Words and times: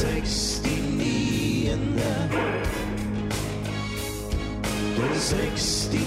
69. 0.00 0.62
Den 0.64 2.00
69. 4.96 5.90
Den 5.90 6.00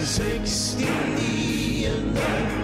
69. 0.00 2.63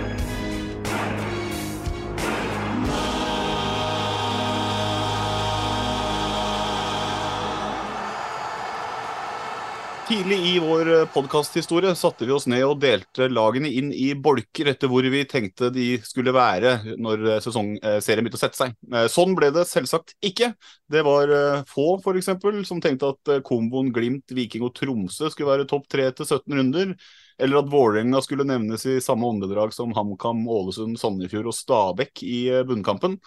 Tidlig 10.10 10.38
i 10.46 10.58
vår 10.58 10.88
podkasthistorie 11.14 11.92
satte 11.94 12.26
vi 12.26 12.32
oss 12.34 12.48
ned 12.50 12.64
og 12.66 12.80
delte 12.82 13.28
lagene 13.30 13.68
inn 13.70 13.92
i 13.94 14.08
bolker 14.18 14.72
etter 14.72 14.90
hvor 14.90 15.06
vi 15.06 15.20
tenkte 15.30 15.68
de 15.70 15.84
skulle 16.02 16.32
være 16.34 16.96
når 16.98 17.22
sesongserien 17.44 18.26
begynte 18.26 18.40
å 18.40 18.42
sette 18.42 18.58
seg. 18.58 18.74
Eh, 18.90 19.06
Sånn 19.12 19.36
ble 19.38 19.52
det 19.54 19.62
selvsagt 19.70 20.16
ikke. 20.26 20.48
Det 20.90 21.04
var 21.06 21.30
eh, 21.30 21.62
få 21.70 22.00
eksempel, 22.18 22.58
som 22.66 22.82
tenkte 22.82 23.12
at 23.14 23.32
eh, 23.36 23.42
komboen 23.46 23.92
Glimt, 23.94 24.34
Viking 24.34 24.66
og 24.66 24.74
Tromsø 24.80 25.30
skulle 25.30 25.52
være 25.52 25.68
topp 25.70 25.86
tre 25.94 26.08
til 26.10 26.26
17 26.26 26.58
runder. 26.58 26.96
Eller 27.38 27.62
at 27.62 27.70
Vålerenga 27.70 28.18
skulle 28.26 28.48
nevnes 28.50 28.88
i 28.90 28.98
samme 29.04 29.30
åndedrag 29.30 29.70
som 29.78 29.94
HamKam, 29.94 30.42
Ålesund, 30.50 30.98
Sandefjord 30.98 31.52
og 31.52 31.54
Stabæk 31.54 32.26
i 32.26 32.48
eh, 32.50 32.66
bunnkampen. 32.66 33.20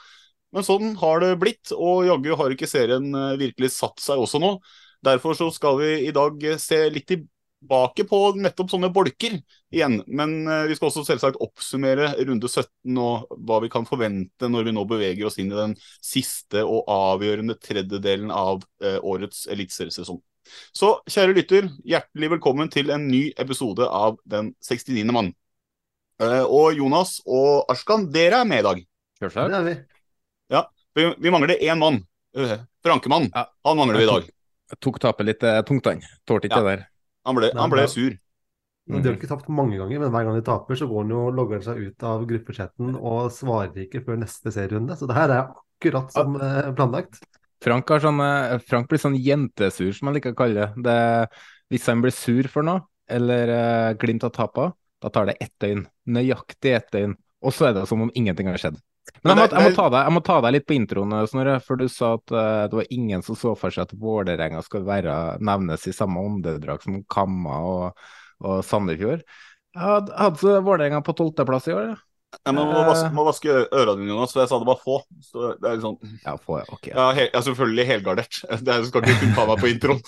Men 0.54 0.67
sånn 0.67 0.98
har 1.00 1.23
det 1.23 1.38
blitt, 1.42 1.72
og 1.73 2.04
jaggu 2.11 2.34
har 2.38 2.54
ikke 2.54 2.67
serien 2.70 3.08
eh, 3.16 3.38
virkelig 3.39 3.72
satt 3.80 4.04
seg 4.04 4.20
også 4.22 4.44
nå. 4.44 4.58
Derfor 5.04 5.36
så 5.38 5.50
skal 5.52 5.80
vi 5.82 5.94
i 6.08 6.12
dag 6.16 6.44
se 6.62 6.80
litt 6.94 7.08
tilbake 7.09 8.06
på 8.08 8.20
nettopp 8.40 8.72
sånne 8.72 8.90
bolker 8.94 9.36
igjen. 9.73 10.00
Men 10.08 10.36
eh, 10.48 10.66
vi 10.70 10.78
skal 10.78 10.90
også 10.90 11.06
selvsagt 11.08 11.40
oppsummere 11.44 12.14
runde 12.23 12.50
17 12.50 13.00
og 13.04 13.34
hva 13.44 13.60
vi 13.64 13.72
kan 13.73 13.88
forvente 13.88 14.50
når 14.52 14.70
vi 14.70 14.76
nå 14.76 14.86
beveger 14.90 15.28
oss 15.28 15.39
inn 15.42 15.52
i 15.52 15.60
den 15.60 15.76
siste 16.00 16.64
og 16.64 16.88
avgjørende 16.92 17.58
tredjedelen 17.60 18.32
av 18.32 18.64
eh, 18.83 19.00
årets 19.00 19.45
eliteseriesesong. 19.52 20.22
Så 20.76 20.98
kjære 21.08 21.38
lytter, 21.38 21.70
hjertelig 21.88 22.33
velkommen 22.36 22.72
til 22.72 22.92
en 22.92 23.08
ny 23.08 23.30
episode 23.39 23.88
av 23.88 24.20
Den 24.27 24.54
69. 24.64 25.04
mann. 25.16 25.32
Eh, 26.22 26.44
Og 26.44 26.76
Jonas 26.77 27.20
og 27.26 27.72
Ashkan, 27.72 28.10
dere 28.11 28.44
er 28.44 28.50
med 28.50 28.64
i 28.64 28.67
dag. 28.70 28.86
Det 29.52 29.60
er 29.60 29.67
vi. 29.67 29.76
Vi, 30.94 31.10
vi 31.26 31.32
mangler 31.33 31.58
én 31.58 31.80
mann. 31.80 32.04
Frankemann. 32.83 33.30
Ja. 33.33 33.48
Han 33.66 33.80
mangler 33.80 33.98
vi 34.02 34.08
i 34.08 34.11
dag. 34.11 34.32
Tok 34.82 35.00
tapet 35.04 35.28
litt 35.28 35.44
eh, 35.44 35.61
tungt, 35.67 35.88
han. 35.89 36.02
Tålte 36.28 36.50
ikke 36.50 36.61
Ja. 36.61 36.64
det 36.64 36.76
der. 36.76 36.86
Han 37.28 37.36
ble, 37.38 37.52
han 37.56 37.72
ble 37.72 37.88
sur. 37.88 38.16
Mm. 38.89 38.98
De 39.00 39.08
har 39.08 39.16
ikke 39.16 39.30
tapt 39.32 39.48
mange 39.48 39.78
ganger, 39.80 40.00
men 40.02 40.11
hver 40.11 40.26
gang 40.28 40.36
de 40.36 40.44
taper, 40.44 40.76
så 40.76 40.88
går 40.89 41.06
han 41.06 41.14
jo 41.14 41.20
og 41.30 41.38
logger 41.38 41.61
seg 41.64 41.80
ut 41.80 42.04
av 42.04 42.26
gruppechatten 42.28 42.98
og 42.98 43.32
svarer 43.32 43.86
ikke 43.86 44.04
før 44.04 44.20
neste 44.20 44.52
serierunde. 44.52 44.98
Så 45.00 45.08
det 45.08 45.16
her 45.16 45.32
er 45.32 45.45
akkurat 45.45 46.12
som 46.12 46.36
eh, 46.36 46.72
planlagt. 46.76 47.22
Frank, 47.64 47.88
har 47.88 48.04
sånn, 48.04 48.20
eh, 48.20 48.58
Frank 48.67 48.89
blir 48.92 49.00
sånn 49.00 49.16
jentesur, 49.16 49.94
som 49.95 50.10
han 50.10 50.17
liker 50.17 50.36
å 50.36 50.39
kalle 50.42 50.67
det. 50.67 50.83
det. 50.83 51.44
Hvis 51.72 51.88
han 51.88 52.04
blir 52.04 52.12
sur 52.12 52.50
for 52.52 52.67
noe, 52.67 52.83
eller 53.10 53.50
uh, 53.52 53.94
Glimt 54.00 54.23
har 54.23 54.32
tapa, 54.36 54.72
da 55.04 55.10
tar 55.12 55.28
det 55.28 55.38
ett 55.44 55.54
døgn. 55.60 55.86
Nøyaktig 56.16 56.76
ett 56.76 56.92
døgn. 56.94 57.16
Og 57.44 57.56
så 57.56 57.70
er 57.70 57.78
det 57.78 57.88
som 57.89 58.04
om 58.04 58.12
ingenting 58.16 58.48
har 58.52 58.60
skjedd. 58.62 58.78
Men 59.23 59.39
jeg 59.39 59.39
må, 59.39 59.45
jeg 59.55 59.64
må, 59.64 59.75
ta, 59.75 59.86
deg, 59.91 59.99
jeg 60.05 60.15
må 60.15 60.21
ta 60.27 60.37
deg 60.43 60.53
litt 60.55 60.65
på 60.67 60.75
introen, 60.75 61.15
eh, 61.17 61.25
Snorre. 61.31 61.58
For 61.64 61.80
du 61.80 61.86
sa 61.91 62.14
at 62.17 62.33
uh, 62.36 62.64
det 62.71 62.80
var 62.80 62.93
ingen 62.95 63.23
som 63.25 63.37
så 63.39 63.53
for 63.59 63.73
seg 63.73 63.87
at 63.87 63.95
Vålerenga 63.99 64.64
skulle 64.65 64.87
være, 64.87 65.17
nevnes 65.43 65.87
i 65.87 65.95
samme 65.95 66.23
åndedrag 66.23 66.83
som 66.86 67.02
Kamma 67.11 67.59
og, 67.67 68.08
og 68.43 68.64
Sandefjord. 68.67 69.23
Jeg 69.73 69.83
hadde, 69.83 70.15
hadde 70.19 70.58
Vålerenga 70.67 71.03
på 71.05 71.15
tolvteplass 71.19 71.69
i 71.71 71.77
år. 71.77 71.93
ja. 71.93 72.02
Jeg 72.42 72.55
må, 72.58 72.64
må, 72.67 72.80
vaske, 72.88 73.10
må 73.14 73.23
vaske 73.27 73.54
ørene 73.54 73.99
dine, 73.99 74.10
Jonas, 74.11 74.33
for 74.33 74.42
jeg 74.42 74.49
sa 74.49 74.60
det 74.60 74.67
var 74.67 74.80
få. 74.82 74.95
Så 75.23 75.52
det 75.61 75.70
er 75.70 75.76
litt 75.77 75.86
sånn, 75.86 76.16
Ja, 76.23 76.33
få, 76.42 76.58
ja, 76.60 76.66
ok. 76.73 76.88
ja, 76.89 77.05
he, 77.17 77.27
er 77.30 77.45
selvfølgelig 77.45 77.86
helgardert. 77.89 78.39
Det 78.64 78.73
er, 78.73 78.88
skal 78.88 79.05
ikke 79.05 79.30
ta 79.38 79.45
meg 79.49 79.61
på 79.61 79.70
introen. 79.70 80.02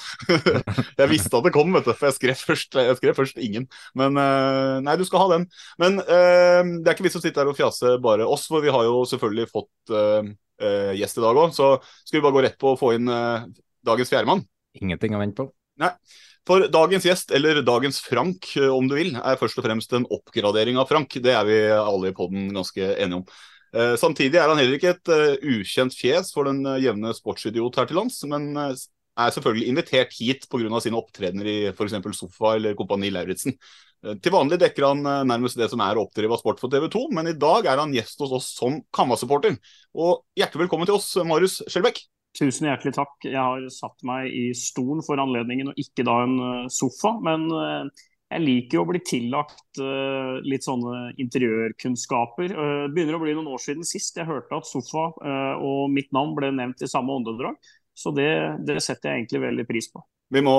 jeg 1.01 1.11
visste 1.11 1.31
at 1.37 1.47
det 1.47 1.53
kom, 1.55 1.71
vet 1.75 1.87
du, 1.87 1.93
for 1.93 2.09
jeg 2.09 2.17
skrev 2.17 2.41
først, 2.49 2.79
jeg 2.89 2.99
skrev 2.99 3.17
først 3.17 3.41
ingen. 3.41 3.67
Men 3.99 4.19
uh, 4.19 4.81
nei, 4.85 4.97
du 4.99 5.05
skal 5.07 5.25
ha 5.25 5.29
den. 5.35 5.47
Men 5.81 6.01
uh, 6.01 6.61
det 6.65 6.89
er 6.89 6.95
ikke 6.95 7.07
vits 7.07 7.19
å 7.19 7.23
sitte 7.23 7.43
her 7.43 7.51
og 7.51 7.59
fjase 7.59 7.95
bare 8.03 8.27
oss, 8.27 8.47
for 8.51 8.65
vi 8.65 8.73
har 8.73 8.87
jo 8.87 9.03
selvfølgelig 9.11 9.51
fått 9.51 9.95
uh, 9.95 10.33
gjest 10.95 11.21
i 11.21 11.25
dag 11.25 11.41
òg. 11.45 11.55
Så 11.55 11.75
skal 12.03 12.19
vi 12.19 12.25
bare 12.25 12.37
gå 12.37 12.45
rett 12.47 12.59
på 12.61 12.73
å 12.73 12.79
få 12.79 12.95
inn 12.97 13.11
dagens 13.85 14.11
fjerdemann. 14.11 14.45
Ingenting 14.79 15.15
å 15.15 15.21
vente 15.21 15.45
på. 15.45 15.53
For 16.45 16.67
dagens 16.69 17.05
gjest, 17.07 17.31
eller 17.33 17.63
dagens 17.65 17.97
Frank 18.05 18.51
eh, 18.59 18.69
om 18.69 18.85
du 18.89 18.93
vil, 18.99 19.15
er 19.17 19.39
først 19.39 19.57
og 19.57 19.65
fremst 19.65 19.93
en 19.97 20.05
oppgradering 20.13 20.77
av 20.77 20.89
Frank. 20.91 21.17
Det 21.17 21.33
er 21.33 21.47
vi 21.47 21.57
alle 21.73 22.11
i 22.11 22.15
podden 22.17 22.51
ganske 22.53 22.91
enige 22.93 23.23
om. 23.23 23.25
Eh, 23.73 23.95
Samtidig 23.97 24.37
er 24.37 24.51
han 24.51 24.61
heller 24.61 24.77
ikke 24.77 24.93
et 24.93 25.13
eh, 25.15 25.47
ukjent 25.55 25.97
fjes 25.97 26.29
for 26.35 26.45
den 26.45 26.61
jevne 26.83 27.15
sportsidiot 27.17 27.81
her 27.81 27.89
til 27.89 27.97
lands, 27.97 28.21
men 28.29 28.51
er 28.61 29.33
selvfølgelig 29.33 29.71
invitert 29.71 30.13
hit 30.19 30.45
pga. 30.51 30.69
sine 30.83 31.01
opptredener 31.01 31.49
i 31.49 31.57
f.eks. 31.73 31.97
Sofa 32.13 32.55
eller 32.59 32.77
Kompani 32.77 33.09
Lauritzen. 33.09 33.57
Til 34.05 34.33
vanlig 34.35 34.59
dekker 34.61 34.85
han 34.85 34.99
nærmest 35.25 35.57
det 35.57 35.71
som 35.71 35.81
er 35.81 35.97
å 35.97 36.03
oppdrive 36.05 36.35
av 36.35 36.43
sport 36.43 36.59
for 36.61 36.69
TV 36.69 36.91
2, 36.93 37.07
men 37.15 37.31
i 37.31 37.39
dag 37.41 37.65
er 37.71 37.81
han 37.81 37.95
gjest 37.95 38.21
hos 38.21 38.35
oss 38.37 38.51
som 38.53 38.83
Kamma-supporter. 38.93 39.55
Og 39.97 40.27
hjertelig 40.37 40.67
velkommen 40.67 40.85
til 40.85 40.99
oss, 40.99 41.15
Marius 41.25 41.63
Skjelbæk. 41.65 42.03
Tusen 42.35 42.67
hjertelig 42.67 42.95
takk. 42.97 43.15
Jeg 43.23 43.39
har 43.39 43.63
satt 43.71 44.03
meg 44.07 44.27
i 44.33 44.49
stolen 44.57 45.03
for 45.05 45.21
anledningen, 45.21 45.71
og 45.71 45.79
ikke 45.79 46.03
da 46.07 46.17
en 46.25 46.35
eh, 46.35 46.67
sofa. 46.73 47.13
Men 47.23 47.45
eh, 47.47 48.03
jeg 48.33 48.43
liker 48.43 48.79
jo 48.79 48.83
å 48.83 48.89
bli 48.89 49.01
tillagt 49.07 49.79
eh, 49.79 50.33
litt 50.43 50.65
sånne 50.67 51.13
interiørkunnskaper. 51.21 52.55
Begynner 52.91 53.15
å 53.15 53.21
bli 53.23 53.37
noen 53.37 53.53
år 53.55 53.63
siden 53.63 53.87
sist 53.87 54.19
jeg 54.19 54.27
hørte 54.27 54.59
at 54.59 54.67
sofa 54.67 55.07
og 55.61 55.93
mitt 55.93 56.11
navn 56.15 56.33
ble 56.35 56.51
nevnt 56.55 56.83
i 56.83 56.91
samme 56.91 57.15
åndedrag. 57.15 57.55
Så 57.95 58.11
det, 58.11 58.27
det 58.67 58.81
setter 58.83 59.13
jeg 59.13 59.23
egentlig 59.23 59.45
veldig 59.45 59.65
pris 59.69 59.87
på. 59.93 60.03
Vi 60.33 60.41
må 60.43 60.55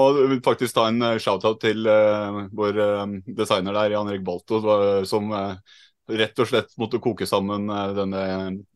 faktisk 0.46 0.76
ta 0.76 0.86
en 0.88 1.02
shout-out 1.20 1.58
til 1.60 1.88
vår 2.56 2.78
designer 3.26 3.74
der, 3.76 3.96
Jan 3.96 4.08
Erik 4.08 4.22
Balto, 4.24 4.62
som 5.10 5.34
rett 6.08 6.42
og 6.42 6.50
slett 6.50 6.74
måtte 6.80 7.00
koke 7.02 7.26
sammen 7.28 7.70
eh, 7.72 7.94
denne 7.96 8.24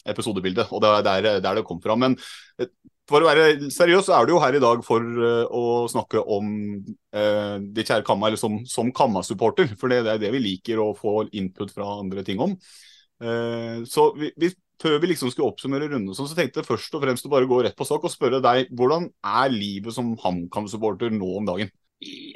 episodebildet. 0.09 0.73
Og 0.75 0.83
det 0.83 0.95
er 0.95 1.07
der, 1.07 1.29
der 1.45 1.61
det 1.61 1.67
kom 1.69 1.81
fra. 1.83 1.97
Men 1.99 2.17
eh, 2.61 2.71
for 3.11 3.25
å 3.25 3.31
være 3.31 3.71
seriøs, 3.75 4.07
så 4.07 4.17
er 4.17 4.27
du 4.27 4.35
jo 4.37 4.43
her 4.43 4.55
i 4.55 4.63
dag 4.63 4.85
for 4.87 5.03
eh, 5.03 5.45
å 5.51 5.87
snakke 5.91 6.23
om 6.23 6.51
eh, 6.79 7.57
ditt 7.75 7.91
kjære 7.91 8.07
Kamma, 8.07 8.31
eller 8.31 8.41
som, 8.41 8.61
som 8.71 8.93
Kamma-supporter. 8.95 9.75
For 9.81 9.91
det, 9.91 10.05
det 10.07 10.15
er 10.15 10.25
det 10.25 10.33
vi 10.37 10.45
liker 10.45 10.83
å 10.83 10.93
få 10.99 11.25
input 11.37 11.75
fra 11.75 11.89
andre 11.99 12.25
ting 12.27 12.43
om. 12.43 12.55
Eh, 13.21 13.83
så 13.91 14.11
vi, 14.19 14.31
vi, 14.41 14.53
før 14.81 15.01
vi 15.03 15.11
liksom 15.13 15.33
skulle 15.33 15.51
oppsummere 15.51 15.91
runden, 15.91 16.15
sånn, 16.17 16.31
så 16.31 16.39
tenkte 16.39 16.63
jeg 16.63 16.71
først 16.71 16.95
og 16.97 17.05
fremst 17.05 17.27
å 17.27 17.33
bare 17.33 17.51
gå 17.51 17.61
rett 17.67 17.77
på 17.77 17.89
sak 17.89 18.07
og 18.07 18.15
spørre 18.15 18.43
deg, 18.45 18.71
hvordan 18.77 19.11
er 19.27 19.53
livet 19.53 19.97
som 19.97 20.15
HamKam-supporter 20.23 21.13
nå 21.15 21.35
om 21.41 21.51
dagen? 21.51 21.73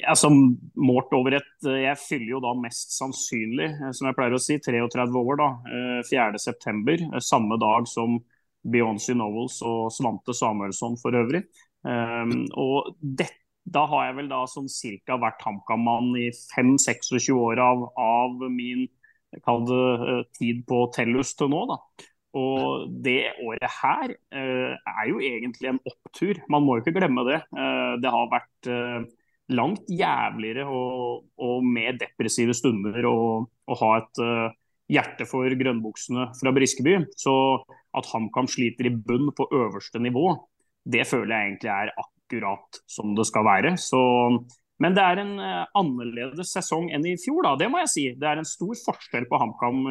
Altså, 0.05 0.29
målt 0.77 1.13
over 1.17 1.39
et 1.39 1.65
Jeg 1.65 1.97
fyller 1.97 2.35
jo 2.35 2.41
da 2.45 2.51
mest 2.59 2.93
sannsynlig, 2.99 3.71
eh, 3.73 3.93
som 3.97 4.11
jeg 4.11 4.17
pleier 4.19 4.37
å 4.37 4.43
si, 4.43 4.59
33 4.61 5.07
år, 5.09 5.39
da. 5.41 5.49
eh, 5.73 6.01
4.9. 6.11 7.09
Samme 7.25 7.57
dag 7.61 7.89
som 7.89 8.19
Beyoncé 8.65 9.17
Knowles 9.17 9.63
og 9.65 9.89
Svante 9.93 10.37
Samuelsson 10.37 10.99
for 11.01 11.17
øvrig. 11.17 11.45
Um, 11.85 12.47
og 12.57 12.95
dette 13.01 13.41
da 13.65 13.87
har 13.89 14.11
jeg 14.11 14.17
vel 14.19 14.27
da 14.29 14.43
sånn 14.45 14.67
cirka 14.69 15.17
vært 15.17 15.41
HamKam-mann 15.41 16.11
i 16.21 16.27
5-26 16.53 17.31
år 17.33 17.63
av, 17.65 17.87
av 17.97 18.43
min 18.53 18.83
kall 19.45 19.65
det 19.65 19.79
eh, 20.05 20.19
tid 20.37 20.61
på 20.69 20.83
Tellus 20.93 21.33
til 21.39 21.49
nå. 21.49 21.63
da. 21.73 21.79
Og 22.37 22.91
det 23.05 23.33
året 23.41 23.73
her 23.79 24.13
er 24.37 25.09
jo 25.09 25.21
egentlig 25.23 25.71
en 25.71 25.81
opptur. 25.89 26.43
Man 26.53 26.67
må 26.67 26.77
jo 26.77 26.83
ikke 26.83 26.99
glemme 26.99 27.25
det. 27.29 27.39
Det 28.03 28.11
har 28.11 28.33
vært 28.33 28.69
langt 29.52 29.91
jævligere 29.93 30.64
og, 30.64 31.26
og, 31.37 31.64
mer 31.67 31.99
depressive 32.00 32.55
stunder 32.56 33.05
å 33.08 33.44
ha 33.81 33.91
et 33.99 34.23
hjerte 34.88 35.26
for 35.29 35.49
grønnbuksene 35.61 36.31
fra 36.38 36.52
Briskeby. 36.56 36.96
Så 37.20 37.35
at 37.96 38.08
HamKam 38.11 38.49
sliter 38.50 38.88
i 38.88 38.94
bunn 38.94 39.31
på 39.37 39.49
øverste 39.52 40.00
nivå, 40.02 40.32
det 40.85 41.06
føler 41.08 41.35
jeg 41.35 41.50
egentlig 41.50 41.73
er 41.73 41.93
akkurat 42.00 42.81
som 42.91 43.14
det 43.17 43.26
skal 43.29 43.46
være. 43.49 43.75
Så, 43.81 44.00
men 44.81 44.96
det 44.96 45.05
er 45.05 45.23
en 45.23 45.35
annerledes 45.76 46.52
sesong 46.56 46.91
enn 46.93 47.05
i 47.08 47.19
fjor, 47.20 47.44
da. 47.46 47.55
Det 47.61 47.70
må 47.73 47.85
jeg 47.85 47.93
si. 47.93 48.06
Det 48.17 48.31
er 48.31 48.41
en 48.41 48.49
stor 48.49 48.75
forskjell 48.87 49.29
på 49.31 49.41
HamKam 49.41 49.85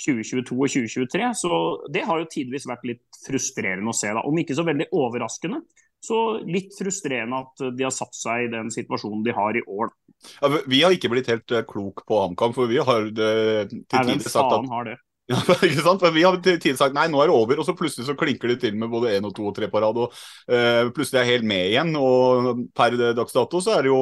2022 0.00 0.56
og 0.56 0.72
2023. 0.72 1.30
Så 1.36 1.60
det 1.92 2.04
har 2.08 2.20
jo 2.20 2.28
tidvis 2.32 2.68
vært 2.68 2.86
litt 2.88 3.20
frustrerende 3.26 3.92
å 3.92 3.96
se. 3.96 4.12
da. 4.14 4.24
Om 4.26 4.40
ikke 4.42 4.56
så 4.58 4.66
veldig 4.66 4.90
overraskende, 4.96 5.62
så 6.00 6.20
litt 6.48 6.72
frustrerende 6.78 7.42
at 7.44 7.66
de 7.76 7.84
har 7.84 7.94
satt 7.94 8.16
seg 8.16 8.46
i 8.46 8.52
den 8.54 8.72
situasjonen 8.72 9.24
de 9.26 9.34
har 9.36 9.58
i 9.58 9.64
år. 9.66 9.92
Ja, 10.40 10.50
vi 10.68 10.82
har 10.82 10.94
ikke 10.94 11.10
blitt 11.12 11.30
helt 11.32 11.52
uh, 11.52 11.62
klok 11.68 12.04
på 12.08 12.24
HamKam, 12.24 12.56
for 12.56 12.70
vi 12.70 12.80
har 12.84 13.08
det, 13.12 13.30
til 13.70 13.86
tider 13.88 14.26
sagt 14.26 14.56
at 14.56 14.68
har 14.74 14.92
det? 14.92 14.98
Ja, 15.30 15.38
ikke 15.38 15.82
sant? 15.84 16.02
Men 16.02 16.14
vi 16.16 16.24
har 16.26 16.34
til 16.42 16.56
tider 16.58 16.78
sagt 16.80 16.96
nei, 16.96 17.04
nå 17.06 17.20
er 17.22 17.30
det 17.30 17.36
over, 17.36 17.60
og 17.62 17.66
så 17.66 17.76
plutselig 17.78 18.08
så 18.08 18.16
klinker 18.18 18.50
det 18.50 18.56
til 18.64 18.74
med 18.78 18.90
både 18.90 19.12
én 19.14 19.28
og 19.28 19.34
to 19.36 19.44
og 19.46 19.54
tre 19.54 19.68
på 19.70 19.82
rad. 19.82 20.00
og 20.02 20.16
uh, 20.50 20.88
Plutselig 20.96 21.20
er 21.20 21.28
jeg 21.28 21.36
helt 21.36 21.46
med 21.52 21.68
igjen, 21.68 21.92
og 22.00 22.64
per 22.74 22.96
dags 23.14 23.36
dato 23.36 23.60
så 23.62 23.76
er 23.76 23.86
det 23.86 23.92
jo 23.92 24.00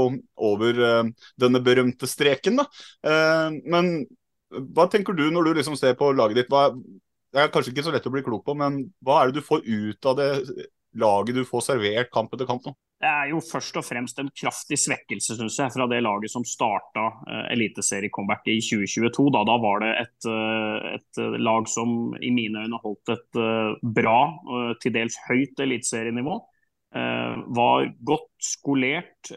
over 0.48 0.80
denne 1.36 1.60
berømte 1.64 2.08
streken. 2.08 2.62
da. 2.62 2.68
men 3.68 3.92
hva 4.48 4.86
tenker 4.88 5.12
du 5.12 5.26
når 5.28 5.44
du 5.44 5.58
liksom 5.58 5.76
ser 5.76 5.98
på 5.98 6.08
laget 6.16 6.40
ditt? 6.40 6.48
Hva, 6.48 6.70
det 7.34 7.42
er 7.42 7.52
kanskje 7.52 7.74
ikke 7.74 7.84
så 7.84 7.92
lett 7.92 8.06
å 8.08 8.12
bli 8.14 8.24
klok 8.24 8.46
på, 8.46 8.56
men 8.56 8.80
hva 9.04 9.20
er 9.20 9.28
det 9.28 9.42
du 9.42 9.44
får 9.44 9.66
ut 9.68 10.08
av 10.08 10.16
det 10.16 10.30
laget 11.00 11.38
du 11.38 11.44
får 11.48 11.64
servert 11.72 12.12
kamp 12.14 12.34
etter 12.34 12.48
kamp 12.48 12.66
nå? 12.66 12.74
Det 12.98 13.06
er 13.06 13.28
jo 13.30 13.38
først 13.44 13.76
og 13.78 13.84
fremst 13.86 14.18
en 14.18 14.30
kraftig 14.34 14.74
svekkelse 14.82 15.36
synes 15.38 15.56
jeg, 15.60 15.70
fra 15.70 15.86
det 15.90 16.00
laget 16.02 16.32
som 16.32 16.42
starta 16.46 17.04
uh, 17.14 17.44
eliteseriecomebacket 17.54 18.56
i 18.56 18.62
2022. 18.64 19.28
Da, 19.36 19.44
da 19.46 19.54
var 19.62 19.84
det 19.84 19.90
et, 20.00 20.16
uh, 20.26 20.96
et, 20.96 21.20
eh, 21.22 21.36
lag 21.38 21.68
som 21.70 22.16
i 22.18 22.32
mine 22.34 22.64
øyne 22.64 22.80
holdt 22.82 23.12
et 23.14 23.38
uh, 23.38 23.78
bra, 23.82 24.18
uh, 24.50 24.72
til 24.82 24.96
dels 24.98 25.18
høyt 25.28 25.62
eliteserienivå. 25.66 26.40
var 27.56 27.84
godt 28.08 28.30
skolert, 28.40 29.28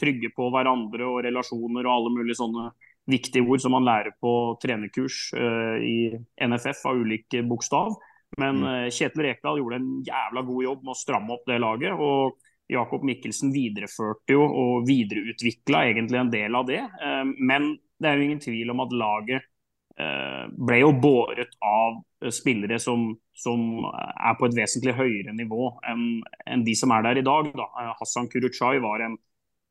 trygge 0.00 0.32
på 0.34 0.48
hverandre 0.50 1.06
og 1.06 1.20
relasjoner 1.22 1.86
og 1.86 1.92
alle 1.92 2.10
mulige 2.10 2.34
sånne 2.40 2.64
viktige 3.06 3.46
ord 3.46 3.62
som 3.62 3.76
man 3.76 3.86
lærer 3.86 4.16
på 4.18 4.32
trenerkurs 4.58 5.30
i 5.78 6.10
NFF 6.42 6.82
av 6.90 6.98
ulik 6.98 7.38
bokstav. 7.46 7.94
Men 8.38 8.62
uh, 8.64 8.86
Kjetil 8.92 9.24
Rekdal 9.26 9.60
gjorde 9.60 9.80
en 9.80 9.90
jævla 10.06 10.44
god 10.46 10.64
jobb 10.64 10.84
med 10.84 10.94
å 10.94 10.98
stramme 10.98 11.34
opp 11.34 11.48
det 11.48 11.60
laget. 11.62 11.94
og 11.96 12.38
Jakob 12.68 13.04
Mikkelsen 13.08 13.48
videreførte 13.54 14.34
jo 14.34 14.42
og 14.44 14.88
videreutvikla 14.88 15.86
egentlig 15.88 16.18
en 16.20 16.32
del 16.34 16.58
av 16.58 16.66
det. 16.68 16.82
Uh, 17.00 17.24
men 17.38 17.72
det 17.98 18.10
er 18.10 18.18
jo 18.18 18.26
ingen 18.28 18.42
tvil 18.42 18.74
om 18.74 18.84
at 18.86 18.98
laget 19.04 19.54
ble 19.98 20.76
jo 20.78 20.92
båret 20.94 21.56
av 21.66 21.96
spillere 22.30 22.76
som, 22.78 23.08
som, 23.34 23.80
er 23.90 24.36
på 24.38 24.46
et 24.46 24.54
vesentlig 24.54 24.92
høyere 24.94 25.32
nivå 25.34 25.72
enn, 25.90 26.20
enn 26.46 26.62
de 26.62 26.76
som 26.78 26.94
er 26.94 27.02
der 27.02 27.18
i 27.18 27.24
dag. 27.26 27.48
Da. 27.50 27.66
Hassan 27.98 28.28
Kuruchai 28.30 28.76
var 28.84 29.02
en 29.02 29.16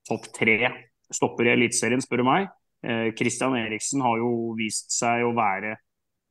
topp 0.10 0.27
tre 0.36 0.57
stopper 1.15 1.48
i 1.48 1.53
Eliteserien, 1.53 2.03
spør 2.03 2.25
du 2.25 2.27
meg. 2.27 2.50
Kristian 3.18 3.56
eh, 3.57 3.65
Eriksen 3.65 4.03
har 4.06 4.19
jo 4.21 4.53
vist 4.57 4.92
seg 4.94 5.25
å 5.25 5.33
være 5.38 5.77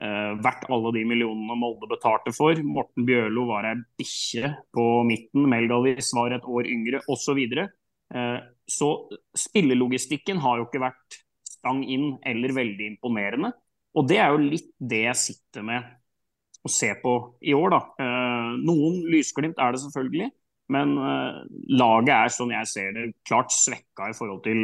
uh, 0.03 0.33
verdt 0.45 0.69
alle 0.73 0.93
de 0.97 1.05
millionene 1.09 1.57
Molde 1.59 1.89
betalte 1.91 2.33
for. 2.37 2.59
Morten 2.65 3.07
Bjørlo 3.09 3.47
var 3.51 3.69
ei 3.71 3.77
bikkje 4.01 4.53
på 4.75 4.87
midten, 5.09 5.47
Melgalis 5.51 6.13
var 6.17 6.35
et 6.37 6.47
år 6.47 6.69
yngre 6.71 7.03
osv. 7.13 7.41
Så, 7.43 7.67
uh, 8.17 8.41
så 8.67 8.91
spillelogistikken 9.47 10.43
har 10.45 10.61
jo 10.61 10.69
ikke 10.69 10.83
vært 10.85 11.21
stang 11.49 11.85
inn 11.85 12.17
eller 12.27 12.55
veldig 12.57 12.91
imponerende. 12.95 13.53
Og 13.97 14.09
det 14.11 14.21
er 14.21 14.35
jo 14.35 14.43
litt 14.45 14.73
det 14.77 15.07
jeg 15.07 15.23
sitter 15.23 15.65
med 15.67 15.95
å 16.67 16.71
se 16.73 16.91
på 17.01 17.13
i 17.47 17.55
år, 17.57 17.71
da. 17.73 17.83
Uh, 18.01 18.51
noen 18.67 19.01
lysglimt 19.13 19.61
er 19.63 19.75
det 19.75 19.85
selvfølgelig. 19.87 20.33
Men 20.75 20.97
laget 21.79 22.11
er, 22.11 22.31
sånn 22.35 22.51
jeg 22.51 22.67
ser 22.67 22.89
det, 22.97 23.03
klart 23.23 23.53
svekka 23.55 24.09
i 24.11 24.15
forhold 24.19 24.41
til 24.43 24.59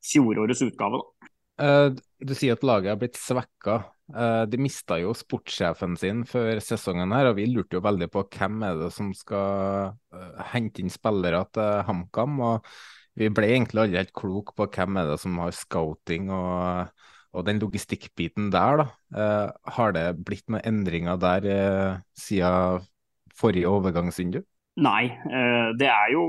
fjorårets 0.00 0.62
utgave. 0.64 1.02
Uh, 1.60 1.92
du 2.20 2.34
sier 2.36 2.56
at 2.56 2.64
laget 2.66 2.92
har 2.92 3.00
blitt 3.00 3.18
svekka. 3.18 3.80
Uh, 4.10 4.42
de 4.50 4.58
mista 4.58 4.98
jo 4.98 5.12
sportssjefen 5.14 5.94
sin 5.98 6.24
før 6.28 6.58
sesongen 6.64 7.14
her, 7.14 7.30
og 7.30 7.38
vi 7.38 7.46
lurte 7.50 7.78
jo 7.78 7.84
veldig 7.84 8.10
på 8.10 8.24
hvem 8.34 8.64
er 8.66 8.80
det 8.80 8.90
som 8.94 9.12
skal 9.16 9.94
uh, 9.94 10.42
hente 10.52 10.82
inn 10.82 10.92
spillere 10.92 11.44
til 11.54 11.84
HamKam. 11.86 12.40
og 12.46 12.70
Vi 13.18 13.30
ble 13.34 13.52
egentlig 13.52 13.84
aldri 13.84 14.02
helt 14.02 14.14
klok 14.16 14.54
på 14.58 14.68
hvem 14.74 15.00
er 15.00 15.12
det 15.12 15.18
som 15.22 15.38
har 15.42 15.54
scouting 15.54 16.30
og, 16.34 16.92
og 17.30 17.46
den 17.46 17.62
logistikkbiten 17.62 18.50
der. 18.54 18.84
da. 18.84 19.52
har 19.76 19.92
det 19.94 20.06
blitt 20.26 20.48
noen 20.50 20.64
endringer 20.66 21.18
der 21.20 21.50
siden 22.18 22.86
forrige 23.36 23.70
overgangsvindu? 23.70 24.42
Nei, 24.80 25.10
det 25.78 25.88
er 25.90 26.12
jo 26.14 26.24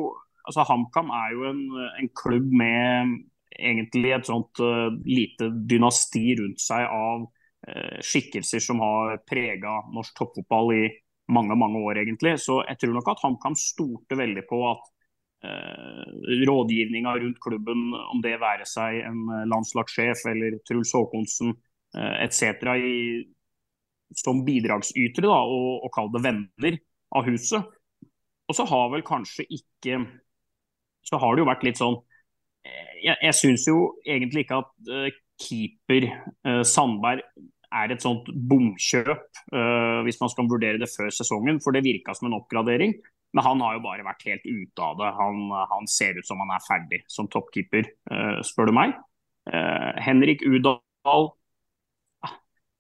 altså 0.48 0.66
HamKam 0.68 1.12
er 1.14 1.34
jo 1.36 1.46
en, 1.50 1.62
en 2.02 2.10
klubb 2.18 2.50
med 2.50 3.18
egentlig 3.62 4.14
et 4.16 4.28
sånt 4.28 4.62
uh, 4.64 4.90
lite 5.06 5.52
dynasti 5.70 6.24
rundt 6.40 6.62
seg 6.64 6.88
av 6.88 7.26
uh, 7.28 7.98
skikkelser 8.04 8.64
som 8.64 8.82
har 8.84 9.22
prega 9.28 9.80
norsk 9.94 10.18
toppfotball 10.18 10.74
i 10.76 10.84
mange 11.32 11.56
mange 11.56 11.80
år, 11.80 12.02
egentlig. 12.02 12.36
Så 12.44 12.60
jeg 12.68 12.82
tror 12.82 12.98
nok 12.98 13.12
at 13.14 13.22
HamKam 13.24 13.56
stolte 13.60 14.18
veldig 14.20 14.44
på 14.50 14.62
at 14.70 14.88
uh, 15.48 16.08
rådgivninga 16.48 17.16
rundt 17.24 17.40
klubben, 17.44 17.92
om 17.96 18.24
det 18.24 18.40
være 18.42 18.68
seg 18.68 19.04
en 19.08 19.22
landslagssjef 19.52 20.26
eller 20.34 20.60
Truls 20.68 20.92
Håkonsen 20.98 21.54
uh, 21.54 22.16
etc., 22.24 22.66
som 24.18 24.42
bidragsytere 24.44 25.24
da, 25.24 25.38
og, 25.48 25.86
og 25.86 25.92
kall 25.96 26.10
det 26.12 26.20
venner 26.26 26.82
av 27.16 27.28
huset. 27.30 27.70
Og 28.52 28.58
så 28.58 28.66
har 28.68 28.90
vel 28.92 29.06
kanskje 29.08 29.46
ikke 29.48 30.02
Så 31.08 31.18
har 31.18 31.34
det 31.34 31.42
jo 31.42 31.48
vært 31.48 31.64
litt 31.66 31.80
sånn 31.80 31.96
jeg, 32.66 33.18
jeg 33.18 33.38
syns 33.38 33.66
jo 33.70 33.78
egentlig 34.06 34.46
ikke 34.46 34.62
at 34.62 34.92
uh, 34.92 35.08
keeper 35.42 36.08
uh, 36.48 36.62
Sandberg 36.68 37.24
er 37.72 37.94
et 37.94 38.04
sånt 38.04 38.28
bomkjøp, 38.30 39.24
uh, 39.56 40.02
hvis 40.06 40.20
man 40.22 40.32
skal 40.34 40.50
vurdere 40.52 40.82
det 40.82 40.92
før 40.92 41.12
sesongen. 41.16 41.62
For 41.64 41.76
det 41.76 41.86
virka 41.88 42.16
som 42.18 42.30
en 42.30 42.38
oppgradering. 42.42 42.98
Men 43.32 43.46
han 43.46 43.62
har 43.64 43.78
jo 43.78 43.86
bare 43.86 44.04
vært 44.04 44.26
helt 44.28 44.44
ute 44.44 44.84
av 44.84 44.98
det. 45.00 45.10
Han, 45.16 45.46
han 45.72 45.86
ser 45.88 46.18
ut 46.20 46.28
som 46.28 46.42
han 46.44 46.52
er 46.52 46.66
ferdig 46.66 46.98
som 47.08 47.30
toppkeeper, 47.32 47.88
spør 48.44 48.68
du 48.68 48.74
meg. 48.76 48.98
Henrik 50.04 50.44
Udal 50.44 51.30
ah, 52.28 52.34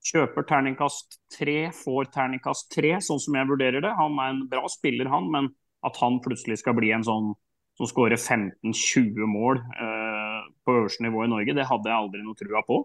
kjøper 0.10 0.44
terningkast 0.50 1.22
tre, 1.32 1.56
får 1.72 2.12
terningkast 2.12 2.68
tre, 2.76 2.98
sånn 3.00 3.24
som 3.24 3.40
jeg 3.40 3.48
vurderer 3.48 3.80
det. 3.80 3.94
Han 3.96 4.20
er 4.20 4.34
en 4.34 4.44
bra 4.52 4.68
spiller, 4.76 5.08
han, 5.14 5.32
men 5.32 5.48
at 5.88 6.04
han 6.04 6.20
plutselig 6.20 6.60
skal 6.60 6.76
bli 6.76 6.92
en 7.00 7.08
sånn 7.08 7.32
som 7.78 7.88
skårer 7.88 8.16
15-20 8.16 9.28
mål 9.28 9.58
eh, 9.58 10.40
på 10.66 10.76
øverste 10.76 11.06
nivå 11.06 11.26
i 11.26 11.32
Norge. 11.32 11.56
Det 11.58 11.68
hadde 11.68 11.90
jeg 11.90 11.98
aldri 11.98 12.24
noe 12.26 12.38
trua 12.40 12.64
på. 12.68 12.80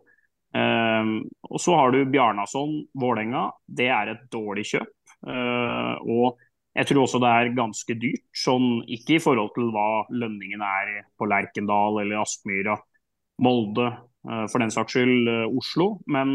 Eh, 0.56 1.12
og 1.50 1.62
så 1.62 1.76
har 1.78 1.92
du 1.92 2.02
Bjarnason, 2.10 2.78
Vålerenga. 2.96 3.48
Det 3.66 3.90
er 3.92 4.12
et 4.12 4.26
dårlig 4.32 4.66
kjøp. 4.72 4.92
Eh, 5.26 5.94
og 6.06 6.40
jeg 6.76 6.90
tror 6.90 7.04
også 7.04 7.20
det 7.22 7.32
er 7.32 7.54
ganske 7.56 7.96
dyrt, 7.96 8.26
sånn 8.36 8.82
ikke 8.92 9.16
i 9.16 9.22
forhold 9.22 9.54
til 9.54 9.70
hva 9.72 10.04
lønningen 10.12 10.60
er 10.60 10.90
på 11.16 11.28
Lerkendal 11.28 12.02
eller 12.02 12.20
Aspmyra, 12.20 12.74
Molde, 13.40 13.86
for 14.24 14.60
den 14.60 14.72
saks 14.72 14.92
skyld 14.92 15.30
Oslo. 15.56 15.86
Men 16.12 16.34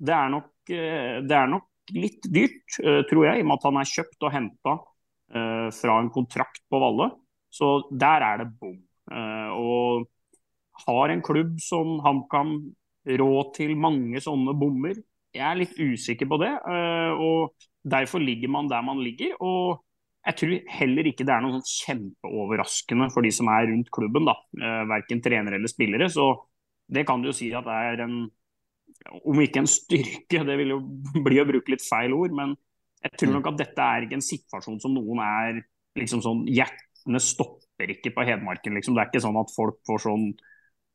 det 0.00 0.14
er 0.16 0.32
nok, 0.32 0.48
det 0.64 1.36
er 1.36 1.52
nok 1.52 1.92
litt 1.92 2.24
dyrt, 2.24 2.78
tror 3.10 3.26
jeg, 3.26 3.42
i 3.42 3.44
og 3.44 3.50
med 3.50 3.58
at 3.58 3.66
han 3.68 3.80
er 3.82 3.90
kjøpt 3.92 4.24
og 4.24 4.32
henta 4.32 4.74
fra 5.76 5.98
en 6.00 6.10
kontrakt 6.16 6.64
på 6.72 6.80
Valle. 6.80 7.10
Så 7.52 7.72
der 7.90 8.24
er 8.24 8.42
det 8.42 8.48
bom. 8.60 8.78
Eh, 9.12 9.50
og 9.52 10.08
har 10.86 11.12
en 11.12 11.24
klubb 11.24 11.58
som 11.60 11.98
HamKam 12.04 12.56
råd 13.22 13.54
til 13.58 13.74
mange 13.76 14.22
sånne 14.24 14.54
bommer? 14.56 14.96
Jeg 15.32 15.44
er 15.48 15.60
litt 15.60 15.76
usikker 15.76 16.28
på 16.28 16.40
det. 16.42 16.52
Eh, 16.52 17.12
og 17.12 17.68
Derfor 17.82 18.22
ligger 18.22 18.46
man 18.46 18.68
der 18.70 18.82
man 18.86 19.00
ligger. 19.02 19.34
og 19.40 19.82
jeg 20.22 20.36
tror 20.38 20.58
heller 20.70 21.06
ikke 21.10 21.24
det 21.26 21.32
er 21.34 21.42
noe 21.42 21.56
sånn 21.56 21.66
kjempeoverraskende 21.66 23.08
for 23.10 23.26
de 23.26 23.32
som 23.34 23.48
er 23.50 23.66
rundt 23.72 23.90
klubben. 23.90 24.24
da, 24.24 24.36
eh, 24.54 24.84
Verken 24.86 25.20
trenere 25.20 25.58
eller 25.58 25.66
spillere. 25.66 26.08
Så 26.08 26.46
det 26.88 27.06
kan 27.06 27.20
du 27.20 27.28
jo 27.28 27.34
si 27.34 27.52
at 27.52 27.64
det 27.64 27.72
er 27.72 28.04
en 28.06 28.30
Om 29.24 29.40
ikke 29.40 29.58
en 29.58 29.66
styrke, 29.66 30.44
det 30.46 30.56
vil 30.58 30.68
jo 30.68 30.78
bli 31.24 31.40
å 31.40 31.46
bruke 31.48 31.72
litt 31.72 31.82
feil 31.82 32.12
ord. 32.12 32.30
Men 32.30 32.54
jeg 33.02 33.18
tror 33.18 33.28
mm. 33.32 33.34
nok 33.34 33.46
at 33.48 33.58
dette 33.58 33.82
er 33.82 34.02
ikke 34.02 34.14
en 34.14 34.22
situasjon 34.22 34.80
som 34.80 34.94
noen 34.94 35.18
er 35.18 35.64
liksom 35.98 36.22
sånn 36.22 36.46
hjert 36.46 36.91
hjertene 37.02 37.20
stopper 37.20 37.90
ikke 37.90 38.14
på 38.14 38.24
Hedmarken. 38.24 38.74
Liksom. 38.74 38.94
Det 38.94 39.02
er 39.02 39.10
ikke 39.10 39.24
sånn 39.24 39.40
at 39.40 39.52
folk 39.54 39.80
får 39.86 40.08
sånn 40.08 40.32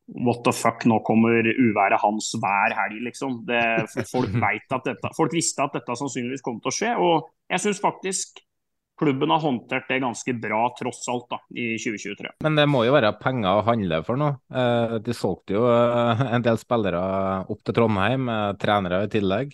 What 0.07 0.45
the 0.45 0.53
fuck, 0.55 0.85
nå 0.87 1.01
kommer 1.03 1.43
uværet 1.43 1.99
hans 1.99 2.29
hver 2.39 2.71
helg, 2.71 3.01
liksom. 3.03 3.41
Det, 3.43 3.59
folk, 4.07 4.31
at 4.71 4.85
dette, 4.85 5.09
folk 5.17 5.33
visste 5.35 5.65
at 5.65 5.73
dette 5.75 5.97
sannsynligvis 5.99 6.45
kom 6.45 6.61
til 6.61 6.71
å 6.71 6.75
skje. 6.77 6.91
Og 6.95 7.27
jeg 7.51 7.59
syns 7.59 7.81
faktisk 7.83 8.39
klubben 8.97 9.29
har 9.29 9.43
håndtert 9.43 9.91
det 9.91 9.99
ganske 9.99 10.33
bra, 10.39 10.61
tross 10.79 11.03
alt, 11.11 11.27
da, 11.29 11.41
i 11.51 11.75
2023. 11.75 12.31
Men 12.47 12.55
det 12.55 12.65
må 12.71 12.85
jo 12.87 12.95
være 12.95 13.11
penger 13.19 13.59
å 13.59 13.65
handle 13.67 13.99
for 14.07 14.17
nå. 14.17 14.29
Eh, 14.47 14.95
de 15.03 15.13
solgte 15.13 15.57
jo 15.57 15.67
eh, 15.69 16.23
en 16.31 16.45
del 16.47 16.57
spillere 16.63 17.03
opp 17.43 17.59
til 17.67 17.75
Trondheim, 17.75 18.31
trenere 18.63 19.03
i 19.05 19.11
tillegg. 19.11 19.51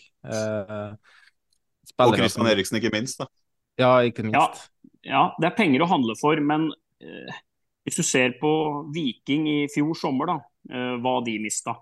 og 1.98 2.13
Christian 2.13 2.53
Eriksen, 2.53 2.77
ikke 2.77 2.93
minst. 2.93 3.25
da. 3.25 3.27
Ja, 3.81 3.91
ikke 4.05 4.29
minst. 4.29 4.38
Ja, 4.38 4.73
ja, 5.03 5.24
det 5.39 5.50
er 5.50 5.57
penger 5.57 5.83
å 5.83 5.89
handle 5.91 6.15
for, 6.19 6.39
men 6.39 6.69
eh, 7.03 7.41
hvis 7.83 8.00
du 8.00 8.03
ser 8.07 8.38
på 8.39 8.51
Viking 8.95 9.48
i 9.51 9.57
fjor 9.72 9.95
sommer, 10.00 10.31
da, 10.31 10.38
eh, 10.72 10.93
hva 11.03 11.17
de 11.25 11.38
mista. 11.43 11.75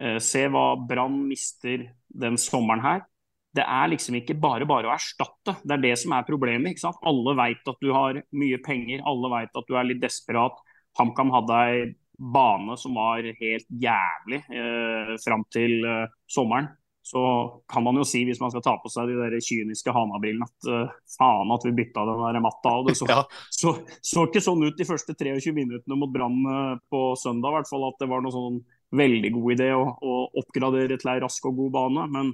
Eh, 0.00 0.18
se 0.22 0.46
hva 0.48 0.74
Brann 0.88 1.18
mister 1.28 1.88
den 2.06 2.38
sommeren 2.38 2.84
her. 2.84 3.06
Det 3.50 3.64
er 3.66 3.90
liksom 3.90 4.14
ikke 4.20 4.38
bare 4.38 4.66
bare 4.68 4.86
å 4.86 4.94
erstatte. 4.94 5.56
Det 5.66 5.74
er 5.74 5.82
det 5.82 5.96
som 5.98 6.14
er 6.14 6.26
problemet. 6.28 6.70
ikke 6.70 6.84
sant? 6.86 7.00
Alle 7.02 7.34
veit 7.34 7.66
at 7.66 7.80
du 7.82 7.90
har 7.92 8.22
mye 8.30 8.60
penger, 8.62 9.02
alle 9.02 9.32
veit 9.32 9.58
at 9.58 9.66
du 9.66 9.74
er 9.74 9.88
litt 9.88 10.02
desperat. 10.02 10.54
HamKam 10.98 11.32
hadde 11.34 11.58
ei 11.66 11.80
bane 12.20 12.76
som 12.78 12.94
var 12.94 13.24
helt 13.24 13.66
jævlig 13.82 14.42
eh, 14.52 15.16
fram 15.24 15.42
til 15.50 15.80
eh, 15.88 16.06
sommeren 16.30 16.68
så 17.10 17.20
kan 17.66 17.82
man 17.82 17.96
jo 17.98 18.04
si, 18.06 18.20
hvis 18.22 18.38
man 18.38 18.52
skal 18.52 18.62
ta 18.62 18.76
på 18.78 18.90
seg 18.92 19.08
de 19.10 19.16
der 19.18 19.32
kyniske 19.42 19.90
Hana-brillene, 19.90 20.46
at 20.46 20.66
uh, 20.70 20.90
faen 21.16 21.50
at 21.50 21.64
vi 21.66 21.72
bytta 21.74 22.04
den 22.06 22.20
der 22.22 22.42
matta. 22.44 22.74
Og 22.78 22.86
det 22.86 22.94
så, 23.00 23.08
ja. 23.10 23.24
så, 23.50 23.72
så, 23.98 24.28
ikke 24.28 24.42
sånn 24.44 24.62
ut 24.62 24.78
de 24.78 24.86
første 24.86 25.16
23 25.18 25.50
minuttene 25.56 25.98
mot 25.98 26.12
Brann 26.14 26.36
uh, 26.46 26.76
på 26.86 27.00
søndag, 27.18 27.50
i 27.50 27.58
hvert 27.58 27.70
fall 27.72 27.88
at 27.88 27.98
det 27.98 28.08
var 28.12 28.22
noe 28.22 28.34
sånn 28.34 28.60
veldig 29.00 29.32
god 29.34 29.56
idé 29.56 29.72
å, 29.74 29.82
å 29.90 30.14
oppgradere 30.38 31.00
til 31.00 31.10
ei 31.10 31.24
rask 31.24 31.50
og 31.50 31.58
god 31.58 31.74
bane. 31.78 32.06
Men 32.14 32.30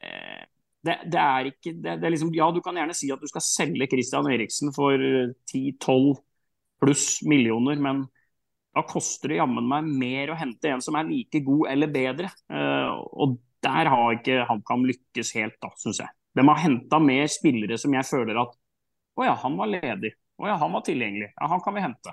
eh, 0.00 0.44
det, 0.84 0.98
det, 1.12 1.22
er 1.22 1.50
ikke 1.50 1.72
det, 1.72 1.96
det 2.00 2.08
er 2.08 2.14
liksom, 2.14 2.34
Ja, 2.36 2.50
du 2.52 2.60
kan 2.64 2.76
gjerne 2.76 2.96
si 2.96 3.10
at 3.12 3.24
du 3.24 3.28
skal 3.28 3.44
selge 3.44 3.88
Christian 3.92 4.28
Eriksen 4.32 4.72
for 4.76 4.96
10-12 4.96 6.14
pluss 6.84 7.08
millioner, 7.28 7.80
men 7.80 8.04
da 8.76 8.84
koster 8.88 9.32
det 9.32 9.40
jammen 9.40 9.68
meg 9.68 9.88
mer 9.88 10.32
å 10.32 10.38
hente 10.40 10.72
en 10.72 10.84
som 10.84 10.96
er 11.00 11.08
like 11.08 11.40
god 11.44 11.70
eller 11.72 11.92
bedre. 11.92 12.32
og 12.52 13.38
der 13.66 13.90
har 13.92 14.14
ikke 14.16 14.44
HamKam 14.48 14.86
lykkes 14.88 15.34
helt, 15.36 15.58
da, 15.62 15.72
syns 15.80 16.00
jeg. 16.04 16.12
De 16.36 16.44
har 16.46 16.62
henta 16.62 17.00
mer 17.02 17.28
spillere 17.32 17.78
som 17.80 17.94
jeg 17.96 18.08
føler 18.08 18.38
at 18.42 18.54
å 19.16 19.24
ja, 19.24 19.34
han 19.42 19.56
var 19.58 19.70
ledig. 19.72 20.12
Å 20.36 20.50
ja, 20.50 20.56
han 20.60 20.74
var 20.76 20.84
tilgjengelig. 20.84 21.30
Ja, 21.32 21.48
han 21.48 21.62
kan 21.64 21.76
vi 21.76 21.84
hente. 21.84 22.12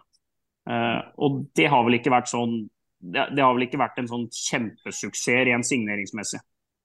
Uh, 0.64 1.02
og 1.20 1.42
det 1.60 1.68
har 1.72 1.84
vel 1.84 1.98
ikke 1.98 2.14
vært 2.14 2.32
sånn 2.32 2.62
det, 3.04 3.42
har 3.42 3.52
vel 3.52 3.66
ikke 3.66 3.82
vært 3.82 3.98
en 4.00 4.08
sånn 4.08 4.30
kjempesuksess 4.32 5.44
rent 5.50 5.68
signeringsmessig. 5.68 6.40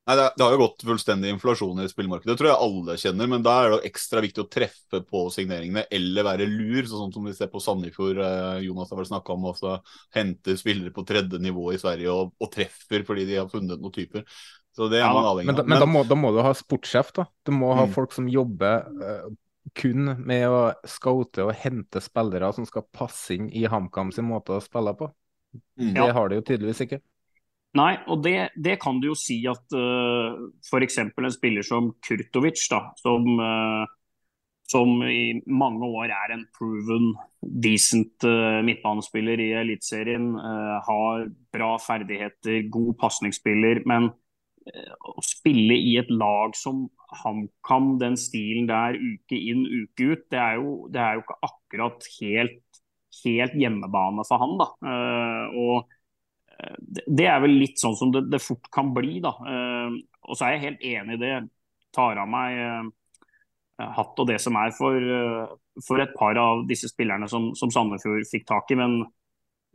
Nei, 0.09 0.15
det, 0.17 0.25
det, 0.39 0.41
har 0.41 0.55
jo 0.55 0.61
gått 0.63 0.83
fullstendig 0.89 1.31
inflasjon 1.35 1.83
i 1.83 1.89
spillmarkedet, 1.91 2.31
det 2.33 2.41
tror 2.41 2.49
jeg 2.49 2.65
alle 2.65 2.95
kjenner. 2.97 3.29
Men 3.29 3.43
da 3.45 3.57
er 3.61 3.75
det 3.75 3.91
ekstra 3.91 4.23
viktig 4.25 4.41
å 4.41 4.49
treffe 4.49 5.03
på 5.05 5.27
signeringene 5.35 5.83
eller 5.93 6.25
være 6.25 6.47
lur, 6.49 6.89
sånn 6.89 7.13
som 7.13 7.29
vi 7.29 7.35
ser 7.37 7.51
på 7.53 7.61
Sandefjord. 7.61 8.23
Eh, 8.25 8.63
Jonas 8.65 8.89
har 8.89 9.03
vel 9.03 9.11
snakka 9.11 9.37
om 9.37 9.51
å 9.51 9.75
hente 10.17 10.57
spillere 10.57 10.95
på 10.97 11.05
tredje 11.09 11.43
nivå 11.45 11.67
i 11.75 11.81
Sverige 11.83 12.15
og, 12.15 12.33
og, 12.41 12.51
treffer 12.55 13.05
fordi 13.05 13.29
de 13.29 13.37
har 13.37 13.53
funnet 13.53 13.85
noen 13.85 13.95
typer. 13.99 14.25
Så 14.79 14.87
det 14.93 15.01
er 15.03 15.11
man 15.11 15.27
avhengig 15.27 15.51
av. 15.51 15.59
Men, 15.59 15.73
men 15.73 15.83
da, 15.83 15.91
må, 15.91 16.05
da, 16.07 16.15
må, 16.15 16.31
du 16.31 16.39
ha 16.47 16.55
sportssjef, 16.55 17.11
da. 17.17 17.27
Du 17.43 17.51
må 17.57 17.73
ha 17.75 17.89
mm. 17.89 17.95
folk 17.97 18.13
som 18.15 18.29
jobber 18.31 18.87
uh, 19.03 19.29
kun 19.75 20.13
med 20.23 20.47
å 20.47 20.61
scoute 20.87 21.43
og 21.49 21.57
hente 21.59 22.03
spillere 22.05 22.53
som 22.55 22.67
skal 22.69 22.87
passe 22.95 23.35
inn 23.35 23.49
i 23.51 23.67
HamKam 23.67 24.13
sin 24.15 24.29
måte 24.29 24.55
å 24.55 24.63
spille 24.63 24.95
på. 24.99 25.11
Mm. 25.81 25.95
Det 25.97 26.11
har 26.15 26.31
de 26.31 26.39
jo 26.39 26.47
tydeligvis 26.47 26.85
ikke. 26.87 27.01
Nei, 27.79 27.93
og 28.09 28.23
det, 28.25 28.37
det 28.57 28.79
kan 28.81 29.01
du 29.03 29.11
jo 29.11 29.19
si 29.19 29.43
at 29.51 29.77
uh, 29.77 30.39
f.eks. 30.65 31.03
en 31.03 31.35
spiller 31.35 31.67
som 31.67 31.91
Kurtovic, 32.05 32.63
da, 32.71 32.81
som, 33.03 33.27
uh, 33.37 33.85
som, 34.71 34.95
i 35.05 35.43
mange 35.45 35.91
år 35.91 36.15
er 36.15 36.37
en 36.37 36.47
proven 36.57 37.11
decent 37.43 38.25
uh, 38.25 38.63
midtbanespiller 38.65 39.43
i 39.45 39.51
Eliteserien, 39.61 40.31
uh, 40.39 40.79
har 40.87 41.29
bra 41.55 41.75
ferdigheter, 41.83 42.63
god 42.73 42.95
pasningsspiller, 43.03 43.83
men 43.91 44.09
å 44.69 45.23
spille 45.25 45.77
i 45.77 45.97
et 46.01 46.11
lag 46.11 46.55
som 46.57 46.87
HamKam, 47.23 47.97
den 48.01 48.17
stilen 48.21 48.69
der 48.69 48.99
uke 48.99 49.39
inn, 49.39 49.65
uke 49.67 50.13
ut, 50.13 50.25
det 50.33 50.41
er 50.41 50.59
jo, 50.61 50.73
det 50.93 51.03
er 51.03 51.17
jo 51.17 51.25
ikke 51.25 51.39
akkurat 51.49 52.09
helt, 52.19 52.83
helt, 53.23 53.57
hjemmebane 53.59 54.27
for 54.29 54.45
han. 54.45 54.57
da. 54.61 54.69
Uh, 54.85 55.59
og 55.63 55.95
eh, 56.53 56.77
det 57.07 57.29
er 57.31 57.41
vel 57.45 57.57
litt 57.63 57.81
sånn 57.81 57.97
som 57.99 58.13
det, 58.15 58.27
det 58.33 58.43
fort 58.45 58.71
kan 58.75 58.93
bli. 58.97 59.19
da. 59.25 59.35
Uh, 59.41 59.99
og 60.29 60.37
så 60.37 60.49
er 60.49 60.57
jeg 60.57 60.67
helt 60.67 60.87
enig 60.93 61.19
i 61.19 61.23
det. 61.25 61.35
Tar 61.97 62.21
av 62.21 62.29
meg 62.29 62.93
hatt 63.79 64.19
og 64.19 64.27
det 64.27 64.41
som 64.43 64.57
er 64.59 64.73
for, 64.75 65.05
for, 65.87 66.03
et 66.03 66.11
par 66.19 66.37
av 66.37 66.65
disse 66.69 66.91
spillerne 66.91 67.29
som, 67.31 67.53
som 67.57 67.71
Sandefjord 67.71 68.27
fikk 68.27 68.45
tak 68.49 68.73
i. 68.75 68.77
men 68.77 68.99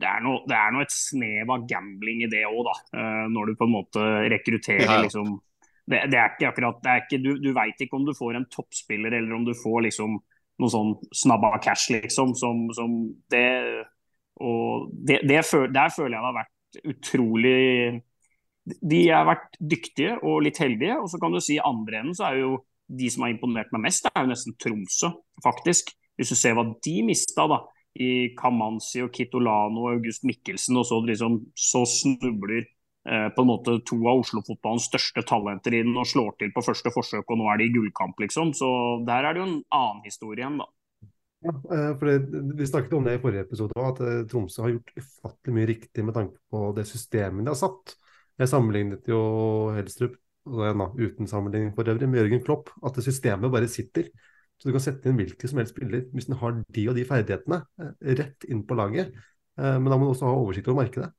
det 0.02 0.08
er, 0.10 0.22
noe, 0.24 0.42
det 0.50 0.56
er 0.58 0.72
noe 0.74 0.84
et 0.84 0.92
snev 0.94 1.50
av 1.54 1.66
gambling 1.70 2.24
i 2.24 2.30
det 2.30 2.42
òg, 2.48 2.60
da. 2.66 2.74
Uh, 2.96 3.24
når 3.30 3.50
du 3.50 3.58
på 3.60 3.68
en 3.68 3.74
måte 3.76 4.06
rekrutterer 4.32 4.88
ja. 4.88 5.00
liksom 5.04 5.36
det, 5.84 6.00
det, 6.10 6.18
er 6.18 6.32
ikke 6.32 6.48
akkurat 6.48 6.78
det 6.82 6.90
er 6.90 7.02
ikke, 7.02 7.18
Du, 7.22 7.30
du 7.40 7.50
veit 7.56 7.82
ikke 7.84 7.98
om 7.98 8.06
du 8.06 8.14
får 8.16 8.38
en 8.38 8.46
toppspiller 8.52 9.18
eller 9.18 9.36
om 9.36 9.44
du 9.46 9.52
får 9.58 9.84
liksom 9.86 10.16
noe 10.62 10.70
sånn 10.70 10.94
snabba 11.14 11.56
cash, 11.62 11.90
liksom. 11.92 12.34
Som, 12.38 12.66
som 12.74 12.96
det 13.32 13.46
Og 14.42 14.88
det, 14.94 15.20
det, 15.28 15.42
der 15.74 15.92
føler 15.94 16.16
jeg 16.16 16.22
det 16.22 16.24
har 16.24 16.38
vært 16.38 16.78
utrolig 16.90 17.58
De 18.80 19.00
har 19.10 19.26
vært 19.28 19.58
dyktige 19.60 20.16
og 20.22 20.44
litt 20.46 20.60
heldige. 20.62 20.96
Og 21.02 21.10
så 21.12 21.20
kan 21.22 21.34
du 21.34 21.42
si 21.42 21.58
i 21.58 21.64
andre 21.64 22.00
enden 22.00 22.16
så 22.16 22.30
er 22.30 22.40
jo 22.40 22.54
de 22.84 23.10
som 23.10 23.24
har 23.24 23.32
imponert 23.32 23.70
meg 23.72 23.86
mest, 23.86 24.04
det 24.04 24.12
er 24.12 24.26
jo 24.26 24.30
nesten 24.30 24.56
Tromsø, 24.60 25.08
faktisk. 25.44 25.94
Hvis 26.18 26.30
du 26.30 26.36
ser 26.36 26.56
hva 26.56 26.66
de 26.84 26.96
mista, 27.06 27.46
da 27.50 27.62
i 27.94 28.34
Kamanzi 28.38 29.04
og 29.04 29.12
Kitolano 29.14 29.86
og 29.86 29.98
August 29.98 30.24
Mikkelsen, 30.26 30.78
og 30.80 30.86
så, 30.88 30.98
liksom, 31.06 31.38
så 31.54 31.84
snubler 31.86 32.64
eh, 32.64 33.28
på 33.34 33.44
en 33.44 33.50
måte 33.50 33.76
to 33.86 34.00
av 34.02 34.24
Oslo-fotballens 34.24 34.88
største 34.90 35.22
talenter 35.28 35.76
inn 35.78 35.92
og 35.94 36.08
slår 36.10 36.34
til 36.40 36.54
på 36.54 36.64
første 36.66 36.90
forsøk, 36.94 37.28
og 37.28 37.38
nå 37.40 37.50
er 37.52 37.62
de 37.62 37.68
i 37.68 37.74
gullkamp, 37.76 38.18
liksom. 38.24 38.54
Så 38.58 38.70
der 39.06 39.28
er 39.28 39.36
det 39.36 39.44
jo 39.44 39.50
en 39.50 39.60
annen 39.78 40.02
historie 40.08 40.42
igjen, 40.42 40.58
da. 40.62 40.70
Ja, 41.44 41.54
eh, 41.76 41.92
for 42.00 42.08
det, 42.08 42.42
Vi 42.58 42.66
snakket 42.66 42.98
om 42.98 43.06
det 43.06 43.18
i 43.18 43.22
forrige 43.22 43.46
episode, 43.46 43.86
at 43.86 44.02
eh, 44.02 44.20
Tromsø 44.30 44.64
har 44.64 44.74
gjort 44.74 44.94
ufattelig 44.98 45.56
mye 45.58 45.70
riktig 45.70 46.04
med 46.04 46.16
tanke 46.16 46.40
på 46.50 46.66
det 46.76 46.88
systemet 46.90 47.44
de 47.44 47.52
har 47.52 47.60
satt. 47.60 47.96
Jeg 48.40 48.50
sammenlignet 48.50 49.06
jo 49.06 49.22
Helstrup, 49.76 50.18
uten 50.44 51.28
sammenligning 51.30 51.74
for 51.76 51.88
øvrig, 51.88 52.08
med 52.10 52.24
Jørgen 52.24 52.42
Klopp. 52.44 52.72
At 52.84 52.98
systemet 53.04 53.52
bare 53.52 53.68
sitter. 53.70 54.10
Så 54.64 54.70
du 54.70 54.78
kan 54.78 54.80
sette 54.80 55.10
inn 55.10 55.18
hvilken 55.20 55.50
som 55.50 55.58
helst 55.60 55.74
spiller 55.74 56.06
hvis 56.16 56.24
den 56.30 56.38
har 56.40 56.54
de 56.72 56.82
og 56.88 56.94
de 56.96 57.02
ferdighetene, 57.04 57.58
eh, 57.84 58.12
rett 58.16 58.46
inn 58.48 58.62
på 58.64 58.78
laget. 58.78 59.10
Eh, 59.60 59.74
men 59.76 59.90
da 59.92 59.98
må 60.00 60.06
du 60.06 60.14
også 60.14 60.30
ha 60.30 60.38
oversikt 60.38 60.70
over 60.72 60.86
markedet. 60.86 61.10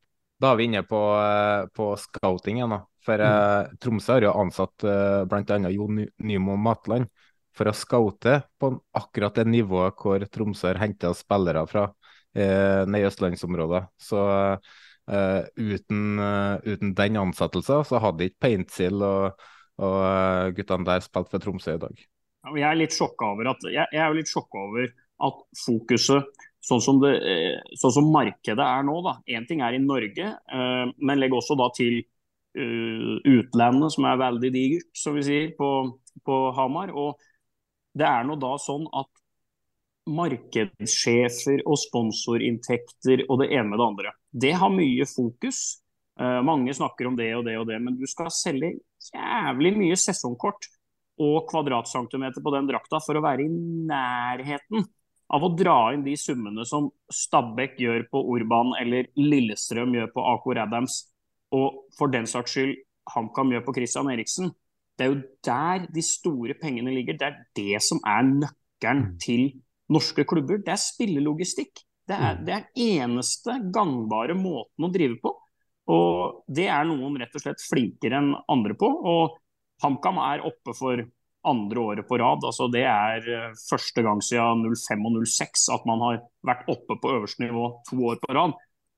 Da 0.42 0.50
er 0.50 0.58
vi 0.58 0.66
inne 0.66 0.82
på, 0.82 1.02
eh, 1.14 1.68
på 1.70 1.92
scouting 2.02 2.58
igjen. 2.58 2.74
da. 2.74 2.80
For 3.06 3.22
mm. 3.22 3.78
Tromsø 3.78 4.16
har 4.16 4.26
jo 4.26 4.32
ansatt 4.34 4.84
uh, 4.90 5.28
bl.a. 5.30 5.60
Jo 5.70 5.86
Nymo 5.94 6.56
Matland 6.58 7.06
for 7.54 7.70
å 7.70 7.76
scoute 7.78 8.40
på 8.58 8.72
akkurat 8.98 9.38
det 9.38 9.46
nivået 9.46 9.94
hvor 9.94 10.26
Tromsø 10.26 10.72
har 10.72 10.82
henta 10.82 11.14
spillere 11.14 11.62
fra 11.70 11.86
uh, 11.86 12.82
nede 12.90 13.04
i 13.04 13.06
østlandsområdet. 13.06 13.84
Så 14.02 14.24
uh, 14.26 15.40
uten, 15.54 16.18
uten, 16.66 16.98
den 16.98 17.22
ansettelsen 17.22 17.86
så 17.86 18.02
hadde 18.02 18.26
ikke 18.26 18.48
Paintsil 18.48 19.06
og, 19.06 19.46
og 19.78 20.58
guttene 20.58 20.90
der 20.90 21.06
spilt 21.06 21.30
for 21.30 21.46
Tromsø 21.46 21.78
i 21.78 21.86
dag. 21.86 22.06
Jeg 22.54 22.68
er 22.70 22.78
litt 22.78 22.96
sjokka 22.96 23.32
over 23.34 23.52
at, 23.54 23.64
jeg, 23.72 23.88
jeg 23.94 24.04
er 24.04 24.18
litt 24.18 24.32
sjokka 24.32 24.66
over 24.68 24.90
at 25.26 25.40
fokuset 25.64 26.44
sånn 26.66 26.82
som, 26.82 27.00
det, 27.02 27.14
eh, 27.22 27.76
sånn 27.78 27.94
som 28.00 28.12
markedet 28.14 28.66
er 28.66 28.86
nå. 28.86 28.98
da. 29.06 29.18
Én 29.30 29.46
ting 29.50 29.62
er 29.66 29.78
i 29.78 29.82
Norge, 29.82 30.32
eh, 30.34 30.86
men 30.98 31.22
legg 31.22 31.36
også 31.36 31.58
da 31.60 31.70
til 31.76 32.02
uh, 32.56 33.16
utlandet, 33.28 33.94
som 33.96 34.08
er 34.08 34.22
veldig 34.22 34.52
digert, 34.54 34.90
som 34.98 35.18
vi 35.18 35.26
sier, 35.28 35.50
på, 35.58 35.70
på 36.26 36.40
Hamar. 36.56 36.94
Og 36.96 37.20
det 37.96 38.08
er 38.08 38.28
nå 38.28 38.38
da 38.40 38.56
sånn 38.62 38.88
at 38.96 39.12
markedssjefer 40.06 41.64
og 41.66 41.80
sponsorinntekter 41.82 43.26
og 43.26 43.42
det 43.42 43.50
ene 43.56 43.72
med 43.72 43.82
det 43.82 43.88
andre, 43.88 44.14
det 44.32 44.54
har 44.62 44.74
mye 44.74 45.08
fokus. 45.10 45.82
Eh, 46.20 46.42
mange 46.46 46.74
snakker 46.78 47.10
om 47.10 47.18
det 47.18 47.32
og 47.36 47.46
det 47.48 47.58
og 47.60 47.66
det, 47.68 47.80
men 47.82 47.98
du 48.00 48.06
skal 48.08 48.30
selge 48.32 48.76
jævlig 49.10 49.74
mye 49.76 49.98
sesongkort 50.00 50.70
og 51.22 51.48
kvadratcentimeter 51.50 52.44
på 52.44 52.54
den 52.56 52.68
drakta 52.70 53.00
for 53.04 53.18
å 53.18 53.24
være 53.24 53.46
i 53.46 53.52
nærheten 53.90 54.86
av 55.34 55.46
å 55.46 55.52
dra 55.58 55.78
inn 55.94 56.04
de 56.06 56.14
summene 56.20 56.66
som 56.68 56.90
Stabæk 57.12 57.80
gjør 57.82 58.06
på 58.12 58.22
Urban 58.36 58.76
eller 58.82 59.10
Lillestrøm 59.18 59.96
gjør 59.98 60.12
på 60.14 60.26
Ako 60.36 60.54
Adams, 60.62 61.00
og 61.56 61.86
for 61.98 62.12
den 62.14 62.28
saks 62.30 62.54
skyld 62.54 62.76
HamKam 63.14 63.54
gjør 63.54 63.66
på 63.68 63.76
Christian 63.78 64.12
Eriksen. 64.12 64.52
Det 64.96 65.06
er 65.06 65.12
jo 65.12 65.22
der 65.46 65.88
de 65.94 66.04
store 66.06 66.56
pengene 66.58 66.94
ligger. 66.94 67.18
Det 67.20 67.28
er 67.28 67.40
det 67.58 67.82
som 67.84 68.00
er 68.08 68.26
nøkkelen 68.28 69.02
mm. 69.06 69.18
til 69.22 69.48
norske 69.92 70.26
klubber, 70.28 70.62
det 70.66 70.74
er 70.74 70.82
spillelogistikk. 70.82 71.84
Det 72.06 72.16
er, 72.16 72.38
det 72.46 72.54
er 72.54 73.02
eneste 73.02 73.58
gangbare 73.74 74.36
måten 74.38 74.86
å 74.86 74.92
drive 74.94 75.18
på. 75.22 75.32
Og 75.94 76.46
det 76.50 76.68
er 76.74 76.86
noen 76.90 77.18
rett 77.22 77.34
og 77.38 77.44
slett 77.44 77.62
flinkere 77.62 78.22
enn 78.22 78.32
andre 78.52 78.78
på. 78.78 78.90
Og 78.90 79.38
HamKam 79.84 80.20
er 80.24 80.46
oppe 80.48 80.76
for 80.78 81.04
andre 81.46 81.80
året 81.80 82.08
på 82.08 82.18
rad. 82.20 82.46
Altså 82.48 82.68
det 82.74 82.86
er 82.90 83.28
eh, 83.30 83.58
første 83.70 84.04
gang 84.06 84.22
siden 84.24 84.66
05 84.72 85.06
og 85.10 85.20
06 85.22 85.68
at 85.76 85.86
man 85.90 86.02
har 86.04 86.22
vært 86.46 86.70
oppe 86.72 86.98
på 87.02 87.14
øverste 87.18 87.46
nivå 87.46 87.70
to 87.90 88.00
år 88.12 88.22
på 88.24 88.36
rad. 88.38 88.56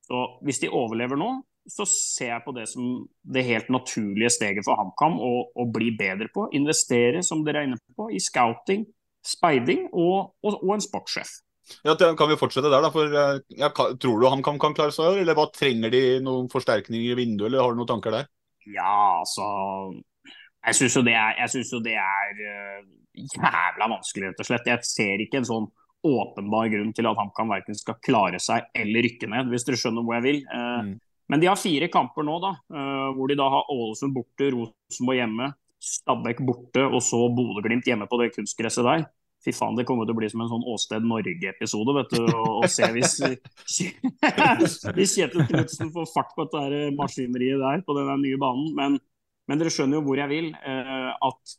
Så 0.08 0.24
Hvis 0.46 0.62
de 0.62 0.72
overlever 0.72 1.20
nå, 1.20 1.32
så 1.68 1.84
ser 1.84 2.30
jeg 2.32 2.44
på 2.46 2.54
det 2.56 2.64
som 2.70 3.02
det 3.28 3.44
helt 3.44 3.68
naturlige 3.68 4.30
steget 4.32 4.64
for 4.64 4.78
HamKam 4.80 5.18
å, 5.20 5.32
å 5.52 5.66
bli 5.68 5.90
bedre 5.98 6.30
på. 6.32 6.46
Investere, 6.56 7.20
som 7.26 7.42
dere 7.44 7.60
er 7.60 7.68
inne 7.68 7.80
på, 7.96 8.08
i 8.08 8.20
scouting, 8.22 8.86
speiding 9.20 9.84
og, 9.92 10.32
og, 10.40 10.62
og 10.62 10.72
en 10.78 10.84
sportssjef. 10.84 11.34
Ja, 11.84 11.92
Kan 12.16 12.30
vi 12.30 12.38
fortsette 12.40 12.70
der, 12.72 12.80
da? 12.80 12.88
For, 12.94 13.12
eh, 13.12 13.42
ja, 13.60 13.68
tror 13.68 14.22
du 14.22 14.28
HamKam 14.32 14.56
kan 14.62 14.76
klare 14.76 14.94
seg? 14.96 15.20
Eller 15.20 15.36
hva 15.36 15.50
trenger 15.52 15.92
de 15.92 16.02
noen 16.24 16.48
forsterkninger 16.48 17.12
i 17.12 17.18
vinduet, 17.18 17.50
eller 17.50 17.60
har 17.60 17.74
du 17.74 17.82
noen 17.82 17.90
tanker 17.92 18.16
der? 18.16 18.30
Ja, 18.72 19.20
altså 19.20 19.44
Jeg 20.68 20.78
syns 20.78 20.96
jo 20.98 21.02
det 21.06 21.16
er, 21.16 21.38
jo 21.72 21.80
det 21.84 21.96
er 21.96 22.40
uh, 22.44 22.86
jævla 23.16 23.90
vanskelig, 23.94 24.30
rett 24.30 24.42
og 24.42 24.48
slett. 24.48 24.70
Jeg 24.70 24.88
ser 24.88 25.24
ikke 25.24 25.40
en 25.40 25.48
sånn 25.48 25.68
åpenbar 26.06 26.70
grunn 26.70 26.92
til 26.94 27.08
at 27.10 27.18
HamKam 27.18 27.50
verken 27.50 27.76
skal 27.76 27.98
klare 28.04 28.38
seg 28.42 28.68
eller 28.76 29.06
rykke 29.06 29.30
ned, 29.32 29.48
hvis 29.50 29.66
dere 29.66 29.80
skjønner 29.80 30.04
hvor 30.06 30.18
jeg 30.18 30.26
vil. 30.28 30.42
Uh, 30.52 30.82
mm. 30.86 30.96
Men 31.28 31.42
de 31.42 31.48
har 31.50 31.60
fire 31.60 31.90
kamper 31.92 32.24
nå, 32.24 32.38
da, 32.44 32.54
uh, 32.72 33.08
hvor 33.16 33.30
de 33.30 33.36
da 33.38 33.48
har 33.52 33.72
Ålesund 33.74 34.14
borte, 34.16 34.52
Rosenborg 34.54 35.20
hjemme, 35.20 35.52
Stabæk 35.78 36.40
borte 36.42 36.82
og 36.88 37.00
så 37.04 37.20
Bodø-Glimt 37.30 37.86
hjemme 37.86 38.08
på 38.10 38.18
det 38.22 38.32
kunstgresset 38.34 38.86
der. 38.86 39.06
Fy 39.44 39.52
faen, 39.54 39.76
det 39.78 39.84
kommer 39.86 40.06
til 40.06 40.16
å 40.16 40.18
bli 40.18 40.28
som 40.32 40.40
en 40.42 40.50
sånn 40.50 40.64
Åsted 40.66 41.04
Norge-episode, 41.06 41.94
vet 41.94 42.14
du. 42.16 42.24
Å 42.34 42.66
se 42.70 42.88
hvis, 42.96 43.12
hvis 44.96 45.14
Kjetil 45.14 45.44
Knutsen 45.46 45.92
får 45.94 46.08
fart 46.10 46.32
på 46.34 46.48
dette 46.48 46.88
maskineriet 46.98 47.62
der 47.62 47.84
på 47.86 47.94
den 47.98 48.10
nye 48.24 48.40
banen. 48.40 48.72
Men, 48.78 48.98
men, 49.48 49.58
dere 49.60 49.72
skjønner 49.72 49.98
jo 49.98 50.04
hvor 50.06 50.20
jeg 50.20 50.30
vil. 50.30 50.48
Eh, 50.54 51.10
at 51.28 51.54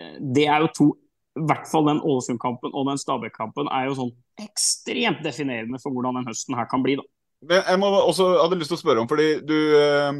eh, 0.00 0.16
det 0.36 0.48
er 0.48 0.64
jo 0.64 0.72
to 0.76 0.88
I 1.38 1.44
hvert 1.46 1.68
fall 1.70 1.86
den 1.86 2.02
Ålesund-kampen 2.02 2.72
og 2.74 2.88
den 2.88 2.98
Stabæk-kampen 2.98 3.68
er 3.70 3.86
jo 3.86 3.96
sånn 3.98 4.14
ekstremt 4.42 5.20
definerende 5.22 5.78
for 5.82 5.94
hvordan 5.94 6.18
den 6.18 6.26
høsten 6.30 6.56
her 6.58 6.66
kan 6.70 6.82
bli. 6.82 6.96
da. 6.98 7.06
Jeg 7.70 7.78
må 7.78 7.90
også, 8.00 8.32
hadde 8.42 8.58
lyst 8.58 8.72
til 8.72 8.78
å 8.78 8.80
spørre 8.80 9.04
om, 9.04 9.10
fordi 9.10 9.28
du, 9.46 9.54
eh, 9.78 10.18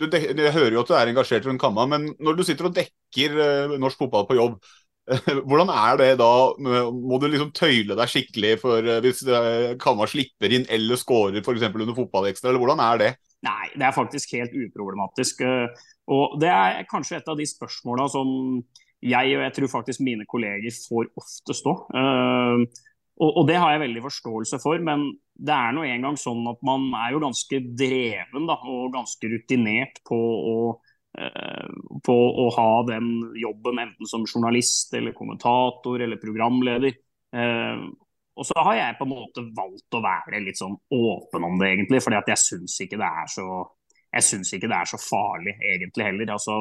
du 0.00 0.06
Jeg 0.08 0.54
hører 0.54 0.76
jo 0.76 0.84
at 0.84 0.88
du 0.88 0.96
er 0.96 1.12
engasjert 1.12 1.48
rundt 1.48 1.60
Kamma, 1.60 1.84
men 1.88 2.10
når 2.20 2.38
du 2.38 2.42
sitter 2.44 2.68
og 2.68 2.76
dekker 2.76 3.76
norsk 3.80 4.00
fotball 4.00 4.28
på 4.28 4.40
jobb, 4.40 4.58
Hvordan 5.46 5.70
er 5.70 5.98
det 6.00 6.08
da? 6.18 6.30
Må 6.58 7.20
du 7.22 7.28
liksom 7.30 7.52
tøyle 7.54 7.94
deg 7.94 8.10
skikkelig 8.10 8.56
for 8.58 8.88
hvis 9.04 9.20
Kamma 9.78 10.08
slipper 10.10 10.50
inn 10.50 10.66
eller 10.66 10.98
scorer 10.98 11.38
f.eks. 11.44 11.68
under 11.68 11.94
fotballekstra, 11.94 12.50
eller 12.50 12.62
hvordan 12.62 12.82
er 12.82 13.02
det? 13.04 13.10
Nei, 13.44 13.68
det 13.76 13.84
er 13.84 13.94
faktisk 13.94 14.32
helt 14.38 14.54
uproblematisk. 14.56 15.44
Eh, 15.44 15.84
og 16.12 16.38
det 16.40 16.50
er 16.50 16.88
kanskje 16.90 17.20
et 17.20 17.28
av 17.28 17.38
de 17.38 17.46
spørsmåla 17.46 18.08
som 18.10 18.28
jeg 19.04 19.36
og 19.36 19.44
jeg 19.44 19.54
tror 19.58 19.72
faktisk 19.74 20.02
mine 20.02 20.24
kolleger 20.28 20.72
får 20.88 21.10
oftest 21.20 21.66
òg. 21.68 21.84
Og, 23.16 23.42
det 23.48 23.56
har 23.56 23.70
jeg 23.72 23.80
veldig 23.80 24.00
forståelse 24.04 24.58
for, 24.60 24.80
men 24.84 25.06
det 25.36 25.54
er 25.54 25.70
nå 25.72 25.86
engang 25.88 26.18
sånn 26.20 26.42
at 26.50 26.58
man 26.66 26.90
er 26.98 27.14
jo 27.14 27.20
ganske 27.22 27.60
dreven 27.78 28.48
da, 28.48 28.58
og 28.68 28.90
ganske 28.92 29.30
rutinert 29.32 30.02
på 30.04 30.18
å 30.20 30.56
Eh, 31.16 31.68
på 32.04 32.14
å 32.44 32.46
ha 32.58 32.70
den 32.90 33.06
jobben 33.40 33.78
enten 33.80 34.08
som 34.08 34.26
journalist 34.28 34.92
eller 34.98 35.14
kommentator 35.16 36.02
eller 36.04 36.20
programleder. 36.20 36.92
Og 38.36 38.44
så 38.44 38.56
har 38.68 38.76
jeg 38.76 38.98
på 38.98 39.06
en 39.06 39.14
måte 39.14 39.44
valgt 39.56 39.96
å 39.96 40.02
være 40.04 40.42
litt 40.44 40.58
sånn 40.60 40.76
åpen 40.92 41.46
om 41.46 41.56
det, 41.60 41.70
egentlig. 41.72 42.02
fordi 42.04 42.18
at 42.18 42.28
jeg 42.34 42.42
syns 42.42 42.76
ikke 42.84 43.00
det 43.00 43.08
er 43.08 43.32
så 43.32 43.46
jeg 44.16 44.24
syns 44.24 44.52
ikke 44.54 44.68
det 44.70 44.76
er 44.78 44.88
så 44.88 44.98
farlig, 45.00 45.54
egentlig 45.60 46.06
heller. 46.06 46.32
Altså, 46.36 46.56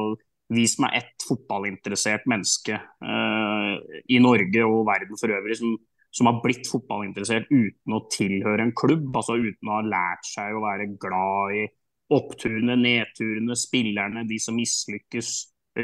vis 0.53 0.75
meg 0.81 0.97
ett 0.99 1.25
fotballinteressert 1.25 2.27
menneske 2.29 2.77
uh, 2.77 3.75
i 4.11 4.21
Norge 4.21 4.65
og 4.67 4.85
verden 4.89 5.19
for 5.19 5.33
øvrig 5.33 5.57
som, 5.59 5.73
som, 6.11 6.29
har 6.29 6.41
blitt 6.43 6.69
fotballinteressert 6.69 7.49
uten 7.49 7.95
å 7.95 8.03
tilhøre 8.13 8.67
en 8.67 8.75
klubb. 8.77 9.09
Altså 9.13 9.39
uten 9.39 9.71
å 9.71 9.79
ha 9.79 9.87
lært 9.87 10.29
seg 10.29 10.55
å 10.55 10.63
være 10.65 10.91
glad 11.01 11.57
i 11.61 11.65
oppturene, 12.15 12.77
nedturene, 12.77 13.57
spillerne, 13.57 14.25
de 14.29 14.37
som 14.41 14.57
mislykkes, 14.57 15.31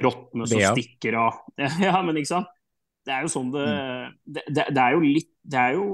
rottene 0.03 0.47
som 0.49 0.65
stikker 0.75 1.17
av. 1.23 1.45
Ja, 1.87 1.97
men 2.05 2.19
ikke 2.19 2.35
sant. 2.35 2.57
Det 3.01 3.13
er 3.13 3.25
jo 3.25 3.31
sånn 3.33 3.49
det, 3.53 3.65
mm. 3.65 4.17
det, 4.25 4.43
det, 4.47 4.65
det, 4.69 4.81
er 4.81 4.93
jo 4.93 5.01
litt 5.01 5.31
Det 5.41 5.61
er 5.61 5.77
jo 5.77 5.85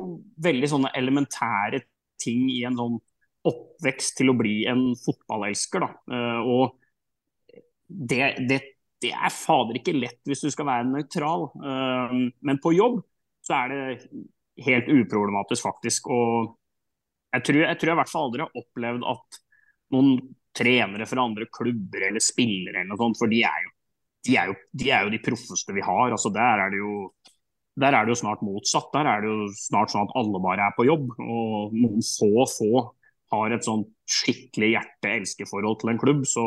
veldig 0.44 0.70
sånne 0.74 0.92
elementære 1.00 1.82
ting 2.20 2.48
i 2.52 2.64
en 2.68 2.80
sånn 2.80 2.98
oppvekst 3.48 4.18
til 4.20 4.34
å 4.34 4.36
bli 4.36 4.56
en 4.68 4.90
fotballelsker, 5.00 5.86
da. 5.86 5.92
Uh, 6.12 6.40
og 6.52 7.46
det, 7.88 8.34
det, 8.50 8.58
er 9.14 9.32
fader 9.32 9.78
ikke 9.80 9.96
lett 9.96 10.20
hvis 10.28 10.44
du 10.44 10.50
skal 10.52 10.68
være 10.68 10.90
nøytral. 10.90 11.46
Uh, 11.56 12.28
men 12.44 12.60
på 12.64 12.74
jobb 12.76 13.00
så 13.46 13.62
er 13.62 13.72
det 13.72 13.84
helt 14.66 14.90
uproblematisk, 14.92 15.64
faktisk. 15.64 16.10
Og 16.12 16.58
jeg 17.38 17.46
tror 17.48 17.62
jeg, 17.62 17.80
tror 17.80 17.92
jeg 17.92 17.96
i 17.96 18.02
hvert 18.02 18.12
fall 18.12 18.28
aldri 18.28 18.44
har 18.44 18.62
opplevd 18.64 19.08
at 19.14 19.40
noen 19.96 20.12
trenere 20.58 21.08
fra 21.08 21.24
andre 21.24 21.48
klubber 21.54 22.08
eller 22.10 22.24
spillere 22.24 22.82
eller 22.82 22.92
noe 22.92 23.00
sånt, 23.00 23.20
for 23.20 23.32
de 23.32 23.44
er 23.46 23.64
jo 23.64 23.74
de, 24.26 24.36
er 24.36 24.52
jo, 24.52 24.56
de, 24.74 24.90
er 24.92 25.06
jo 25.06 25.14
de 25.14 25.22
proffeste 25.24 25.76
vi 25.76 25.84
har. 25.86 26.12
altså 26.12 26.32
Der 26.34 26.66
er 26.66 26.74
det 26.74 26.82
jo 26.82 27.12
der 27.78 27.94
er 27.94 28.06
det 28.06 28.16
jo 28.16 28.22
snart 28.24 28.42
motsatt. 28.42 28.90
Der 28.94 29.06
er 29.06 29.22
det 29.22 29.30
jo 29.30 29.50
snart 29.54 29.94
sånn 29.94 30.08
at 30.08 30.16
alle 30.18 30.42
bare 30.42 30.66
er 30.66 30.74
på 30.74 30.88
jobb. 30.88 31.12
Og 31.22 31.76
noen 31.78 32.02
få 32.02 32.48
få 32.50 32.72
har 33.34 33.54
et 33.54 33.68
sånn 33.68 33.84
skikkelig 34.10 34.72
hjerte-elske-forhold 34.74 35.78
til 35.82 35.94
en 35.94 36.02
klubb. 36.02 36.24
Så 36.26 36.46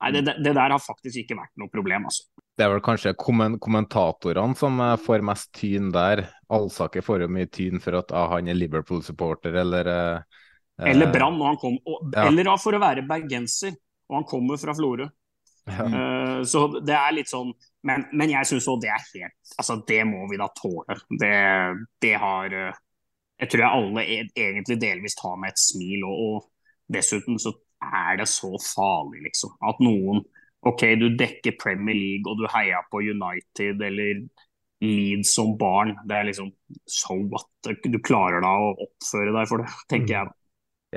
nei, 0.00 0.12
det, 0.16 0.24
det, 0.38 0.54
der 0.54 0.72
har 0.72 0.80
faktisk 0.80 1.24
ikke 1.24 1.36
vært 1.36 1.52
noe 1.60 1.72
problem, 1.72 2.08
altså. 2.08 2.24
Det 2.58 2.64
er 2.66 2.72
vel 2.72 2.82
kanskje 2.82 3.12
kommentatorene 3.14 4.58
som 4.58 4.80
eh, 4.82 4.96
får 4.98 5.22
mest 5.26 5.52
tyn 5.54 5.92
der. 5.94 6.24
Alsaker 6.50 7.04
får 7.06 7.26
jo 7.26 7.30
mye 7.36 7.50
tyn 7.54 7.78
for 7.82 8.00
at 8.00 8.10
ah, 8.16 8.32
han 8.32 8.48
er 8.50 8.58
Liverpool-supporter, 8.58 9.60
eller 9.62 9.92
eh, 9.92 10.40
eller 10.88 11.06
eh, 11.06 11.12
Brann, 11.12 11.38
ja. 12.14 12.24
eller 12.24 12.50
for 12.62 12.74
å 12.74 12.82
være 12.82 13.04
bergenser, 13.06 13.76
og 14.08 14.20
han 14.20 14.26
kommer 14.30 14.58
fra 14.58 14.74
Florø. 14.78 15.06
Ja. 15.68 15.84
Uh, 15.86 16.40
så 16.48 16.64
det 16.80 16.94
er 16.96 17.14
litt 17.16 17.30
sånn 17.30 17.50
Men, 17.86 18.06
men 18.16 18.30
jeg 18.32 18.48
syns 18.48 18.68
òg 18.70 18.80
det 18.82 18.88
er 18.92 19.02
helt 19.12 19.56
Altså, 19.60 19.78
det 19.88 20.00
må 20.08 20.24
vi 20.30 20.38
da 20.40 20.48
tåle. 20.56 20.96
Det, 21.20 21.32
det 22.02 22.14
har 22.20 22.54
uh, 22.54 22.80
Jeg 23.38 23.52
tror 23.52 23.64
jeg 23.64 23.82
alle 23.82 24.04
er, 24.04 24.32
egentlig 24.34 24.78
delvis 24.82 25.18
tar 25.18 25.36
med 25.40 25.52
et 25.52 25.62
smil, 25.62 26.04
og, 26.08 26.24
og 26.24 26.94
dessuten 26.94 27.38
så 27.42 27.52
er 27.78 28.18
det 28.18 28.26
så 28.26 28.50
farlig, 28.58 29.20
liksom. 29.28 29.52
At 29.68 29.78
noen 29.84 30.24
OK, 30.66 30.82
du 30.98 31.06
dekker 31.14 31.54
Premier 31.60 31.94
League 31.94 32.26
og 32.26 32.40
du 32.40 32.48
heier 32.50 32.82
på 32.90 33.04
United 33.06 33.84
eller 33.86 34.24
Leeds 34.82 35.34
som 35.34 35.54
barn. 35.58 35.94
Det 36.06 36.16
er 36.16 36.28
liksom 36.30 36.50
so 36.90 37.14
what? 37.30 37.50
Du 37.84 37.98
klarer 38.02 38.42
da 38.42 38.52
å 38.58 38.74
oppføre 38.88 39.34
deg 39.34 39.50
for 39.50 39.62
det, 39.62 39.70
tenker 39.90 40.10
mm. 40.10 40.16
jeg. 40.18 40.36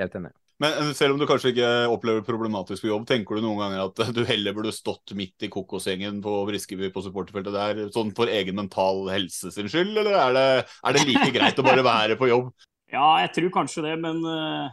Helt 0.02 0.18
enig. 0.18 0.34
Men 0.62 0.92
selv 0.94 1.16
om 1.16 1.20
du 1.20 1.26
kanskje 1.26 1.50
ikke 1.52 1.70
opplever 1.90 2.22
det 2.22 2.28
problematisk 2.28 2.84
på 2.84 2.90
jobb, 2.92 3.06
tenker 3.08 3.38
du 3.38 3.44
noen 3.44 3.58
ganger 3.64 3.84
at 3.84 4.02
du 4.16 4.22
heller 4.28 4.54
burde 4.54 4.74
stått 4.74 5.14
midt 5.18 5.46
i 5.46 5.50
kokosgjengen 5.52 6.20
på 6.24 6.36
Briskeby 6.48 6.92
på 6.94 7.02
supporterfeltet 7.02 7.56
der, 7.56 7.80
sånn 7.94 8.12
for 8.16 8.30
egen 8.30 8.58
mental 8.60 9.08
helse 9.10 9.50
sin 9.54 9.70
skyld, 9.72 9.96
eller 9.96 10.14
er 10.20 10.36
det, 10.36 10.46
er 10.62 10.96
det 10.96 11.08
like 11.08 11.32
greit 11.34 11.58
å 11.58 11.66
bare 11.66 11.86
være 11.86 12.20
på 12.20 12.30
jobb? 12.30 12.52
Ja, 12.92 13.22
jeg 13.22 13.30
tror 13.32 13.52
kanskje 13.54 13.86
det, 13.86 13.92
men 14.02 14.18
uh, 14.20 14.66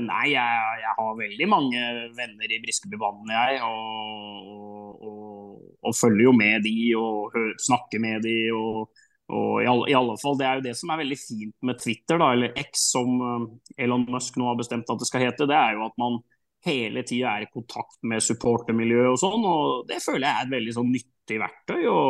nei, 0.00 0.22
jeg, 0.30 0.76
jeg, 0.80 0.92
har 0.96 1.18
veldig 1.18 1.48
mange 1.52 1.82
venner 2.16 2.54
i 2.54 2.60
Briskebybanen, 2.62 3.28
jeg. 3.34 3.58
Og, 3.66 4.94
og, 4.96 5.58
og, 5.82 5.92
følger 5.92 6.24
jo 6.24 6.32
med 6.32 6.64
de 6.64 6.72
og 6.96 7.36
snakker 7.66 8.00
med 8.00 8.24
de. 8.24 8.38
og 8.56 8.88
og 9.28 9.60
i 9.60 9.66
alle, 9.68 9.90
i 9.90 9.94
alle, 9.94 10.16
fall, 10.20 10.38
Det 10.38 10.46
er 10.46 10.58
jo 10.58 10.64
det 10.64 10.74
som 10.78 10.90
er 10.92 11.02
veldig 11.02 11.18
fint 11.20 11.54
med 11.68 11.78
Twitter, 11.82 12.16
da, 12.20 12.30
eller 12.32 12.54
X, 12.56 12.86
som 12.94 13.20
eh, 13.20 13.84
Elon 13.84 14.06
Musk 14.08 14.38
nå 14.40 14.46
har 14.48 14.56
bestemt 14.56 14.88
at 14.88 15.02
det 15.02 15.08
skal 15.08 15.26
hete. 15.26 15.48
Det 15.48 15.56
er 15.56 15.76
jo 15.76 15.84
at 15.84 15.98
man 16.00 16.20
hele 16.66 17.04
tida 17.06 17.34
er 17.36 17.44
i 17.44 17.50
kontakt 17.52 18.00
med 18.08 18.24
supportermiljøet 18.24 19.12
og 19.12 19.20
sånn. 19.20 19.44
og 19.44 19.84
Det 19.90 20.00
føler 20.04 20.26
jeg 20.26 20.32
er 20.32 20.46
et 20.46 20.54
veldig 20.56 20.74
sånn 20.78 20.92
nyttig 20.94 21.40
verktøy 21.44 21.82
å, 21.92 22.00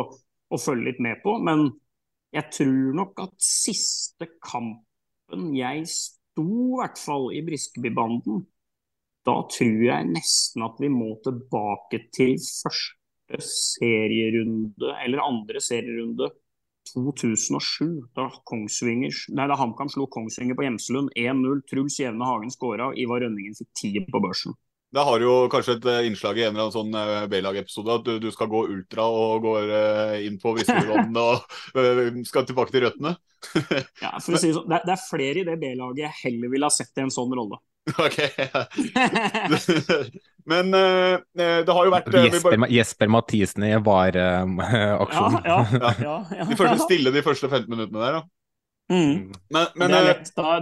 å, 0.49 0.61
følge 0.61 0.87
litt 0.89 1.03
med 1.03 1.19
på. 1.25 1.35
Men 1.43 1.67
jeg 2.35 2.55
tror 2.55 2.95
nok 3.01 3.25
at 3.25 3.35
siste 3.43 4.31
kampen 4.39 5.51
jeg 5.57 5.85
sto, 5.91 6.47
i 6.47 6.79
hvert 6.79 7.01
fall 7.01 7.29
i 7.35 7.43
Briskebybanden, 7.43 8.45
da 9.27 9.41
tror 9.51 9.81
jeg 9.83 10.11
nesten 10.15 10.63
at 10.63 10.79
vi 10.79 10.87
må 10.87 11.17
tilbake 11.25 12.05
til 12.15 12.37
første 12.39 13.41
serierunde, 13.43 14.93
eller 15.03 15.27
andre 15.27 15.59
serierunde 15.61 16.31
2007, 16.93 18.09
da, 18.17 18.29
da 19.47 19.59
HamKam 19.59 19.91
slo 19.93 20.07
Kongsvinger 20.09 20.57
på 20.57 20.65
Gjemselund 20.65 21.13
1-0. 21.15 21.61
Truls 21.69 21.99
Jevne 21.99 22.25
Hagen 22.25 22.51
skåra, 22.53 22.89
Ivar 22.97 23.21
Rønningen 23.23 23.57
fikk 23.59 23.69
ti 23.77 23.93
på 24.07 24.21
børsen. 24.23 24.57
Da 24.89 25.03
har 25.05 25.21
du 25.21 25.27
jo 25.27 25.33
kanskje 25.53 25.75
et 25.77 25.85
eh, 25.85 26.05
innslag 26.09 26.39
i 26.39 26.47
en 26.47 26.55
eller 26.55 26.65
annen 26.65 26.73
sånn 26.73 26.95
eh, 26.97 27.25
B-lag-episode 27.29 27.97
at 27.99 28.05
du, 28.07 28.15
du, 28.23 28.31
skal 28.33 28.49
gå 28.49 28.63
ultra 28.73 29.05
og 29.05 29.43
går 29.45 29.69
uh, 29.69 30.15
inn 30.25 30.39
på 30.41 30.55
Briskebyrvann 30.55 31.19
og 31.27 32.25
skal 32.25 32.47
tilbake 32.49 32.73
til 32.73 32.87
røttene. 32.87 33.13
ja, 34.03 34.15
for 34.17 34.33
å 34.33 34.41
si 34.41 34.49
sånn, 34.55 34.65
det, 34.71 34.81
det, 34.87 34.95
er 34.95 35.03
flere 35.03 35.43
i 35.43 35.45
det 35.45 35.59
B-laget 35.61 36.07
jeg 36.07 36.17
heller 36.23 36.53
ville 36.55 36.71
ha 36.71 36.73
sett 36.73 36.97
i 36.97 37.05
en 37.05 37.13
sånn 37.13 37.35
rolle. 37.37 37.61
Ok. 37.89 38.19
Men 40.49 40.73
uh, 40.73 41.21
det 41.37 41.69
har 41.69 41.87
jo 41.87 41.93
vært 41.93 42.09
Jesper, 42.15 42.57
bare... 42.57 42.73
Jesper 42.73 43.13
Mathisen 43.13 43.67
i 43.67 43.71
VAR-aksjonen. 43.85 45.45
Ja, 45.45 45.61
ja, 46.01 46.17
ja, 46.33 46.47
De 46.49 46.59
første 46.59 46.87
stille 46.87 47.13
de 47.13 47.23
første 47.25 47.49
15 47.51 47.69
minuttene 47.69 48.03
der, 48.03 48.19
da. 48.19 48.25
Mm. 48.89 49.29
Men, 49.53 49.67
men 49.77 49.91
da, 49.93 49.99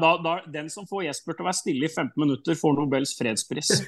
da, 0.04 0.10
da, 0.20 0.34
den 0.52 0.68
som 0.70 0.84
får 0.90 1.06
Jesper 1.06 1.38
til 1.38 1.46
å 1.46 1.48
være 1.48 1.60
stille 1.62 1.88
i 1.88 1.94
15 1.94 2.12
minutter, 2.20 2.58
får 2.60 2.76
Nobels 2.76 3.16
fredspris. 3.16 3.70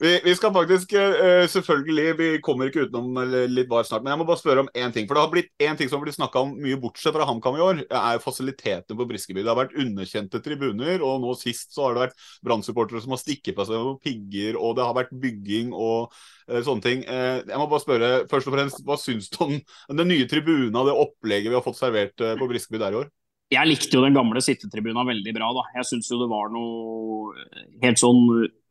vi, 0.00 0.12
vi, 0.24 0.34
skal 0.36 0.52
faktisk 0.54 0.94
uh, 0.96 1.44
Selvfølgelig, 1.52 2.06
vi 2.18 2.28
kommer 2.44 2.70
ikke 2.70 2.86
utenom 2.86 3.18
litt 3.52 3.68
var 3.70 3.84
snart, 3.84 4.04
men 4.04 4.14
jeg 4.14 4.20
må 4.22 4.26
bare 4.28 4.40
spørre 4.40 4.64
om 4.64 4.70
én 4.72 4.94
ting. 4.94 5.08
For 5.08 5.18
det 5.18 5.24
har 5.24 5.32
blitt 5.32 5.50
én 5.62 5.78
ting 5.78 5.90
som 5.90 5.98
har 5.98 6.06
blitt 6.06 6.16
snakka 6.16 6.44
om 6.46 6.54
mye 6.62 6.78
bortsett 6.80 7.14
fra 7.16 7.26
HamKam 7.28 7.58
i 7.58 7.64
år, 7.64 7.82
er 7.86 8.22
fasilitetene 8.24 8.98
på 8.98 9.08
Briskeby. 9.10 9.42
Det 9.42 9.52
har 9.52 9.60
vært 9.60 9.76
underkjente 9.84 10.42
tribuner, 10.44 11.04
og 11.04 11.20
nå 11.24 11.34
sist 11.40 11.76
så 11.76 11.86
har 11.86 11.96
det 11.96 12.04
vært 12.06 12.26
Brann-supportere 12.46 13.04
som 13.04 13.14
har 13.16 13.22
stikket 13.22 13.58
på 13.58 13.68
seg 13.68 13.84
med 13.84 14.02
pigger, 14.04 14.60
og 14.60 14.76
det 14.78 14.86
har 14.88 14.96
vært 14.96 15.14
bygging 15.22 15.72
og 15.76 16.12
uh, 16.12 16.60
sånne 16.64 16.86
ting. 16.86 17.06
Uh, 17.08 17.42
jeg 17.44 17.60
må 17.60 17.68
bare 17.68 17.84
spørre, 17.84 18.12
først 18.32 18.48
og 18.48 18.56
fremst, 18.56 18.84
Hva 18.86 18.98
syns 19.00 19.28
du 19.32 19.42
om 19.44 19.58
den 19.98 20.08
nye 20.08 20.28
tribuna, 20.30 20.86
det 20.86 20.96
opplegget 20.96 21.52
vi 21.52 21.58
har 21.58 21.64
fått 21.64 21.78
servert 21.78 22.20
eh, 22.22 22.38
på 22.38 22.48
Briskeby 22.50 22.80
der 22.80 22.94
i 22.94 23.04
år? 23.04 23.12
Jeg 23.52 23.68
likte 23.68 23.98
jo 23.98 24.04
den 24.04 24.16
gamle 24.16 24.40
sittetribuna 24.40 25.04
veldig 25.04 25.32
bra. 25.36 25.50
da. 25.52 25.64
Jeg 25.76 25.88
syns 25.90 26.08
jo 26.08 26.20
det 26.22 26.30
var 26.30 26.52
noe 26.54 27.34
helt 27.82 28.00
sånn 28.00 28.22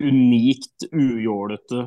unikt, 0.02 0.88
ujålete, 0.90 1.84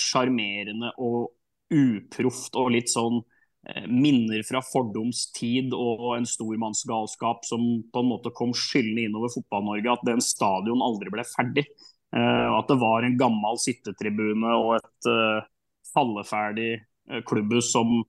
sjarmerende 0.00 0.90
eh, 0.90 1.02
og 1.04 1.30
uproft 1.70 2.56
og 2.58 2.72
litt 2.74 2.90
sånn 2.90 3.20
eh, 3.68 3.86
minner 3.86 4.42
fra 4.48 4.62
fordums 4.64 5.26
tid 5.36 5.74
og 5.76 6.16
en 6.16 6.26
stormannsgalskap 6.26 7.44
som 7.46 7.66
på 7.92 8.02
en 8.02 8.10
måte 8.10 8.32
kom 8.34 8.54
skyldende 8.56 9.06
innover 9.06 9.32
Fotball-Norge. 9.36 9.94
At 9.94 10.06
den 10.08 10.24
stadion 10.24 10.84
aldri 10.84 11.12
ble 11.12 11.26
ferdig. 11.28 11.66
Eh, 12.16 12.48
at 12.56 12.70
det 12.70 12.80
var 12.80 13.06
en 13.06 13.18
gammel 13.20 13.60
sittetribune 13.62 14.56
og 14.58 14.78
et 14.80 15.10
uh, 15.10 15.44
falleferdig 15.94 16.72
klubbhus 17.26 17.70
som 17.72 18.00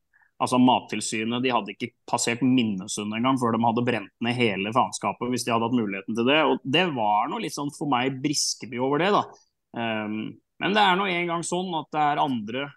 altså 0.41 0.58
Mattilsynet 0.62 1.43
de 1.43 1.54
hadde 1.54 1.75
ikke 1.75 1.91
passert 2.10 2.41
Minnesund 2.41 3.13
engang 3.15 3.38
før 3.41 3.56
de 3.56 3.62
hadde 3.63 3.86
brent 3.86 4.13
ned 4.25 4.38
hele 4.38 4.73
faenskapet 4.75 5.30
hvis 5.32 5.45
de 5.45 5.54
hadde 5.54 5.67
hatt 5.67 5.77
muligheten 5.77 6.17
til 6.17 6.27
det. 6.27 6.39
Og 6.49 6.62
Det 6.77 6.86
var 6.95 7.30
noe 7.32 7.43
litt 7.43 7.56
sånn 7.56 7.71
for 7.75 7.91
meg 7.91 8.17
Briskeby 8.23 8.82
over 8.82 9.04
det. 9.04 9.12
da. 9.13 9.25
Um, 9.77 10.21
men 10.62 10.77
det 10.77 10.84
er 10.84 10.97
nå 10.97 11.08
engang 11.10 11.45
sånn 11.45 11.69
at 11.77 11.89
det 11.93 12.06
er 12.06 12.23
andre 12.23 12.69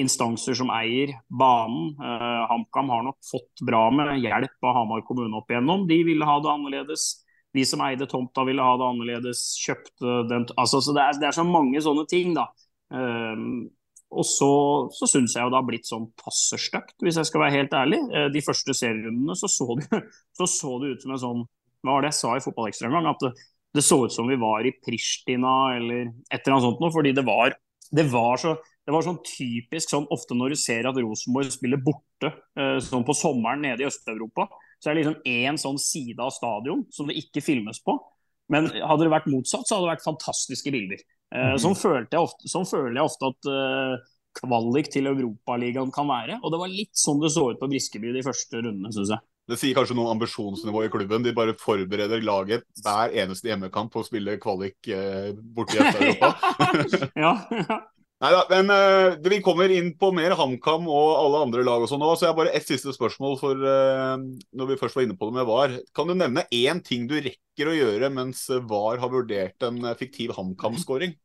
instanser 0.00 0.56
som 0.56 0.72
eier 0.72 1.12
banen. 1.28 1.92
Uh, 2.00 2.46
HamKam 2.50 2.92
har 2.92 3.04
nok 3.06 3.18
fått 3.28 3.64
bra 3.66 3.86
med 3.92 4.16
hjelp 4.22 4.68
av 4.68 4.78
Hamar 4.80 5.04
kommune 5.08 5.36
opp 5.36 5.52
igjennom. 5.52 5.86
De 5.88 6.00
ville 6.08 6.28
ha 6.28 6.38
det 6.40 6.52
annerledes. 6.52 7.10
De 7.52 7.64
som 7.68 7.82
eide 7.84 8.08
tomta 8.08 8.46
ville 8.48 8.64
ha 8.64 8.78
det 8.80 8.88
annerledes, 8.88 9.44
kjøpte 9.60 10.22
den 10.30 10.46
altså, 10.56 10.80
så 10.80 10.94
det 10.96 11.04
er, 11.04 11.18
det 11.20 11.28
er, 11.28 11.36
så 11.36 11.44
mange 11.44 11.82
sånne 11.84 12.06
ting, 12.08 12.32
da. 12.36 12.46
Um, 12.88 13.66
og 14.12 14.26
så, 14.28 14.50
så 14.94 15.08
syns 15.10 15.36
jeg 15.36 15.44
jo 15.44 15.52
det 15.52 15.58
har 15.58 15.68
blitt 15.68 15.88
sånn 15.88 16.08
passe 16.20 16.58
stygt, 16.60 16.96
hvis 17.02 17.18
jeg 17.20 17.28
skal 17.28 17.44
være 17.44 17.56
helt 17.56 17.76
ærlig. 17.76 18.00
Uh, 18.12 18.28
de 18.34 18.44
første 18.44 18.76
serierundene 18.76 19.36
så 19.38 19.50
så, 19.50 19.68
det, 19.80 20.02
så 20.38 20.48
så 20.50 20.76
det 20.82 20.92
ut 20.92 21.06
som 21.06 21.16
en 21.16 21.24
sånn 21.24 21.42
Hva 21.82 21.96
var 21.96 22.04
det 22.04 22.12
jeg 22.12 22.20
sa 22.20 22.36
i 22.36 22.44
Fotballekstra 22.44 22.90
en 22.90 22.98
gang? 22.98 23.08
At 23.10 23.24
det, 23.24 23.32
det, 23.78 23.86
så 23.86 24.02
ut 24.04 24.14
som 24.14 24.28
vi 24.30 24.38
var 24.40 24.68
i 24.68 24.74
Pristina 24.84 25.56
eller 25.78 26.12
et 26.30 26.42
eller 26.42 26.58
annet 26.58 26.68
sånt 26.68 26.84
noe. 26.84 26.92
Fordi 26.94 27.14
det 27.16 27.24
var, 27.26 27.56
det 27.90 28.06
var 28.12 28.38
så 28.40 28.56
det 28.82 28.90
var 28.90 29.04
sånn 29.06 29.20
typisk 29.22 29.92
sånn 29.92 30.08
ofte 30.10 30.34
når 30.34 30.54
du 30.54 30.58
ser 30.58 30.88
at 30.90 30.96
Rosenborg 30.98 31.52
spiller 31.54 31.78
borte 31.82 32.32
uh, 32.58 32.78
sånn 32.82 33.04
på 33.06 33.14
sommeren 33.14 33.62
nede 33.62 33.84
i 33.84 33.86
Øst-Europa, 33.86 34.48
så 34.82 34.90
er 34.90 34.96
det 34.96 35.04
liksom 35.04 35.20
én 35.30 35.58
sånn 35.60 35.78
side 35.78 36.18
av 36.22 36.32
stadion 36.34 36.82
som 36.90 37.06
det 37.06 37.20
ikke 37.20 37.44
filmes 37.46 37.78
på. 37.86 37.94
Men 38.50 38.66
hadde 38.74 39.06
det 39.06 39.12
vært 39.14 39.30
motsatt, 39.30 39.68
så 39.68 39.76
hadde 39.76 39.86
det 39.86 39.92
vært 39.94 40.08
fantastiske 40.08 40.72
bilder. 40.74 41.04
Uh, 41.32 41.54
sånn, 41.60 41.76
følte 41.78 42.18
jeg 42.18 42.28
ofte, 42.28 42.50
sånn 42.52 42.68
føler 42.68 42.98
jeg 43.00 43.08
ofte 43.08 43.30
at 43.32 43.48
uh, 43.48 44.10
kvalik 44.36 44.90
til 44.92 45.08
Europaligaen 45.10 45.92
kan 45.94 46.08
være. 46.10 46.38
Og 46.42 46.52
det 46.52 46.60
var 46.60 46.72
litt 46.72 46.92
sånn 46.96 47.22
det 47.22 47.32
så 47.32 47.50
ut 47.52 47.60
på 47.60 47.70
Briskeby 47.72 48.12
de 48.16 48.24
første 48.26 48.60
rundene, 48.60 48.92
syns 48.94 49.14
jeg. 49.14 49.24
Det 49.50 49.58
sier 49.58 49.74
kanskje 49.74 49.96
noe 49.98 50.06
om 50.06 50.14
ambisjonsnivået 50.14 50.86
i 50.86 50.92
klubben. 50.92 51.24
De 51.24 51.34
bare 51.34 51.56
forbereder 51.58 52.22
laget 52.22 52.62
hver 52.84 53.14
eneste 53.24 53.50
hjemmekamp 53.50 53.90
på 53.92 54.04
å 54.04 54.06
spille 54.06 54.38
kvalik 54.40 54.86
eh, 54.86 55.32
borti 55.34 55.80
Øst-Europa. 55.82 56.30
ja, 57.24 57.32
ja. 57.58 57.80
Nei 58.22 58.28
da, 58.30 58.42
men 58.52 58.68
uh, 58.70 59.16
vi 59.26 59.40
kommer 59.42 59.72
inn 59.74 59.88
på 59.98 60.12
mer 60.14 60.36
HamKam 60.38 60.84
og 60.86 61.08
alle 61.18 61.40
andre 61.42 61.64
lag 61.66 61.82
og 61.82 61.90
sånn 61.90 61.98
nå. 61.98 62.12
Så 62.14 62.28
jeg 62.28 62.30
har 62.30 62.38
bare 62.38 62.52
ett 62.54 62.68
siste 62.68 62.94
spørsmål 62.94 63.34
for 63.40 63.58
uh, 63.66 64.14
når 64.54 64.68
vi 64.70 64.78
først 64.78 64.94
var 64.94 65.08
inne 65.08 65.16
på 65.18 65.26
det 65.26 65.40
med 65.40 65.48
VAR. 65.48 65.74
Kan 65.90 66.06
du 66.06 66.14
nevne 66.14 66.46
én 66.54 66.78
ting 66.86 67.08
du 67.10 67.16
rekker 67.18 67.72
å 67.72 67.74
gjøre 67.74 68.12
mens 68.14 68.44
VAR 68.70 69.02
har 69.02 69.10
vurdert 69.10 69.66
en 69.66 69.82
fiktiv 69.98 70.36
HamKam-skåring? 70.38 71.16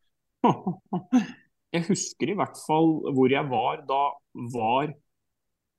Jeg 1.76 1.84
husker 1.90 2.32
i 2.32 2.38
hvert 2.38 2.56
fall 2.64 2.94
hvor 3.14 3.28
jeg 3.28 3.44
var 3.52 3.82
da 3.90 4.00
VAR 4.54 4.94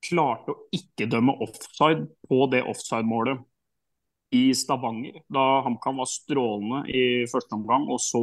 klarte 0.05 0.53
å 0.53 0.67
ikke 0.77 1.09
dømme 1.11 1.33
offside 1.43 2.05
på 2.29 2.45
det 2.53 2.61
offside-målet 2.69 3.41
i 4.37 4.51
Stavanger. 4.55 5.23
Da 5.33 5.63
HamKam 5.65 6.03
var 6.03 6.11
strålende 6.13 6.83
i 6.93 7.03
første 7.33 7.57
omgang, 7.57 7.89
og 7.89 8.03
så 8.05 8.23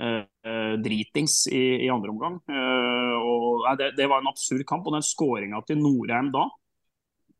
Eh, 0.00 0.24
eh, 0.50 0.72
dritings 0.80 1.46
i, 1.52 1.84
i, 1.84 1.88
andre 1.92 2.10
omgang. 2.10 2.38
Eh, 2.48 3.16
og, 3.20 3.66
det, 3.76 3.90
det, 3.98 4.08
var 4.08 4.22
en 4.22 4.30
absurd 4.30 4.64
kamp. 4.68 4.86
Og 4.88 4.96
den 4.96 5.04
skåringa 5.04 5.60
til 5.68 5.80
Norheim 5.82 6.32
da, 6.32 6.46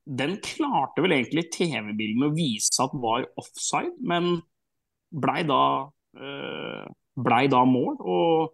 den 0.05 0.37
klarte 0.44 1.05
vel 1.05 1.16
egentlig 1.16 1.48
TV-bildene 1.55 2.29
å 2.29 2.37
vise 2.37 2.77
at 2.85 2.94
var 3.01 3.29
offside, 3.40 3.94
men 4.05 4.35
blei 5.12 5.42
da, 5.46 5.62
blei 7.16 7.46
da 7.53 7.62
mål. 7.68 7.96
Og 8.01 8.53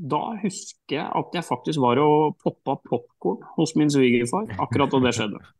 da 0.00 0.20
husker 0.40 0.96
jeg 0.96 1.06
at 1.06 1.36
jeg 1.36 1.46
faktisk 1.46 1.80
var 1.82 2.00
og 2.00 2.36
poppa 2.40 2.78
popkorn 2.88 3.42
hos 3.58 3.74
min 3.76 3.90
svigerfar 3.92 4.48
akkurat 4.58 4.92
da 4.92 5.02
det 5.06 5.16
skjedde. 5.18 5.40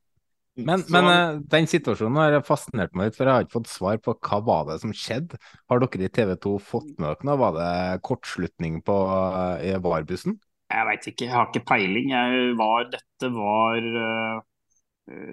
Men, 0.61 0.83
men 0.93 1.07
uh, 1.07 1.39
den 1.49 1.65
situasjonen 1.71 2.19
har 2.19 2.43
fascinert 2.45 2.91
meg 2.99 3.07
litt, 3.07 3.17
for 3.17 3.25
jeg 3.25 3.33
har 3.33 3.45
ikke 3.47 3.55
fått 3.55 3.71
svar 3.71 4.01
på 4.03 4.13
hva 4.27 4.41
var 4.45 4.67
det 4.69 4.75
som 4.83 4.91
skjedde. 4.93 5.39
Har 5.71 5.81
dere 5.81 6.05
i 6.05 6.11
TV 6.13 6.35
2 6.43 6.53
fått 6.61 6.91
med 6.99 7.07
dere 7.07 7.29
noe? 7.29 7.39
Var 7.41 7.55
det 7.57 8.03
kortslutning 8.05 8.81
på 8.85 8.97
uh, 9.09 9.63
i 9.65 9.71
VAR-bussen? 9.81 10.35
Jeg 10.75 10.89
veit 10.91 11.09
ikke, 11.09 11.31
jeg 11.31 11.33
har 11.33 11.49
ikke 11.49 11.65
peiling. 11.71 12.11
Jeg 12.13 12.51
var, 12.59 12.91
dette 12.93 13.31
var 13.33 13.89
uh, 13.95 14.43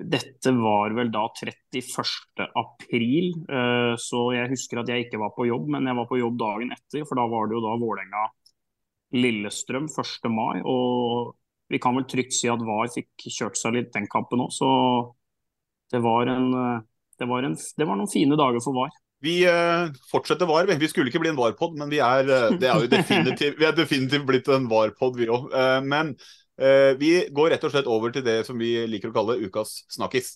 dette 0.10 0.50
var 0.58 0.96
vel 0.98 1.10
da 1.14 1.24
31. 1.30 2.48
april, 2.58 3.26
så 4.02 4.20
jeg 4.34 4.50
husker 4.52 4.80
at 4.82 4.90
jeg 4.92 5.00
ikke 5.06 5.22
var 5.22 5.32
på 5.36 5.48
jobb, 5.50 5.66
men 5.76 5.88
jeg 5.90 5.98
var 6.00 6.08
på 6.10 6.22
jobb 6.22 6.36
dagen 6.42 6.70
etter. 6.74 7.02
For 7.06 7.16
da 7.20 7.26
var 7.30 7.44
det 7.48 7.56
jo 7.58 7.66
da 7.66 7.74
Vålerenga-Lillestrøm 7.82 9.86
1. 9.92 10.32
mai. 10.34 10.58
og 10.66 11.36
vi 11.68 11.80
kan 11.84 11.98
vel 11.98 12.06
trygt 12.08 12.36
si 12.36 12.50
at 12.52 12.64
VAR 12.64 12.88
fikk 12.94 13.28
kjørt 13.28 13.60
seg 13.60 13.76
litt 13.76 13.92
den 13.96 14.08
kampen 14.12 14.46
òg. 14.46 14.54
Så 14.56 14.70
det 15.92 16.00
var, 16.04 16.30
en, 16.32 16.50
det, 17.20 17.28
var 17.28 17.44
en, 17.44 17.58
det 17.58 17.88
var, 17.88 18.00
noen 18.00 18.12
fine 18.12 18.40
dager 18.40 18.64
for 18.64 18.78
VAR. 18.78 18.94
Vi 19.24 19.40
uh, 19.50 19.90
fortsetter 20.12 20.48
VAR. 20.50 20.70
Vi 20.80 20.92
skulle 20.92 21.12
ikke 21.12 21.24
bli 21.24 21.34
en 21.34 21.40
VAR-pod, 21.40 21.76
men 21.80 21.92
vi 21.92 22.00
er, 22.04 22.28
det 22.62 22.70
er 22.70 23.56
vi 23.58 23.68
er 23.68 23.76
definitivt 23.76 24.28
blitt 24.28 24.52
en 24.54 24.70
VAR-pod, 24.72 25.20
vi 25.20 25.30
òg. 25.32 25.50
Men 25.88 26.16
vi 26.58 27.12
går 27.30 27.52
rett 27.54 27.66
og 27.68 27.70
slett 27.74 27.90
over 27.92 28.10
til 28.14 28.24
det 28.26 28.40
som 28.48 28.58
vi 28.58 28.72
liker 28.90 29.12
å 29.12 29.16
kalle 29.16 29.36
ukas 29.46 29.84
snakkis. 29.94 30.32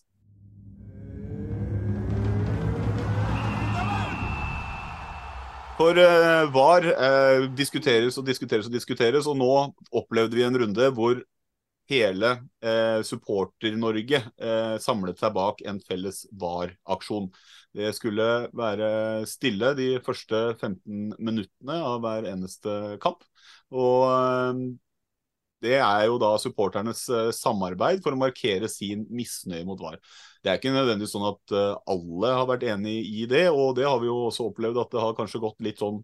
For 5.82 5.98
uh, 5.98 6.46
VAR 6.54 6.86
uh, 6.94 7.48
diskuteres 7.58 8.18
og 8.20 8.28
diskuteres 8.28 8.68
og 8.70 8.74
diskuteres, 8.76 9.26
og 9.26 9.40
nå 9.40 9.54
opplevde 9.98 10.38
vi 10.38 10.44
en 10.46 10.58
runde 10.62 10.90
hvor 10.94 11.24
hele 11.90 12.36
uh, 12.62 13.00
Supporter-Norge 13.08 14.20
uh, 14.22 14.76
samlet 14.84 15.18
seg 15.18 15.34
bak 15.34 15.64
en 15.66 15.80
felles 15.82 16.22
VAR-aksjon. 16.38 17.32
Det 17.74 17.96
skulle 17.98 18.28
være 18.54 18.92
stille 19.32 19.74
de 19.80 19.90
første 20.06 20.44
15 20.60 21.16
minuttene 21.18 21.80
av 21.82 21.98
hver 22.04 22.30
eneste 22.30 22.78
kamp. 23.02 23.26
Og 23.74 24.06
det 25.62 25.78
er 25.78 26.08
jo 26.10 26.18
da 26.22 26.34
supporternes 26.42 27.06
samarbeid 27.38 28.02
for 28.04 28.16
å 28.16 28.20
markere 28.20 28.70
sin 28.72 29.06
misnøye 29.14 29.66
mot 29.68 29.80
VAR. 29.82 30.00
Det 30.42 30.50
er 30.50 30.58
ikke 30.58 30.74
nødvendigvis 30.74 31.14
sånn 31.14 31.30
at 31.30 31.54
uh, 31.54 31.78
alle 31.94 32.34
har 32.34 32.50
vært 32.50 32.66
enig 32.72 32.98
i 33.22 33.28
det, 33.30 33.46
og 33.54 33.76
det 33.78 33.86
har 33.86 34.00
vi 34.02 34.10
jo 34.10 34.18
også 34.26 34.50
opplevd 34.50 34.82
at 34.82 34.94
det 34.94 35.04
har 35.04 35.18
kanskje 35.18 35.42
gått 35.44 35.62
litt 35.62 35.82
sånn 35.82 36.02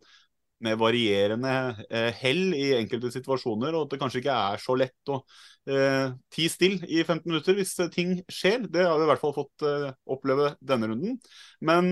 med 0.65 0.77
varierende 0.81 1.53
uh, 1.81 2.09
hell 2.17 2.43
i 2.57 2.67
enkelte 2.77 3.11
situasjoner, 3.13 3.73
og 3.73 3.85
at 3.87 3.95
det 3.95 4.01
kanskje 4.01 4.21
ikke 4.21 4.39
er 4.53 4.61
så 4.61 4.77
lett 4.77 5.13
å 5.13 5.21
ti 6.31 6.45
still 6.47 6.77
i 6.87 7.01
15 7.01 7.25
minutter 7.27 7.57
hvis 7.57 7.73
ting 7.91 8.13
skjer. 8.31 8.69
Det 8.71 8.85
har 8.87 8.93
vi 8.95 9.03
i 9.03 9.09
hvert 9.09 9.19
fall 9.19 9.33
fått 9.35 9.65
oppleve 10.07 10.53
denne 10.63 10.87
runden. 10.87 11.17
Men 11.59 11.89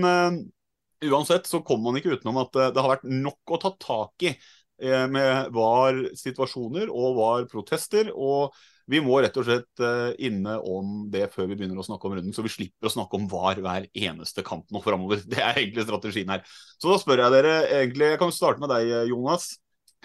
uansett 1.04 1.44
så 1.44 1.60
kommer 1.60 1.90
man 1.90 2.00
ikke 2.00 2.14
utenom 2.16 2.38
at 2.40 2.56
det 2.56 2.80
har 2.80 2.94
vært 2.94 3.04
nok 3.04 3.52
å 3.52 3.58
ta 3.60 3.74
tak 3.76 4.24
i 4.30 4.32
med 4.76 5.52
VAR-situasjoner 5.56 6.90
og 6.92 7.14
VAR-protester. 7.16 8.10
og 8.12 8.56
vi 8.86 9.00
må 9.02 9.16
rett 9.18 9.34
og 9.34 9.46
slett 9.48 9.80
inne 10.22 10.52
om 10.62 11.08
det 11.10 11.24
før 11.32 11.48
vi 11.50 11.56
begynner 11.58 11.80
å 11.80 11.86
snakke 11.86 12.06
om 12.06 12.12
runden, 12.14 12.34
så 12.36 12.44
vi 12.44 12.52
slipper 12.52 12.86
å 12.86 12.92
snakke 12.92 13.18
om 13.18 13.24
VAR 13.26 13.58
hver 13.58 13.88
eneste 13.90 14.44
kamp 14.46 14.68
nå 14.70 14.82
framover. 14.84 15.24
Det 15.32 15.40
er 15.42 15.58
egentlig 15.58 15.86
strategien 15.88 16.30
her. 16.30 16.44
Så 16.78 16.92
da 16.92 16.98
spør 17.02 17.24
jeg 17.24 17.34
dere 17.34 17.54
egentlig 17.80 18.12
Jeg 18.12 18.20
kan 18.20 18.34
starte 18.36 18.62
med 18.62 18.70
deg, 18.70 18.92
Jonas. 19.10 19.56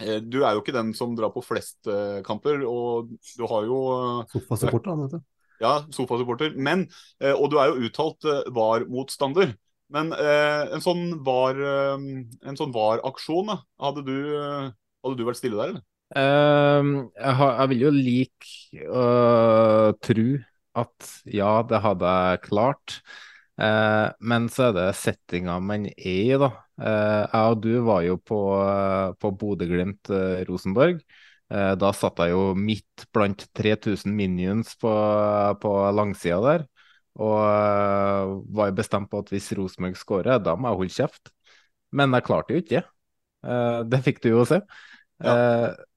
Du 0.02 0.40
er 0.42 0.56
jo 0.56 0.64
ikke 0.64 0.74
den 0.74 0.90
som 0.98 1.14
drar 1.14 1.30
på 1.30 1.44
flest 1.46 1.86
kamper, 2.26 2.64
og 2.66 3.12
du 3.38 3.44
har 3.46 3.68
jo 3.68 3.78
Sofasupporter, 4.32 4.98
vet 5.04 5.14
du. 5.14 5.22
Ja, 5.62 5.76
sofasupporter. 5.94 6.56
Men, 6.58 6.88
og 7.36 7.52
du 7.52 7.60
er 7.62 7.70
jo 7.70 7.86
uttalt 7.86 8.26
VAR-motstander. 8.50 9.54
Men 9.92 10.12
en 10.16 10.80
sånn 10.80 11.18
VAR, 11.26 11.58
en 12.00 12.56
sånn 12.58 12.72
VAR-aksjon, 12.72 13.50
hadde, 13.82 14.04
du, 14.06 14.16
hadde 15.04 15.18
du 15.18 15.24
vært 15.28 15.40
stille 15.40 15.58
der, 15.58 15.74
eller? 15.74 15.82
Uh, 16.12 17.08
jeg, 17.16 17.34
har, 17.38 17.52
jeg, 17.56 17.68
vil 17.70 17.84
jo 17.86 17.90
like 17.96 18.88
å 18.92 19.02
uh, 19.02 19.92
tro 20.04 20.26
at 20.76 21.12
ja, 21.28 21.52
det 21.68 21.80
hadde 21.84 22.16
jeg 22.16 22.42
klart. 22.48 22.98
Uh, 23.60 24.12
men 24.24 24.48
så 24.52 24.68
er 24.70 24.76
det 24.76 24.86
settinga 25.00 25.56
man 25.64 25.88
er 25.92 25.96
i, 25.96 26.36
da. 26.40 26.52
Jeg 26.82 27.52
og 27.52 27.60
du 27.62 27.72
var 27.86 28.00
jo 28.02 28.16
på, 28.18 28.40
på 29.20 29.30
Bodø-Glimt-Rosenborg. 29.38 31.02
da 31.78 31.90
satt 31.94 32.22
jeg 32.24 32.32
jo 32.32 32.56
midt 32.58 33.04
blant 33.14 33.44
3000 33.54 34.16
minions 34.16 34.72
på, 34.80 34.90
på 35.62 35.72
langsida 35.94 36.40
der. 36.42 36.64
Og 37.20 38.40
var 38.56 38.70
jo 38.70 38.76
bestemt 38.78 39.10
på 39.12 39.20
at 39.20 39.32
hvis 39.32 39.50
Rosenborg 39.58 39.98
skårer, 40.00 40.40
da 40.40 40.56
må 40.56 40.70
jeg 40.70 40.80
holde 40.80 40.96
kjeft. 40.96 41.32
Men 41.92 42.16
jeg 42.16 42.24
klarte 42.24 42.54
jo 42.54 42.62
ikke 42.62 42.82
det. 43.92 44.00
fikk 44.06 44.22
du 44.24 44.30
jo 44.32 44.46
se. 44.48 44.62
Ja. 45.22 45.34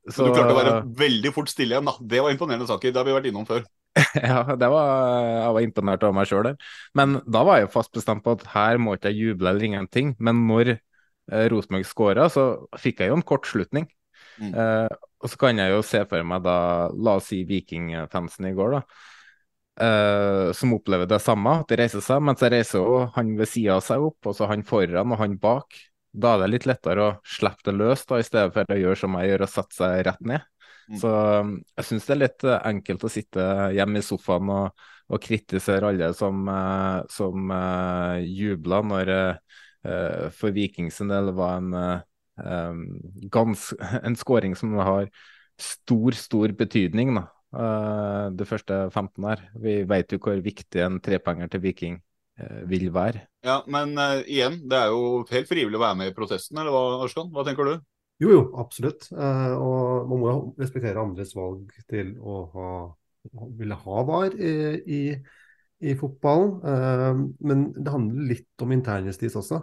Så, 0.05 0.19
så, 0.19 0.27
du 0.27 0.35
klarte 0.35 0.53
å 0.53 0.59
være 0.59 0.75
veldig 0.99 1.31
fort 1.33 1.49
stille 1.49 1.73
igjen, 1.73 1.87
da. 1.87 1.95
Det 2.01 2.21
var 2.21 2.33
imponerende 2.35 2.67
saker. 2.69 2.91
Det 2.91 2.99
har 3.01 3.07
vi 3.07 3.15
vært 3.15 3.29
innom 3.31 3.47
før. 3.47 3.63
ja, 4.27 4.41
det 4.59 4.67
var, 4.69 4.89
jeg 5.39 5.53
var 5.55 5.65
imponert 5.65 6.03
over 6.03 6.17
meg 6.17 6.29
sjøl 6.29 6.49
der. 6.49 6.57
Men 6.97 7.19
da 7.23 7.45
var 7.47 7.61
jeg 7.61 7.71
fast 7.73 7.93
bestemt 7.95 8.25
på 8.25 8.35
at 8.35 8.43
her 8.51 8.79
må 8.81 8.97
ikke 8.97 9.13
jeg 9.13 9.31
juble 9.31 9.51
eller 9.51 9.67
ingenting. 9.69 10.13
Men 10.19 10.43
når 10.49 10.75
eh, 10.75 11.47
Rosenborg 11.51 11.87
skåra, 11.89 12.27
så 12.31 12.45
fikk 12.81 13.01
jeg 13.01 13.13
jo 13.13 13.17
en 13.17 13.25
kortslutning. 13.25 13.87
Mm. 14.41 14.51
Eh, 14.51 14.95
og 15.23 15.31
så 15.31 15.39
kan 15.41 15.63
jeg 15.63 15.73
jo 15.73 15.81
se 15.87 16.03
for 16.09 16.27
meg 16.27 16.43
da, 16.45 16.57
la 16.91 17.17
oss 17.17 17.31
si 17.31 17.41
Vikingfansen 17.47 18.49
i 18.51 18.55
går, 18.57 18.77
da. 18.77 18.83
Eh, 19.75 20.51
som 20.55 20.71
opplever 20.71 21.09
det 21.09 21.19
samme, 21.19 21.57
at 21.59 21.67
de 21.71 21.79
reiser 21.81 22.03
seg. 22.03 22.21
Mens 22.23 22.43
jeg 22.43 22.53
reiser 22.53 22.79
også, 22.79 23.11
han 23.17 23.35
ved 23.39 23.49
sida 23.51 23.75
av 23.75 23.83
seg 23.83 24.05
opp, 24.07 24.29
og 24.29 24.37
så 24.37 24.47
han 24.51 24.63
foran 24.67 25.11
og 25.11 25.19
han 25.19 25.35
bak 25.41 25.75
da 26.15 26.35
er 26.35 26.45
det 26.45 26.51
litt 26.53 26.67
lettere 26.69 27.03
å 27.03 27.13
slippe 27.27 27.67
det 27.67 27.75
løs, 27.75 28.05
da, 28.07 28.19
i 28.19 28.25
stedet 28.25 28.53
for 28.55 28.71
å 28.71 28.79
gjøre 28.79 28.99
som 28.99 29.17
jeg 29.19 29.31
gjør, 29.33 29.45
og 29.45 29.51
sette 29.51 29.75
seg 29.75 30.03
rett 30.07 30.21
ned. 30.31 30.45
Mm. 30.85 30.97
Så 31.01 31.11
um, 31.11 31.53
jeg 31.75 31.87
syns 31.89 32.07
det 32.07 32.13
er 32.13 32.21
litt 32.21 32.45
uh, 32.47 32.57
enkelt 32.69 33.05
å 33.05 33.11
sitte 33.11 33.45
hjemme 33.75 33.99
i 34.01 34.05
sofaen 34.05 34.51
og, 34.53 34.85
og 35.11 35.23
kritisere 35.23 35.91
alle 35.91 36.11
som, 36.17 36.43
uh, 36.47 37.01
som 37.11 37.51
uh, 37.51 38.21
jubler 38.21 38.85
når 38.91 39.13
uh, 39.15 40.27
for 40.35 40.55
Viking 40.55 40.91
sin 40.93 41.11
del 41.11 41.33
var 41.35 41.59
en, 41.59 41.73
um, 42.39 42.83
gans, 43.33 43.71
en 44.07 44.15
scoring 44.19 44.55
som 44.57 44.77
har 44.79 45.09
stor, 45.59 46.15
stor 46.15 46.55
betydning. 46.55 47.15
da. 47.17 47.27
Det 47.55 48.47
første 48.49 48.77
15 48.89 49.25
her. 49.29 49.43
Vi 49.63 49.75
vet 49.87 50.11
jo 50.11 50.19
hvor 50.23 50.41
viktig 50.43 50.81
en 50.83 50.97
trepenger 51.03 51.49
til 51.53 51.63
Viking 51.63 51.95
Eh, 52.35 52.63
vil 52.67 52.89
være. 52.91 53.21
Ja, 53.47 53.61
Men 53.71 53.95
uh, 53.95 54.19
igjen, 54.27 54.57
det 54.67 54.75
er 54.75 54.89
jo 54.91 55.21
helt 55.29 55.47
frivillig 55.47 55.77
å 55.77 55.85
være 55.85 55.95
med 56.01 56.09
i 56.11 56.15
protesten, 56.15 56.59
eller 56.59 56.73
hva, 56.73 56.81
Arskan? 57.05 57.29
Hva 57.31 57.45
tenker 57.47 57.69
du? 57.69 57.77
Jo, 58.19 58.31
jo, 58.33 58.41
absolutt. 58.59 59.07
Uh, 59.15 59.53
og 59.55 60.09
man 60.09 60.19
må 60.19 60.27
jo 60.33 60.41
respektere 60.59 60.99
andres 60.99 61.31
valg 61.35 61.71
til 61.87 62.11
å 62.19 62.41
ha, 62.51 62.73
ville 63.55 63.77
ha 63.79 64.03
VAR 64.09 64.35
i, 64.35 64.51
i, 64.83 64.99
i 65.87 65.95
fotballen. 65.95 66.57
Uh, 66.59 67.23
men 67.47 67.69
det 67.77 67.93
handler 67.93 68.27
litt 68.33 68.67
om 68.67 68.75
internjustis 68.75 69.39
også, 69.39 69.61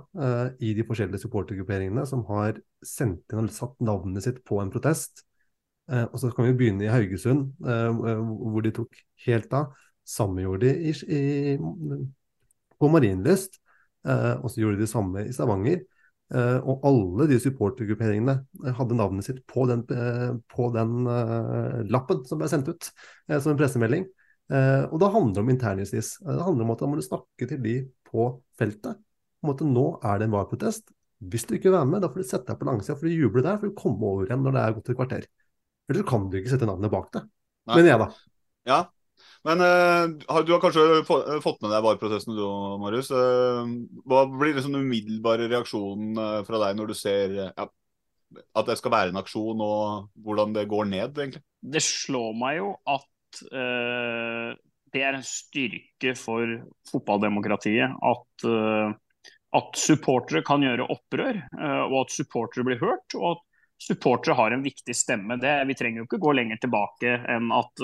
i 0.64 0.72
de 0.78 0.88
forskjellige 0.88 1.26
supportergrupperingene 1.26 2.06
som 2.08 2.24
har 2.30 2.56
sendt 2.80 3.36
inn 3.36 3.44
og 3.44 3.52
satt 3.52 3.76
navnet 3.84 4.24
sitt 4.24 4.40
på 4.48 4.64
en 4.64 4.72
protest. 4.72 5.26
Og 5.92 6.14
så 6.20 6.30
kan 6.32 6.46
vi 6.46 6.54
begynne 6.56 6.86
i 6.86 6.90
Haugesund, 6.92 7.50
hvor 7.60 8.64
de 8.64 8.70
tok 8.72 8.96
helt 9.26 9.52
av. 9.52 9.74
Samme 10.08 10.40
gjorde 10.44 10.70
de 10.70 10.90
i, 10.90 10.94
i 11.12 11.98
på 12.80 12.90
Marienlyst. 12.90 13.58
Eh, 14.08 14.34
og 14.42 14.50
så 14.50 14.62
gjorde 14.62 14.80
de 14.80 14.86
det 14.86 14.92
samme 14.92 15.26
i 15.26 15.34
Stavanger. 15.34 15.82
Eh, 16.32 16.58
og 16.64 16.86
alle 16.88 17.28
de 17.30 17.38
supportergrupperingene 17.42 18.38
eh, 18.64 18.72
hadde 18.78 18.98
navnet 18.98 19.26
sitt 19.26 19.42
på 19.50 19.66
den, 19.70 19.84
eh, 19.92 20.32
på 20.50 20.70
den 20.74 21.06
eh, 21.12 21.82
lappen 21.92 22.24
som 22.28 22.40
ble 22.40 22.48
sendt 22.50 22.72
ut 22.72 22.88
eh, 23.28 23.38
som 23.38 23.52
en 23.52 23.60
pressemelding. 23.60 24.08
og 24.52 24.98
da 25.00 25.08
handler 25.08 25.32
det 25.32 25.40
om 25.40 25.50
internjustis. 25.52 26.08
det 26.20 26.44
handler 26.44 26.64
om 26.66 26.70
at 26.74 26.80
man 26.82 26.90
må 26.98 27.04
snakke 27.04 27.46
til 27.48 27.60
de 27.62 27.76
på 28.04 28.26
feltet. 28.58 28.98
om 29.42 29.50
at 29.50 29.62
nå 29.64 29.84
er 30.04 30.18
det 30.18 30.26
en 30.26 30.34
VAR-protest. 30.34 30.90
Hvis 31.18 31.46
du 31.46 31.54
ikke 31.54 31.70
vil 31.70 31.78
være 31.78 31.88
med, 31.88 32.02
da 32.02 32.10
får 32.12 32.20
du 32.20 32.28
sette 32.28 32.50
deg 32.50 32.58
på 32.60 32.66
langsida 32.68 32.98
for 32.98 33.08
du 33.08 33.14
jubler 33.14 33.46
der, 33.46 33.56
for 33.62 33.70
å 33.70 33.78
komme 33.78 34.10
over 34.10 34.26
igjen 34.26 34.42
når 34.44 34.52
det 34.54 34.62
er 34.62 34.76
gått 34.76 34.90
et 34.92 34.98
kvarter. 34.98 35.24
Ellers 35.90 36.08
kan 36.08 36.28
du 36.30 36.38
ikke 36.38 36.52
sette 36.52 36.68
navnet 36.68 36.92
bak 36.92 37.08
det. 37.14 37.24
Men 37.70 37.86
jeg, 37.86 37.98
da. 38.00 38.08
Ja, 38.68 38.80
men 39.42 39.58
uh, 39.58 40.42
du 40.46 40.52
har 40.54 40.60
kanskje 40.62 40.82
eh, 41.00 41.38
fått 41.42 41.62
med 41.64 41.72
deg 41.72 41.82
vareprosessen 41.82 42.36
du 42.36 42.42
òg, 42.46 42.78
Marius. 42.82 43.10
Uh, 43.10 43.66
hva 44.06 44.24
blir 44.30 44.54
liksom 44.54 44.76
den 44.76 44.86
umiddelbare 44.86 45.48
reaksjonen 45.50 46.18
uh, 46.18 46.40
fra 46.46 46.60
deg 46.62 46.78
når 46.78 46.92
du 46.92 46.96
ser 46.98 47.34
ja, 47.40 47.66
at 47.66 48.68
det 48.68 48.78
skal 48.78 48.94
være 48.94 49.12
en 49.12 49.20
aksjon, 49.20 49.60
og 49.60 50.12
hvordan 50.22 50.54
det 50.54 50.68
går 50.70 50.86
ned, 50.92 51.18
egentlig? 51.18 51.42
Det 51.74 51.82
slår 51.84 52.36
meg 52.38 52.60
jo 52.62 52.74
at 52.90 53.08
det 53.42 55.00
er 55.00 55.16
en 55.16 55.24
styrke 55.24 56.10
for 56.20 56.50
fotballdemokratiet 56.90 57.94
at, 58.04 58.46
at 59.56 59.78
supportere 59.80 60.42
kan 60.44 60.64
gjøre 60.64 60.88
opprør, 60.92 61.38
og 61.88 61.96
at 62.02 62.12
supportere 62.12 62.66
blir 62.68 62.80
hørt. 62.80 63.16
og 63.16 63.30
at 63.30 63.44
supportere 63.82 64.36
har 64.38 64.54
en 64.54 64.64
viktig 64.64 64.94
stemme. 64.96 65.36
Det, 65.42 65.52
vi 65.68 65.76
trenger 65.78 66.02
jo 66.02 66.08
ikke 66.08 66.22
gå 66.22 66.34
lenger 66.38 66.60
tilbake 66.62 67.16
enn 67.30 67.50
at 67.54 67.82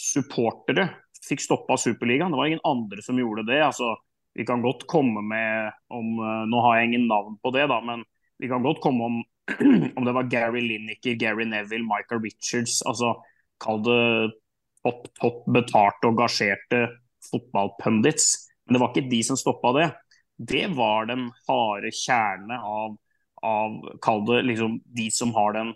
supportere 0.00 0.88
fikk 1.28 1.44
stoppa 1.44 1.76
Superligaen. 1.80 2.32
Det 2.32 2.36
var 2.36 2.46
ingen 2.46 2.64
andre 2.64 3.02
som 3.02 3.18
gjorde 3.18 3.46
det. 3.48 3.60
altså 3.64 3.96
Vi 4.34 4.46
kan 4.46 4.62
godt 4.62 4.86
komme 4.86 5.22
med 5.22 5.72
om 5.88 6.18
uh, 6.18 6.44
Nå 6.50 6.60
har 6.66 6.78
jeg 6.78 6.90
ingen 6.90 7.08
navn 7.08 7.38
på 7.42 7.52
det, 7.54 7.66
da, 7.70 7.80
men 7.80 8.04
vi 8.38 8.50
kan 8.50 8.64
godt 8.64 8.82
komme 8.82 9.04
om 9.04 9.22
om 9.96 10.06
det 10.06 10.14
var 10.16 10.30
Gary 10.32 10.62
Lineker, 10.64 11.18
Gary 11.20 11.44
Neville, 11.44 11.84
Michael 11.84 12.22
Richards. 12.24 12.82
altså 12.88 13.14
Kall 13.60 13.82
det 13.84 14.32
topp, 14.84 15.06
topp 15.20 15.44
betalte 15.52 16.08
og 16.08 16.16
gasjerte 16.18 16.80
fotballpundits. 17.30 18.30
Men 18.64 18.76
det 18.76 18.80
var 18.80 18.92
ikke 18.92 19.10
de 19.10 19.20
som 19.24 19.38
stoppa 19.38 19.72
det. 19.76 19.88
Det 20.36 20.64
var 20.74 21.06
den 21.12 21.28
harde 21.46 21.92
kjerne 21.94 22.56
av, 22.56 22.96
av 23.44 23.80
Kall 24.02 24.24
det 24.28 24.42
liksom 24.48 24.78
de 24.96 25.10
som 25.12 25.34
har 25.36 25.56
den 25.56 25.74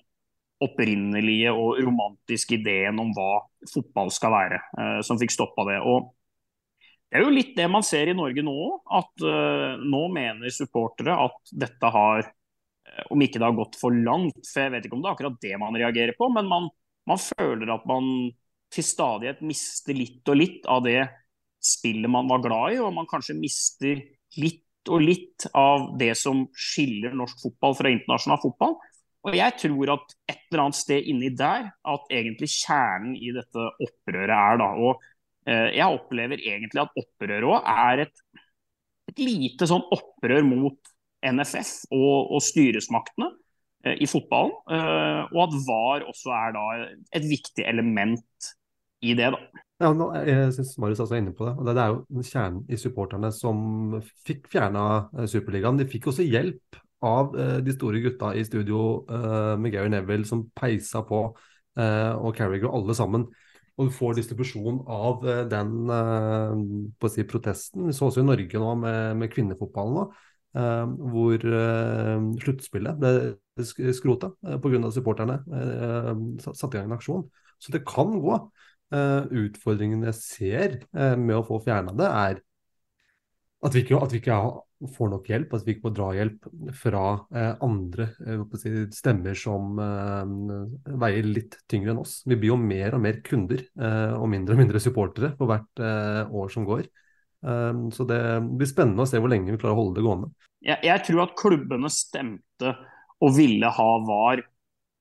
opprinnelige 0.64 1.52
og 1.54 1.78
romantiske 1.84 2.56
ideen 2.58 2.98
om 2.98 3.12
hva 3.14 3.44
fotball 3.70 4.10
skal 4.14 4.34
være, 4.34 4.62
eh, 4.80 5.00
som 5.06 5.20
fikk 5.20 5.34
stoppa 5.34 5.66
det. 5.68 5.78
Og 5.86 6.08
det 7.08 7.20
er 7.20 7.24
jo 7.24 7.34
litt 7.34 7.54
det 7.56 7.68
man 7.70 7.86
ser 7.86 8.10
i 8.10 8.16
Norge 8.16 8.42
nå 8.44 8.56
At 8.98 9.22
eh, 9.24 9.78
nå 9.80 10.00
mener 10.12 10.52
supportere 10.52 11.14
at 11.16 11.52
dette 11.56 11.88
har 11.94 12.20
uh, 12.20 13.06
Om 13.14 13.22
ikke 13.24 13.40
det 13.40 13.46
har 13.46 13.56
gått 13.56 13.78
for 13.80 13.94
langt, 13.96 14.42
for 14.44 14.66
jeg 14.66 14.74
vet 14.74 14.88
ikke 14.88 14.98
om 14.98 15.04
det 15.04 15.08
er 15.08 15.16
akkurat 15.16 15.40
det 15.40 15.54
man 15.62 15.78
reagerer 15.78 16.12
på, 16.18 16.28
men 16.34 16.50
man, 16.50 16.68
man 17.08 17.22
føler 17.22 17.72
at 17.72 17.88
man 17.88 18.28
til 18.74 18.84
stadighet 18.84 19.40
mister 19.40 19.96
litt 19.96 20.28
og 20.28 20.36
litt 20.36 20.68
av 20.68 20.82
det 20.84 21.00
spillet 21.64 22.10
man 22.12 22.28
var 22.28 22.42
glad 22.44 22.76
i, 22.76 22.80
og 22.84 22.92
man 22.96 23.08
kanskje 23.08 23.38
mister 23.38 24.02
litt 24.36 24.67
og 24.88 25.02
litt 25.02 25.48
av 25.56 25.90
det 26.00 26.12
som 26.18 26.46
skiller 26.56 27.16
norsk 27.16 27.40
fotball 27.42 27.76
fra 27.78 27.92
internasjonal 27.92 28.40
fotball. 28.42 28.76
Og 29.26 29.34
jeg 29.36 29.56
tror 29.60 29.94
at 29.96 30.14
et 30.30 30.44
eller 30.48 30.64
annet 30.64 30.78
sted 30.78 31.08
inni 31.10 31.30
der 31.36 31.70
at 31.92 32.12
egentlig 32.14 32.50
kjernen 32.54 33.16
i 33.18 33.32
dette 33.34 33.64
opprøret 33.84 34.34
er. 34.34 34.60
da, 34.60 34.68
og 34.78 35.02
eh, 35.48 35.74
Jeg 35.76 35.98
opplever 35.98 36.38
egentlig 36.38 36.84
at 36.84 37.02
opprøret 37.02 37.48
òg 37.48 37.68
er 37.74 38.04
et, 38.06 38.24
et, 39.10 39.18
lite 39.18 39.68
sånn 39.68 39.84
opprør 39.94 40.46
mot 40.46 40.94
NFF 41.26 41.90
og, 41.90 42.34
og 42.38 42.44
styresmaktene 42.46 43.32
eh, 43.84 43.98
i 43.98 44.08
fotballen. 44.08 44.54
Eh, 44.70 45.22
og 45.34 45.42
at 45.48 45.58
VAR 45.66 46.08
også 46.08 46.34
er 46.38 46.54
da 46.56 46.68
et 47.18 47.28
viktig 47.28 47.66
element 47.66 48.52
i 49.02 49.18
det. 49.18 49.32
da. 49.34 49.66
Ja, 49.78 49.92
nå, 49.94 50.08
jeg 50.26 50.50
syns 50.56 50.72
Marius 50.82 51.00
også 51.04 51.14
er 51.14 51.20
inne 51.22 51.32
på 51.38 51.46
det. 51.46 51.52
Det 51.76 51.82
er 51.82 51.92
jo 51.92 52.22
kjernen 52.26 52.64
i 52.66 52.78
supporterne 52.80 53.28
som 53.34 53.58
fikk 54.26 54.48
fjerna 54.50 54.84
eh, 55.14 55.28
Superligaen. 55.30 55.78
De 55.78 55.86
fikk 55.86 56.08
også 56.10 56.26
hjelp 56.26 56.80
av 57.06 57.30
uh, 57.38 57.58
de 57.62 57.70
store 57.76 58.00
gutta 58.02 58.32
i 58.34 58.42
studio 58.42 58.78
uh, 59.06 59.54
med 59.62 59.70
Gary 59.70 59.86
Neville 59.92 60.26
som 60.26 60.40
peisa 60.58 61.04
på, 61.06 61.20
uh, 61.78 62.14
og 62.18 62.32
Carriger 62.34 62.66
og 62.66 62.80
alle 62.80 62.96
sammen. 62.98 63.28
Og 63.78 63.86
du 63.86 63.94
får 63.94 64.16
distribusjon 64.18 64.80
av 64.90 65.22
den 65.46 65.68
på 66.98 67.06
å 67.06 67.10
si, 67.14 67.22
protesten. 67.30 67.84
Vi 67.86 67.94
så 67.94 68.08
også 68.08 68.24
i 68.24 68.26
Norge 68.26 68.58
nå 68.58 68.72
med, 68.80 69.12
med 69.20 69.30
kvinnefotballen 69.30 69.94
nå. 70.00 70.02
eh, 70.58 70.96
hvor 71.12 71.44
eh, 71.60 72.24
sluttspillet 72.42 72.98
ble 72.98 73.12
sk- 73.62 73.92
skrota 73.94 74.32
eh, 74.48 74.58
pga. 74.64 74.90
supporterne 74.96 75.38
eh, 75.60 76.10
satte 76.42 76.72
i 76.72 76.80
gang 76.80 76.88
en 76.90 76.96
aksjon. 76.98 77.22
Så 77.62 77.70
det 77.74 77.84
kan 77.86 78.18
gå. 78.18 78.40
Eh, 78.88 79.24
utfordringen 79.44 80.06
jeg 80.08 80.16
ser 80.16 80.78
eh, 80.96 81.16
med 81.20 81.36
å 81.36 81.44
få 81.44 81.58
fjerna 81.60 81.92
det, 81.96 82.08
er 82.08 82.38
at 83.66 83.74
vi 83.74 83.82
ikke, 83.82 83.98
at 84.00 84.14
vi 84.14 84.20
ikke 84.22 84.38
får 84.94 85.10
nok 85.12 85.26
hjelp, 85.28 85.52
at 85.52 85.66
vi 85.66 85.74
ikke 85.74 85.88
får 85.88 85.94
drahjelp 85.96 86.46
fra 86.78 87.02
eh, 87.34 87.50
andre 87.66 88.06
eh, 88.22 88.44
si, 88.62 88.72
stemmer 88.94 89.36
som 89.36 89.80
eh, 89.82 90.94
veier 91.02 91.28
litt 91.28 91.58
tyngre 91.68 91.92
enn 91.92 92.00
oss. 92.00 92.20
Vi 92.24 92.38
blir 92.38 92.54
jo 92.54 92.60
mer 92.62 92.96
og 92.96 93.02
mer 93.04 93.18
kunder 93.26 93.60
eh, 93.60 94.14
og 94.14 94.30
mindre 94.32 94.56
og 94.56 94.62
mindre 94.62 94.82
supportere 94.82 95.34
for 95.36 95.50
hvert 95.50 95.84
år 96.28 96.54
som 96.54 96.66
går. 96.68 96.88
Så 97.38 98.02
det 98.10 98.16
blir 98.58 98.66
spennende 98.66 99.04
å 99.04 99.06
se 99.06 99.20
hvor 99.22 99.30
lenge 99.30 99.52
vi 99.52 99.58
klarer 99.60 99.76
å 99.76 99.82
holde 99.84 100.00
det 100.00 100.02
gående. 100.02 100.32
Jeg, 100.66 100.80
jeg 100.88 101.02
tror 101.06 101.20
at 101.22 101.36
klubbene 101.38 101.90
stemte 101.94 102.72
og 103.22 103.36
ville 103.36 103.70
ha 103.76 103.86
VAR 104.08 104.42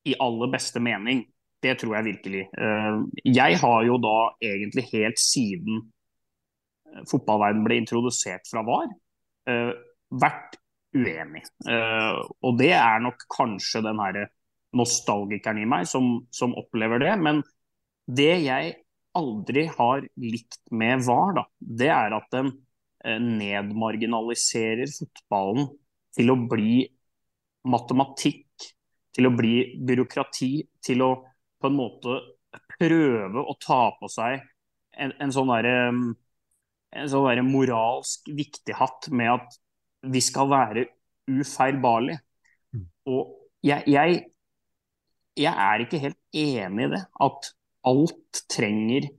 i 0.06 0.14
aller 0.22 0.52
beste 0.54 0.82
mening. 0.84 1.24
Det 1.64 1.74
tror 1.82 1.96
jeg 1.98 2.06
virkelig. 2.12 2.44
Eh, 2.58 2.98
Jeg 3.26 3.58
har 3.62 3.84
jo 3.88 3.98
da 4.02 4.18
egentlig 4.42 4.88
helt 4.94 5.22
siden 5.22 5.86
fotballverdenen 6.88 7.06
fotballverden 7.12 7.64
ble 7.66 7.76
introdusert 7.82 8.48
fra 8.50 8.64
VAR, 8.66 8.88
eh, 9.52 9.74
vært 10.10 10.56
uenig. 10.96 11.44
Eh, 11.70 12.22
Og 12.42 12.58
det 12.58 12.72
er 12.74 13.00
nok 13.04 13.26
kanskje 13.30 13.84
den 13.84 14.00
her 14.00 14.30
nostalgikeren 14.74 15.60
i 15.62 15.66
meg 15.70 15.86
som, 15.88 16.28
som 16.32 16.56
opplever 16.58 17.00
det. 17.04 17.14
Men 17.22 17.44
det 18.08 18.32
jeg 18.46 18.76
aldri 19.18 19.66
har 19.68 20.08
likt 20.18 20.60
med 20.72 21.04
VAR, 21.06 21.34
da, 21.38 21.44
det 21.60 21.90
er 21.90 22.16
at 22.18 22.30
den 22.32 22.52
eh, 23.06 23.20
nedmarginaliserer 23.20 24.88
fotballen 24.96 25.70
til 26.18 26.32
å 26.34 26.40
bli 26.50 26.88
matematikk, 27.68 28.48
til 29.14 29.28
å 29.28 29.36
bli 29.36 29.56
byråkrati, 29.86 30.52
til 30.82 31.04
å 31.04 31.12
på 31.62 31.70
en 31.70 31.78
måte 31.78 32.20
prøve 32.78 33.44
å 33.44 33.56
ta 33.62 33.82
på 34.00 34.10
seg 34.12 34.42
en, 34.98 35.14
en 35.22 35.34
sånn 35.34 35.52
derre 35.52 35.76
en 36.96 37.10
sånn 37.12 37.28
der 37.28 37.44
moralsk 37.46 38.30
viktig 38.32 38.76
hatt 38.78 39.10
med 39.12 39.34
at 39.34 39.58
vi 40.08 40.22
skal 40.24 40.50
være 40.50 40.86
ufeilbarlige. 41.28 42.22
Og 43.10 43.34
jeg, 43.66 43.84
jeg, 43.92 44.22
jeg 45.38 45.54
er 45.68 45.84
ikke 45.84 46.02
helt 46.02 46.20
enig 46.38 46.88
i 46.88 46.92
det. 46.96 47.02
At 47.24 47.52
alt 47.88 48.44
trenger 48.52 49.10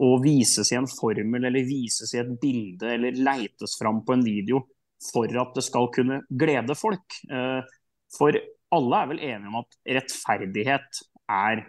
å 0.00 0.14
vises 0.22 0.72
i 0.72 0.78
en 0.78 0.88
formel 0.88 1.44
eller 1.44 1.66
vises 1.68 2.14
i 2.16 2.22
et 2.22 2.30
bilde 2.40 2.94
eller 2.94 3.18
leites 3.20 3.76
fram 3.80 4.00
på 4.06 4.16
en 4.16 4.24
video 4.24 4.62
for 5.10 5.28
at 5.42 5.52
det 5.56 5.64
skal 5.66 5.90
kunne 5.92 6.22
glede 6.28 6.76
folk. 6.76 7.20
Eh, 7.30 7.60
For 8.16 8.36
alle 8.74 9.02
er 9.02 9.12
vel 9.12 9.22
enige 9.28 9.52
om 9.52 9.60
at 9.60 9.76
rettferdighet 9.98 11.02
er 11.30 11.62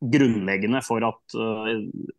grunnleggende 0.00 0.82
for 0.86 1.04
at 1.06 1.36
eh, 1.36 1.74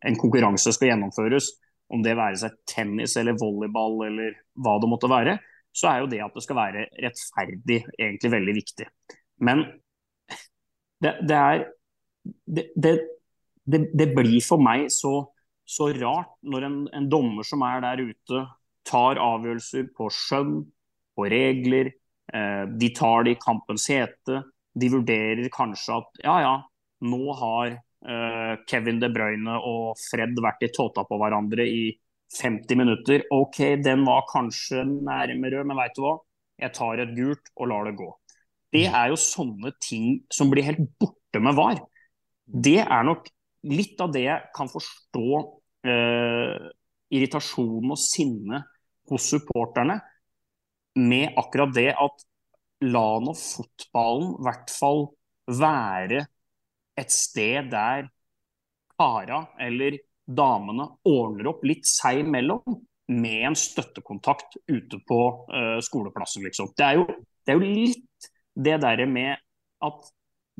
en 0.08 0.18
konkurranse 0.20 0.72
skal 0.76 0.92
gjennomføres. 0.92 1.52
Om 1.90 2.04
det 2.04 2.14
være 2.18 2.38
seg 2.38 2.58
tennis 2.70 3.16
eller 3.18 3.38
volleyball 3.40 4.04
eller 4.06 4.36
hva 4.62 4.76
det 4.78 4.90
måtte 4.90 5.10
være, 5.10 5.38
så 5.74 5.90
er 5.90 6.02
jo 6.02 6.10
det 6.10 6.20
at 6.22 6.36
det 6.36 6.44
skal 6.44 6.58
være 6.58 6.86
rettferdig 7.02 7.80
egentlig 7.98 8.30
veldig 8.30 8.54
viktig. 8.54 8.86
Men 9.46 9.64
det, 11.00 11.16
det 11.26 11.36
er 11.38 11.64
det, 12.46 12.66
det, 12.76 13.80
det, 13.94 14.08
blir 14.14 14.38
for 14.44 14.62
meg 14.62 14.88
så, 14.92 15.14
så 15.64 15.88
rart 15.96 16.34
når 16.42 16.66
en, 16.66 16.80
en 16.94 17.08
dommer 17.10 17.46
som 17.46 17.64
er 17.66 17.82
der 17.84 18.04
ute, 18.10 18.44
tar 18.86 19.20
avgjørelser 19.22 19.90
på 19.96 20.10
skjønn, 20.14 20.60
på 21.16 21.26
regler. 21.30 21.92
Eh, 22.32 22.64
de 22.80 22.90
tar 22.96 23.26
det 23.26 23.36
i 23.36 23.40
kampens 23.40 23.88
hete. 23.90 24.42
De 24.78 24.90
vurderer 24.92 25.48
kanskje 25.54 25.98
at 25.98 26.22
ja, 26.24 26.36
ja, 26.44 26.54
nå 27.06 27.34
har 27.40 27.74
uh, 27.76 28.54
Kevin 28.68 29.00
De 29.02 29.10
Bruyne 29.12 29.56
og 29.66 29.98
Fred 30.00 30.38
vært 30.42 30.64
i 30.66 30.72
tåta 30.74 31.04
på 31.08 31.18
hverandre 31.20 31.66
i 31.66 31.84
50 32.38 32.78
minutter. 32.78 33.24
OK, 33.34 33.58
den 33.82 34.04
var 34.06 34.26
kanskje 34.30 34.84
nærmere, 34.86 35.64
men 35.66 35.78
veit 35.78 35.96
du 35.96 36.04
hva? 36.04 36.16
Jeg 36.60 36.74
tar 36.76 37.00
et 37.02 37.14
gult 37.16 37.52
og 37.56 37.70
lar 37.72 37.88
det 37.88 37.96
gå. 37.98 38.10
Det 38.70 38.84
er 38.86 39.10
jo 39.10 39.18
sånne 39.18 39.72
ting 39.82 40.20
som 40.30 40.50
blir 40.52 40.66
helt 40.68 40.82
borte 41.00 41.40
med 41.42 41.56
VAR. 41.58 41.80
Det 42.46 42.78
er 42.84 43.06
nok 43.06 43.26
litt 43.70 43.98
av 44.02 44.12
det 44.14 44.24
jeg 44.26 44.52
kan 44.56 44.70
forstå 44.70 45.26
uh, 45.88 46.68
irritasjonen 47.10 47.94
og 47.96 48.00
sinnet 48.00 48.68
hos 49.10 49.26
supporterne 49.32 49.98
med 51.00 51.38
akkurat 51.38 51.72
det 51.74 51.90
at 51.94 52.26
la 52.86 53.06
nå 53.22 53.34
fotballen 53.36 54.36
i 54.38 54.44
hvert 54.46 54.72
fall 54.72 55.02
være 55.50 56.24
et 56.98 57.12
sted 57.14 57.70
der 57.72 58.08
kara 58.98 59.44
eller 59.60 59.98
damene 60.26 60.86
ordner 61.08 61.50
opp 61.52 61.64
litt 61.66 61.88
seg 61.88 62.22
imellom 62.24 62.80
med 63.10 63.46
en 63.48 63.58
støttekontakt 63.58 64.58
ute 64.70 65.00
på 65.08 65.20
uh, 65.50 65.78
skoleplassen, 65.82 66.44
liksom. 66.46 66.70
Det 66.78 66.86
er, 66.86 67.00
jo, 67.00 67.06
det 67.46 67.52
er 67.52 67.58
jo 67.58 67.70
litt 67.74 68.28
det 68.54 68.76
derre 68.84 69.06
med 69.10 69.40
at 69.82 70.10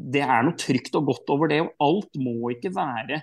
det 0.01 0.23
er 0.25 0.47
noe 0.47 0.59
trygt 0.59 0.97
og 0.99 1.11
godt 1.11 1.31
over 1.35 1.51
det. 1.53 1.61
Og 1.63 1.85
alt 1.85 2.19
må 2.19 2.53
ikke 2.55 2.73
være 2.75 3.21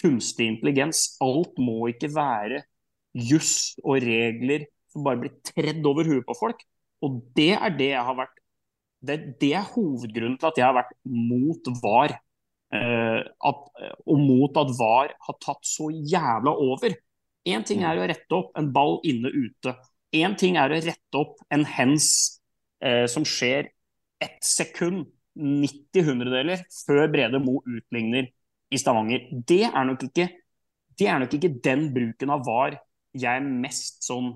kunstig 0.00 0.50
intelligens. 0.52 1.14
Alt 1.24 1.56
må 1.62 1.88
ikke 1.92 2.10
være 2.12 2.64
juss 3.16 3.78
og 3.84 4.02
regler 4.04 4.66
som 4.92 5.06
bare 5.06 5.22
blir 5.22 5.38
tredd 5.46 5.86
over 5.88 6.08
huet 6.08 6.26
på 6.26 6.36
folk. 6.38 6.60
Og 7.04 7.20
det 7.38 7.52
er 7.56 7.74
det 7.78 7.92
jeg 7.92 8.04
har 8.04 8.18
vært 8.18 8.36
det, 9.06 9.18
det 9.38 9.52
er 9.54 9.68
hovedgrunnen 9.76 10.38
til 10.40 10.48
at 10.48 10.56
jeg 10.58 10.66
har 10.66 10.74
vært 10.74 10.96
mot 11.06 11.68
VAR. 11.82 12.16
Eh, 12.68 13.20
at, 13.24 13.60
og 14.04 14.18
mot 14.20 14.58
at 14.60 14.72
VAR 14.76 15.14
har 15.26 15.36
tatt 15.40 15.64
så 15.66 15.88
jævla 15.92 16.52
over. 16.52 16.96
Én 17.48 17.64
ting 17.64 17.84
er 17.86 17.96
å 17.96 18.08
rette 18.08 18.36
opp 18.36 18.58
en 18.58 18.72
ball 18.74 18.98
inne-ute. 19.08 19.74
Én 20.16 20.34
ting 20.40 20.58
er 20.60 20.72
å 20.72 20.80
rette 20.82 21.20
opp 21.20 21.38
en 21.54 21.64
hens 21.68 22.08
eh, 22.84 23.06
som 23.08 23.24
skjer 23.28 23.70
ett 24.24 24.42
sekund, 24.44 25.06
90 25.38 26.02
hundredeler, 26.02 26.64
før 26.82 27.06
Brede 27.12 27.38
Mo 27.38 27.60
utligner 27.62 28.26
i 28.74 28.78
Stavanger. 28.80 29.28
Det 29.30 29.62
er 29.68 29.92
ikke, 29.94 30.26
det 30.98 31.06
er 31.06 31.20
nok 31.22 31.36
ikke 31.38 31.52
den 31.62 31.88
bruken 31.94 32.32
av 32.34 32.42
VAR 32.48 32.80
jeg 33.16 33.40
er 33.40 33.44
mest 33.44 34.02
sånn 34.06 34.32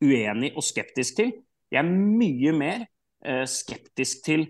uenig 0.00 0.52
og 0.56 0.64
skeptisk 0.64 1.18
til. 1.18 1.32
Jeg 1.70 1.82
er 1.82 1.90
mye 1.90 2.54
mer 2.56 2.86
eh, 3.24 3.44
skeptisk 3.48 4.24
til 4.26 4.46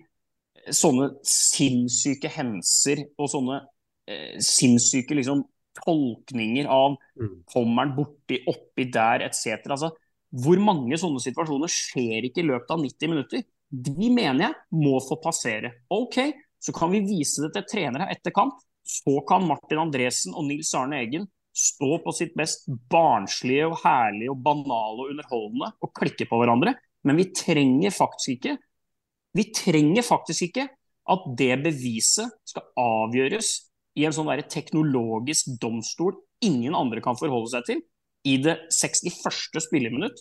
sånne 0.68 1.12
sinnssyke 1.27 2.31
henser 2.33 3.07
og 3.18 3.31
sånne 3.33 3.61
eh, 4.11 4.37
sinnssyke 4.44 5.16
liksom, 5.16 5.42
tolkninger 5.81 6.68
av 6.70 6.96
kommer 7.53 7.85
han 7.87 7.96
borti, 7.96 8.40
oppi 8.51 8.88
der, 8.92 9.25
etc. 9.29 9.64
Altså, 9.70 9.92
hvor 10.31 10.61
mange 10.62 10.99
sånne 11.01 11.23
situasjoner 11.23 11.70
skjer 11.73 12.29
ikke 12.29 12.42
i 12.42 12.49
løpet 12.51 12.75
av 12.75 12.83
90 12.83 13.12
minutter? 13.12 13.44
De 13.70 14.11
mener 14.11 14.49
jeg 14.49 14.81
må 14.83 14.96
få 15.05 15.18
passere. 15.23 15.73
OK, 15.94 16.18
så 16.61 16.75
kan 16.77 16.90
vi 16.92 17.05
vise 17.07 17.46
det 17.46 17.53
til 17.55 17.68
trenere 17.70 18.11
etter 18.12 18.35
kamp. 18.35 18.59
Så 18.87 19.20
kan 19.29 19.46
Martin 19.46 19.83
Andresen 19.85 20.35
og 20.35 20.49
Nils 20.49 20.73
Arne 20.75 20.99
Eggen 21.05 21.29
stå 21.55 21.99
på 22.03 22.12
sitt 22.14 22.35
best 22.38 22.66
barnslige 22.90 23.66
og 23.68 23.79
herlige 23.83 24.33
og 24.33 24.42
banale 24.44 25.05
og 25.05 25.12
underholdende 25.12 25.70
og 25.83 25.92
klikke 25.99 26.27
på 26.31 26.40
hverandre. 26.40 26.75
Men 27.07 27.18
vi 27.18 27.31
trenger 27.35 27.94
faktisk 27.94 28.37
ikke 28.37 28.57
vi 29.37 29.47
trenger 29.55 30.07
faktisk 30.07 30.49
ikke 30.49 30.66
at 31.11 31.27
det 31.38 31.55
beviset 31.64 32.33
skal 32.47 32.66
avgjøres 32.79 33.53
i 33.99 34.07
en 34.07 34.14
sånn 34.14 34.31
teknologisk 34.51 35.55
domstol 35.62 36.19
ingen 36.45 36.77
andre 36.77 37.03
kan 37.05 37.19
forholde 37.19 37.53
seg 37.53 37.66
til 37.69 37.81
i 38.29 38.37
det 38.43 38.57
61. 38.73 39.61
spilleminutt. 39.64 40.21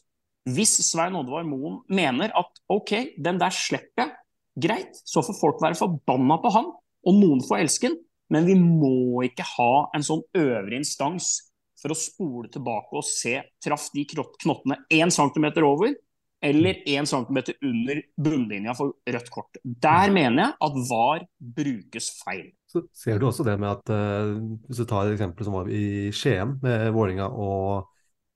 Hvis 0.50 0.78
Svein 0.88 1.18
Oddvar 1.20 1.46
Moen 1.48 1.82
mener 1.92 2.32
at 2.38 2.62
OK, 2.72 3.16
den 3.20 3.40
der 3.42 3.54
slipper 3.54 4.06
jeg, 4.06 4.14
greit, 4.60 5.02
så 5.08 5.24
får 5.24 5.38
folk 5.40 5.60
være 5.64 5.78
forbanna 5.80 6.40
på 6.42 6.52
han, 6.56 6.72
og 7.08 7.20
noen 7.20 7.44
får 7.46 7.64
elske 7.64 7.92
han, 7.92 8.00
men 8.34 8.48
vi 8.48 8.56
må 8.60 9.24
ikke 9.26 9.46
ha 9.56 9.90
en 9.96 10.06
sånn 10.06 10.24
øvre 10.38 10.78
instans 10.78 11.36
for 11.80 11.94
å 11.94 11.98
spole 11.98 12.50
tilbake 12.52 12.98
og 13.00 13.08
se 13.08 13.38
traff 13.64 13.88
de 13.94 14.04
knottene 14.10 14.80
én 14.94 15.12
centimeter 15.14 15.66
over, 15.68 15.94
eller 16.42 16.78
1 16.86 17.10
cm 17.10 17.40
under 17.62 18.02
bunnlinja 18.16 18.76
for 18.78 18.96
rødt 19.08 19.32
kort. 19.34 19.60
Der 19.64 20.12
mener 20.14 20.46
jeg 20.46 20.56
at 20.68 20.78
VAR 20.90 21.26
brukes 21.58 22.10
feil. 22.24 22.48
Så 22.70 22.84
ser 22.96 23.20
du 23.20 23.28
også 23.28 23.44
det 23.44 23.58
med 23.60 23.70
at 23.74 23.92
uh, 23.92 24.38
hvis 24.68 24.80
du 24.80 24.86
tar 24.88 25.08
et 25.08 25.18
eksempel 25.18 25.48
som 25.48 25.58
var 25.58 25.72
i 25.74 26.12
Skien, 26.16 26.56
med 26.64 26.92
Vålinga 26.96 27.28
og 27.28 27.90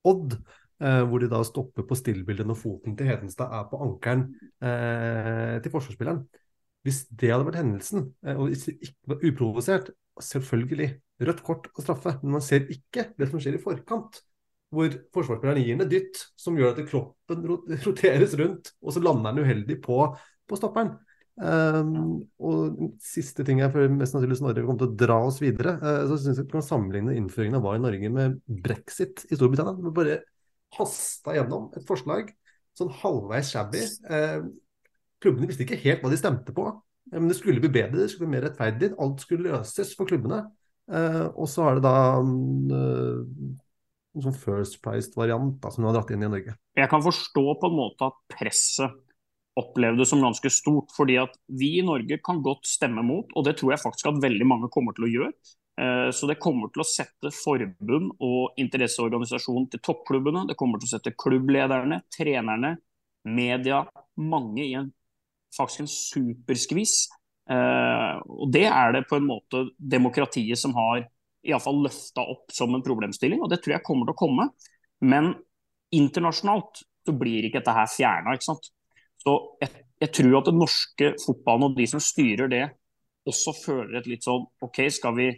Odd, 0.09 0.35
uh, 0.83 1.03
hvor 1.07 1.23
de 1.23 1.31
da 1.31 1.43
stopper 1.47 1.87
på 1.87 1.97
stillbildet 1.97 2.49
når 2.49 2.59
foten 2.59 2.97
til 2.99 3.07
Hedenstad 3.07 3.53
er 3.55 3.69
på 3.71 3.79
ankelen 3.87 4.27
uh, 4.65 5.61
til 5.63 5.71
forsvarsspilleren. 5.71 6.25
Hvis 6.83 7.05
det 7.07 7.31
hadde 7.31 7.47
vært 7.47 7.61
hendelsen, 7.61 8.09
og 8.35 8.49
ikke 8.51 8.89
var 9.07 9.21
uprovosert, 9.23 9.93
selvfølgelig 10.19 10.89
rødt 11.23 11.43
kort 11.47 11.69
og 11.71 11.85
straffe. 11.85 12.17
Men 12.21 12.35
man 12.35 12.43
ser 12.43 12.67
ikke 12.67 13.05
det 13.15 13.29
som 13.29 13.39
skjer 13.39 13.55
i 13.55 13.61
forkant. 13.63 14.19
Hvor 14.73 14.93
forsvarsspilleren 15.15 15.63
gir 15.63 15.77
den 15.77 15.85
et 15.85 15.93
dytt 15.93 16.21
som 16.39 16.57
gjør 16.57 16.73
at 16.73 16.85
kroppen 16.89 17.47
roteres 17.87 18.35
rundt, 18.39 18.73
og 18.81 18.95
så 18.95 19.03
lander 19.03 19.33
den 19.33 19.45
uheldig 19.47 19.79
på, 19.83 20.05
på 20.49 20.59
stopperen. 20.59 20.95
Um, 21.33 22.19
og 22.45 22.91
siste 23.01 23.41
ting 23.45 23.57
jeg 23.63 23.73
føler 23.73 23.89
mest 23.89 24.13
naturlig 24.13 24.35
Snorre 24.37 24.61
kommer 24.61 24.83
til 24.83 24.91
å 24.91 24.97
dra 25.01 25.15
oss 25.25 25.39
videre, 25.41 25.79
uh, 25.81 26.03
så 26.09 26.19
syns 26.21 26.37
jeg 26.37 26.45
vi 26.45 26.53
kan 26.53 26.65
sammenligne 26.65 27.15
innføringen 27.17 27.57
av 27.57 27.65
hva 27.65 27.73
i 27.77 27.81
Norge 27.81 28.11
med 28.13 28.37
brexit 28.65 29.25
i 29.31 29.37
Storbritannia. 29.37 29.73
Vi 29.81 29.93
bare 29.97 30.19
hasta 30.77 31.33
gjennom 31.37 31.71
et 31.77 31.85
forslag 31.89 32.29
sånn 32.77 32.93
halvveis 33.01 33.49
shabby. 33.53 33.81
Uh, 34.05 34.45
klubbene 35.23 35.49
visste 35.49 35.65
ikke 35.65 35.81
helt 35.81 36.05
hva 36.05 36.13
de 36.13 36.21
stemte 36.21 36.53
på, 36.53 36.67
men 37.13 37.29
det 37.29 37.37
skulle 37.39 37.61
bli 37.63 37.71
bedre, 37.71 38.03
det 38.03 38.11
skulle 38.11 38.29
bli 38.29 38.37
mer 38.37 38.47
rettferdig. 38.49 38.93
Alt 39.01 39.25
skulle 39.25 39.49
løses 39.49 39.93
for 39.97 40.09
klubbene. 40.09 40.43
Uh, 40.91 41.29
og 41.31 41.47
så 41.47 41.65
er 41.69 41.79
det 41.79 41.85
da 41.85 41.97
um, 42.19 43.53
en 44.13 44.25
sånn 44.27 44.37
first 44.37 44.79
priced-variant 44.83 45.63
som 45.73 45.81
du 45.81 45.89
har 45.89 45.97
dratt 45.97 46.13
inn 46.13 46.25
i 46.25 46.29
Norge. 46.29 46.55
Jeg 46.77 46.89
kan 46.91 47.03
forstå 47.03 47.45
på 47.61 47.69
en 47.69 47.77
måte 47.77 48.09
at 48.11 48.19
presset 48.33 48.99
opplevde 49.59 50.05
som 50.09 50.21
ganske 50.21 50.49
stort. 50.49 50.93
fordi 50.97 51.17
at 51.21 51.35
vi 51.47 51.77
i 51.79 51.85
Norge 51.85 52.17
kan 52.25 52.41
godt 52.41 52.65
stemme 52.65 53.03
mot, 53.05 53.29
og 53.35 53.45
det 53.45 53.57
tror 53.57 53.73
jeg 53.73 53.83
faktisk 53.83 54.09
at 54.09 54.23
veldig 54.23 54.47
mange 54.49 54.69
kommer 54.73 54.95
til 54.97 55.05
å 55.05 55.11
gjøre. 55.11 55.33
Eh, 55.81 56.09
så 56.13 56.29
det 56.29 56.41
kommer 56.41 56.69
til 56.73 56.83
å 56.83 56.87
sette 56.87 57.31
forbund 57.33 58.13
og 58.21 58.57
interesseorganisasjon 58.61 59.69
til 59.69 59.81
toppklubbene. 59.85 60.47
Det 60.49 60.57
kommer 60.57 60.81
til 60.81 60.89
å 60.89 60.93
sette 60.95 61.15
klubblederne, 61.17 62.01
trenerne, 62.13 62.75
media, 63.25 63.83
mange 64.17 64.65
i 64.65 64.73
en 64.77 64.91
faktisk 65.53 65.83
en 65.83 65.91
superskvis. 65.91 66.95
Eh, 67.49 68.13
og 68.25 68.51
det 68.53 68.65
er 68.69 68.93
det 68.95 69.05
på 69.09 69.19
en 69.19 69.27
måte 69.27 69.67
demokratiet 69.77 70.59
som 70.59 70.73
har 70.77 71.07
iallfall 71.43 71.81
løfta 71.83 72.23
opp 72.33 72.53
som 72.55 72.73
en 72.75 72.83
problemstilling, 72.85 73.41
og 73.43 73.51
det 73.51 73.61
tror 73.63 73.77
jeg 73.77 73.85
kommer 73.85 74.07
til 74.07 74.15
å 74.15 74.21
komme. 74.23 74.47
Men 75.03 75.33
internasjonalt 75.93 76.83
så 77.03 77.15
blir 77.19 77.47
ikke 77.47 77.59
dette 77.61 77.75
her 77.75 77.89
fjerna. 77.91 78.37
Så 78.39 79.33
jeg, 79.61 79.83
jeg, 80.01 80.11
tror 80.15 80.39
at 80.39 80.49
den 80.49 80.61
norske 80.61 81.11
fotballen 81.23 81.67
og 81.69 81.77
de 81.77 81.87
som 81.89 82.03
styrer 82.03 82.51
det, 82.51 82.63
også 83.29 83.53
føler 83.55 83.99
et 83.99 84.09
litt 84.11 84.25
sånn 84.25 84.45
OK, 84.63 84.81
skal 84.91 85.15
vi 85.15 85.29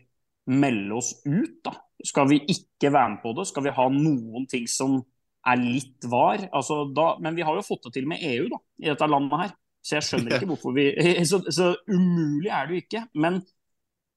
melde 0.49 0.97
oss 0.97 1.11
ut, 1.25 1.59
da? 1.65 1.75
Skal 2.05 2.29
vi 2.29 2.39
ikke 2.51 2.91
være 2.93 3.15
med 3.15 3.21
på 3.23 3.33
det? 3.37 3.47
Skal 3.49 3.65
vi 3.65 3.73
ha 3.73 3.85
noen 3.93 4.45
ting 4.49 4.65
som 4.69 4.99
er 5.45 5.61
litt 5.61 6.05
var? 6.09 6.43
Altså, 6.53 6.83
da, 6.93 7.13
men 7.21 7.37
vi 7.37 7.45
har 7.45 7.57
jo 7.57 7.65
fått 7.65 7.87
det 7.87 7.95
til 7.97 8.09
med 8.09 8.21
EU 8.25 8.49
da, 8.51 8.61
i 8.83 8.89
dette 8.91 9.09
landet 9.09 9.41
her. 9.41 9.53
Så 9.85 9.97
jeg 9.97 10.07
skjønner 10.07 10.33
ikke 10.37 10.49
hvorfor 10.53 10.75
vi 10.77 10.89
så, 11.29 11.41
så 11.53 11.71
umulig 11.89 12.51
er 12.51 12.67
det 12.67 12.75
jo 12.75 12.83
ikke. 12.83 13.03
Men 13.21 13.41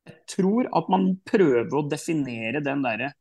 jeg 0.08 0.36
tror 0.36 0.68
at 0.76 0.88
man 0.92 1.10
prøver 1.28 1.76
å 1.76 1.86
definere 1.90 2.62
den 2.64 2.82
derre 2.84 3.12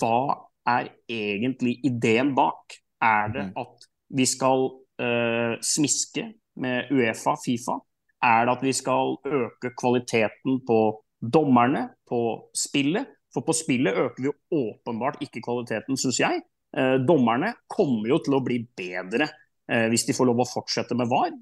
Hva 0.00 0.48
er 0.64 0.88
egentlig 1.10 1.78
ideen 1.84 2.32
bak? 2.36 2.78
Er 3.04 3.32
det 3.34 3.42
mm. 3.50 3.52
at 3.60 3.88
vi 4.16 4.26
skal 4.28 4.68
uh, 5.02 5.54
smiske 5.60 6.24
med 6.62 6.92
Uefa, 6.94 7.36
Fifa? 7.42 7.76
Er 8.24 8.46
det 8.46 8.54
at 8.54 8.64
vi 8.64 8.72
skal 8.72 9.18
øke 9.28 9.74
kvaliteten 9.76 10.62
på 10.64 10.78
dommerne, 11.20 11.90
på 12.08 12.20
spillet? 12.56 13.10
For 13.34 13.44
på 13.44 13.56
spillet 13.56 13.98
øker 13.98 14.22
vi 14.22 14.30
jo 14.30 14.36
åpenbart 14.56 15.20
ikke 15.24 15.42
kvaliteten, 15.44 15.98
syns 16.00 16.22
jeg. 16.22 16.40
Uh, 16.74 16.96
dommerne 17.04 17.52
kommer 17.68 18.14
jo 18.14 18.22
til 18.24 18.38
å 18.38 18.44
bli 18.46 18.62
bedre 18.78 19.28
uh, 19.28 19.88
hvis 19.92 20.06
de 20.08 20.16
får 20.16 20.30
lov 20.30 20.46
å 20.46 20.48
fortsette 20.48 20.96
med 20.96 21.10
VAR. 21.12 21.34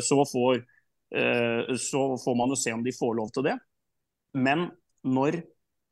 Så 0.00 0.22
får, 0.32 0.64
så 1.76 2.02
får 2.16 2.36
man 2.38 2.54
jo 2.54 2.56
se 2.56 2.72
om 2.72 2.80
de 2.80 2.94
får 2.96 3.16
lov 3.18 3.28
til 3.34 3.44
det. 3.50 3.58
Men 4.34 4.70
når 5.04 5.42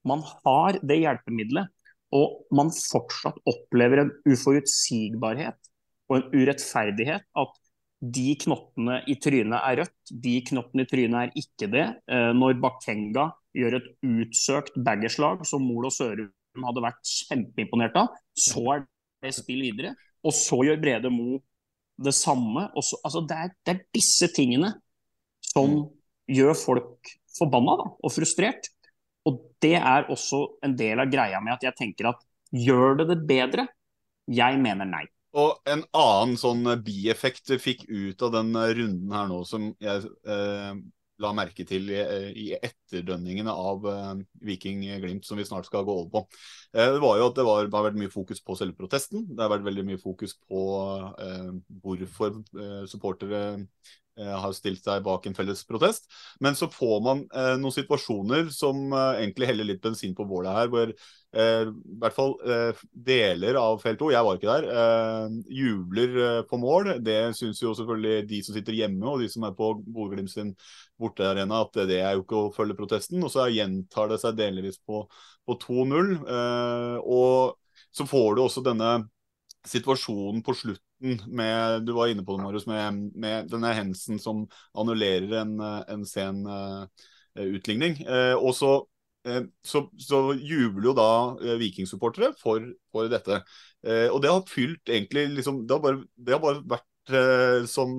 man 0.07 0.23
har 0.25 0.79
det 0.87 1.01
hjelpemiddelet, 1.03 1.69
og 2.17 2.47
man 2.57 2.73
fortsatt 2.75 3.39
opplever 3.47 4.03
en 4.03 4.13
uforutsigbarhet 4.27 5.71
og 6.11 6.17
en 6.17 6.33
urettferdighet 6.35 7.27
at 7.39 7.59
de 8.01 8.33
knottene 8.41 8.97
i 9.13 9.15
trynet 9.21 9.61
er 9.61 9.83
rødt, 9.83 10.13
de 10.25 10.35
knottene 10.49 10.87
i 10.87 10.89
trynet 10.89 11.19
er 11.21 11.43
ikke 11.43 11.69
det. 11.71 11.85
Eh, 12.11 12.31
når 12.35 12.57
Bakenga 12.63 13.29
gjør 13.57 13.77
et 13.77 13.89
utsøkt 14.07 14.79
baggerslag 14.87 15.45
som 15.47 15.67
Mol 15.69 15.91
og 15.91 15.95
Sørum 15.95 16.67
hadde 16.67 16.85
vært 16.85 17.13
kjempeimponert 17.29 17.99
av, 18.01 18.17
så 18.33 18.65
er 18.75 18.87
det 19.23 19.35
spill 19.37 19.63
videre. 19.69 19.93
Og 20.25 20.35
så 20.37 20.63
gjør 20.65 20.81
Brede 20.81 21.13
Mo 21.13 21.39
det 22.01 22.15
samme. 22.17 22.67
Så, 22.81 22.99
altså 23.05 23.23
det, 23.29 23.37
er, 23.37 23.55
det, 23.67 23.75
er, 23.75 23.83
disse 23.95 24.31
tingene 24.33 24.73
som 25.45 25.69
mm. 25.77 25.83
Gjør 26.31 26.55
folk 26.59 27.15
forbanna 27.37 27.77
da, 27.81 27.89
og 28.01 28.15
frustrert. 28.15 28.71
Og 29.29 29.41
det 29.63 29.77
er 29.77 30.09
også 30.13 30.45
en 30.65 30.75
del 30.79 31.03
av 31.03 31.11
greia 31.13 31.41
med 31.45 31.59
at 31.59 31.69
jeg 31.69 31.79
tenker 31.79 32.13
at 32.13 32.23
gjør 32.57 33.03
det 33.03 33.11
det 33.13 33.19
bedre? 33.29 33.67
Jeg 34.31 34.61
mener 34.63 34.89
nei. 34.89 35.05
Og 35.39 35.61
en 35.71 35.85
annen 35.95 36.39
sånn 36.39 36.67
bieffekt 36.83 37.53
fikk 37.63 37.85
ut 37.87 38.23
av 38.27 38.33
den 38.35 38.51
runden 38.55 39.13
her 39.15 39.29
nå, 39.31 39.45
som 39.47 39.69
jeg 39.83 40.09
eh, 40.27 40.73
la 41.21 41.31
merke 41.37 41.67
til 41.69 41.91
i, 41.93 42.01
i 42.33 42.47
etterdønningene 42.57 43.53
av 43.53 43.87
eh, 43.91 44.25
Viking 44.49 44.83
Glimt, 45.03 45.27
som 45.29 45.39
vi 45.39 45.47
snart 45.47 45.69
skal 45.69 45.87
gå 45.87 45.95
over 46.01 46.11
på, 46.15 46.25
eh, 46.75 46.91
det 46.97 47.03
var 47.05 47.21
jo 47.21 47.29
at 47.31 47.39
det, 47.39 47.47
var, 47.47 47.63
det, 47.67 47.77
har 47.77 47.87
vært 47.87 48.01
mye 48.03 48.13
fokus 48.13 48.43
på 48.43 48.59
selve 48.59 48.79
protesten. 48.79 49.29
Det 49.29 49.45
har 49.45 49.53
vært 49.53 49.69
veldig 49.69 49.87
mye 49.93 50.03
fokus 50.03 50.35
på 50.51 50.65
eh, 51.23 51.53
hvorfor 51.85 52.41
eh, 52.41 52.83
supportere 52.91 53.45
har 54.19 54.53
stilt 54.57 54.85
seg 54.85 55.05
bak 55.05 55.27
en 55.27 55.37
felles 55.37 55.63
protest. 55.69 56.09
Men 56.41 56.57
så 56.59 56.69
får 56.73 57.01
man 57.05 57.23
eh, 57.31 57.55
noen 57.61 57.75
situasjoner 57.75 58.51
som 58.55 58.91
eh, 58.93 59.23
egentlig 59.23 59.51
heller 59.51 59.69
litt 59.69 59.83
bensin 59.85 60.15
på 60.17 60.27
bålet 60.29 60.57
her, 60.57 60.71
hvor 60.73 60.91
eh, 60.91 61.71
i 61.71 61.99
hvert 62.03 62.17
fall 62.17 62.35
eh, 62.45 62.83
deler 62.93 63.61
av 63.61 63.81
felt 63.83 64.01
2, 64.03 64.11
jeg 64.15 64.27
var 64.27 64.41
ikke 64.41 64.57
der, 64.57 64.69
eh, 64.83 65.39
jubler 65.61 66.19
på 66.51 66.61
mål. 66.61 66.93
Det 67.05 67.19
syns 67.39 67.63
jo 67.63 67.75
selvfølgelig 67.79 68.27
de 68.33 68.43
som 68.47 68.59
sitter 68.59 68.79
hjemme 68.81 69.09
og 69.09 69.23
de 69.25 69.31
som 69.33 69.47
er 69.49 69.57
på 69.57 69.73
Bodø-Glimt 69.87 70.35
sin 70.35 70.53
bortearena, 71.01 71.63
at 71.65 71.81
det 71.89 72.03
er 72.03 72.19
jo 72.19 72.27
ikke 72.27 72.43
å 72.43 72.53
følge 72.57 72.79
protesten. 72.79 73.23
Og 73.25 73.33
så 73.33 73.49
gjentar 73.53 74.13
det 74.13 74.21
seg 74.23 74.37
delvis 74.41 74.81
på, 74.85 75.07
på 75.49 75.59
2-0. 75.65 76.15
og 77.01 77.57
så 77.91 78.07
får 78.07 78.37
du 78.37 78.43
også 78.45 78.63
denne 78.63 78.91
situasjonen 79.67 80.45
på 80.47 80.55
slutten 80.57 80.90
med 81.01 81.87
Du 81.87 81.93
var 81.97 82.11
inne 82.11 82.25
på 82.25 82.37
det, 82.37 82.45
Marius, 82.45 82.67
med, 82.69 83.11
med 83.15 83.49
denne 83.51 83.73
Hensen 83.77 84.21
som 84.21 84.45
annullerer 84.77 85.41
en, 85.41 85.57
en 85.61 86.05
sen 86.09 86.45
uh, 86.47 86.85
utligning. 87.41 87.99
Uh, 88.05 88.37
og 88.37 88.53
så, 88.57 88.75
uh, 89.29 89.43
så, 89.65 89.87
så, 89.99 90.23
jubler 90.37 90.91
jo 90.91 90.95
da 90.99 91.57
vikingsupportere 91.61 92.35
for, 92.41 92.69
for 92.93 93.11
dette. 93.11 93.43
og 94.13 94.21
det 94.21 94.29
har 94.31 94.47
fylt 94.49 94.91
egentlig 94.93 95.29
liksom, 95.39 95.67
det, 95.67 95.77
har 95.77 95.81
bare, 95.81 96.05
det 96.17 96.37
har 96.37 96.41
bare 96.45 96.65
vært 96.69 96.87
som 97.67 97.97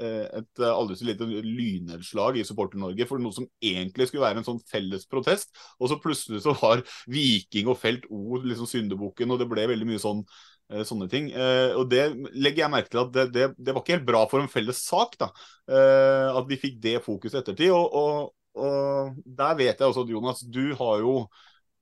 et 0.00 0.60
aldri 0.64 0.94
så 0.96 1.04
lite 1.04 1.26
lynnedslag 1.26 2.38
i 2.38 2.44
Supporter-Norge 2.46 3.04
for 3.10 3.20
noe 3.20 3.34
som 3.36 3.44
egentlig 3.60 4.06
skulle 4.08 4.22
være 4.22 4.40
en 4.40 4.46
sånn 4.46 4.62
felles 4.70 5.04
protest. 5.10 5.50
Og 5.76 5.90
så 5.90 5.98
plutselig 6.00 6.40
så 6.46 6.54
var 6.56 6.80
Viking 7.10 7.68
og 7.68 7.76
Felt 7.82 8.06
O 8.08 8.38
liksom 8.40 8.70
syndebukken, 8.70 9.34
og 9.34 9.42
det 9.42 9.50
ble 9.50 9.66
veldig 9.74 9.90
mye 9.90 10.00
sånn 10.00 10.22
Eh, 10.24 10.53
sånne 10.72 11.08
ting. 11.12 11.30
Eh, 11.32 11.74
og 11.76 11.88
det 11.92 12.06
legger 12.32 12.64
jeg 12.64 12.72
merke 12.72 12.92
til 12.92 13.02
at 13.02 13.12
det, 13.14 13.24
det, 13.34 13.48
det, 13.58 13.72
var 13.72 13.82
ikke 13.82 13.98
helt 13.98 14.08
bra 14.08 14.22
for 14.30 14.42
en 14.42 14.50
felles 14.50 14.80
sak. 14.84 15.18
da, 15.20 15.30
eh, 15.68 16.28
At 16.32 16.48
vi 16.48 16.60
fikk 16.60 16.78
det 16.82 17.00
fokuset 17.04 17.42
ettertid. 17.42 17.72
Og, 17.74 17.92
og, 17.92 18.32
og, 18.56 19.18
der 19.24 19.58
vet 19.60 19.74
jeg 19.74 19.88
også 19.88 20.06
at 20.06 20.14
Jonas, 20.14 20.40
du 20.46 20.72
har 20.78 21.02
jo 21.04 21.18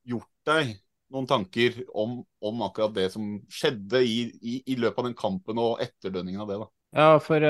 gjort 0.08 0.30
deg 0.48 0.74
noen 1.12 1.28
tanker 1.28 1.76
om, 1.92 2.20
om 2.40 2.66
akkurat 2.66 2.94
det 2.96 3.10
som 3.12 3.36
skjedde 3.52 4.00
i, 4.00 4.18
i, 4.40 4.58
i, 4.64 4.76
løpet 4.80 4.98
av 5.02 5.08
den 5.10 5.16
kampen 5.16 5.60
og 5.60 5.82
etterdønningen 5.84 6.42
av 6.42 6.48
det. 6.50 6.60
da. 6.62 6.68
Ja, 6.96 7.08
for, 7.20 7.44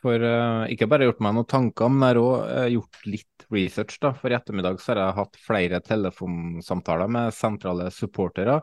for 0.00 0.26
ikke 0.72 0.88
bare 0.92 1.08
gjort 1.08 1.22
meg 1.24 1.38
noen 1.38 1.48
tanker, 1.48 1.88
men 1.88 2.04
jeg 2.04 2.12
har 2.12 2.20
òg 2.20 2.74
gjort 2.76 3.08
litt 3.08 3.46
research. 3.52 3.96
da, 4.04 4.12
For 4.20 4.30
i 4.30 4.36
ettermiddag 4.36 4.76
så 4.76 4.92
har 4.92 5.00
jeg 5.00 5.18
hatt 5.22 5.40
flere 5.40 5.80
telefonsamtaler 5.88 7.16
med 7.16 7.34
sentrale 7.34 7.88
supportere 7.92 8.60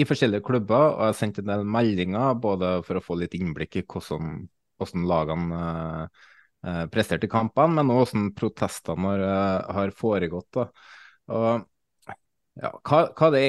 i 0.00 0.06
forskjellige 0.08 0.44
klubber, 0.46 0.94
og 0.94 1.02
jeg 1.02 1.12
har 1.12 1.18
sendt 1.18 1.40
en 1.42 1.50
del 1.50 1.66
meldinger 1.68 2.38
både 2.40 2.72
for 2.86 2.98
å 2.98 3.04
få 3.04 3.16
litt 3.20 3.34
innblikk 3.36 3.80
i 3.80 3.84
hvordan, 3.84 4.44
hvordan 4.80 5.06
lagene 5.10 5.60
eh, 6.64 6.84
presterte 6.92 7.28
i 7.28 7.32
kampene, 7.32 7.80
men 7.80 7.92
også 7.94 8.16
hvordan 8.16 8.30
protestene 8.38 9.12
har, 9.12 9.26
eh, 9.26 9.74
har 9.76 9.94
foregått. 9.96 10.60
Og, 10.60 11.66
ja, 12.60 12.72
hva, 12.72 13.02
hva, 13.16 13.30
det, 13.34 13.44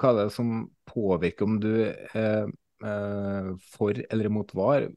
hva, 0.00 0.12
er 0.12 0.18
det 0.22 0.34
som 0.34 0.54
påvirker 0.88 1.48
om 1.48 1.60
du 1.62 1.70
er 1.84 2.48
eh, 2.82 3.52
for 3.74 4.02
eller 4.08 4.30
imot 4.30 4.54
VAR? 4.58 4.88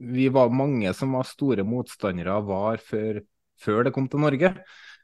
Vi 0.00 0.30
var 0.32 0.54
mange 0.54 0.94
som 0.96 1.18
var 1.18 1.28
store 1.28 1.66
motstandere 1.68 2.38
av 2.38 2.46
VAR 2.48 2.80
før, 2.84 3.20
før 3.60 3.84
det 3.84 3.92
kom 3.96 4.08
til 4.08 4.22
Norge. 4.24 4.54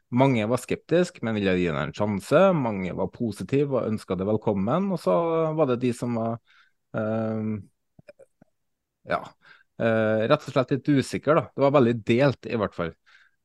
Mange 0.09 0.45
var 0.47 0.61
skeptiske, 0.61 1.19
men 1.25 1.35
ville 1.35 1.55
gi 1.59 1.65
henne 1.67 1.87
en 1.89 1.95
sjanse. 1.95 2.39
Mange 2.55 2.93
var 2.95 3.09
positive 3.11 3.75
og 3.75 3.89
ønska 3.89 4.15
det 4.15 4.27
velkommen. 4.29 4.91
Og 4.95 5.01
så 5.03 5.15
var 5.57 5.71
det 5.71 5.81
de 5.81 5.91
som 5.95 6.15
var 6.15 6.37
uh, 6.95 7.57
ja, 9.11 9.19
uh, 9.83 10.21
rett 10.31 10.47
og 10.47 10.53
slett 10.53 10.71
litt 10.77 10.87
usikre. 10.87 11.35
Da. 11.35 11.45
Det 11.51 11.65
var 11.65 11.75
veldig 11.75 11.95
delt, 12.07 12.47
i 12.47 12.59
hvert 12.61 12.77
fall. 12.77 12.93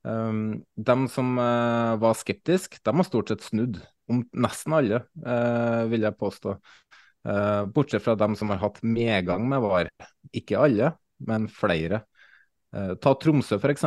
Um, 0.02 0.62
de 0.74 0.96
som 1.14 1.34
uh, 1.38 1.98
var 2.02 2.18
skeptiske, 2.18 2.80
de 2.82 2.94
har 2.98 3.06
stort 3.06 3.30
sett 3.30 3.44
snudd. 3.46 3.82
om 4.10 4.24
nesten 4.34 4.74
alle, 4.76 4.98
uh, 5.24 5.86
vil 5.88 6.02
jeg 6.04 6.18
påstå. 6.18 6.56
Uh, 7.22 7.62
bortsett 7.70 8.02
fra 8.02 8.16
dem 8.18 8.34
som 8.36 8.50
har 8.50 8.58
hatt 8.60 8.82
medgang 8.82 9.46
med 9.48 9.62
VAR. 9.62 9.90
Ikke 10.34 10.58
alle, 10.60 10.94
men 11.22 11.48
flere. 11.50 12.04
Ta 12.72 13.10
Tromsø 13.20 13.58
f.eks. 13.60 13.82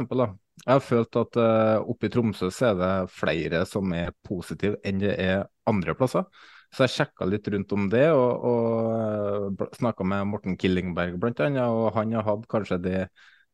Jeg 0.63 0.71
har 0.71 0.83
følt 0.83 1.17
at 1.19 1.37
uh, 1.37 1.83
oppe 1.91 2.07
i 2.07 2.11
Tromsø 2.13 2.49
så 2.53 2.71
er 2.71 2.77
det 2.79 2.91
flere 3.13 3.65
som 3.69 3.91
er 3.93 4.15
positive 4.25 4.79
enn 4.87 5.01
det 5.03 5.13
er 5.19 5.43
andre 5.67 5.95
plasser. 5.97 6.25
Så 6.73 6.85
jeg 6.85 6.93
sjekka 6.95 7.27
litt 7.27 7.47
rundt 7.51 7.71
om 7.75 7.85
det, 7.91 8.07
og, 8.15 8.47
og 8.49 9.51
uh, 9.59 9.69
snakka 9.77 10.07
med 10.07 10.25
Morten 10.31 10.57
Killingberg 10.59 11.19
bl.a. 11.21 11.67
Og 11.67 11.91
han 11.95 12.15
har 12.17 12.25
hatt 12.27 12.47
kanskje 12.51 12.79
det, 12.83 13.03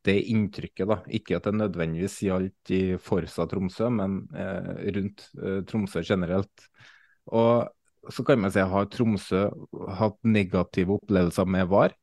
det 0.08 0.18
inntrykket, 0.32 0.88
da. 0.90 1.00
Ikke 1.14 1.38
at 1.38 1.50
det 1.50 1.58
nødvendigvis 1.58 2.22
gjaldt 2.26 2.74
i 2.74 2.82
Forsa 3.02 3.46
Tromsø, 3.50 3.92
men 3.94 4.22
uh, 4.38 4.74
rundt 4.98 5.28
uh, 5.42 5.60
Tromsø 5.68 6.06
generelt. 6.06 6.70
Og 7.34 7.70
så 8.10 8.26
kan 8.26 8.42
man 8.42 8.54
si 8.54 8.64
har 8.66 8.88
Tromsø 8.94 9.48
hatt 10.00 10.18
negative 10.26 10.98
opplevelser 10.98 11.50
med 11.50 11.70
VAR. 11.70 11.98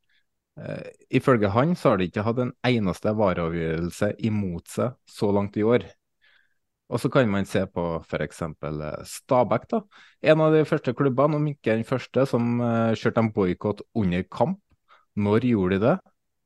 Uh, 0.59 0.83
ifølge 1.15 1.53
han 1.55 1.77
så 1.79 1.93
har 1.93 2.01
de 2.01 2.09
ikke 2.09 2.25
hatt 2.27 2.41
en 2.43 2.53
eneste 2.67 3.13
vareavgjørelse 3.15 4.11
imot 4.27 4.67
seg 4.73 4.97
så 5.07 5.31
langt 5.35 5.59
i 5.61 5.63
år. 5.67 5.87
Og 6.89 7.01
så 7.03 7.11
kan 7.13 7.29
man 7.29 7.47
se 7.47 7.67
på 7.69 7.83
f.eks. 8.01 8.43
Eh, 8.43 9.01
Stabæk, 9.05 9.67
da. 9.69 9.83
En 10.33 10.41
av 10.41 10.55
de 10.57 10.65
første 10.65 10.95
klubbene, 10.97 11.37
om 11.37 11.49
ikke 11.51 11.75
den 11.77 11.85
første, 11.85 12.25
som 12.27 12.63
uh, 12.63 12.97
kjørte 12.97 13.21
en 13.21 13.33
boikott 13.35 13.83
under 13.99 14.25
kamp. 14.33 14.63
Når 15.19 15.45
gjorde 15.51 15.77
de 15.77 15.83
det? 15.85 15.97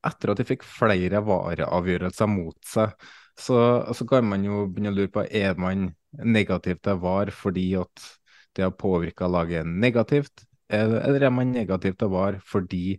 Etter 0.08 0.32
at 0.32 0.40
de 0.40 0.46
fikk 0.48 0.64
flere 0.66 1.20
vareavgjørelser 1.22 2.30
mot 2.32 2.56
seg. 2.66 2.96
Så, 3.38 3.56
så, 3.94 4.06
kan 4.08 4.26
man 4.28 4.44
jo 4.44 4.66
begynne 4.66 4.90
å 4.92 4.96
lure 4.96 5.12
på 5.12 5.24
er 5.24 5.54
man 5.60 5.92
negativ 6.12 6.82
til 6.84 6.98
VAR 7.00 7.30
fordi 7.32 7.70
at 7.80 8.02
det 8.56 8.66
har 8.66 8.74
påvirka 8.76 9.28
laget 9.30 9.64
negativt, 9.64 10.44
eller 10.68 11.22
er 11.22 11.32
man 11.32 11.54
negativ 11.54 11.96
til 12.00 12.10
VAR 12.12 12.36
fordi 12.44 12.98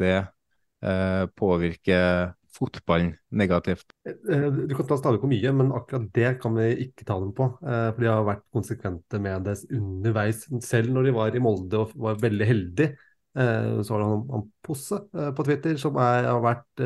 det 0.00 0.16
eh, 0.20 1.24
påvirker 1.36 2.32
fotballen 2.52 3.14
negativt? 3.30 3.94
Eh, 4.06 4.46
du 4.52 4.74
kan 4.76 4.86
ta 4.88 4.98
stadig 5.00 5.20
på 5.22 5.30
mye, 5.30 5.52
men 5.56 5.72
akkurat 5.74 6.08
det 6.14 6.34
kan 6.42 6.56
vi 6.58 6.68
ikke 6.86 7.06
ta 7.08 7.18
dem 7.20 7.32
på. 7.36 7.48
Eh, 7.62 7.88
for 7.92 8.04
de 8.04 8.10
har 8.10 8.26
vært 8.28 8.44
konsekvente 8.54 9.20
med 9.22 9.48
det 9.48 9.56
underveis. 9.72 10.44
Selv 10.64 10.92
når 10.92 11.08
de 11.08 11.16
var 11.16 11.36
i 11.36 11.42
Molde 11.42 11.82
og 11.82 11.94
var 12.06 12.20
veldig 12.22 12.48
heldige, 12.48 12.94
eh, 13.36 13.68
så 13.82 13.96
har 13.96 14.06
han, 14.06 14.24
han 14.32 14.48
Posse 14.62 15.00
på 15.36 15.46
Twitter 15.48 15.78
som 15.80 15.96
er, 16.00 16.28
har 16.30 16.42
vært 16.44 16.82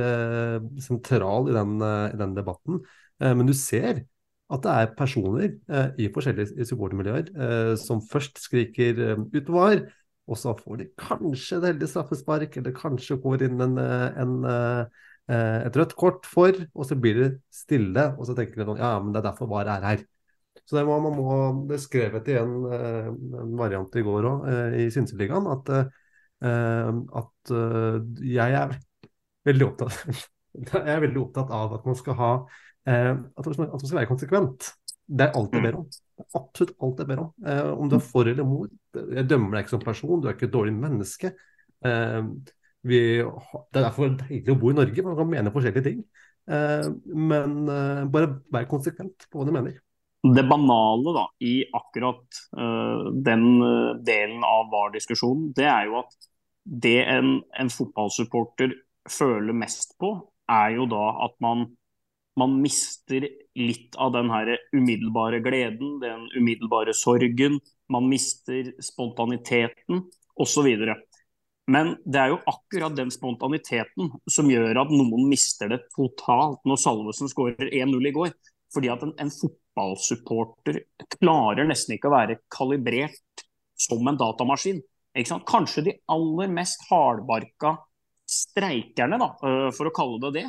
sentral 0.81 1.51
i 1.51 1.57
den, 1.57 1.75
i 1.83 2.21
den 2.21 2.37
debatten. 2.37 2.79
Men 3.21 3.49
du 3.49 3.53
ser 3.57 4.07
at 4.47 4.63
det 4.63 4.73
er 4.73 4.95
personer 4.97 5.53
i 6.01 6.07
forskjellige 6.15 6.65
supportermiljøer 6.69 7.77
som 7.81 8.01
først 8.01 8.39
skriker 8.41 9.03
ut 9.19 9.51
og 10.27 10.39
så 10.41 10.55
får 10.59 10.81
de 10.81 10.87
kanskje 10.99 11.61
et 11.61 11.68
heldig 11.70 11.89
straffespark, 11.91 12.59
eller 12.59 12.74
kanskje 12.74 13.18
får 13.22 13.47
inn 13.47 13.62
en, 13.62 13.77
eh, 13.79 14.07
en, 14.22 14.35
en, 14.43 14.89
eh, 15.31 15.59
et 15.68 15.79
rødt 15.79 15.95
kort 15.99 16.27
for, 16.27 16.57
og 16.74 16.89
så 16.89 16.99
blir 16.99 17.20
det 17.20 17.31
stille. 17.55 18.09
Og 18.18 18.27
så 18.27 18.35
tenker 18.35 18.59
de 18.59 18.66
noen, 18.66 18.83
ja, 18.83 18.97
men 19.03 19.14
det 19.14 19.22
er 19.22 19.29
derfor 19.29 19.51
VAR 19.51 19.70
er 19.77 19.87
her. 19.87 20.05
Så 20.64 20.79
det, 20.79 20.87
må, 20.89 20.97
man 21.05 21.14
må, 21.14 21.37
det 21.70 21.79
skrevet 21.85 22.27
i 22.33 22.39
en, 22.41 22.57
eh, 22.74 23.11
en 23.43 23.55
variant 23.59 23.99
i 23.99 24.05
går 24.07 24.31
òg, 24.33 24.49
i 24.83 24.89
Synseligaen, 24.91 25.47
at, 25.53 25.70
at 26.47 27.53
jeg 28.27 28.57
er 28.59 28.74
veldig 29.49 29.64
opptatt 29.70 30.27
jeg 30.66 30.83
er 30.93 31.01
veldig 31.01 31.20
opptatt 31.22 31.53
av 31.55 31.72
at 31.79 31.87
man 31.89 31.97
skal 31.97 32.18
ha 32.18 32.33
at 32.87 33.47
man 33.49 33.81
skal 33.81 33.97
være 33.97 34.11
konsekvent. 34.11 34.68
Det 35.07 35.29
er 35.29 35.39
alt 35.39 35.55
jeg 35.55 35.63
ber 35.63 35.79
om. 35.79 35.87
Det 35.87 36.25
er 36.25 36.39
absolutt 36.41 36.77
alt 36.83 37.01
jeg 37.03 37.11
ber 37.11 37.23
om. 37.23 37.33
Eh, 37.47 37.73
om 37.73 37.91
du 37.91 37.97
er 37.99 38.05
for 38.05 38.29
eller 38.31 38.47
mot. 38.49 38.73
Jeg 38.97 39.29
dømmer 39.31 39.57
deg 39.57 39.67
ikke 39.67 39.77
som 39.77 39.85
person, 39.85 40.21
du 40.21 40.29
er 40.29 40.37
ikke 40.37 40.49
et 40.49 40.55
dårlig 40.55 40.75
menneske. 40.75 41.33
Eh, 41.87 42.21
vi, 42.87 43.01
det 43.23 43.81
er 43.81 43.87
derfor 43.89 44.15
deilig 44.23 44.55
å 44.55 44.59
bo 44.61 44.71
i 44.73 44.79
Norge, 44.79 45.05
man 45.07 45.19
kan 45.19 45.31
mene 45.31 45.53
forskjellige 45.55 45.87
ting. 45.87 46.05
Eh, 46.51 46.89
men 47.15 47.59
eh, 47.71 48.03
bare 48.11 48.33
vær 48.55 48.69
konsekvent 48.71 49.29
på 49.31 49.41
hva 49.41 49.47
du 49.49 49.55
mener. 49.55 49.79
Det 50.27 50.43
banale 50.49 51.13
da, 51.15 51.23
i 51.47 51.61
akkurat 51.77 52.39
uh, 52.59 53.13
den 53.23 53.45
uh, 53.63 53.93
delen 54.03 54.41
av 54.43 54.73
VAR-diskusjonen, 54.73 55.53
det 55.55 55.69
er 55.71 55.85
jo 55.87 56.01
at 56.01 56.17
det 56.67 56.97
en, 57.05 57.37
en 57.55 57.71
fotballsupporter 57.71 58.73
føler 59.07 59.55
mest 59.55 59.95
på, 60.03 60.17
er 60.51 60.73
jo 60.81 60.89
da 60.91 61.05
at 61.29 61.37
man 61.45 61.69
man 62.37 62.59
mister 62.61 63.25
litt 63.57 63.97
av 63.97 64.13
den 64.15 64.31
her 64.31 64.53
umiddelbare 64.77 65.41
gleden, 65.45 65.99
den 66.03 66.29
umiddelbare 66.37 66.95
sorgen. 66.97 67.59
Man 67.93 68.09
mister 68.11 68.73
spontaniteten 68.83 70.05
osv. 70.37 70.69
Men 71.67 71.95
det 72.05 72.21
er 72.23 72.33
jo 72.35 72.43
akkurat 72.47 72.95
den 72.95 73.11
spontaniteten 73.11 74.13
som 74.31 74.51
gjør 74.51 74.85
at 74.85 74.93
noen 74.93 75.27
mister 75.31 75.73
det 75.73 75.81
totalt 75.97 76.61
når 76.69 76.83
Salvesen 76.83 77.31
skårer 77.33 77.73
1-0 77.73 78.11
i 78.11 78.15
går. 78.15 78.35
Fordi 78.75 78.91
at 78.93 79.03
en, 79.07 79.15
en, 79.23 79.33
fotballsupporter 79.33 80.83
klarer 81.19 81.67
nesten 81.69 81.97
ikke 81.97 82.11
å 82.11 82.17
være 82.17 82.41
kalibrert 82.53 83.47
som 83.79 84.07
en 84.07 84.19
datamaskin. 84.21 84.83
Kanskje 85.49 85.87
de 85.87 85.97
aller 86.13 86.51
mest 86.53 86.83
hardbarka 86.91 87.77
streikerne, 88.27 89.19
da, 89.23 89.31
øh, 89.47 89.69
for 89.75 89.89
å 89.89 89.95
kalle 89.95 90.21
det 90.27 90.33
det, 90.41 90.47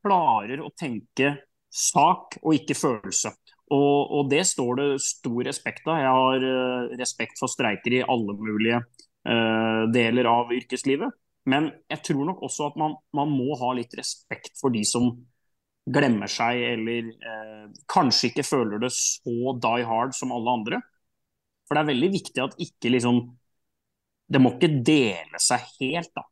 klarer 0.00 0.62
å 0.64 0.72
tenke 0.78 1.34
sak 1.68 2.38
og 2.42 2.56
ikke 2.56 2.76
følelse. 2.78 3.32
Og, 3.68 4.12
og, 4.16 4.28
det 4.30 4.44
står 4.48 4.78
det 4.80 4.88
stor 5.04 5.40
respekt 5.48 5.88
av. 5.88 6.00
Jeg 6.00 6.12
har 6.18 6.44
uh, 6.48 6.92
respekt 7.00 7.40
for 7.40 7.52
streiker 7.52 7.98
i 7.98 8.04
alle 8.04 8.36
mulige 8.38 8.80
uh, 8.80 9.84
deler 9.92 10.28
av 10.30 10.52
yrkeslivet. 10.56 11.16
Men 11.48 11.70
jeg 11.88 12.04
tror 12.04 12.28
nok 12.28 12.40
også 12.44 12.70
at 12.70 12.78
man, 12.80 12.96
man, 13.16 13.32
må 13.32 13.56
ha 13.60 13.72
litt 13.76 13.92
respekt 13.96 14.56
for 14.60 14.72
de 14.72 14.84
som 14.88 15.10
glemmer 15.88 16.28
seg, 16.28 16.60
eller 16.74 17.10
uh, 17.24 17.66
kanskje 17.88 18.30
ikke 18.30 18.46
føler 18.46 18.80
det 18.80 18.92
så 18.96 19.54
die 19.60 19.84
hard 19.88 20.16
som 20.16 20.32
alle 20.36 20.56
andre. 20.60 20.80
For 21.68 21.76
det 21.76 21.84
er 21.84 21.92
veldig 21.92 22.10
viktig 22.16 22.44
at 22.44 22.56
ikke 22.64 22.94
liksom 22.94 23.20
Det 24.28 24.40
må 24.40 24.54
ikke 24.54 24.80
dele 24.84 25.40
seg 25.40 25.64
helt. 25.80 26.10
da, 26.16 26.24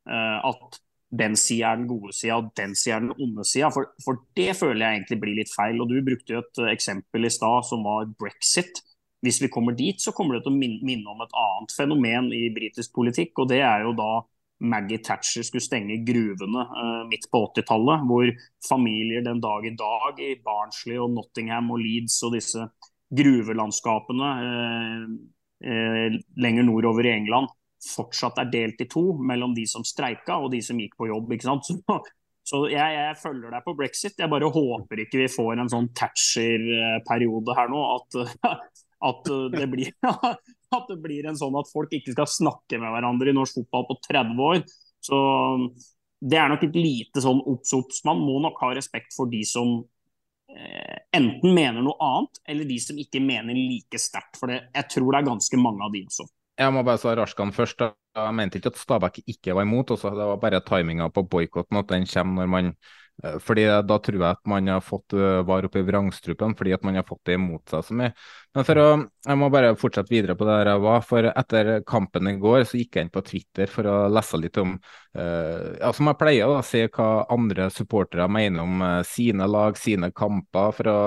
At 0.44 0.76
den 1.10 1.36
sida 1.38 1.70
er 1.70 1.80
den 1.80 1.88
gode 1.88 2.12
sida, 2.14 2.40
og 2.40 2.50
den 2.58 2.74
sida 2.74 2.96
er 2.96 3.04
den 3.04 3.14
onde 3.22 3.44
sida. 3.46 3.70
For, 3.74 3.92
for, 4.04 4.24
det 4.36 4.56
føler 4.58 4.82
jeg 4.82 4.98
egentlig 4.98 5.20
blir 5.22 5.38
litt 5.38 5.52
feil. 5.52 5.80
Og 5.80 5.90
Du 5.90 5.98
brukte 6.04 6.34
jo 6.34 6.42
et 6.42 6.62
eksempel 6.72 7.28
i 7.28 7.32
stad 7.32 7.66
som 7.68 7.84
var 7.86 8.08
brexit. 8.18 8.82
Hvis 9.24 9.40
vi 9.42 9.50
kommer 9.52 9.74
dit, 9.76 10.00
så 10.02 10.12
kommer 10.14 10.36
det 10.36 10.44
til 10.44 10.54
å 10.54 10.58
minne 10.58 11.12
om 11.12 11.22
et 11.24 11.36
annet 11.42 11.76
fenomen 11.76 12.32
i 12.34 12.48
britisk 12.54 12.94
politikk. 12.98 13.38
og 13.38 13.52
Det 13.52 13.62
er 13.62 13.86
jo 13.86 13.94
da 13.96 14.10
Maggie 14.66 15.02
Thatcher 15.04 15.44
skulle 15.44 15.64
stenge 15.64 16.00
gruvene 16.06 16.64
eh, 16.64 17.02
midt 17.10 17.28
på 17.32 17.42
80-tallet. 17.52 18.04
Hvor 18.10 18.32
familier 18.66 19.24
den 19.24 19.40
dag 19.44 19.66
i 19.66 19.74
dag 19.78 20.20
i 20.22 20.34
Barnsley 20.42 20.98
og 20.98 21.14
Nottingham 21.14 21.70
og 21.74 21.82
Leeds 21.82 22.18
og 22.26 22.34
disse 22.36 22.66
gruvelandskapene 23.16 24.32
eh, 24.42 25.06
eh, 25.70 26.18
lenger 26.42 26.66
nordover 26.66 27.06
i 27.06 27.14
England 27.14 27.54
fortsatt 27.86 28.40
er 28.42 28.52
delt 28.52 28.82
i 28.82 28.88
to 28.90 29.04
mellom 29.22 29.54
de 29.56 29.66
som 29.70 29.84
streika 29.86 30.38
og 30.42 30.52
de 30.54 30.62
som 30.64 30.78
gikk 30.80 30.96
på 30.98 31.10
jobb. 31.10 31.32
ikke 31.32 31.48
sant? 31.48 31.68
Så, 31.68 31.98
så 32.50 32.62
jeg, 32.72 32.96
jeg, 32.98 33.18
følger 33.22 33.54
deg 33.54 33.66
på 33.66 33.76
brexit. 33.78 34.18
Jeg 34.20 34.32
bare 34.32 34.52
håper 34.52 35.04
ikke 35.04 35.22
vi 35.24 35.30
får 35.32 35.54
en 35.56 35.72
sånn 35.72 35.90
Thatcher-periode 35.96 37.56
her 37.58 37.72
nå. 37.72 37.82
At, 37.96 38.20
at, 39.10 39.34
det 39.56 39.68
blir, 39.72 39.92
at, 40.76 40.88
det 40.90 41.00
blir, 41.02 41.28
en 41.28 41.38
sånn 41.38 41.58
at 41.60 41.72
folk 41.72 41.94
ikke 41.96 42.16
skal 42.16 42.30
snakke 42.30 42.80
med 42.82 42.94
hverandre 42.94 43.32
i 43.32 43.36
norsk 43.36 43.60
fotball 43.62 43.90
på 43.90 44.00
30 44.10 44.48
år. 44.50 44.64
Så 45.06 45.18
det 46.20 46.38
er 46.40 46.48
nok 46.50 46.64
et 46.64 46.78
lite 46.78 47.22
sånn 47.22 47.42
obs-obs. 47.44 48.02
Man 48.08 48.22
må 48.24 48.38
nok 48.42 48.58
ha 48.64 48.72
respekt 48.76 49.14
for 49.16 49.30
de 49.30 49.42
som 49.46 49.76
eh, 50.50 50.96
enten 51.16 51.52
mener 51.54 51.84
noe 51.84 51.96
annet, 52.02 52.40
eller 52.48 52.68
de 52.68 52.78
som 52.82 52.98
ikke 52.98 53.20
mener 53.22 53.56
like 53.56 54.00
sterkt. 54.00 54.38
For 54.40 54.50
det, 54.50 54.62
jeg 54.74 54.90
tror 54.94 55.12
det 55.12 55.20
er 55.20 55.30
ganske 55.30 55.60
mange 55.60 55.84
av 55.84 55.94
de 55.94 56.02
også. 56.08 56.28
Jeg 56.56 56.72
må 56.72 56.82
bare 56.86 57.00
svare 57.00 57.20
Arskan 57.20 57.52
først. 57.52 57.82
Jeg 58.16 58.36
mente 58.36 58.56
ikke 58.56 58.70
at 58.72 58.78
Stabæk 58.80 59.18
ikke 59.28 59.54
var 59.56 59.66
imot, 59.66 59.90
også. 59.92 60.14
det 60.16 60.28
var 60.30 60.38
bare 60.40 60.62
timinga 60.64 61.10
på 61.12 61.26
boikotten 61.28 61.76
at 61.76 61.90
den 61.90 62.06
kommer 62.08 62.40
når 62.40 62.46
man 62.48 62.70
eh, 63.22 63.36
fordi 63.44 63.66
Da 63.84 63.98
tror 64.00 64.16
jeg 64.22 64.30
at 64.30 64.40
man 64.48 64.68
har 64.72 64.80
fått 64.80 65.12
eh, 65.12 65.42
var 65.44 65.68
oppe 65.68 65.82
i 65.82 65.84
vrangstrupen 65.84 66.54
fordi 66.56 66.72
at 66.72 66.84
man 66.84 66.96
har 66.96 67.04
fått 67.04 67.26
det 67.28 67.36
imot 67.36 67.68
seg 67.68 67.84
så 67.84 67.96
mye. 67.98 68.14
Men 68.56 68.64
for 68.64 68.80
å, 68.80 68.86
jeg 69.26 69.36
må 69.36 69.50
bare 69.52 69.74
fortsette 69.76 70.14
videre 70.14 70.36
på 70.36 70.48
det 70.48 70.56
jeg 70.64 70.80
var. 70.86 71.04
for 71.04 71.28
Etter 71.28 71.70
kampen 71.84 72.32
i 72.32 72.34
går 72.40 72.64
så 72.64 72.80
gikk 72.80 72.96
jeg 72.96 73.04
inn 73.04 73.12
på 73.12 73.24
Twitter 73.26 73.68
for 73.68 73.90
å 73.92 73.98
lese 74.08 74.40
litt 74.40 74.56
om 74.62 74.72
uh, 74.72 75.76
ja, 75.76 75.92
Som 75.92 76.08
jeg 76.08 76.20
pleier, 76.22 76.48
da, 76.48 76.62
se 76.64 76.86
hva 76.88 77.10
andre 77.36 77.68
supportere 77.68 78.30
mener 78.32 78.64
om 78.64 78.80
uh, 78.80 79.02
sine 79.04 79.44
lag, 79.44 79.76
sine 79.76 80.08
kamper, 80.08 80.72
for 80.72 80.88
å 80.88 80.98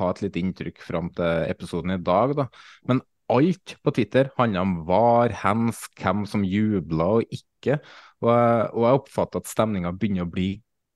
ha 0.00 0.10
et 0.10 0.26
litt 0.26 0.42
inntrykk 0.42 0.82
fram 0.82 1.14
til 1.14 1.46
episoden 1.46 1.94
i 1.94 2.02
dag. 2.02 2.34
da. 2.42 2.50
Men 2.90 3.04
alt 3.32 3.76
på 3.84 3.92
Twitter 3.96 4.32
handler 4.38 4.66
om 4.66 4.74
var, 4.88 5.34
hens, 5.42 5.84
hvem 6.00 6.24
som 6.28 6.46
jubla 6.46 7.06
og 7.20 7.36
ikke. 7.36 7.78
Og, 8.24 8.30
og 8.30 8.82
jeg 8.86 9.00
oppfatter 9.00 9.42
at 9.42 9.50
stemninga 9.50 9.94
begynner 9.96 10.26
å 10.26 10.32
bli 10.32 10.50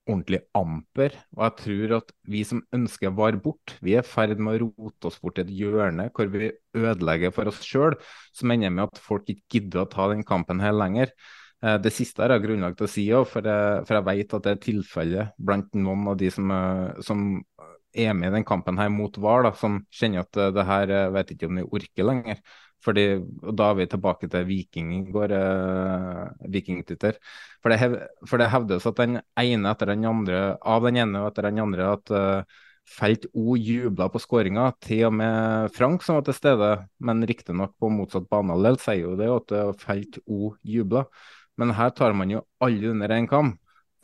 ordentlig 0.05 0.41
amper. 0.57 1.15
Og 1.37 1.45
jeg 1.47 1.57
tror 1.61 1.95
at 1.99 2.13
vi 2.31 2.43
som 2.47 2.61
ønsker 2.77 3.15
VAR 3.17 3.39
bort, 3.45 3.77
vi 3.85 3.97
er 3.97 4.05
i 4.05 4.09
ferd 4.09 4.43
med 4.43 4.59
å 4.59 4.67
rote 4.67 5.11
oss 5.11 5.21
bort 5.23 5.41
i 5.41 5.45
et 5.45 5.55
hjørne 5.55 6.11
hvor 6.15 6.29
vi 6.33 6.51
ødelegger 6.77 7.33
for 7.35 7.51
oss 7.51 7.63
sjøl, 7.65 7.97
som 8.37 8.53
ender 8.53 8.75
med 8.75 8.89
at 8.89 9.01
folk 9.01 9.31
ikke 9.33 9.59
gidder 9.59 9.85
å 9.85 9.91
ta 9.91 10.11
den 10.13 10.25
kampen 10.27 10.63
her 10.65 10.77
lenger. 10.77 11.15
Eh, 11.65 11.79
det 11.81 11.95
siste 11.97 12.25
har 12.25 12.35
jeg 12.35 12.45
grunnlag 12.45 12.77
til 12.77 12.89
å 12.89 12.93
si 12.93 13.07
òg, 13.17 13.27
for, 13.31 13.49
for, 13.87 13.97
jeg 13.99 14.09
vet 14.11 14.37
at 14.37 14.47
det 14.47 14.55
er 14.55 14.63
tilfellet 14.67 15.37
blant 15.41 15.79
noen 15.79 16.11
av 16.13 16.19
de 16.21 16.31
som, 16.35 16.53
eh, 16.53 17.05
som 17.07 17.25
er 17.95 18.15
med 18.17 18.33
i 18.33 18.37
den 18.39 18.47
kampen 18.47 18.79
her 18.81 18.91
mot 18.93 19.17
VAR, 19.23 19.47
da, 19.47 19.55
som 19.59 19.81
kjenner 19.95 20.25
at 20.25 20.39
det 20.57 20.67
her 20.69 20.93
vet 21.15 21.35
ikke 21.35 21.51
om 21.51 21.61
de 21.61 21.67
orker 21.67 22.09
lenger. 22.11 22.43
Fordi, 22.85 23.05
og 23.17 23.57
Da 23.57 23.71
er 23.71 23.79
vi 23.79 23.87
tilbake 23.89 24.29
til 24.29 24.45
Viking 24.49 24.93
i 24.99 25.01
går, 25.13 25.33
eh, 25.33 26.51
Vikingtitter. 26.53 27.17
For, 27.63 27.73
for, 28.29 28.41
det 28.41 28.51
hevdes 28.53 28.87
at 28.87 29.01
den 29.01 29.21
ene 29.41 29.73
etter 29.73 29.93
den 29.93 30.05
andre, 30.05 30.59
av 30.61 30.85
den 30.85 31.01
ene 31.01 31.23
og 31.23 31.33
etter 31.33 31.49
den 31.49 31.63
andre 31.65 31.91
at 31.95 32.15
eh, 32.15 32.61
Felt 32.85 33.25
O 33.33 33.55
jubla 33.57 34.11
på 34.13 34.21
skåringa. 34.21 34.67
Til 34.85 35.07
og 35.09 35.15
med 35.17 35.73
Frank, 35.73 36.03
som 36.05 36.19
var 36.19 36.27
til 36.27 36.37
stede, 36.37 36.73
men 37.01 37.25
riktignok 37.25 37.73
på 37.81 37.89
motsatt 37.89 38.27
banehalvdel, 38.29 38.77
sier 38.83 39.07
jo 39.07 39.15
det 39.17 39.31
at 39.33 39.81
Felt 39.81 40.19
O 40.29 40.53
jubla. 40.61 41.07
Men 41.57 41.73
her 41.79 41.95
tar 41.97 42.13
man 42.13 42.35
jo 42.35 42.43
alle 42.61 42.91
under 42.93 43.15
én 43.17 43.29
kam. 43.31 43.55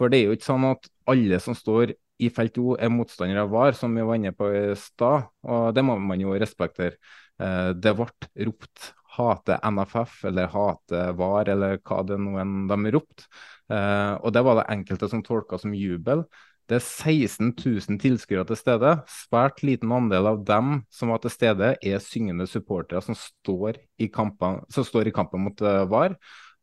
For 0.01 0.09
det 0.09 0.23
er 0.23 0.31
jo 0.31 0.39
ikke 0.39 0.49
sånn 0.49 0.65
at 0.71 0.89
alle 1.13 1.43
som 1.45 1.53
står 1.59 1.93
i 2.21 2.31
felt 2.35 2.59
O 2.61 2.77
er 2.77 2.93
motstandere 2.93 3.45
av 3.47 3.53
VAR, 3.53 3.75
som 3.77 3.95
vi 3.97 4.05
var 4.07 4.19
inne 4.19 4.33
på 4.37 4.51
i 4.53 4.65
stad. 4.79 5.31
Og 5.47 5.71
det 5.77 5.85
må 5.87 5.97
man 5.99 6.23
jo 6.23 6.37
respektere. 6.39 6.99
Eh, 7.41 7.71
det 7.75 7.95
ble 7.97 8.09
ropt 8.47 8.93
hate 9.17 9.57
NFF 9.67 10.25
eller 10.31 10.53
hate 10.53 11.01
VAR 11.19 11.51
eller 11.51 11.81
hva 11.83 12.03
det 12.07 12.21
nå 12.21 12.37
enn 12.43 12.69
de 12.71 12.95
ropte. 12.95 13.27
Eh, 13.71 14.15
og 14.21 14.33
det 14.35 14.45
var 14.47 14.61
det 14.61 14.71
enkelte 14.75 15.11
som 15.11 15.25
tolka 15.27 15.59
som 15.61 15.75
jubel. 15.75 16.25
Det 16.71 16.79
er 16.79 16.85
16 16.87 17.49
000 17.59 17.99
tilskuere 17.99 18.45
til 18.47 18.59
stede. 18.59 18.93
Svært 19.11 19.65
liten 19.67 19.91
andel 19.91 20.29
av 20.31 20.45
dem 20.47 20.85
som 20.95 21.11
var 21.11 21.19
til 21.25 21.33
stede, 21.35 21.73
er 21.83 22.05
syngende 22.05 22.47
supportere 22.47 23.03
som 23.03 23.17
står 23.19 23.81
i 23.99 24.07
kampen, 24.07 24.61
står 24.71 25.11
i 25.11 25.15
kampen 25.15 25.43
mot 25.49 25.65
uh, 25.67 25.83
VAR. 25.91 26.15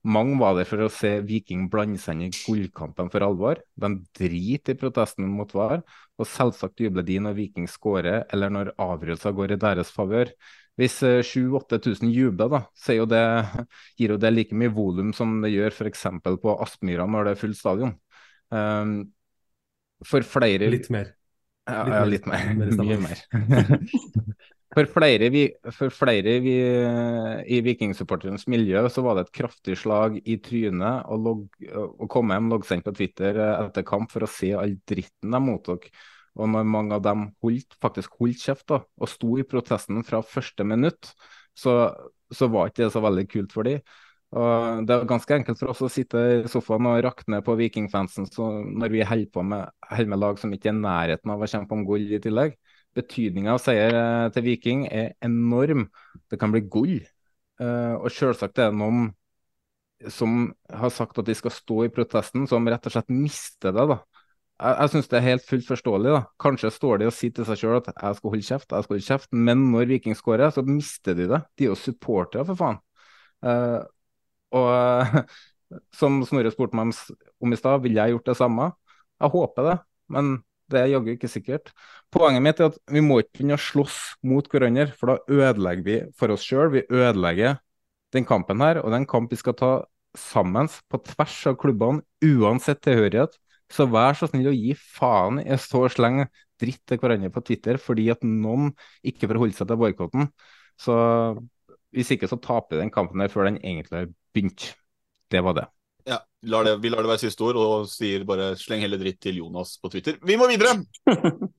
Mange 0.08 0.38
var 0.40 0.54
der 0.56 0.68
for 0.70 0.84
å 0.86 0.92
se 0.94 1.10
Viking 1.26 1.66
blande 1.72 2.00
seg 2.00 2.20
inn 2.20 2.30
i 2.30 2.36
gullkampen 2.36 3.10
for 3.12 3.26
alvor. 3.26 3.60
De 3.76 3.90
driter 4.16 4.76
i 4.76 4.80
protesten 4.80 5.28
mot 5.32 5.52
VAR, 5.58 5.82
og 6.18 6.30
selvsagt 6.30 6.84
jubler 6.84 7.06
de 7.08 7.18
når 7.24 7.36
Viking 7.40 7.68
skårer 7.72 8.24
eller 8.34 8.54
når 8.54 8.72
avgjørelser 8.78 9.36
går 9.36 9.56
i 9.56 9.60
deres 9.66 9.92
favør. 9.94 10.32
Hvis 10.78 11.00
7000-8000 11.02 12.06
eh, 12.06 12.14
jubler, 12.14 12.52
da, 12.54 12.62
så 12.78 13.00
jo 13.00 13.08
det, 13.10 13.24
gir 14.00 14.14
jo 14.14 14.20
det 14.22 14.34
like 14.34 14.56
mye 14.56 14.72
volum 14.74 15.14
som 15.18 15.40
det 15.42 15.56
gjør 15.56 15.74
f.eks. 15.74 16.06
på 16.24 16.58
Aspmyra 16.62 17.08
når 17.10 17.28
det 17.28 17.34
er 17.34 17.42
fullt 17.42 17.60
stadion. 17.60 17.96
Um, 18.54 19.00
for 20.06 20.24
flere 20.24 20.70
Litt 20.72 20.92
mer. 20.94 21.16
Ja, 21.68 21.82
litt, 21.84 21.98
ja, 21.98 22.04
litt 22.06 22.30
mer. 22.30 22.54
mer. 22.56 22.78
Mye 22.86 23.02
mer. 23.04 24.46
for 24.74 24.90
flere, 24.92 25.30
vi, 25.32 25.44
for 25.72 25.94
flere 25.94 26.38
vi, 26.44 26.56
i 27.56 27.60
vikingsupporterens 27.64 28.48
miljø 28.52 28.84
så 28.92 29.04
var 29.06 29.16
det 29.16 29.28
et 29.28 29.36
kraftig 29.40 29.78
slag 29.80 30.18
i 30.28 30.38
trynet 30.44 31.08
å, 31.08 31.18
log, 31.22 31.46
å 31.72 32.10
komme 32.12 32.36
hjem 32.36 32.52
loggsendt 32.52 32.88
på 32.88 32.94
Twitter 32.98 33.40
eh, 33.40 33.54
etter 33.64 33.88
kamp 33.88 34.12
for 34.12 34.26
å 34.26 34.32
se 34.32 34.52
all 34.58 34.76
dritten 34.90 35.34
de 35.34 35.42
mottok. 35.44 35.88
Og 36.38 36.52
når 36.52 36.68
mange 36.70 36.98
av 36.98 37.06
dem 37.06 37.30
holdt, 37.42 37.80
faktisk 37.82 38.20
holdt 38.20 38.44
kjeft 38.44 38.68
da, 38.70 38.82
og 38.84 39.10
sto 39.10 39.38
i 39.40 39.48
protesten 39.48 40.04
fra 40.06 40.22
første 40.22 40.68
minutt, 40.68 41.14
så, 41.58 41.80
så 42.30 42.52
var 42.52 42.70
ikke 42.70 42.86
det 42.86 42.92
så 42.94 43.02
veldig 43.02 43.26
kult 43.32 43.56
for 43.56 43.66
dem. 43.66 43.82
Det 44.28 44.92
er 44.92 45.08
ganske 45.08 45.36
enkelt 45.38 45.62
for 45.62 45.72
oss 45.72 45.82
å 45.86 45.90
sitte 45.90 46.20
i 46.20 46.40
sofaen 46.52 46.90
og 46.90 47.00
rakne 47.06 47.40
på 47.46 47.56
vikingfansen 47.56 48.28
når 48.76 48.92
vi 48.92 49.06
holder 49.08 49.46
med, 49.48 49.72
med 50.12 50.20
lag 50.20 50.42
som 50.42 50.52
ikke 50.52 50.74
er 50.74 50.76
i 50.76 50.82
nærheten 50.84 51.32
av 51.32 51.42
å 51.42 51.48
kjempe 51.48 51.74
om 51.74 51.86
gull 51.88 52.12
i 52.12 52.20
tillegg. 52.22 52.58
Betydninga 52.98 53.54
av 53.56 53.62
seier 53.62 53.94
eh, 53.94 54.26
til 54.34 54.46
Viking 54.48 54.88
er 54.90 55.14
enorm. 55.26 55.88
Det 56.30 56.40
kan 56.42 56.54
bli 56.54 56.64
gull. 56.66 57.00
Uh, 57.58 57.98
og 57.98 58.12
selvsagt 58.14 58.60
er 58.62 58.70
det 58.70 58.78
noen 58.78 59.08
som 60.14 60.52
har 60.70 60.92
sagt 60.94 61.18
at 61.18 61.26
de 61.26 61.34
skal 61.34 61.50
stå 61.50 61.88
i 61.88 61.90
protesten, 61.94 62.44
som 62.46 62.68
rett 62.70 62.86
og 62.86 62.94
slett 62.94 63.10
mister 63.10 63.74
det. 63.74 63.88
da 63.90 63.98
jeg, 64.58 64.74
jeg 64.74 64.92
syns 64.94 65.10
det 65.12 65.18
er 65.20 65.26
helt 65.26 65.46
fullt 65.48 65.68
forståelig. 65.70 66.14
da. 66.14 66.22
Kanskje 66.42 66.72
står 66.74 67.02
de 67.02 67.10
og 67.10 67.16
sier 67.16 67.34
til 67.36 67.48
seg 67.48 67.60
sjøl 67.62 67.78
at 67.80 67.92
jeg 67.92 68.18
skal 68.20 68.34
holde 68.34 68.48
kjeft, 68.48 68.72
jeg 68.72 68.86
skal 68.86 68.96
holde 68.96 69.08
kjeft, 69.08 69.30
men 69.50 69.68
når 69.74 69.92
Viking 69.92 70.18
skårer, 70.18 70.50
så 70.54 70.64
mister 70.66 71.18
de 71.18 71.30
det. 71.30 71.42
De 71.58 71.68
er 71.68 71.72
jo 71.72 71.78
supportere, 71.80 72.46
for 72.48 72.60
faen. 72.60 72.82
Uh, 73.46 73.82
og 74.58 75.22
som 76.00 76.22
Snorre 76.26 76.54
spurte 76.54 76.78
meg 76.80 76.94
om 77.44 77.54
i 77.54 77.60
stad, 77.60 77.82
ville 77.84 78.02
jeg 78.02 78.16
gjort 78.16 78.32
det 78.32 78.38
samme? 78.40 78.72
Jeg 79.22 79.34
håper 79.34 79.70
det, 79.70 79.78
men 80.14 80.38
det 80.72 80.80
er 80.82 80.90
jaggu 80.92 81.14
ikke 81.14 81.30
sikkert. 81.32 81.72
Poenget 82.14 82.44
mitt 82.44 82.60
er 82.62 82.72
at 82.72 82.80
vi 82.92 83.04
må 83.04 83.22
ikke 83.22 83.40
begynne 83.40 83.58
å 83.58 83.62
slåss 83.62 83.98
mot 84.28 84.48
hverandre, 84.52 84.90
for 84.98 85.14
da 85.14 85.40
ødelegger 85.40 85.86
vi 85.86 85.98
for 86.20 86.34
oss 86.34 86.46
sjøl. 86.48 86.72
Vi 86.74 86.86
ødelegger 86.88 87.60
den 88.16 88.28
kampen 88.28 88.64
her, 88.64 88.82
og 88.82 88.90
det 88.90 88.98
er 88.98 89.04
en 89.04 89.10
kamp 89.10 89.32
vi 89.32 89.40
skal 89.40 89.56
ta 89.58 89.72
sammen 90.18 90.70
på 90.90 91.00
tvers 91.12 91.38
av 91.52 91.58
klubbene, 91.62 92.04
uansett 92.26 92.82
tilhørighet. 92.86 93.38
Så 93.72 93.88
vær 93.92 94.16
så 94.16 94.30
snill 94.30 94.48
å 94.52 94.56
gi 94.56 94.74
faen 94.80 95.42
i 95.44 95.50
å 95.52 95.88
slenge 95.92 96.30
dritt 96.58 96.84
til 96.88 97.00
hverandre 97.02 97.30
på 97.34 97.44
Twitter 97.46 97.78
fordi 97.82 98.08
at 98.14 98.24
noen 98.26 98.72
ikke 99.06 99.28
forholder 99.30 99.60
seg 99.60 99.70
til 99.70 99.82
boikotten. 99.82 100.30
Så 100.80 100.96
hvis 101.96 102.12
ikke 102.16 102.30
så 102.32 102.40
taper 102.42 102.82
den 102.82 102.94
kampen 102.94 103.22
her 103.24 103.32
før 103.34 103.50
den 103.50 103.60
egentlig 103.62 104.00
har 104.00 104.14
begynt. 104.36 104.72
Det 105.32 105.44
var 105.44 105.58
det. 105.58 105.68
Lar 106.46 106.64
det, 106.64 106.78
Vi 106.78 106.90
lar 106.90 107.02
det 107.02 107.10
være 107.10 107.24
siste 107.26 107.44
ord 107.44 107.58
og 107.58 107.88
sier 107.90 108.26
bare 108.28 108.52
sleng 108.62 108.84
heller 108.86 109.02
dritt 109.02 109.20
til 109.26 109.40
Jonas 109.42 109.78
på 109.82 109.90
Twitter. 109.90 110.20
Vi 110.22 110.38
må 110.38 110.48
videre! 110.50 110.78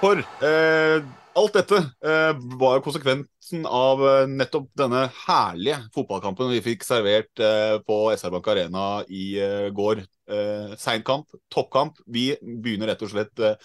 For 0.00 0.16
eh, 0.40 1.04
alt 1.40 1.56
dette 1.56 1.78
eh, 2.06 2.32
var 2.60 2.82
konsekvensen 2.84 3.64
av 3.66 4.02
eh, 4.06 4.28
nettopp 4.30 4.68
denne 4.78 5.06
herlige 5.24 5.78
fotballkampen 5.94 6.50
vi 6.52 6.62
fikk 6.64 6.84
servert 6.86 7.42
eh, 7.42 7.76
på 7.86 7.98
SR 8.14 8.34
Bank 8.34 8.50
Arena 8.52 8.86
i 9.08 9.24
eh, 9.40 9.68
går. 9.74 10.02
Eh, 10.30 10.74
Seinkamp, 10.78 11.30
toppkamp. 11.50 11.98
Vi 12.06 12.28
begynner 12.40 12.92
rett 12.92 13.04
og 13.06 13.12
slett 13.12 13.42
eh, 13.42 13.56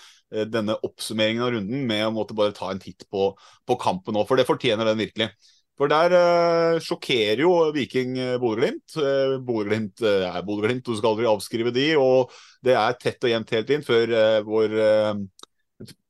denne 0.50 0.78
oppsummeringen 0.88 1.44
av 1.46 1.54
runden 1.58 1.84
med 1.90 2.08
å 2.08 2.14
måtte 2.16 2.38
bare 2.38 2.56
ta 2.56 2.72
en 2.72 2.82
titt 2.82 3.06
på, 3.12 3.34
på 3.68 3.78
kampen 3.82 4.18
nå, 4.18 4.26
for 4.26 4.40
det 4.40 4.48
fortjener 4.50 4.90
den 4.90 5.04
virkelig. 5.04 5.30
For 5.76 5.92
der 5.92 6.16
eh, 6.16 6.80
sjokkerer 6.82 7.44
jo 7.44 7.54
Viking 7.76 8.16
Bodø-Glimt. 8.42 8.96
Eh, 8.96 9.36
Bodø-Glimt 9.44 10.06
er 10.08 10.42
Bodø-Glimt, 10.48 10.88
du 10.88 10.96
skal 10.96 11.12
aldri 11.14 11.30
avskrive 11.30 11.76
de. 11.76 11.90
Og 12.00 12.32
det 12.66 12.78
er 12.80 13.00
tett 13.02 13.28
og 13.28 13.34
jevnt 13.36 13.54
helt 13.54 13.76
inn 13.76 13.86
før 13.86 14.16
vår 14.48 14.80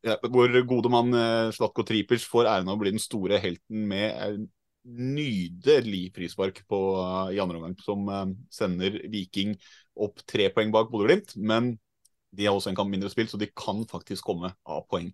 ja, 0.06 0.18
hvor 0.30 0.60
gode 0.70 0.92
mann 0.94 1.16
eh, 1.18 1.54
Slatko 1.56 1.86
Tripic 1.88 2.28
får 2.30 2.50
æren 2.52 2.70
av 2.70 2.78
å 2.78 2.82
bli 2.84 2.94
den 2.94 3.02
store 3.02 3.40
helten 3.42 3.88
med 3.90 4.46
nydelig 4.86 6.12
frispark 6.14 6.62
på, 6.70 6.80
uh, 7.00 7.34
i 7.34 7.40
andre 7.42 7.58
omgang, 7.58 7.74
som 7.82 8.06
uh, 8.06 8.28
sender 8.54 9.00
Viking 9.10 9.56
opp 9.98 10.22
tre 10.30 10.52
poeng 10.54 10.70
bak 10.74 10.92
Bodø-Glimt. 10.92 11.34
Men 11.42 11.74
de 12.36 12.46
har 12.46 12.56
også 12.56 12.72
en 12.72 12.78
kamp 12.78 12.92
mindre 12.94 13.10
spilt, 13.10 13.32
så 13.34 13.40
de 13.42 13.50
kan 13.50 13.82
faktisk 13.90 14.28
komme 14.28 14.52
av 14.62 14.86
poeng. 14.92 15.10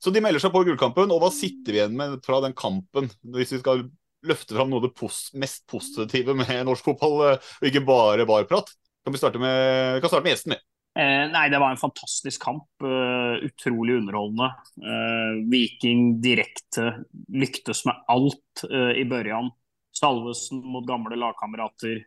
Så 0.00 0.12
de 0.14 0.22
melder 0.24 0.40
seg 0.40 0.54
på 0.54 0.62
gullkampen. 0.64 1.12
Og 1.12 1.20
hva 1.20 1.28
sitter 1.34 1.74
vi 1.74 1.82
igjen 1.82 1.98
med 1.98 2.20
fra 2.24 2.40
den 2.44 2.56
kampen, 2.56 3.10
hvis 3.34 3.52
vi 3.56 3.60
skal 3.60 3.84
løfte 4.26 4.56
fram 4.56 4.72
noe 4.72 4.80
av 4.80 4.88
det 4.88 4.96
pos 4.96 5.26
mest 5.40 5.66
positive 5.68 6.36
med 6.36 6.64
norsk 6.68 6.88
fotball, 6.92 7.18
og 7.34 7.68
ikke 7.68 7.84
bare 7.84 8.28
barprat? 8.28 8.72
Kan 9.04 9.16
vi, 9.16 9.20
starte 9.20 9.40
med, 9.40 9.96
vi 9.96 10.04
kan 10.04 10.12
starte 10.12 10.24
med 10.24 10.36
gjesten 10.36 10.54
min. 10.54 10.64
Eh, 10.98 11.24
nei, 11.30 11.46
det 11.48 11.58
var 11.62 11.70
en 11.70 11.80
fantastisk 11.80 12.42
kamp. 12.42 12.66
Uh, 12.82 13.38
utrolig 13.46 13.94
underholdende. 14.00 14.48
Uh, 14.82 15.38
Viking 15.50 16.16
direkte 16.22 17.04
lyktes 17.30 17.84
med 17.86 18.00
alt 18.10 18.64
i 18.98 19.04
børjan. 19.08 19.52
Salvesen 19.96 20.64
mot 20.66 20.86
gamle 20.88 21.18
lagkamerater. 21.18 22.02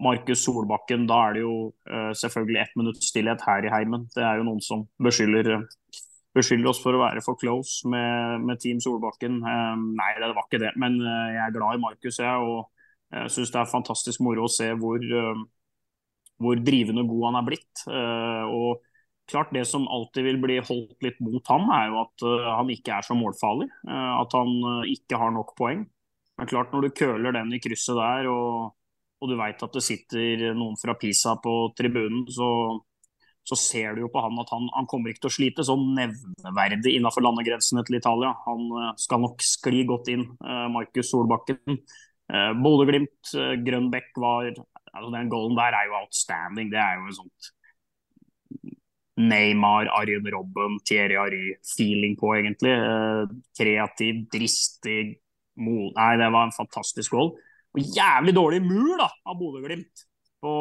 Markus 0.00 0.44
Solbakken. 0.46 1.04
Da 1.10 1.18
er 1.26 1.34
det 1.36 1.42
jo 1.42 1.56
selvfølgelig 2.16 2.60
ett 2.62 2.78
minutts 2.80 3.10
stillhet 3.10 3.42
her 3.44 3.66
i 3.66 3.72
heimen. 3.74 4.06
Det 4.14 4.22
er 4.24 4.38
jo 4.38 4.46
noen 4.46 4.62
som 4.64 4.86
beskylder, 5.04 5.58
beskylder 6.32 6.70
oss 6.70 6.80
for 6.80 6.96
å 6.96 7.02
være 7.02 7.20
for 7.20 7.36
close 7.36 7.84
med, 7.84 8.46
med 8.48 8.62
Team 8.62 8.80
Solbakken. 8.80 9.42
nei, 9.44 10.08
det 10.16 10.30
var 10.32 10.46
ikke 10.46 10.62
det. 10.62 10.72
Men 10.80 10.96
jeg 11.04 11.42
er 11.44 11.52
glad 11.52 11.76
i 11.76 11.82
Markus, 11.84 12.16
jeg. 12.16 12.48
Og 12.48 12.64
jeg 13.12 13.34
syns 13.36 13.52
det 13.52 13.60
er 13.60 13.74
fantastisk 13.74 14.24
moro 14.24 14.48
å 14.48 14.54
se 14.54 14.70
hvor 14.80 15.04
hvor 16.40 16.60
drivende 16.64 17.04
god 17.08 17.28
han 17.28 17.38
er 17.40 17.46
blitt. 17.46 17.84
Eh, 17.86 18.44
og 18.48 18.86
klart 19.30 19.52
Det 19.54 19.62
som 19.68 19.86
alltid 19.86 20.26
vil 20.26 20.40
bli 20.42 20.58
holdt 20.58 21.04
litt 21.06 21.20
mot 21.22 21.44
ham, 21.52 21.68
er 21.70 21.90
jo 21.92 22.00
at 22.02 22.26
eh, 22.26 22.50
han 22.56 22.72
ikke 22.72 22.96
er 22.96 23.06
så 23.06 23.14
målfarlig. 23.14 23.68
Eh, 23.86 24.12
at 24.16 24.36
han 24.36 24.84
ikke 24.90 25.20
har 25.20 25.34
nok 25.36 25.54
poeng. 25.58 25.84
Men 26.40 26.50
klart 26.50 26.72
når 26.72 26.86
du 26.88 26.96
køler 26.96 27.36
den 27.36 27.52
i 27.54 27.60
krysset 27.62 27.98
der, 27.98 28.30
og, 28.32 28.72
og 29.20 29.30
du 29.30 29.36
veit 29.38 29.60
at 29.62 29.76
det 29.76 29.84
sitter 29.84 30.50
noen 30.56 30.78
fra 30.80 30.96
Pisa 30.98 31.36
på 31.44 31.54
tribunen, 31.76 32.24
så, 32.32 32.48
så 33.44 33.58
ser 33.60 33.94
du 33.94 34.06
jo 34.06 34.10
på 34.10 34.22
han 34.24 34.40
at 34.40 34.50
han, 34.54 34.64
han 34.72 34.88
kommer 34.88 35.12
ikke 35.12 35.26
til 35.26 35.30
å 35.30 35.36
slite 35.36 35.66
sånn 35.68 35.84
nevneverdig 35.98 36.96
innenfor 36.96 37.26
landegrensene 37.28 37.84
til 37.84 38.00
Italia. 38.00 38.32
Han 38.48 38.96
skal 38.98 39.20
nok 39.26 39.44
skli 39.44 39.84
godt 39.90 40.08
inn, 40.14 40.24
Markus 40.72 41.12
Solbakken. 41.12 41.76
Bodø-Glimt, 42.64 43.34
Grønbekk 43.66 44.16
var 44.22 44.48
altså 44.94 45.10
Den 45.14 45.30
goalen 45.32 45.56
der 45.58 45.76
er 45.78 45.88
jo 45.88 45.98
outstanding. 46.02 46.70
Det 46.72 46.80
er 46.82 46.98
jo 46.98 47.08
en 47.08 47.18
sånt 47.22 47.50
Neymar, 49.20 49.90
Arjen 49.92 50.26
Robben, 50.32 50.78
Thierry 50.88 51.16
Ary-feeling 51.20 52.16
på, 52.16 52.34
egentlig. 52.38 52.72
Uh, 52.72 53.28
kreativ, 53.58 54.24
dristig 54.32 55.18
Nei, 55.60 56.12
det 56.16 56.30
var 56.32 56.46
en 56.46 56.54
fantastisk 56.56 57.12
goal. 57.12 57.34
Og 57.76 57.90
jævlig 57.96 58.32
dårlig 58.32 58.62
mur 58.64 58.94
da, 58.96 59.10
av 59.28 59.36
Bodø-Glimt 59.38 60.06
på 60.40 60.52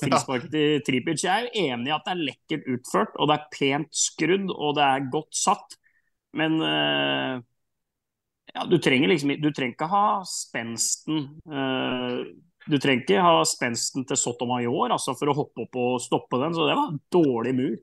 frisparket 0.00 0.50
til 0.50 0.82
Tripic. 0.86 1.22
Jeg 1.22 1.30
er 1.30 1.46
jo 1.46 1.68
enig 1.68 1.92
i 1.92 1.94
at 1.94 2.08
det 2.08 2.12
er 2.12 2.24
lekkert 2.26 2.68
utført, 2.74 3.14
og 3.14 3.30
det 3.30 3.36
er 3.36 3.52
pent 3.54 3.94
skrudd, 3.94 4.50
og 4.50 4.76
det 4.78 4.84
er 4.88 5.08
godt 5.14 5.38
satt. 5.38 5.76
Men 6.34 6.58
uh, 6.58 7.38
ja, 8.52 8.64
du 8.66 8.78
trenger 8.80 9.10
liksom 9.12 9.34
Du 9.36 9.50
trenger 9.52 9.76
ikke 9.76 9.88
ha 9.92 10.06
spensten 10.28 11.26
uh, 11.44 12.24
Du 12.70 12.76
trenger 12.78 13.02
ikke 13.02 13.22
ha 13.24 13.38
spensten 13.48 14.04
til 14.08 14.18
Sotomayor 14.18 14.94
altså, 14.94 15.16
for 15.18 15.32
å 15.32 15.36
hoppe 15.36 15.66
opp 15.66 15.78
og 15.80 16.02
stoppe 16.02 16.38
den, 16.42 16.54
så 16.54 16.68
det 16.68 16.76
var 16.78 16.92
en 16.92 17.00
dårlig 17.12 17.54
mur. 17.58 17.74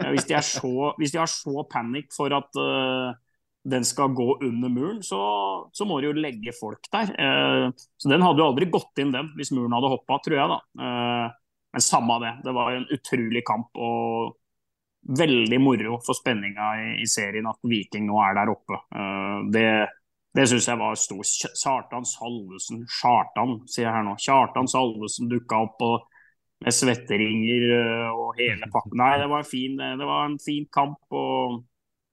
Uh, 0.00 0.10
hvis, 0.12 0.26
de 0.28 0.40
så, 0.44 0.72
hvis, 0.98 1.14
de 1.14 1.22
har 1.22 1.30
så 1.30 1.64
panikk 1.70 2.10
for 2.16 2.34
at 2.36 2.60
den 3.66 3.84
skal 3.84 4.14
gå 4.14 4.38
under 4.46 4.70
muren, 4.70 5.02
så, 5.02 5.18
så 5.74 5.86
må 5.88 5.98
de 6.00 6.10
jo 6.10 6.16
legge 6.16 6.54
folk 6.54 6.86
der. 6.92 7.10
Uh, 7.18 7.86
så 7.98 8.10
den 8.12 8.22
hadde 8.22 8.42
jo 8.42 8.48
aldri 8.52 8.70
gått 8.70 9.02
inn, 9.02 9.12
den, 9.14 9.32
hvis 9.38 9.52
muren 9.54 9.74
hadde 9.74 9.90
hoppa, 9.90 10.20
tror 10.22 10.38
jeg. 10.38 10.52
da. 10.52 10.60
Uh, 10.78 11.62
men 11.74 11.84
samme 11.84 12.18
det. 12.22 12.34
Det 12.46 12.54
var 12.56 12.76
en 12.76 12.86
utrolig 12.94 13.42
kamp. 13.46 13.70
og 13.74 14.36
Veldig 15.16 15.58
moro 15.62 16.00
for 16.02 16.18
spenninga 16.18 16.70
i, 16.82 16.86
i, 17.02 17.04
serien 17.06 17.46
at 17.46 17.60
Viking 17.62 18.08
nå 18.08 18.16
er 18.24 18.38
der 18.38 18.50
oppe. 18.50 18.78
Det 19.54 19.68
det 20.36 20.48
syns 20.50 20.68
jeg 20.68 20.80
var 20.80 20.98
stor. 21.00 21.22
Kjartan 21.62 22.04
Salvesen, 22.08 22.82
Kjartan, 22.98 23.60
sier 23.70 23.86
jeg 23.86 23.94
her 23.94 24.04
nå. 24.04 24.16
Kjartan 24.20 24.68
Salvesen 24.70 25.30
dukka 25.32 25.62
opp 25.68 25.86
og, 25.86 26.10
med 26.64 26.72
svetteringer 26.72 27.64
eh, 27.76 28.10
og 28.12 28.36
hele 28.40 28.68
pakken. 28.72 28.98
Nei, 29.00 29.14
det 29.20 29.30
var 29.32 29.42
en 29.44 29.48
fin, 29.48 29.80
det 29.80 30.08
var 30.08 30.28
en 30.28 30.38
fin 30.40 30.68
kamp. 30.72 31.00
og 31.12 31.64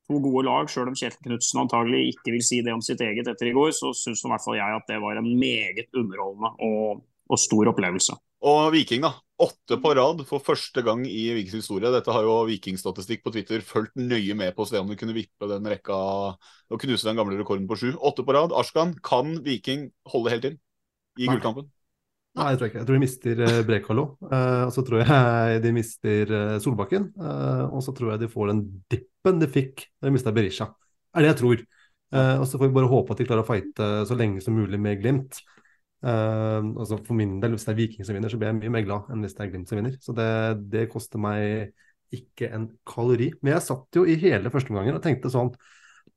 to 0.07 0.19
gode 0.19 0.45
lag. 0.47 0.69
Selv 0.69 0.91
om 0.91 0.97
Kjetil 0.97 1.29
Knutsen 1.29 1.63
antagelig 1.63 2.13
ikke 2.13 2.35
vil 2.35 2.45
si 2.45 2.61
det 2.65 2.75
om 2.75 2.83
sitt 2.83 3.01
eget 3.03 3.29
etter 3.29 3.49
i 3.49 3.55
går, 3.55 3.71
så 3.75 3.93
syns 3.97 4.23
i 4.23 4.31
hvert 4.31 4.43
fall 4.43 4.59
jeg 4.59 4.77
at 4.77 4.87
det 4.89 4.99
var 5.03 5.19
en 5.19 5.29
meget 5.39 5.87
underholdende 5.99 6.53
og, 6.67 7.03
og, 7.29 7.39
stor 7.39 7.71
opplevelse. 7.73 8.17
Og 8.43 8.73
Viking, 8.73 9.05
da. 9.05 9.13
Åtte 9.43 9.77
på 9.81 9.91
rad 9.95 10.21
for 10.27 10.43
første 10.43 10.83
gang 10.85 11.05
i 11.07 11.21
Vikings 11.33 11.63
historie. 11.63 11.91
Dette 11.91 12.11
har 12.11 12.25
jo 12.25 12.41
Vikingstatistikk 12.47 13.23
på 13.23 13.31
Twitter 13.33 13.63
fulgt 13.65 13.95
nøye 13.99 14.35
med 14.39 14.51
på 14.55 14.65
å 14.65 14.67
se 14.67 14.79
om 14.79 14.89
de 14.91 14.97
kunne 14.99 15.15
vippe 15.15 15.47
den 15.49 15.67
rekka 15.71 15.95
og 15.95 16.81
knuse 16.81 17.07
den 17.07 17.19
gamle 17.19 17.39
rekorden 17.39 17.69
på 17.69 17.77
sju. 17.79 17.87
Åtte 17.95 18.25
på 18.27 18.35
rad. 18.35 18.55
Ashkan, 18.55 18.93
kan 19.03 19.37
Viking 19.45 19.87
holde 20.11 20.35
helt 20.35 20.49
inn 20.49 20.59
i 21.19 21.29
gullkampen? 21.31 21.69
Nei, 22.33 22.49
jeg 22.51 22.59
tror 22.59 22.69
ikke. 22.69 22.79
Jeg 22.81 22.89
tror 22.89 22.97
de 22.97 23.03
mister 23.03 23.41
uh, 23.45 23.61
Brekalo. 23.67 24.05
Uh, 24.25 24.63
og 24.65 24.75
så 24.75 24.83
tror 24.85 25.03
jeg 25.05 25.63
de 25.63 25.73
mister 25.75 26.35
uh, 26.35 26.59
Solbakken. 26.63 27.09
Og 27.69 27.79
så 27.85 27.95
tror 27.95 28.13
jeg 28.13 28.25
de 28.25 28.31
får 28.31 28.51
den 28.51 28.63
dippen 28.91 29.39
de 29.39 29.49
fikk 29.55 29.87
da 30.01 30.09
de 30.09 30.15
mista 30.17 30.35
Berisha. 30.35 30.71
Er 31.13 31.23
det 31.23 31.31
jeg 31.31 31.39
tror. 31.43 31.65
og 32.13 32.43
så 32.49 32.57
får 32.57 32.67
vi 32.67 32.75
bare 32.75 32.89
håpe 32.89 33.13
at 33.13 33.19
de 33.21 33.25
klarer 33.25 33.45
å 33.45 33.47
fighte 33.47 33.89
så 34.09 34.17
lenge 34.17 34.41
som 34.41 34.55
mulig 34.57 34.79
med 34.81 34.99
Glimt. 34.99 35.39
Altså 36.03 36.97
For 37.05 37.15
min 37.15 37.37
del, 37.39 37.53
hvis 37.55 37.63
det 37.67 37.71
er 37.71 37.77
Viking 37.77 38.07
som 38.07 38.17
vinner, 38.17 38.31
så 38.31 38.39
blir 38.39 38.51
jeg 38.51 38.59
mye 38.59 38.73
mer 38.75 38.83
glad 38.87 39.13
enn 39.13 39.23
hvis 39.23 39.37
det 39.37 39.45
er 39.45 39.53
Glimt 39.53 39.71
som 39.71 39.79
vinner. 39.79 39.95
Så 40.03 40.15
det, 40.17 40.27
det 40.73 40.89
koster 40.91 41.21
meg 41.21 41.71
ikke 42.13 42.49
en 42.53 42.67
kalori. 42.87 43.31
Men 43.41 43.55
jeg 43.55 43.67
satt 43.69 43.97
jo 43.97 44.03
i 44.05 44.17
hele 44.21 44.51
første 44.53 44.73
omgangen 44.73 44.99
og 44.99 45.05
tenkte 45.05 45.31
sånn 45.33 45.53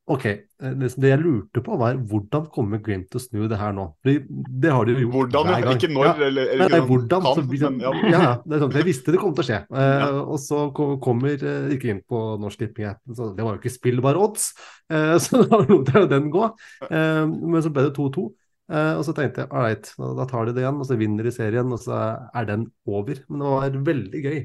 Ok, 0.06 0.22
det, 0.62 0.88
det 1.02 1.08
jeg 1.10 1.18
lurte 1.18 1.60
på 1.66 1.76
var 1.80 1.96
hvordan 1.98 2.44
kommer 2.54 2.78
Glimt 2.82 3.08
til 3.10 3.18
å 3.18 3.22
snu 3.24 3.48
det 3.50 3.56
her 3.58 3.72
nå? 3.74 3.88
Det, 4.06 4.20
det 4.30 4.70
har 4.70 4.86
de 4.86 4.94
jo 4.94 5.00
gjort 5.00 5.16
hvordan, 5.16 5.48
hver 5.48 5.64
gang. 5.64 5.80
Ikke 5.80 5.90
når, 5.90 6.06
ja. 6.06 6.12
eller, 6.28 6.50
eller 6.54 6.74
Nei, 6.76 6.80
hvordan. 6.86 7.24
Kan, 7.24 7.40
så, 7.40 7.72
men, 7.72 7.80
ja. 7.82 8.20
ja. 8.22 8.28
det 8.44 8.54
er 8.54 8.62
sånn, 8.62 8.76
jeg 8.78 8.86
visste 8.86 9.14
det 9.16 9.22
kom 9.22 9.34
til 9.34 9.42
å 9.42 9.48
skje. 9.48 9.58
Uh, 9.66 9.82
ja. 10.04 10.12
Og 10.22 10.38
så 10.44 10.60
kommer 10.76 11.42
uh, 11.42 11.74
ikke 11.74 11.90
inn 11.90 12.04
på 12.06 12.22
Norsk 12.38 12.62
Tipping-appen, 12.62 13.18
så 13.18 13.32
det 13.34 13.48
var 13.48 13.56
jo 13.56 13.62
ikke 13.64 13.74
spillbare 13.74 14.22
odds. 14.22 14.52
Uh, 14.86 15.16
så 15.26 15.42
da 15.42 15.64
lot 15.64 15.90
jeg 15.90 16.10
den 16.14 16.30
gå. 16.34 16.52
Uh, 16.86 17.24
men 17.26 17.66
så 17.66 17.74
ble 17.74 17.88
det 17.88 17.96
2-2. 17.98 18.28
Og 18.66 19.02
så 19.06 19.12
tenkte 19.14 19.44
jeg 19.44 19.52
ålreit, 19.54 19.92
da 20.18 20.24
tar 20.26 20.48
de 20.48 20.54
det 20.56 20.64
igjen, 20.64 20.80
og 20.82 20.88
så 20.88 20.96
vinner 20.98 21.26
de 21.26 21.32
serien, 21.34 21.68
og 21.70 21.78
så 21.78 21.98
er 22.34 22.48
den 22.48 22.64
over. 22.90 23.20
Men 23.28 23.44
det 23.44 23.52
var 23.52 23.76
veldig 23.90 24.22
gøy 24.24 24.40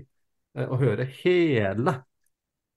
å 0.68 0.78
høre 0.82 1.08
hele 1.24 1.96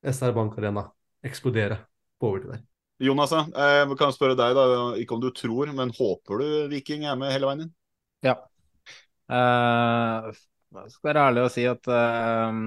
SR 0.05 0.33
Bank 0.37 0.57
Arena 0.61 0.87
eksplodere 1.25 1.81
på 2.21 2.31
overtid 2.31 2.55
der. 2.55 2.65
Jonas, 3.03 3.33
jeg 3.35 3.97
kan 3.99 4.13
spørre 4.15 4.37
deg, 4.39 4.55
da, 4.55 4.65
ikke 5.01 5.17
om 5.17 5.23
du 5.23 5.31
tror, 5.35 5.71
men 5.75 5.93
håper 5.97 6.41
du 6.41 6.49
Viking 6.71 7.07
er 7.09 7.19
med 7.19 7.33
hele 7.35 7.49
veien 7.49 7.65
inn? 7.67 7.73
Ja. 8.25 8.37
Uh, 9.27 10.31
jeg 10.77 10.93
skal 10.93 11.11
være 11.11 11.25
ærlig 11.31 11.47
og 11.47 11.53
si 11.55 11.65
at 11.67 11.89
uh, 11.91 12.61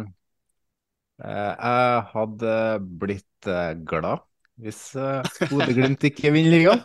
jeg 1.21 2.01
hadde 2.11 2.55
blitt 2.99 3.49
uh, 3.49 3.71
glad 3.87 4.25
hvis 4.61 4.81
uh, 4.97 5.21
Bodø-Glimt 5.51 6.03
ikke 6.09 6.31
vinner 6.33 6.53
ligaen. 6.55 6.81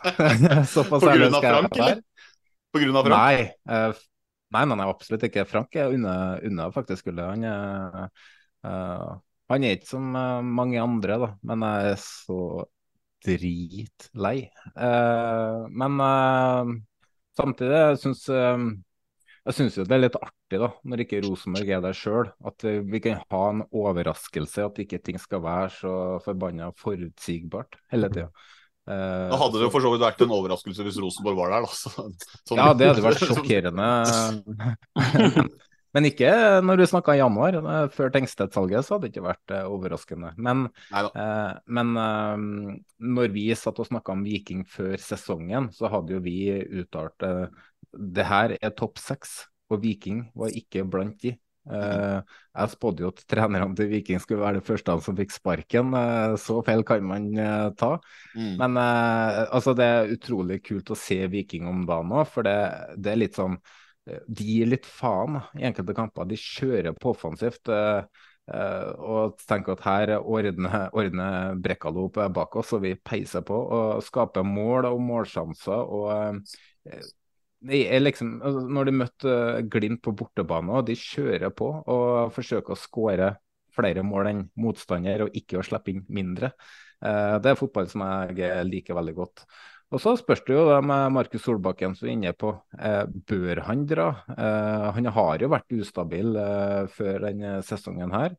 Såpass 0.68 1.06
ærlig 1.08 1.30
skal 1.32 1.46
jeg 1.48 1.70
være. 1.72 1.96
På 2.72 2.82
grunn 2.82 2.98
av 3.00 3.08
Frank? 3.08 3.16
Nei, 3.16 3.36
uh, 3.68 4.02
nei, 4.52 4.64
nei, 4.68 4.76
nei, 4.80 4.88
absolutt 4.92 5.24
ikke. 5.28 5.46
Frank 5.48 5.76
er 5.80 5.94
unna, 5.94 6.14
unna 6.44 6.68
faktisk 6.74 7.08
gullet. 7.08 7.32
Han, 7.32 7.42
uh, 8.68 9.16
han 9.52 9.66
er 9.66 9.76
ikke 9.78 9.90
som 9.94 10.04
mange 10.56 10.80
andre, 10.80 11.18
da, 11.22 11.30
men 11.48 11.66
jeg 11.66 11.92
er 11.94 12.00
så 12.04 12.40
dritlei. 13.22 14.36
Men 14.74 16.00
samtidig, 17.38 17.82
syns 18.02 18.24
jeg 19.42 19.56
syns 19.58 19.76
jo 19.78 19.84
det 19.86 19.96
er 19.96 20.02
litt 20.04 20.16
artig, 20.18 20.41
da, 20.61 20.68
når 20.84 21.05
ikke 21.05 21.22
Rosenborg 21.24 21.70
er 21.72 21.84
der 21.84 21.96
sjøl. 21.96 22.32
At 22.48 22.64
vi 22.64 23.00
kan 23.05 23.22
ha 23.32 23.42
en 23.53 23.62
overraskelse, 23.68 24.66
at 24.68 24.82
ikke 24.84 25.00
ting 25.05 25.20
skal 25.22 25.42
være 25.44 25.70
så 25.76 25.94
forbanna 26.24 26.72
forutsigbart 26.76 27.78
hele 27.94 28.11
tida. 28.12 28.28
Uh, 28.82 29.30
da 29.30 29.38
hadde 29.38 29.61
det 29.62 29.68
for 29.70 29.84
så 29.84 29.92
vidt 29.92 30.03
vært 30.03 30.22
en 30.24 30.32
overraskelse 30.34 30.82
hvis 30.82 30.96
Rosenborg 30.98 31.36
var 31.38 31.53
der, 31.55 31.66
da. 31.68 31.70
Sånn, 32.42 32.59
ja, 32.59 32.72
det 32.74 32.88
hadde 32.90 33.05
vært 33.05 33.22
sjokkerende. 33.30 33.90
Men 35.92 36.09
ikke 36.09 36.30
når 36.64 36.80
du 36.80 36.86
snakka 36.88 37.16
i 37.16 37.20
januar. 37.20 37.59
Før 37.92 38.12
Tengstedt-salget 38.14 38.86
så 38.86 38.96
hadde 38.96 39.07
det 39.07 39.12
ikke 39.12 39.26
vært 39.26 39.53
eh, 39.53 39.68
overraskende. 39.68 40.32
Men, 40.40 40.64
eh, 40.96 41.50
men 41.68 41.92
eh, 42.00 42.46
når 43.12 43.34
vi 43.34 43.44
satt 43.59 43.80
og 43.82 43.90
snakka 43.90 44.16
om 44.16 44.24
Viking 44.24 44.64
før 44.68 44.96
sesongen, 45.03 45.68
så 45.76 45.92
hadde 45.92 46.16
jo 46.16 46.22
vi 46.24 46.38
uttalt 46.80 47.28
eh, 47.28 47.44
det 47.92 48.24
her 48.24 48.57
er 48.57 48.72
topp 48.76 49.00
seks, 49.03 49.42
og 49.72 49.82
Viking 49.82 50.26
var 50.38 50.54
ikke 50.56 50.84
blant 50.88 51.18
de. 51.24 51.34
Uh, 51.62 52.18
jeg 52.56 52.72
spådde 52.72 53.04
jo 53.04 53.10
at 53.12 53.20
trenerne 53.30 53.76
til 53.78 53.86
Viking 53.92 54.18
skulle 54.18 54.42
være 54.42 54.58
det 54.58 54.66
første 54.66 54.96
som 55.04 55.18
fikk 55.18 55.34
sparken. 55.34 55.94
Uh, 55.94 56.34
så 56.40 56.58
feil 56.66 56.82
kan 56.86 57.04
man 57.06 57.28
uh, 57.38 57.68
ta. 57.78 57.92
Mm. 58.34 58.56
Men 58.58 58.80
altså, 58.82 59.76
det 59.78 59.86
er 59.86 60.16
utrolig 60.16 60.58
kult 60.66 60.90
å 60.90 60.98
se 60.98 61.20
Viking 61.30 61.68
om 61.70 61.86
dagen 61.88 62.12
òg, 62.16 62.26
for 62.32 62.48
det, 62.48 62.58
det, 62.98 63.14
er 63.14 63.22
litt 63.22 63.38
sånn 63.38 63.60
de 64.02 64.42
gir 64.42 64.66
litt 64.66 64.86
faen 64.88 65.38
i 65.54 65.62
enkelte 65.68 65.94
kamper. 65.94 66.26
De 66.26 66.34
kjører 66.40 66.96
på 66.98 67.12
offensivt. 67.14 67.70
Uh, 68.50 68.90
og 68.98 69.36
tenker 69.46 69.76
at 69.76 69.84
her 69.86 70.10
ordner, 70.18 70.88
ordner 70.98 71.54
Brekkalo 71.62 72.08
bak 72.10 72.56
oss, 72.58 72.72
og 72.74 72.82
vi 72.82 72.96
peiser 72.98 73.44
på 73.46 73.54
og 73.54 74.02
skaper 74.02 74.42
mål 74.42 74.90
og 74.90 74.98
målsjanser. 75.06 75.92
og 75.98 76.40
uh, 76.90 77.06
liksom, 77.62 78.34
altså, 78.42 78.62
Når 78.68 78.84
de 78.88 78.92
møtte 78.96 79.34
Glimt 79.70 80.02
på 80.02 80.14
bortebane, 80.16 80.72
og 80.72 80.86
de 80.86 80.96
kjører 80.98 81.50
på 81.54 81.68
og 81.86 82.32
forsøker 82.34 82.74
å 82.74 82.78
skåre 82.78 83.34
flere 83.72 84.02
mål 84.04 84.28
enn 84.28 84.46
motstander, 84.60 85.26
og 85.26 85.36
ikke 85.36 85.60
å 85.60 85.64
slippe 85.64 85.94
inn 85.94 86.02
mindre. 86.12 86.52
det 87.02 87.48
er 87.50 87.56
fotball 87.56 87.88
som 87.88 88.02
jeg 88.04 88.66
liker 88.68 88.94
veldig 88.94 89.14
godt. 89.16 89.46
Og 89.92 90.00
så 90.00 90.14
spørs 90.16 90.40
det 90.46 90.54
jo 90.54 90.64
med 90.88 91.12
Markus 91.12 91.42
Solbakken 91.44 91.94
som 91.96 92.08
er 92.08 92.14
inne 92.14 92.32
på, 92.32 92.54
eh, 92.80 93.04
bør 93.28 93.60
han 93.66 93.84
dra? 93.86 94.06
Eh, 94.32 94.86
han 94.96 95.08
har 95.16 95.42
jo 95.44 95.50
vært 95.52 95.74
ustabil 95.76 96.36
eh, 96.40 96.86
før 96.88 97.26
denne 97.26 97.58
sesongen 97.66 98.14
her. 98.14 98.36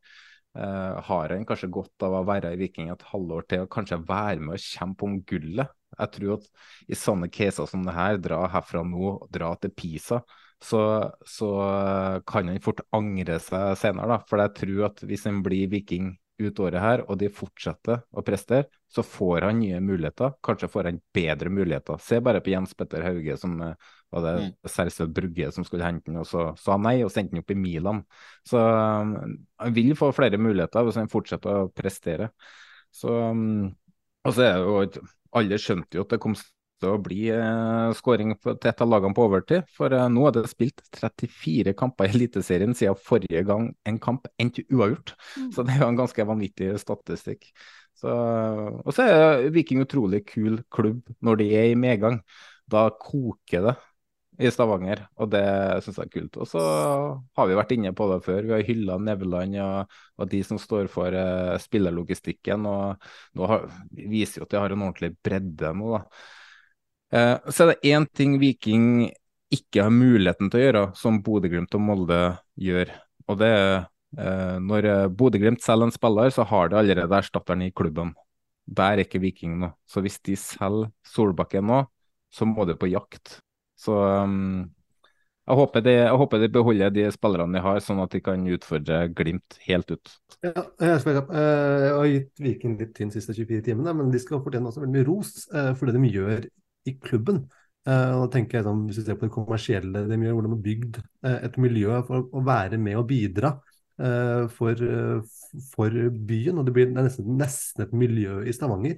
Eh, 0.58 1.02
har 1.10 1.30
han 1.30 1.46
kanskje 1.46 1.70
godt 1.70 2.06
av 2.08 2.18
å 2.18 2.26
være 2.26 2.56
i 2.56 2.58
Viking 2.58 2.90
et 2.90 3.06
halvår 3.12 3.46
til 3.50 3.68
og 3.68 3.72
kanskje 3.74 4.02
være 4.02 4.42
med 4.42 4.58
og 4.58 4.66
kjempe 4.66 5.06
om 5.06 5.20
gullet? 5.30 5.70
Jeg 5.98 6.14
tror 6.18 6.34
at 6.38 6.48
i 6.88 6.98
sånne 6.98 7.30
caser 7.34 7.70
som 7.70 7.86
det 7.86 7.96
her, 7.96 8.18
dra 8.22 8.44
herfra 8.54 8.84
nå, 8.88 9.16
dra 9.34 9.54
til 9.62 9.74
Pisa, 9.76 10.22
så, 10.64 10.82
så 11.28 11.50
kan 12.28 12.48
han 12.48 12.62
fort 12.64 12.84
angre 12.96 13.40
seg 13.44 13.74
senere. 13.80 14.16
Da. 14.16 14.20
For 14.30 14.44
jeg 14.44 14.56
tror 14.62 14.86
at 14.92 15.02
hvis 15.08 15.26
han 15.28 15.42
blir 15.46 15.72
Viking 15.72 16.14
ut 16.42 16.60
året 16.64 16.82
her, 16.82 17.04
og 17.08 17.20
de 17.22 17.30
fortsetter 17.32 18.02
å 18.10 18.24
prestere, 18.26 18.66
så 18.90 19.04
får 19.06 19.48
han 19.48 19.60
nye 19.62 19.82
muligheter. 19.84 20.34
Kanskje 20.44 20.70
får 20.72 20.90
han 20.90 21.02
bedre 21.14 21.52
muligheter. 21.54 22.00
Se 22.02 22.20
bare 22.24 22.42
på 22.44 22.54
Jens 22.54 22.74
Petter 22.78 23.06
Hauge, 23.06 23.38
som 23.40 23.54
eh, 23.62 23.92
var 24.14 24.26
det 24.26 24.34
mm. 24.66 25.14
Brugge 25.14 25.52
som 25.54 25.68
skulle 25.68 25.86
hente 25.86 26.12
han, 26.12 26.22
og 26.22 26.28
så 26.30 26.48
sa 26.60 26.76
han 26.76 26.86
nei 26.88 26.98
og 27.06 27.12
sendte 27.14 27.36
han 27.36 27.44
opp 27.44 27.54
i 27.54 27.60
Milan. 27.60 28.04
Så 28.48 28.60
um, 28.60 29.16
han 29.62 29.78
vil 29.78 29.94
få 30.00 30.12
flere 30.16 30.42
muligheter 30.42 30.86
hvis 30.86 31.00
han 31.02 31.12
fortsetter 31.12 31.64
å 31.64 31.72
prestere. 31.74 32.32
Så 32.94 33.14
um, 33.34 33.72
og 34.24 34.36
så 34.36 34.46
er 34.46 34.56
det 34.56 34.68
jo 34.68 35.08
Alle 35.40 35.60
skjønte 35.62 35.98
jo 35.98 36.06
at 36.06 36.14
det 36.14 36.22
kom 36.24 36.36
til 36.84 36.92
å 36.92 37.00
bli 37.02 37.22
eh, 37.32 37.94
skåring 37.98 38.34
til 38.44 38.70
et 38.70 38.82
av 38.84 38.90
lagene 38.90 39.16
på 39.16 39.28
overtid. 39.28 39.70
For 39.74 39.94
eh, 39.96 40.10
nå 40.12 40.26
er 40.28 40.36
det 40.36 40.46
spilt 40.52 40.84
34 40.98 41.76
kamper 41.80 42.10
i 42.10 42.18
Eliteserien 42.18 42.76
siden 42.78 43.00
forrige 43.00 43.46
gang 43.48 43.70
en 43.88 44.00
kamp 44.04 44.28
endte 44.42 44.66
uavgjort. 44.70 45.16
Mm. 45.38 45.48
Så 45.56 45.66
det 45.66 45.76
er 45.76 45.86
jo 45.86 45.92
en 45.94 46.02
ganske 46.02 46.28
vanvittig 46.34 46.74
statistikk. 46.82 47.50
Så, 48.04 48.12
og 48.12 48.92
så 48.96 49.06
er 49.08 49.50
Viking 49.54 49.84
utrolig 49.86 50.24
kul 50.28 50.60
klubb 50.74 51.08
når 51.24 51.42
de 51.42 51.50
er 51.60 51.72
i 51.72 51.80
medgang. 51.80 52.20
Da 52.70 52.88
koker 53.00 53.70
det 53.70 53.78
i 54.42 54.50
Stavanger, 54.50 55.04
og 55.22 55.30
det 55.30 55.44
syns 55.86 56.00
jeg 56.00 56.08
er 56.08 56.14
kult. 56.14 56.38
Og 56.42 56.50
så 56.50 56.62
har 57.38 57.50
vi 57.50 57.58
vært 57.58 57.74
inne 57.76 57.92
på 57.96 58.08
det 58.10 58.20
før. 58.26 58.48
Vi 58.48 58.56
har 58.56 58.66
hylla 58.66 58.98
Nevland 59.02 59.60
og, 59.62 59.98
og, 60.18 60.30
de 60.32 60.40
som 60.48 60.60
står 60.62 60.90
for 60.92 61.14
uh, 61.14 61.54
spillerlogistikken. 61.62 62.66
Og 62.70 63.38
nå 63.38 63.50
har, 63.52 63.68
viser 63.94 64.42
jo 64.42 64.48
at 64.48 64.56
de 64.56 64.62
har 64.64 64.74
en 64.74 64.88
ordentlig 64.88 65.14
bredde 65.24 65.74
nå, 65.78 66.00
da. 66.00 66.06
Eh, 67.14 67.36
så 67.54 67.68
er 67.68 67.76
det 67.76 67.92
én 67.94 68.08
ting 68.10 68.40
Viking 68.42 68.86
ikke 69.54 69.84
har 69.86 69.94
muligheten 69.94 70.50
til 70.50 70.58
å 70.58 70.64
gjøre, 70.64 70.84
som 70.98 71.20
Bodø-Glimt 71.22 71.76
og 71.78 71.84
Molde 71.86 72.22
gjør. 72.58 72.90
Og 73.30 73.38
det 73.38 73.50
er 73.54 73.68
eh, 74.18 74.56
når 74.58 74.90
Bodø-Glimt 75.14 75.62
selger 75.62 75.92
en 75.92 75.94
spiller, 75.94 76.34
så 76.34 76.48
har 76.50 76.72
det 76.72 76.80
allerede 76.82 77.20
erstatteren 77.20 77.68
i 77.68 77.70
klubben. 77.70 78.16
Der 78.66 78.98
er 78.98 79.06
ikke 79.06 79.22
Viking 79.22 79.60
nå. 79.62 79.76
Så 79.86 80.02
hvis 80.02 80.18
de 80.26 80.40
selger 80.40 80.90
Solbakken 81.06 81.70
nå, 81.70 81.84
så 82.34 82.50
må 82.50 82.66
de 82.66 82.74
på 82.82 82.90
jakt. 82.90 83.43
Så 83.84 83.96
um, 83.96 84.66
jeg, 85.44 85.58
håper 85.60 85.84
de, 85.84 85.96
jeg, 85.98 86.20
håper 86.22 86.44
de, 86.44 86.50
beholder 86.54 86.94
de 86.96 87.08
spillerne 87.14 87.58
de 87.58 87.64
har, 87.66 87.82
sånn 87.84 88.02
at 88.04 88.14
de 88.16 88.22
kan 88.24 88.46
utfordre 88.56 89.02
Glimt 89.16 89.58
helt 89.66 89.92
ut. 89.92 90.14
Ja, 90.46 90.54
jeg, 90.80 91.02
jeg, 91.04 91.26
har 91.34 92.08
gitt 92.12 92.46
Viking 92.46 92.78
litt 92.80 92.94
tynn 92.98 93.12
siste 93.14 93.36
24 93.36 93.66
timene, 93.68 93.96
men 93.98 94.14
de 94.14 94.22
skal 94.24 94.44
fortjene 94.44 94.72
også 94.72 94.84
veldig 94.84 94.96
mye 94.96 95.10
ros 95.10 95.36
for 95.52 95.90
det 95.90 95.98
de 95.98 96.14
gjør 96.14 96.48
i 96.90 96.96
klubben. 97.04 97.44
Uh, 97.84 98.16
og 98.16 98.22
da 98.22 98.28
tenker 98.38 98.62
jeg 98.62 98.68
sånn, 98.70 98.86
Hvis 98.88 99.02
vi 99.02 99.06
ser 99.10 99.18
på 99.20 99.28
det 99.28 99.36
kommersielle 99.36 100.06
de 100.08 100.18
gjør, 100.24 100.38
hvordan 100.38 100.54
de 100.54 100.56
har 100.56 100.66
bygd 100.70 101.00
et 101.34 101.58
miljø 101.60 101.98
for 102.08 102.30
å 102.32 102.44
være 102.48 102.80
med 102.80 103.00
og 103.02 103.08
bidra 103.12 103.58
for, 104.50 104.80
for, 105.76 105.98
byen. 106.30 106.58
og 106.58 106.66
Det 106.66 106.74
blir 106.74 106.88
nesten, 106.96 107.28
nesten 107.38 107.84
et 107.84 107.92
miljø 107.94 108.40
i 108.48 108.56
Stavanger 108.56 108.96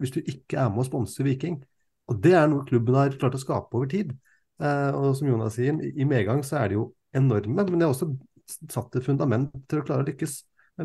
hvis 0.00 0.12
du 0.12 0.18
ikke 0.20 0.58
er 0.60 0.70
med 0.72 0.82
å 0.82 0.86
sponse 0.88 1.24
Viking. 1.24 1.60
Og 2.06 2.20
Det 2.22 2.34
er 2.38 2.46
noe 2.50 2.66
klubben 2.68 2.94
har 2.94 3.14
klart 3.18 3.34
å 3.38 3.42
skape 3.42 3.76
over 3.76 3.90
tid. 3.90 4.12
og 4.60 5.10
som 5.18 5.28
Jonas 5.28 5.58
sier, 5.58 5.74
i, 5.84 6.04
medgang 6.08 6.42
så 6.46 6.60
er 6.62 6.68
de 6.68 6.78
jo 6.78 6.84
enorme, 7.12 7.64
men 7.66 7.78
det 7.78 7.84
har 7.84 7.92
også 7.92 8.12
satt 8.70 8.94
et 8.96 9.04
fundament 9.04 9.50
til 9.68 9.82
å 9.82 9.84
klare 9.84 10.04
å 10.04 10.06
lykkes 10.06 10.36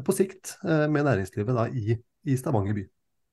på 0.04 0.16
sikt 0.16 0.58
med 0.64 1.06
næringslivet 1.06 1.56
da, 1.56 1.68
i, 1.70 1.96
i 2.26 2.40
Stavanger 2.40 2.76
by. 2.76 2.88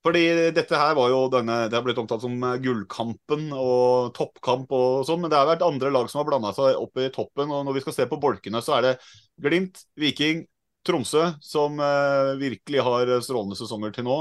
Fordi 0.07 0.23
dette 0.55 0.79
her 0.79 0.95
var 0.97 1.11
jo 1.11 1.25
denne, 1.33 1.57
Det 1.69 1.77
har 1.77 1.83
blitt 1.85 1.99
omtalt 1.99 2.23
som 2.23 2.37
eh, 2.47 2.61
gullkampen 2.63 3.51
og 3.53 4.13
toppkamp 4.17 4.71
og 4.73 5.03
sånn, 5.09 5.21
men 5.25 5.33
det 5.33 5.37
har 5.37 5.49
vært 5.51 5.65
andre 5.67 5.91
lag 5.93 6.07
som 6.11 6.23
har 6.23 6.29
blanda 6.29 6.53
seg 6.57 6.79
opp 6.79 7.01
i 7.03 7.11
toppen. 7.15 7.51
og 7.51 7.67
Når 7.67 7.77
vi 7.77 7.83
skal 7.85 7.97
se 7.97 8.07
på 8.09 8.21
bolkene, 8.23 8.63
så 8.65 8.79
er 8.79 8.87
det 8.87 8.95
Glimt, 9.43 9.83
Viking, 9.99 10.47
Tromsø 10.89 11.25
som 11.45 11.77
uh, 11.79 12.33
virkelig 12.41 12.81
har 12.85 13.13
strålende 13.25 13.59
sesonger 13.59 13.93
til 13.95 14.07
nå. 14.09 14.17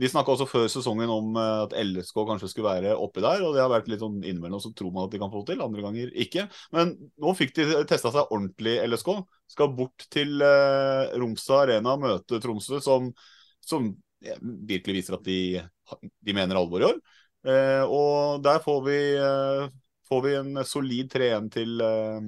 Vi 0.00 0.10
snakka 0.10 0.34
også 0.36 0.46
før 0.50 0.68
sesongen 0.72 1.10
om 1.12 1.34
uh, 1.36 1.64
at 1.66 1.74
LSK 1.76 2.22
kanskje 2.30 2.52
skulle 2.52 2.70
være 2.70 2.94
oppi 2.96 3.24
der, 3.24 3.42
og 3.42 3.56
det 3.56 3.62
har 3.64 3.72
vært 3.72 3.90
litt 3.90 4.02
sånn 4.02 4.20
innimellom 4.22 4.62
så 4.62 4.72
tror 4.76 4.94
man 4.94 5.08
at 5.08 5.14
de 5.14 5.20
kan 5.22 5.32
få 5.32 5.42
det 5.42 5.56
til, 5.56 5.64
andre 5.66 5.84
ganger 5.84 6.14
ikke. 6.26 6.46
Men 6.76 6.94
nå 7.20 7.34
fikk 7.38 7.56
de 7.58 7.68
testa 7.90 8.14
seg 8.14 8.30
ordentlig, 8.30 8.78
LSK. 8.86 9.12
Skal 9.52 9.74
bort 9.76 10.06
til 10.12 10.40
eh, 10.46 11.12
Romsa 11.20 11.64
Arena, 11.66 11.98
møte 12.00 12.40
Tromsø, 12.40 12.78
som, 12.80 13.10
som 13.60 13.90
virkelig 14.40 15.00
viser 15.00 15.18
at 15.18 15.26
de, 15.26 15.60
de 16.22 16.36
mener 16.36 16.58
alvor 16.58 16.82
i 16.82 16.88
år. 16.88 17.02
Eh, 17.48 17.82
og 17.90 18.42
der 18.44 18.62
får 18.62 18.80
vi, 18.86 18.98
eh, 19.18 19.68
får 20.08 20.22
vi 20.22 20.34
en 20.38 20.64
solid 20.64 21.10
3-1 21.10 21.50
til, 21.50 21.80
eh, 21.80 22.20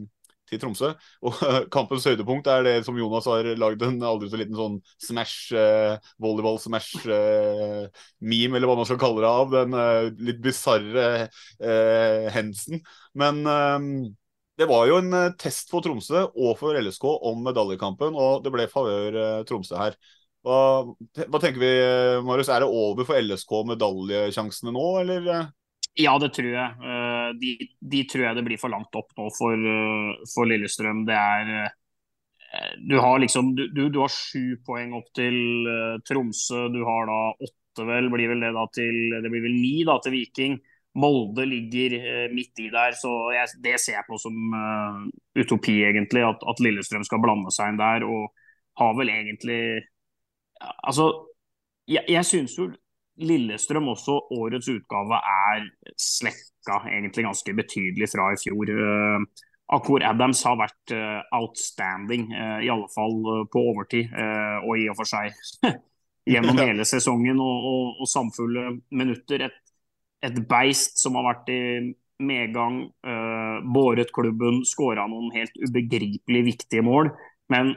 til, 0.48 0.60
Tromsø. 0.62 0.92
Og 1.26 1.32
kampens 1.74 2.06
høydepunkt 2.08 2.48
er 2.50 2.64
det 2.66 2.74
som 2.86 2.98
Jonas 2.98 3.28
har 3.30 3.46
lagd 3.60 3.82
en 3.86 4.02
aldri 4.06 4.30
så 4.30 4.40
liten 4.40 4.58
sånn 4.58 4.80
smash, 5.02 5.52
eh, 5.58 5.94
volleyball-smash-meme, 6.22 7.88
eh, 8.20 8.56
eller 8.58 8.68
hva 8.70 8.76
man 8.80 8.88
skal 8.88 9.00
kalle 9.02 9.24
det, 9.24 9.30
av 9.30 9.48
den 9.54 9.70
eh, 9.78 10.10
litt 10.30 10.40
bisarre 10.44 11.06
hendelsen. 12.34 12.82
Men 13.18 13.34
det 14.58 14.66
var 14.70 14.86
jo 14.86 14.98
en 15.00 15.10
test 15.40 15.70
for 15.72 15.80
Tromsø 15.84 16.20
og 16.28 16.58
for 16.60 16.76
LSK 16.78 17.04
om 17.30 17.42
medaljekampen, 17.46 18.14
og 18.14 18.44
det 18.44 18.52
ble 18.54 18.68
favør 18.70 19.44
Tromsø 19.48 19.78
her. 19.80 19.94
Hva, 20.44 20.84
hva, 20.84 21.38
tenker 21.40 21.60
vi, 21.62 21.72
Marius? 22.26 22.50
Er 22.52 22.60
det 22.60 22.68
over 22.68 23.06
for 23.08 23.16
LSK 23.16 23.52
medaljesjansene 23.70 24.74
nå, 24.76 24.88
eller? 25.00 25.46
Ja, 25.94 26.16
det 26.18 26.32
tror 26.34 26.50
jeg. 26.50 26.90
Eh, 26.90 27.28
de, 27.38 27.50
de, 27.78 28.02
tror 28.10 28.24
jeg 28.26 28.36
det 28.38 28.44
blir 28.48 28.58
for 28.58 28.72
langt 28.72 28.96
opp 28.98 29.12
nå 29.18 29.28
for, 29.36 29.54
eh, 29.54 30.22
for 30.32 30.50
Lillestrøm. 30.50 31.04
Det 31.06 31.14
er 31.14 31.52
eh, 31.54 32.72
Du 32.88 32.96
har 32.98 33.18
liksom 33.22 33.52
du, 33.54 33.66
du, 33.74 33.98
har 34.00 34.10
sju 34.10 34.56
poeng 34.66 34.94
opp 34.98 35.12
til 35.14 35.68
Tromsø. 36.06 36.66
Du 36.74 36.82
har 36.86 37.06
da 37.10 37.18
åtte, 37.34 37.86
vel, 37.86 38.10
blir 38.10 38.30
vel 38.30 38.42
det 38.42 38.52
da 38.54 38.66
til 38.74 39.18
Det 39.22 39.30
blir 39.30 39.42
vel 39.46 39.54
ni 39.58 39.76
da 39.86 39.98
til 40.02 40.16
Viking. 40.18 40.58
Molde 40.98 41.46
ligger 41.50 41.96
midt 42.30 42.60
i 42.62 42.68
der, 42.70 42.94
så 42.94 43.10
jeg, 43.34 43.50
det 43.64 43.80
ser 43.82 43.96
jeg 43.96 44.06
på 44.06 44.14
som 44.22 44.36
utopi, 45.34 45.80
egentlig. 45.88 46.22
At, 46.22 46.42
at 46.46 46.62
Lillestrøm 46.62 47.02
skal 47.06 47.22
blande 47.22 47.50
seg 47.54 47.72
inn 47.72 47.80
der. 47.80 48.06
Og 48.06 48.30
har 48.78 48.94
vel 48.98 49.10
egentlig 49.14 49.58
Altså, 50.86 51.08
jeg, 51.90 52.06
jeg 52.08 52.24
syns 52.24 52.54
jo 52.56 52.70
Lillestrøm 53.22 53.92
også 53.92 54.16
årets 54.34 54.68
utgave 54.72 55.18
er 55.30 55.66
slekka 56.00 56.80
egentlig 56.90 57.26
ganske 57.28 57.54
betydelig 57.54 58.08
fra 58.10 58.32
i 58.34 58.38
fjor. 58.40 58.72
Uh, 58.74 59.44
Akor 59.74 60.02
Adams 60.04 60.42
har 60.44 60.58
vært 60.58 60.94
uh, 60.96 61.20
outstanding, 61.38 62.26
uh, 62.34 62.58
i 62.64 62.70
alle 62.72 62.90
fall 62.94 63.46
på 63.52 63.66
overtid. 63.70 64.10
og 64.64 64.80
i 64.80 64.88
og 64.90 64.98
for 64.98 65.08
seg 65.08 65.30
gjennom 66.32 66.58
hele 66.64 66.86
sesongen 66.88 67.38
og, 67.38 67.70
og, 67.70 68.02
og 68.02 68.10
samfulle 68.10 68.78
minutter. 68.90 69.46
Et, 69.46 69.60
et, 70.26 70.42
beist 70.50 70.98
som 70.98 71.20
har 71.20 71.30
vært 71.30 71.54
i 71.54 71.62
medgang, 72.24 72.84
båret 73.74 74.12
klubben, 74.14 74.60
skåra 74.64 75.02
noen 75.10 75.32
helt 75.34 75.56
ubegripelig 75.60 76.44
viktige 76.46 76.84
mål. 76.86 77.10
Men 77.50 77.74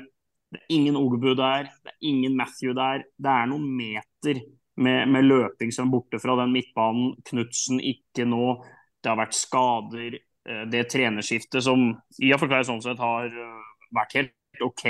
det 0.54 0.62
er 0.62 0.76
ingen 0.78 0.96
Ogbu 0.96 1.34
der, 1.36 1.68
det 1.84 1.92
er 1.92 2.06
ingen 2.08 2.38
Matthew 2.38 2.76
der. 2.78 3.02
Det 3.18 3.34
er 3.34 3.50
noen 3.50 3.66
meter 3.76 4.40
med, 4.78 5.10
med 5.12 5.28
løping 5.28 5.72
som 5.74 5.92
borte 5.92 6.20
fra 6.22 6.38
den 6.42 6.54
midtbanen. 6.56 7.16
Knutsen 7.28 7.82
ikke 7.82 8.28
nå. 8.30 8.58
Det 9.02 9.12
har 9.12 9.20
vært 9.20 9.38
skader. 9.38 10.20
Eh, 10.48 10.64
det 10.72 10.88
trenerskiftet 10.94 11.66
som 11.66 11.90
i 12.22 12.34
og 12.34 12.42
for 12.42 12.54
seg 12.54 12.70
sånn 12.70 12.84
sett 12.86 13.02
har 13.02 13.28
eh, 13.32 13.66
vært 13.96 14.18
helt 14.20 14.64
OK 14.66 14.86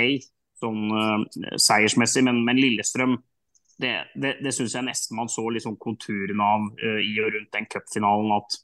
sånn 0.58 0.88
uh, 0.90 1.20
seiersmessig, 1.60 2.24
men, 2.26 2.40
men 2.42 2.58
Lillestrøm 2.58 3.12
det, 3.78 3.92
det, 4.18 4.32
det 4.42 4.50
syns 4.50 4.72
jeg 4.74 4.86
nesten 4.88 5.14
man 5.14 5.28
så 5.30 5.44
liksom 5.54 5.76
konturene 5.78 6.42
av 6.42 6.64
uh, 6.80 6.96
i 6.98 7.12
og 7.22 7.30
rundt 7.30 7.52
den 7.54 7.68
cupfinalen. 7.70 8.32
At 8.34 8.56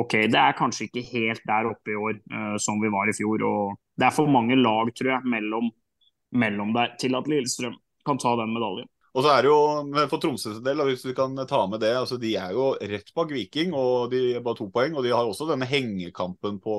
OK, 0.00 0.14
det 0.32 0.40
er 0.40 0.56
kanskje 0.56 0.86
ikke 0.86 1.02
helt 1.10 1.44
der 1.44 1.68
oppe 1.68 1.92
i 1.92 1.98
år 2.00 2.16
uh, 2.32 2.54
som 2.62 2.80
vi 2.80 2.88
var 2.94 3.12
i 3.12 3.16
fjor. 3.18 3.44
og 3.44 3.76
Det 3.92 4.08
er 4.08 4.16
for 4.16 4.32
mange 4.32 4.56
lag, 4.56 4.88
tror 4.96 5.12
jeg, 5.12 5.34
mellom 5.34 5.68
mellom 6.36 6.72
der 6.74 6.94
til 7.00 7.16
at 7.16 7.28
Lillestrøm 7.30 7.76
kan 8.06 8.18
ta 8.18 8.34
den 8.40 8.54
medaljen. 8.54 8.88
Og 9.16 9.24
så 9.24 9.30
er 9.32 9.46
det 9.46 9.48
jo, 9.48 9.60
For 10.10 10.20
Tromsøs 10.20 10.58
del, 10.64 10.82
hvis 10.90 11.06
vi 11.08 11.14
kan 11.16 11.32
ta 11.48 11.62
med 11.70 11.80
det, 11.80 11.94
altså 11.96 12.18
de 12.20 12.34
er 12.36 12.52
jo 12.52 12.74
rett 12.76 13.08
bak 13.16 13.32
Viking. 13.32 13.72
og 13.72 14.10
De 14.12 14.20
er 14.36 14.44
bare 14.44 14.58
to 14.58 14.68
poeng. 14.72 14.96
og 14.96 15.06
De 15.06 15.14
har 15.14 15.24
også 15.24 15.48
denne 15.48 15.68
hengekampen 15.68 16.58
på 16.60 16.76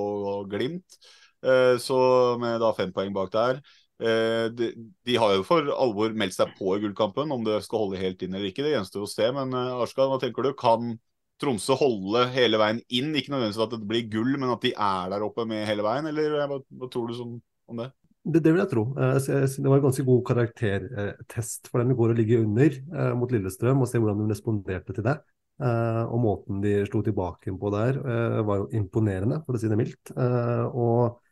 Glimt, 0.52 1.00
eh, 1.42 1.76
så 1.82 2.00
med 2.38 2.62
da 2.62 2.72
fem 2.78 2.94
poeng 2.94 3.16
bak 3.16 3.34
der. 3.34 3.62
Eh, 3.98 4.54
de, 4.54 4.70
de, 5.08 5.16
har 5.18 5.34
jo 5.34 5.46
for 5.48 5.66
alvor 5.74 6.14
meldt 6.14 6.38
seg 6.38 6.54
på 6.60 6.76
i 6.76 6.84
gullkampen. 6.86 7.34
Om 7.34 7.48
det 7.48 7.64
skal 7.66 7.88
holde 7.88 8.04
helt 8.04 8.22
inn 8.22 8.38
eller 8.38 8.52
ikke, 8.52 8.62
det 8.68 8.76
gjenstår 8.76 9.08
å 9.08 9.10
se. 9.10 9.32
Men 9.34 9.58
eh, 9.58 9.82
Arskad, 9.82 10.12
hva 10.12 10.22
tenker 10.22 10.46
du? 10.46 10.54
Kan 10.58 10.94
Tromsø 11.42 11.74
holde 11.82 12.28
hele 12.38 12.62
veien 12.62 12.84
inn? 12.94 13.16
Ikke 13.18 13.34
nødvendigvis 13.34 13.66
at 13.66 13.74
det 13.74 13.82
blir 13.90 14.10
gull, 14.14 14.38
men 14.38 14.54
at 14.54 14.62
de 14.62 14.76
er 14.78 15.10
der 15.14 15.26
oppe 15.26 15.50
med 15.50 15.66
hele 15.70 15.86
veien? 15.86 16.06
Eller 16.14 16.38
hva, 16.46 16.62
hva 16.62 16.94
tror 16.94 17.10
du 17.10 17.18
som, 17.18 17.34
om 17.66 17.82
det? 17.82 17.90
Det, 18.28 18.42
det, 18.44 18.52
vil 18.52 18.60
jeg 18.60 18.72
tro. 18.72 18.84
Eh, 19.00 19.18
det 19.24 19.70
var 19.70 19.78
en 19.78 19.86
ganske 19.86 20.04
god 20.08 20.24
karaktertest 20.28 21.70
for 21.72 21.80
dem 21.80 21.94
i 21.94 21.98
går 21.98 22.12
å 22.12 22.18
ligge 22.18 22.40
under 22.42 22.74
eh, 22.76 23.14
mot 23.16 23.32
Lillestrøm 23.32 23.84
og 23.84 23.88
se 23.88 24.02
hvordan 24.02 24.24
de 24.24 24.34
responderte 24.34 24.96
til 24.96 25.06
det. 25.06 25.16
Eh, 25.64 26.02
og 26.04 26.20
måten 26.22 26.60
de 26.64 26.74
slo 26.90 27.02
tilbake 27.06 27.54
på 27.56 27.72
der 27.74 28.02
var 28.48 28.60
jo 28.64 28.68
imponerende, 28.78 29.40
for 29.46 29.56
å 29.56 29.62
si 29.62 29.72
det 29.72 29.80
mildt. 29.80 30.12
Og 30.18 31.24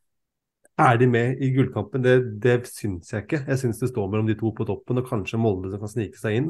Er 0.76 0.98
de 1.00 1.08
med 1.08 1.40
i 1.40 1.52
gullkampen? 1.56 2.04
Det, 2.04 2.16
det 2.44 2.56
syns 2.68 3.12
jeg 3.14 3.24
ikke. 3.24 3.42
Jeg 3.48 3.60
syns 3.62 3.80
det 3.80 3.92
står 3.92 4.10
mellom 4.12 4.28
de 4.28 4.36
to 4.40 4.52
på 4.56 4.68
toppen, 4.68 5.00
og 5.00 5.08
kanskje 5.08 5.40
Molde 5.40 5.72
som 5.72 5.84
kan 5.84 5.92
snike 5.92 6.20
seg 6.20 6.40
inn. 6.40 6.50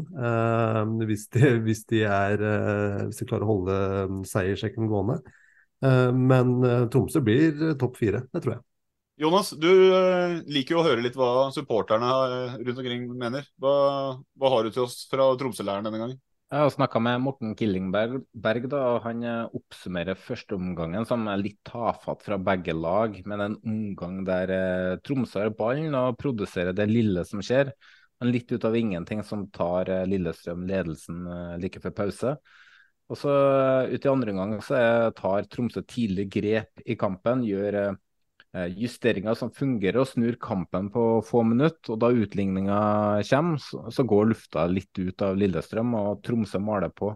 Hvis, 1.06 1.28
de, 1.34 1.52
hvis, 1.66 1.84
de 1.90 2.06
er, 2.10 2.46
hvis, 3.06 3.22
de 3.22 3.30
klarer 3.30 3.46
å 3.46 3.52
holde 3.52 4.24
seiersjekken 4.30 4.90
gående. 4.90 5.20
Men 6.18 6.58
Tromsø 6.90 7.22
blir 7.22 7.78
topp 7.78 8.02
fire, 8.02 8.26
det 8.34 8.42
tror 8.42 8.58
jeg. 8.58 8.66
Jonas, 9.16 9.54
du 9.56 9.70
liker 10.52 10.76
jo 10.76 10.80
å 10.82 10.86
høre 10.86 11.04
litt 11.04 11.16
hva 11.16 11.48
supporterne 11.56 12.10
rundt 12.60 12.80
omkring 12.82 13.06
mener. 13.16 13.46
Hva, 13.62 13.76
hva 14.36 14.52
har 14.52 14.66
du 14.66 14.74
til 14.76 14.84
oss 14.84 15.06
fra 15.08 15.30
Tromsø-læreren 15.40 15.88
denne 15.88 16.02
gangen? 16.02 16.18
Jeg 16.52 16.62
har 16.62 16.70
snakka 16.70 17.00
med 17.02 17.24
Morten 17.24 17.56
Killingberg, 17.58 18.20
da, 18.70 18.82
og 18.94 19.00
han 19.08 19.24
eh, 19.26 19.56
oppsummerer 19.58 20.20
førsteomgangen 20.20 21.08
som 21.08 21.24
er 21.32 21.42
litt 21.42 21.58
tafatt 21.66 22.22
fra 22.28 22.38
begge 22.38 22.76
lag, 22.76 23.16
men 23.26 23.42
en 23.42 23.56
omgang 23.64 24.20
der 24.28 24.54
eh, 24.54 24.92
Tromsø 25.02 25.42
har 25.42 25.56
ballen 25.58 25.96
og 25.98 26.20
produserer 26.22 26.76
det 26.76 26.86
lille 26.92 27.24
som 27.26 27.42
skjer. 27.44 27.72
Men 28.20 28.32
litt 28.36 28.52
ut 28.52 28.68
av 28.68 28.78
ingenting 28.78 29.24
som 29.26 29.48
tar 29.56 29.90
eh, 29.90 30.06
Lillestrøm 30.12 30.68
ledelsen 30.70 31.26
eh, 31.26 31.58
like 31.64 31.82
før 31.82 31.96
pause. 32.04 32.36
Og 33.10 33.20
så 33.24 33.34
eh, 33.34 33.96
ut 33.96 34.06
i 34.06 34.14
andre 34.14 34.36
omgang 34.36 34.60
så 34.64 34.78
tar 35.18 35.50
Tromsø 35.50 35.88
tidlig 35.88 36.30
grep 36.36 36.86
i 36.86 37.00
kampen, 37.00 37.48
gjør 37.48 37.82
eh, 37.82 37.94
Eh, 37.96 38.05
justeringer 38.76 39.36
som 39.36 39.52
fungerer 39.52 40.00
og 40.00 40.08
snur 40.10 40.38
kampen 40.42 40.88
på 40.94 41.04
få 41.28 41.44
minutter. 41.48 41.94
og 41.94 42.00
Da 42.00 42.12
utligninga 42.14 42.78
kommer, 43.30 43.60
så, 43.60 44.04
går 44.04 44.30
lufta 44.32 44.68
litt 44.72 44.96
ut 45.00 45.26
av 45.26 45.36
Lillestrøm 45.40 45.96
og 46.00 46.22
Tromsø 46.24 46.62
maler 46.64 46.94
på. 46.96 47.16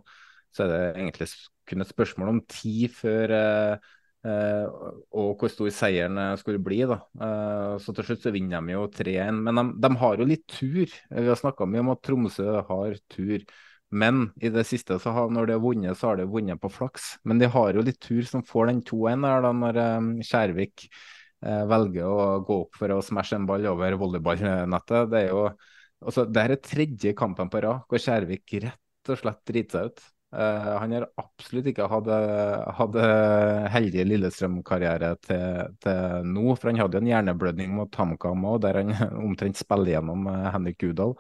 Så 0.56 0.66
er 0.66 0.74
det 0.74 0.82
egentlig 0.98 1.30
kun 1.70 1.86
et 1.86 1.94
spørsmål 1.94 2.34
om 2.34 2.42
tid 2.50 2.90
før 2.98 3.34
eh, 3.36 3.90
eh, 4.26 4.66
og 5.14 5.40
hvor 5.40 5.52
stor 5.54 5.70
seieren 5.74 6.18
eh, 6.18 6.36
skulle 6.42 6.62
bli. 6.64 6.82
da. 6.90 7.00
Eh, 7.22 7.78
så 7.84 7.96
til 7.96 8.10
slutt 8.10 8.26
så 8.26 8.34
vinner 8.36 8.66
de 8.66 8.76
jo 8.76 8.88
3-1. 8.92 9.42
Men 9.46 9.62
de, 9.62 9.66
de, 9.86 9.96
har 10.04 10.20
jo 10.20 10.30
litt 10.30 10.48
tur. 10.50 10.86
Vi 10.90 11.28
har 11.30 11.40
snakka 11.40 11.70
mye 11.70 11.86
om 11.86 11.94
at 11.94 12.04
Tromsø 12.06 12.64
har 12.72 12.98
tur. 13.14 13.46
Men 13.90 14.28
i 14.38 14.52
det 14.54 14.68
siste, 14.70 15.00
så 15.02 15.14
har, 15.16 15.32
når 15.34 15.48
de 15.48 15.56
har 15.56 15.64
vunnet, 15.64 15.98
så 15.98 16.12
har 16.12 16.20
de 16.20 16.28
vunnet 16.30 16.60
på 16.62 16.70
flaks. 16.70 17.16
Men 17.26 17.40
de 17.42 17.50
har 17.50 17.74
jo 17.74 17.86
litt 17.86 18.02
tur 18.04 18.22
som 18.28 18.46
får 18.46 18.70
den 18.70 18.84
2-1 18.86 19.26
der, 19.26 19.46
da, 19.46 19.56
når 19.64 19.82
eh, 19.86 20.12
Skjærvik 20.28 20.90
Eh, 20.90 21.18
velger 21.42 22.04
å 22.04 22.40
gå 22.44 22.56
opp 22.66 22.78
for 22.80 22.92
å 22.92 23.02
smashe 23.06 23.38
en 23.38 23.48
ball 23.48 23.66
over 23.72 23.96
volleyballnettet. 24.02 25.10
Det 25.12 25.22
er 25.22 25.30
jo 25.32 25.44
altså, 25.48 26.26
det 26.28 26.44
er 26.44 26.56
tredje 26.64 27.14
kampen 27.18 27.52
på 27.52 27.62
rad 27.64 27.86
hvor 27.90 28.02
Skjærvik 28.04 28.58
rett 28.66 29.12
og 29.14 29.22
slett 29.22 29.44
driter 29.48 29.78
seg 29.78 29.92
ut. 29.92 30.08
Uh, 30.30 30.76
han 30.78 30.92
har 30.94 31.08
absolutt 31.18 31.72
ikke 31.72 31.88
hatt, 31.90 32.10
hatt 32.78 32.98
heldig 33.74 34.04
Lillestrøm-karriere 34.12 35.16
til, 35.26 35.74
til, 35.82 36.30
nå. 36.36 36.46
For 36.54 36.70
han 36.70 36.82
hadde 36.84 37.00
jo 37.00 37.02
en 37.02 37.10
hjerneblødning 37.10 37.74
mot 37.74 38.00
HamKam 38.02 38.46
òg, 38.52 38.60
der 38.68 38.84
han 38.84 38.94
omtrent 39.30 39.58
spiller 39.58 39.96
gjennom 39.96 40.30
Henrik 40.54 40.78
Gudal. 40.84 41.16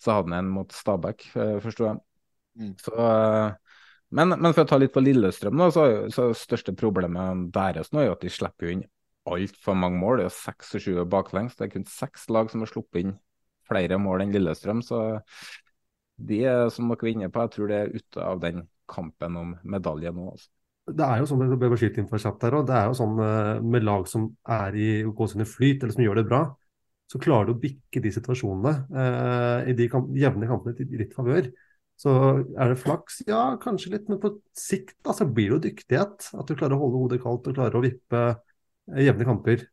Så 0.00 0.12
hadde 0.16 0.32
han 0.32 0.42
en 0.42 0.54
mot 0.58 0.76
Stabæk, 0.76 1.30
uh, 1.38 1.56
forsto 1.64 1.88
jeg. 1.88 2.00
Mm. 2.60 2.76
Så, 2.82 2.92
uh, 2.98 3.80
men, 4.10 4.34
men, 4.34 4.52
for 4.52 4.66
å 4.66 4.68
ta 4.68 4.76
litt 4.80 4.92
på 4.92 5.02
Lillestrøm, 5.06 5.56
da, 5.60 5.70
så, 5.72 5.86
så 6.12 6.30
største 6.36 6.74
problemet 6.76 7.46
deres 7.54 7.92
nå 7.94 8.02
er 8.02 8.10
jo 8.10 8.16
at 8.18 8.24
de 8.26 8.32
slipper 8.34 8.66
jo 8.66 8.76
inn 8.76 8.88
altfor 9.36 9.78
mange 9.78 10.00
mål. 10.00 10.20
Det 10.20 10.28
er 10.28 10.36
seks 10.36 10.76
og 10.76 10.84
sju 10.84 10.92
baklengs. 11.10 11.56
Det 11.58 11.66
er 11.66 11.74
kun 11.74 11.88
seks 11.88 12.28
lag 12.32 12.50
som 12.52 12.64
har 12.64 12.70
sluppet 12.70 13.04
inn 13.04 13.18
flere 13.70 13.98
mål 14.02 14.24
enn 14.24 14.34
Lillestrøm. 14.34 14.82
Så 14.84 15.00
de 16.20 16.40
som 16.74 16.90
dere 16.90 17.06
vinner 17.06 17.26
inne 17.26 17.34
på, 17.34 17.44
jeg 17.46 17.54
tror 17.56 17.70
det 17.70 17.78
er 17.80 17.92
ute 17.94 18.24
av 18.24 18.40
den 18.42 18.64
kampen 18.90 19.38
om 19.38 19.52
medalje 19.62 20.12
nå. 20.14 20.32
Altså. 20.34 20.50
Det 20.90 21.06
er 21.06 21.20
jo 21.20 21.28
sånn 21.30 21.44
det 21.46 21.58
bør 21.60 21.84
inn 21.86 22.08
for 22.10 22.22
kjapt 22.22 22.46
her, 22.46 22.56
og 22.58 22.66
det 22.68 22.76
er 22.76 22.88
jo 22.90 22.96
sånn 22.98 23.20
eh, 23.22 23.60
med 23.62 23.84
lag 23.86 24.08
som 24.10 24.26
er 24.50 24.74
i 24.74 24.88
gåsehudene 25.06 25.46
flyt, 25.46 25.84
eller 25.84 25.94
som 25.94 26.02
gjør 26.02 26.18
det 26.18 26.26
bra, 26.26 26.40
så 27.10 27.20
klarer 27.22 27.50
du 27.50 27.54
å 27.54 27.60
bikke 27.62 28.02
de 28.02 28.12
situasjonene 28.14 28.72
eh, 29.02 29.70
i 29.70 29.76
de 29.78 29.86
kamp 29.92 30.10
jevne 30.18 30.48
kampene 30.50 30.78
til 30.78 30.90
ditt 30.90 31.14
favør. 31.14 31.50
Så 32.00 32.12
er 32.56 32.72
det 32.72 32.78
flaks? 32.80 33.20
Ja, 33.28 33.42
kanskje 33.60 33.92
litt, 33.94 34.06
men 34.08 34.20
på 34.22 34.32
sikt 34.56 34.96
da, 35.04 35.12
så 35.14 35.26
blir 35.28 35.50
det 35.50 35.56
jo 35.56 35.64
dyktighet. 35.68 36.30
At 36.32 36.48
du 36.48 36.56
klarer 36.56 36.78
å 36.78 36.84
holde 36.86 37.02
hodet 37.02 37.20
kaldt 37.22 37.50
og 37.50 37.58
klarer 37.58 37.76
å 37.76 37.82
vippe 37.84 38.22
jevne 38.98 39.26
kamper 39.28 39.68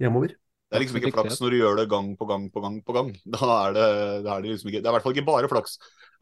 hjemover. 0.00 0.36
Det 0.72 0.78
er 0.78 0.82
liksom 0.86 0.98
ikke 1.02 1.12
flaks 1.12 1.40
når 1.42 1.52
du 1.52 1.56
gjør 1.58 1.74
det 1.82 1.84
gang 1.92 2.06
på 2.16 2.26
gang 2.30 2.44
på 2.48 2.62
gang 2.64 2.78
på 2.80 2.94
gang. 2.96 3.10
Da 3.34 3.48
er 3.58 3.74
det, 3.76 3.88
da 4.24 4.36
er 4.36 4.44
det 4.44 4.54
liksom 4.54 4.70
ikke 4.70 4.80
Det 4.80 4.88
er 4.88 4.94
i 4.94 4.94
hvert 4.96 5.04
fall 5.04 5.16
ikke 5.16 5.26
bare 5.26 5.50
flaks. 5.52 5.74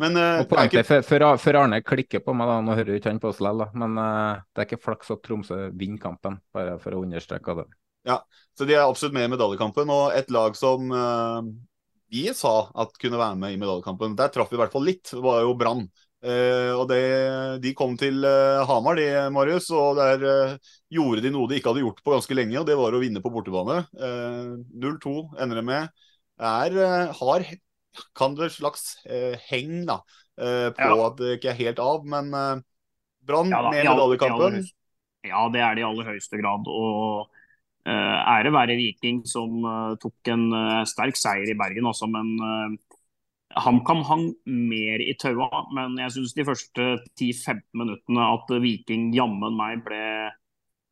Men 0.03 0.19
uh, 0.19 0.43
ikke... 0.65 0.83
før, 1.07 1.27
før, 1.39 1.59
Arne 1.61 1.79
klikker 1.87 2.25
på 2.25 2.35
meg, 2.35 2.51
da, 2.51 2.57
nå 2.67 2.75
hører 2.75 2.91
jo 2.95 2.99
ikke 2.99 3.13
han 3.13 3.21
på 3.23 3.31
oss 3.31 3.39
likevel, 3.45 3.69
men 3.79 4.01
uh, 4.01 4.41
det 4.51 4.63
er 4.63 4.67
ikke 4.67 4.81
flaks 4.83 5.13
at 5.15 5.23
Tromsø 5.23 5.59
vinner 5.71 6.03
kampen, 6.03 6.41
bare 6.57 6.79
for 6.83 6.97
å 6.97 7.05
understreke 7.05 7.61
det. 7.61 7.67
Ja, 8.09 8.17
så 8.57 8.67
de 8.67 8.75
er 8.75 8.87
absolutt 8.87 9.15
med 9.15 9.29
i 9.29 9.33
medaljekampen. 9.37 9.93
Og 9.93 10.17
et 10.17 10.33
lag 10.35 10.57
som 10.59 10.91
uh, 10.91 11.45
vi 12.11 12.27
sa 12.35 12.55
at 12.83 12.97
kunne 12.99 13.21
være 13.21 13.39
med 13.39 13.55
i 13.55 13.61
medaljekampen, 13.61 14.19
der 14.19 14.33
traff 14.35 14.51
vi 14.51 14.59
i 14.59 14.63
hvert 14.65 14.75
fall 14.75 14.89
litt, 14.89 15.15
var 15.15 15.45
jo 15.45 15.55
Brann. 15.61 15.87
Uh, 16.21 16.77
og 16.77 16.85
det, 16.91 17.01
De 17.65 17.73
kom 17.77 17.95
til 18.01 18.21
uh, 18.27 18.61
Hamar, 18.69 18.99
de, 19.01 19.09
Marius, 19.33 19.71
og 19.73 19.97
der 19.97 20.21
uh, 20.21 20.73
gjorde 20.93 21.25
de 21.25 21.33
noe 21.33 21.49
de 21.49 21.57
ikke 21.57 21.73
hadde 21.73 21.85
gjort 21.87 22.03
på 22.05 22.13
ganske 22.13 22.37
lenge, 22.37 22.59
og 22.61 22.67
det 22.69 22.77
var 22.77 22.97
å 22.97 23.01
vinne 23.01 23.23
på 23.25 23.33
bortebane. 23.33 23.81
0-2 23.97 25.15
ender 25.41 25.61
det 25.63 25.67
med. 25.71 26.05
Er, 26.41 26.77
har 27.17 27.47
kan 28.17 28.37
det 28.39 28.53
slags 28.55 29.01
heng 29.49 29.83
da, 29.89 29.99
på 30.37 30.89
ja. 30.93 31.07
at 31.09 31.17
det 31.19 31.33
ikke 31.37 31.51
er 31.51 31.59
helt 31.59 31.81
av, 31.83 32.05
men 32.07 32.31
Brann 33.27 33.51
ja, 33.53 33.65
med 33.67 33.83
medaljekampen. 33.83 34.61
Ja, 35.27 35.43
det 35.53 35.61
er 35.65 35.77
det 35.77 35.83
i 35.83 35.89
aller 35.89 36.13
høyeste 36.13 36.41
grad. 36.41 36.69
og 36.71 37.91
Ære 37.91 38.53
være 38.55 38.79
Viking 38.79 39.25
som 39.29 39.67
tok 40.01 40.33
en 40.33 40.47
sterk 40.89 41.19
seier 41.19 41.51
i 41.51 41.59
Bergen 41.59 41.91
også, 41.91 42.09
men 42.13 42.79
HamKam 43.59 44.03
hang 44.07 44.27
mer 44.47 45.03
i 45.03 45.15
taua, 45.19 45.65
men 45.75 45.97
jeg 45.99 46.15
syns 46.15 46.35
de 46.37 46.47
første 46.47 46.85
10-15 47.19 47.63
minuttene 47.81 48.27
at 48.37 48.53
Viking 48.63 49.09
jammen 49.17 49.57
meg 49.59 49.83
ble, 49.87 50.03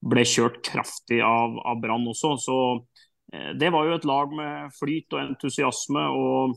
ble 0.03 0.25
kjørt 0.27 0.59
kraftig 0.67 1.21
av, 1.23 1.55
av 1.63 1.79
Brann 1.83 2.09
også. 2.11 2.33
Så 2.43 2.57
eh, 3.33 3.53
det 3.59 3.71
var 3.75 3.87
jo 3.87 3.95
et 3.99 4.09
lag 4.09 4.35
med 4.35 4.75
flyt 4.79 5.15
og 5.15 5.23
entusiasme. 5.23 6.03
og 6.11 6.57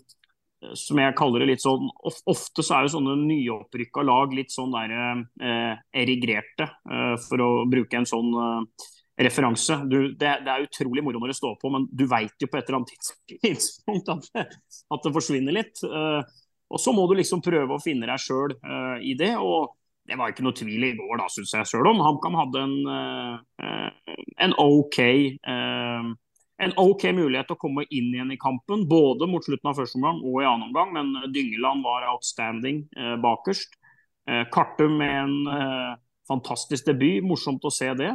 eh, 0.65 0.73
som 0.77 1.03
jeg 1.03 1.17
kaller 1.19 1.45
det 1.45 1.51
litt 1.53 1.65
sånn, 1.65 1.85
Ofte 2.01 2.65
så 2.65 2.79
er 2.79 2.87
jo 2.87 2.95
sånne 2.95 3.19
nyopprykka 3.21 4.05
lag 4.05 4.33
litt 4.33 4.53
sånn 4.53 4.73
der, 4.73 4.97
eh, 5.37 5.85
erigrerte, 6.01 6.71
eh, 6.89 7.13
for 7.27 7.45
å 7.45 7.51
bruke 7.69 8.01
en 8.01 8.09
sånn 8.09 8.33
eh, 8.41 8.89
referanse. 9.25 9.77
Du, 9.89 9.97
det, 10.13 10.31
det, 10.45 10.51
er 10.51 10.65
utrolig 10.67 11.03
moro 11.05 11.21
når 11.21 11.33
det 11.33 11.39
står 11.39 11.57
på, 11.61 11.71
men 11.73 11.87
du 11.91 12.05
veit 12.09 12.35
jo 12.41 12.49
på 12.49 12.59
et 12.59 12.69
eller 12.69 12.81
annet 12.81 12.95
tidspunkt 13.45 14.11
at 14.13 14.57
at 14.91 15.05
det 15.05 15.13
forsvinner 15.15 15.55
litt. 15.55 15.83
Uh, 15.85 16.23
og 16.71 16.79
så 16.79 16.93
må 16.95 17.05
du 17.09 17.17
liksom 17.19 17.43
prøve 17.43 17.75
å 17.75 17.83
finne 17.83 18.07
deg 18.09 18.21
sjøl 18.21 18.55
uh, 18.63 18.97
i 19.03 19.15
det. 19.19 19.35
og 19.37 19.77
det 20.09 20.17
var 20.17 20.31
ikke 20.31 20.43
noe 20.43 20.57
tvil 20.57 20.83
i 20.83 20.95
går, 20.97 21.19
da, 21.21 21.27
syns 21.29 21.53
jeg 21.53 21.69
sjøl 21.69 21.87
om. 21.91 22.01
HamKam 22.03 22.35
hadde 22.35 22.63
en, 22.65 22.73
uh, 22.89 24.15
en, 24.43 24.55
OK, 24.59 24.97
en 25.45 26.73
OK 26.81 27.05
mulighet 27.15 27.47
til 27.47 27.55
å 27.55 27.61
komme 27.61 27.85
inn 27.85 28.09
igjen 28.09 28.33
i 28.33 28.39
kampen, 28.41 28.87
både 28.89 29.29
mot 29.29 29.45
slutten 29.45 29.69
av 29.69 29.77
første 29.77 30.01
omgang 30.01 30.19
og 30.25 30.41
i 30.41 30.47
annen 30.49 30.67
omgang, 30.67 30.89
men 30.97 31.31
Dyngeland 31.31 31.85
var 31.85 32.09
outstanding 32.09 32.81
bakerst. 33.23 33.77
Kartum 34.51 34.97
med 34.99 35.15
en 35.21 35.95
fantastisk 36.27 36.89
debut, 36.89 37.21
morsomt 37.23 37.63
å 37.63 37.71
se 37.71 37.93
det. 38.01 38.11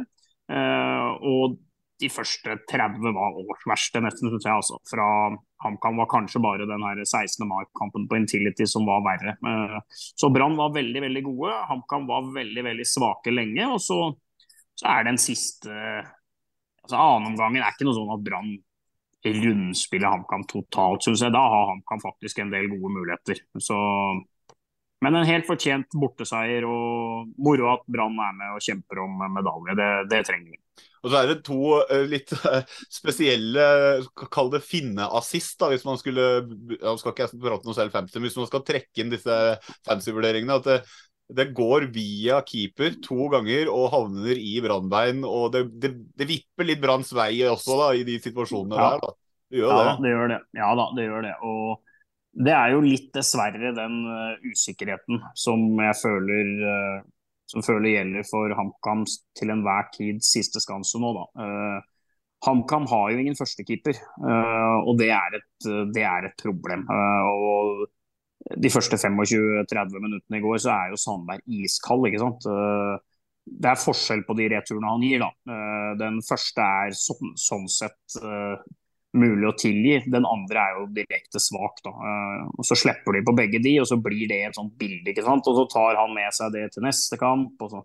Uh, 0.47 1.09
og 1.27 1.57
de 1.97 2.09
første 2.13 2.53
30 2.69 3.13
var 3.15 3.37
årsverste, 3.41 4.01
nesten, 4.05 4.29
syns 4.29 4.45
jeg. 4.45 4.53
Altså. 4.53 4.77
Fra 4.89 5.07
HamKam 5.65 5.97
var 6.03 6.09
kanskje 6.11 6.41
bare 6.43 6.67
den 6.69 6.85
her 6.85 7.01
16. 7.01 7.41
mai-kampen 7.49 8.05
på 8.09 8.19
Intility 8.19 8.67
som 8.69 8.85
var 8.87 9.01
verre. 9.05 9.33
Uh, 9.41 9.79
så 9.89 10.29
Brann 10.33 10.57
var 10.59 10.75
veldig 10.75 11.03
veldig 11.07 11.25
gode. 11.25 11.55
HamKam 11.71 12.07
var 12.09 12.29
veldig 12.35 12.67
veldig 12.69 12.87
svake 12.87 13.33
lenge. 13.33 13.65
Og 13.73 13.81
så, 13.81 13.99
så 14.77 14.93
er 14.93 15.09
den 15.09 15.19
siste 15.21 15.73
altså 16.87 17.01
Annenomgangen 17.03 17.59
er 17.59 17.73
ikke 17.73 17.83
noe 17.83 17.97
sånn 17.97 18.13
at 18.13 18.23
Brann 18.23 18.53
rundspiller 19.27 20.13
HamKam 20.13 20.45
totalt, 20.47 21.03
syns 21.03 21.25
jeg. 21.25 21.33
Da 21.35 21.41
har 21.41 21.71
HamKam 21.73 22.03
faktisk 22.03 22.39
en 22.39 22.53
del 22.53 22.69
gode 22.71 22.93
muligheter. 22.93 23.41
Så 23.59 23.77
men 25.05 25.15
en 25.15 25.27
helt 25.29 25.45
fortjent 25.45 25.93
borteseier, 25.93 26.65
og 26.65 27.33
moro 27.37 27.69
at 27.75 27.83
Brann 27.91 28.17
er 28.17 28.37
med 28.37 28.55
og 28.55 28.63
kjemper 28.65 29.03
om 29.03 29.19
medalje. 29.35 29.75
Det, 29.77 29.89
det 30.09 30.23
trenger 30.25 30.55
vi. 30.55 30.61
Og 31.05 31.11
så 31.11 31.19
er 31.19 31.29
det 31.29 31.41
to 31.45 31.59
uh, 31.77 32.05
litt 32.09 32.33
uh, 32.41 32.61
spesielle, 32.91 33.65
kall 34.33 34.49
det 34.53 34.63
finneassist, 34.65 35.61
hvis 35.71 35.85
man 35.87 35.99
skulle 36.01 36.25
ja, 36.73 36.95
skal 36.97 37.13
ikke 37.13 37.27
jeg 37.27 37.41
prate 37.43 37.69
noe 37.69 37.77
selv 37.77 37.93
fancy, 37.93 38.17
hvis 38.23 38.39
man 38.39 38.49
skal 38.49 38.65
trekke 38.65 39.03
inn 39.03 39.13
disse 39.13 39.37
fancy-vurderingene. 39.87 40.57
at 40.57 40.67
det, 40.67 40.79
det, 41.37 41.49
går 41.57 41.87
via 41.93 42.41
keeper 42.47 42.97
to 43.05 43.29
ganger 43.33 43.69
og 43.71 43.91
havner 43.93 44.41
i 44.41 44.57
Brannbein. 44.65 45.21
Og 45.27 45.51
det, 45.53 45.67
det, 45.77 45.93
det, 46.17 46.29
vipper 46.29 46.71
litt 46.71 46.81
Branns 46.83 47.13
vei 47.15 47.33
også 47.47 47.77
da, 47.83 47.91
i 47.93 48.05
de 48.07 48.17
situasjonene 48.23 48.81
ja. 48.81 48.89
der. 48.95 49.05
Da. 49.05 49.17
Det 49.47 49.61
gjør 49.61 49.71
ja, 49.71 49.83
det. 49.83 49.97
det 50.03 50.15
gjør 50.15 50.33
det. 50.33 50.41
Ja 50.57 50.71
da, 50.81 50.87
det 50.97 51.05
gjør 51.05 51.27
det. 51.29 51.35
Og 51.47 51.86
det 52.37 52.53
er 52.53 52.73
jo 52.75 52.85
litt 52.85 53.09
dessverre 53.15 53.73
den 53.75 53.99
uh, 54.05 54.37
usikkerheten 54.45 55.21
som 55.37 55.63
jeg 55.81 55.97
føler, 55.97 56.51
uh, 56.61 56.99
som 57.49 57.65
føler 57.65 57.95
gjelder 57.95 58.27
for 58.29 58.53
HamKam 58.59 59.05
til 59.37 59.53
enhver 59.53 59.89
tid 59.95 60.21
siste 60.25 60.61
skanse 60.61 61.01
nå. 61.01 61.13
da. 61.17 61.25
Uh, 61.41 62.17
HamKam 62.45 62.85
har 62.91 63.11
jo 63.11 63.21
ingen 63.23 63.37
førstekeeper, 63.37 63.97
og 64.85 64.91
det 64.99 65.07
er, 65.09 65.39
et, 65.39 65.67
det 65.89 66.03
er 66.05 66.27
et 66.27 66.35
problem. 66.37 66.83
Og 66.85 67.87
de 68.61 68.69
første 68.69 68.99
25-30 69.01 70.03
minuttene 70.03 70.37
i 70.37 70.43
går 70.43 70.59
så 70.61 70.69
er 70.75 70.91
jo 70.91 70.99
Sandberg 71.01 71.41
iskald. 71.63 72.05
ikke 72.05 72.21
sant? 72.21 72.45
Det 73.41 73.71
er 73.71 73.81
forskjell 73.81 74.21
på 74.29 74.37
de 74.37 74.51
returene 74.53 74.93
han 74.93 75.07
gir. 75.07 75.25
da. 75.25 75.57
Den 75.97 76.21
første 76.29 76.69
er 76.85 76.93
sånn, 77.01 77.33
sånn 77.41 77.65
sett 77.73 78.19
mulig 79.19 79.47
å 79.49 79.55
tilgi. 79.57 79.99
Den 80.11 80.27
andre 80.29 80.63
er 80.63 80.79
jo 80.79 80.87
direkte 80.95 81.41
svak. 81.41 81.81
da. 81.85 81.93
Og 82.53 82.65
Så 82.67 82.77
slipper 82.79 83.17
de 83.17 83.23
på 83.27 83.35
begge 83.37 83.61
de, 83.63 83.77
og 83.81 83.87
så 83.89 83.97
blir 84.01 84.27
det 84.29 84.41
et 84.47 84.57
sånt 84.57 84.75
bilde. 84.79 85.11
ikke 85.11 85.25
sant? 85.25 85.47
Og 85.47 85.57
så 85.61 85.65
tar 85.73 85.99
han 86.01 86.13
med 86.15 86.33
seg 86.35 86.53
det 86.55 86.67
til 86.73 86.85
neste 86.85 87.19
kamp. 87.21 87.55
og 87.61 87.73
så 87.73 87.83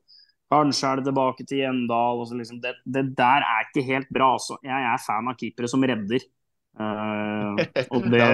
Kanskje 0.53 0.89
er 0.89 1.01
det 1.01 1.07
tilbake 1.09 1.47
til 1.49 1.63
Gjendal. 1.63 2.23
Liksom. 2.39 2.61
Det, 2.61 2.75
det, 2.85 3.05
der 3.17 3.47
er 3.47 3.69
ikke 3.69 3.87
helt 3.89 4.11
bra. 4.13 4.35
Altså. 4.37 4.59
Jeg 4.67 4.89
er 4.91 5.05
fan 5.07 5.31
av 5.33 5.39
keepere 5.41 5.71
som 5.71 5.85
redder. 5.89 6.27
Uh, 6.73 7.57
og 7.93 8.09
det, 8.13 8.27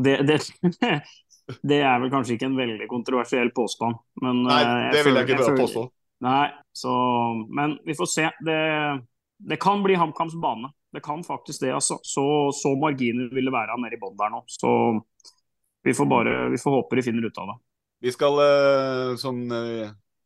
det, 0.00 0.16
det, 0.28 0.38
det, 1.68 1.78
er 1.78 2.00
vel 2.00 2.12
kanskje 2.12 2.36
ikke 2.36 2.50
en 2.50 2.60
veldig 2.60 2.88
kontroversiell 2.90 3.52
påstand. 3.56 4.00
Men, 4.20 4.44
nei, 4.48 4.60
uh, 4.64 4.90
det 4.92 5.06
vil 5.06 5.16
jeg 5.16 5.28
ikke 5.28 5.40
prøve 5.40 5.56
å 5.56 5.62
påstå. 5.64 5.86
Nei, 6.20 6.50
så, 6.76 6.92
men 7.48 7.78
vi 7.86 7.96
får 7.96 8.10
se. 8.12 8.26
Det, 8.44 9.56
kan 9.60 9.84
bli 9.84 9.96
HamKams 9.96 10.36
bane. 10.40 10.72
Det 10.90 11.02
kan 11.04 11.22
faktisk 11.24 11.62
det. 11.62 11.72
Altså. 11.76 12.00
Så, 12.02 12.24
så 12.56 12.74
marginer 12.78 13.30
vil 13.34 13.46
det 13.46 13.54
være 13.54 13.78
nede 13.78 13.98
i 13.98 14.00
bånn 14.00 14.18
der 14.18 14.32
nå. 14.34 14.44
Så 14.50 14.70
vi 15.86 15.94
får 15.96 16.08
bare 16.10 16.36
vi 16.52 16.60
får 16.60 16.76
håpe 16.76 16.98
de 16.98 17.04
finner 17.06 17.26
ut 17.30 17.38
av 17.40 17.52
det. 17.52 17.58
Vi 18.00 18.12
skal 18.14 18.40
uh, 18.40 19.18
sånn 19.20 19.44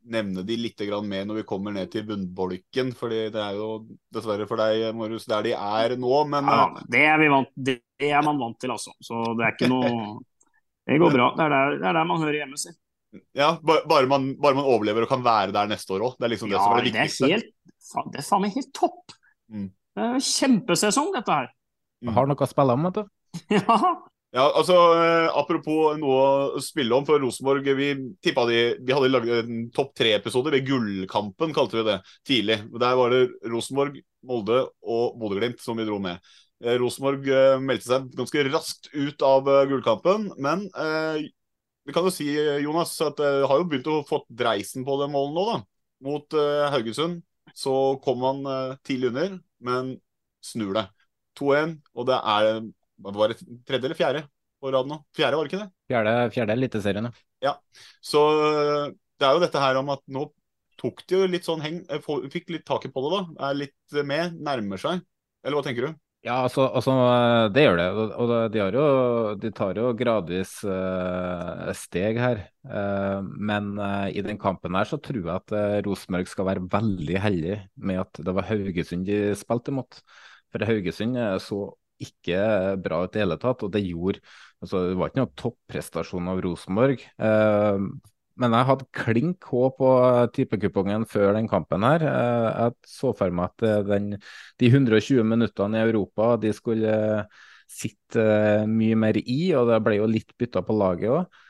nevne 0.04 0.44
de 0.44 0.56
litt 0.58 0.80
mer 1.04 1.24
når 1.24 1.40
vi 1.40 1.46
kommer 1.48 1.72
ned 1.72 1.90
til 1.92 2.04
bunnbolken. 2.06 2.92
fordi 2.94 3.30
det 3.32 3.40
er 3.40 3.56
jo 3.56 3.86
dessverre 4.12 4.46
for 4.46 4.60
deg, 4.60 4.94
Marius, 4.96 5.26
der 5.26 5.42
de 5.42 5.52
er 5.56 5.96
nå. 5.96 6.14
Men 6.28 6.48
ja, 6.50 6.62
eh, 6.68 6.86
det, 6.88 7.04
er 7.08 7.28
vant, 7.32 7.52
det, 7.56 7.78
er 7.98 8.22
man 8.24 8.40
vant 8.40 8.58
til, 8.60 8.74
altså. 8.74 8.94
Så 9.00 9.34
det 9.38 9.46
er 9.46 9.56
ikke 9.56 9.70
noe 9.72 10.20
Det 10.84 10.98
går 11.00 11.14
bra. 11.14 11.30
Det 11.36 11.44
er 11.46 11.54
der, 11.54 11.78
det 11.80 11.88
er 11.88 11.96
der 11.96 12.08
man 12.08 12.20
hører 12.20 12.42
hjemme 12.42 12.60
si. 12.60 12.74
Ja, 13.32 13.54
bare 13.62 14.08
man, 14.10 14.32
bare 14.42 14.58
man, 14.58 14.66
overlever 14.66 15.06
og 15.06 15.08
kan 15.08 15.22
være 15.24 15.54
der 15.54 15.70
neste 15.70 15.94
år 15.94 16.10
òg. 16.10 16.18
Det 16.18 16.26
er 16.26 16.34
liksom 16.34 16.50
det 16.50 16.58
ja, 16.58 16.64
som 16.64 16.74
er 16.74 16.82
det 16.82 16.90
viktigste. 16.90 17.30
Det 17.30 17.36
er, 17.38 17.44
helt, 17.44 18.12
det 18.12 18.20
er 18.20 18.26
faen 18.26 18.44
meg 18.44 18.56
helt 18.58 18.72
topp. 18.76 19.14
Mm. 19.48 19.70
Kjempesesong, 19.94 21.12
dette 21.14 21.38
her. 21.38 21.52
Mm. 22.04 22.14
Har 22.16 22.26
noe 22.28 22.44
å 22.44 22.50
spille 22.50 22.74
om, 22.74 22.88
vet 22.88 22.98
du. 22.98 23.14
ja. 23.58 23.78
Ja, 24.34 24.48
altså, 24.58 24.74
eh, 24.98 25.28
Apropos 25.38 25.94
noe 26.00 26.22
å 26.58 26.62
spille 26.62 26.96
om 26.96 27.04
for 27.06 27.22
Rosenborg. 27.22 27.68
Vi 27.78 27.90
tippa 28.24 28.42
de 28.48 28.62
De 28.82 28.94
hadde 28.96 29.10
laget 29.12 29.44
en 29.44 29.68
topp 29.74 29.92
tre-episode 30.00 30.50
ved 30.50 30.66
Gullkampen, 30.66 31.54
kalte 31.54 31.78
vi 31.78 31.84
det, 31.86 32.00
tidlig. 32.26 32.56
Der 32.82 32.96
var 32.98 33.14
det 33.14 33.28
Rosenborg, 33.46 34.00
Molde 34.26 34.64
og 34.82 35.14
Bodø-Glimt 35.20 35.62
som 35.62 35.78
vi 35.78 35.86
dro 35.86 36.00
med. 36.02 36.18
Eh, 36.64 36.74
Rosenborg 36.82 37.30
eh, 37.30 37.62
meldte 37.62 37.92
seg 37.92 38.10
ganske 38.18 38.44
raskt 38.48 38.90
ut 38.96 39.22
av 39.22 39.52
Gullkampen, 39.70 40.32
men 40.42 40.66
eh, 40.82 41.30
vi 41.86 41.94
kan 41.94 42.08
jo 42.08 42.10
si, 42.16 42.26
Jonas, 42.64 42.96
at 43.06 43.20
det 43.20 43.32
har 43.46 43.60
jo 43.60 43.68
begynt 43.70 43.92
å 43.92 44.00
få 44.08 44.24
dreisen 44.26 44.86
på 44.86 44.98
det 44.98 45.12
målet 45.14 45.36
nå, 45.36 45.46
da. 45.52 45.56
Mot 46.10 46.38
eh, 46.40 46.66
Haugesund. 46.74 47.22
Så 47.54 47.70
kom 48.02 48.18
man 48.18 48.40
tidlig 48.82 49.12
under, 49.12 49.34
men 49.66 49.94
snur 50.44 50.74
det. 50.76 50.86
2-1, 51.38 51.78
og 51.96 52.08
det 52.08 52.18
er 52.20 52.48
det 52.94 53.14
var 53.18 53.32
det 53.32 53.40
tredje 53.66 53.88
eller 53.88 53.98
fjerde 53.98 54.22
på 54.62 54.70
rad 54.72 54.88
nå? 54.88 55.00
Fjerde, 55.16 55.36
var 55.36 55.46
det 55.46 55.52
ikke 55.52 55.64
det? 55.64 55.70
Fjerde, 55.90 56.12
fjerde 56.34 56.54
Eliteserien, 56.56 57.10
ja. 57.44 57.56
Så 58.04 58.22
det 59.18 59.26
er 59.26 59.34
jo 59.36 59.42
dette 59.42 59.60
her 59.62 59.80
om 59.80 59.90
at 59.94 60.04
nå 60.14 60.28
tok 60.80 61.02
de 61.08 61.18
jo 61.18 61.26
litt 61.30 61.46
sånn 61.46 61.62
heng 61.62 61.82
Fikk 62.32 62.50
litt 62.54 62.64
taket 62.68 62.94
på 62.94 63.02
det, 63.04 63.10
da. 63.16 63.50
Er 63.50 63.58
litt 63.58 63.98
med, 64.06 64.38
nærmer 64.38 64.80
seg. 64.80 65.02
Eller 65.44 65.58
hva 65.58 65.66
tenker 65.66 65.88
du? 65.88 66.00
Ja, 66.24 66.38
altså, 66.46 66.64
altså, 66.72 66.92
det 67.52 67.66
gjør 67.66 67.76
det. 67.76 67.86
Og 68.16 68.30
de, 68.52 68.60
jo, 68.72 68.84
de 69.42 69.50
tar 69.52 69.76
jo 69.76 69.90
gradvis 69.98 70.54
uh, 70.64 71.68
steg 71.76 72.16
her. 72.16 72.40
Uh, 72.64 73.20
men 73.20 73.74
uh, 73.76 74.08
i 74.08 74.24
den 74.24 74.40
kampen 74.40 74.78
her 74.78 74.88
så 74.88 74.96
tror 75.04 75.20
jeg 75.20 75.34
at 75.34 75.84
Rosenborg 75.84 76.30
skal 76.30 76.48
være 76.48 76.64
veldig 76.72 77.20
heldig 77.20 77.58
med 77.76 78.00
at 78.06 78.22
det 78.24 78.36
var 78.38 78.48
Haugesund 78.48 79.04
de 79.04 79.18
spilte 79.36 79.74
imot. 79.74 80.00
For 80.48 80.64
Haugesund 80.64 81.20
så 81.44 81.60
ikke 82.00 82.40
bra 82.80 83.02
ut 83.04 83.18
i 83.18 83.20
hele 83.20 83.36
tatt. 83.42 83.66
Og 83.66 83.74
det 83.76 83.84
gjorde 83.84 84.24
altså, 84.64 84.86
Det 84.88 84.96
var 84.96 85.12
ikke 85.12 85.20
noen 85.26 85.38
topprestasjon 85.44 86.32
av 86.32 86.40
Rosenborg. 86.46 87.04
Men 88.40 88.54
jeg 88.56 88.66
hadde 88.66 88.86
klink 88.94 89.46
H 89.46 89.68
på 89.78 89.88
tippekupongen 90.34 91.04
før 91.06 91.36
den 91.36 91.46
kampen 91.50 91.86
her. 91.86 92.02
Eh, 92.02 92.46
jeg 92.50 92.90
så 92.90 93.12
for 93.14 93.34
meg 93.34 93.52
at 93.52 93.66
eh, 93.68 93.82
den, 93.86 94.08
de 94.58 94.70
120 94.72 95.22
minuttene 95.30 95.78
i 95.78 95.84
Europa 95.86 96.32
de 96.42 96.50
skulle 96.56 96.96
sitte 97.70 98.24
eh, 98.24 98.64
mye 98.70 98.98
mer 98.98 99.20
i, 99.22 99.38
og 99.54 99.70
det 99.70 99.78
ble 99.86 100.00
jo 100.00 100.10
litt 100.10 100.34
bytta 100.40 100.64
på 100.66 100.78
laget 100.78 101.14
òg. 101.14 101.40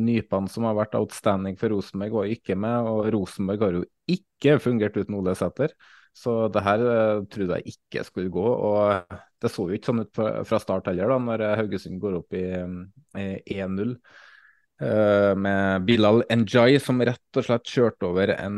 Nypene 0.00 0.48
som 0.48 0.64
har 0.64 0.76
vært 0.78 0.94
outstanding 0.96 1.58
for 1.60 1.74
Rosenborg, 1.74 2.14
var 2.16 2.30
ikke 2.32 2.54
med. 2.56 2.86
Og 2.88 3.10
Rosenborg 3.12 3.60
har 3.66 3.74
jo 3.76 3.82
ikke 4.08 4.54
fungert 4.62 4.96
uten 4.96 5.18
Ole 5.18 5.34
Sæter. 5.36 5.74
Så 6.16 6.46
det 6.54 6.62
her 6.64 6.80
trodde 7.28 7.58
jeg 7.58 7.74
ikke 7.74 8.06
skulle 8.08 8.32
gå. 8.32 8.40
Og 8.40 9.18
det 9.44 9.50
så 9.52 9.66
jo 9.68 9.76
ikke 9.76 9.90
sånn 9.90 10.00
ut 10.06 10.22
fra 10.48 10.62
start 10.62 10.88
heller, 10.88 11.12
da, 11.12 11.18
når 11.26 11.44
Haugesund 11.60 12.00
går 12.00 12.16
opp 12.22 12.38
i, 12.38 12.46
i 13.20 13.58
1-0. 13.60 13.92
Uh, 13.92 13.98
eh, 13.98 14.24
med 14.80 15.84
Bilal 15.86 16.24
Njay 16.26 16.80
som 16.82 16.98
rett 17.06 17.38
og 17.38 17.44
slett 17.46 17.70
kjørte 17.70 18.08
over 18.08 18.32
en 18.34 18.56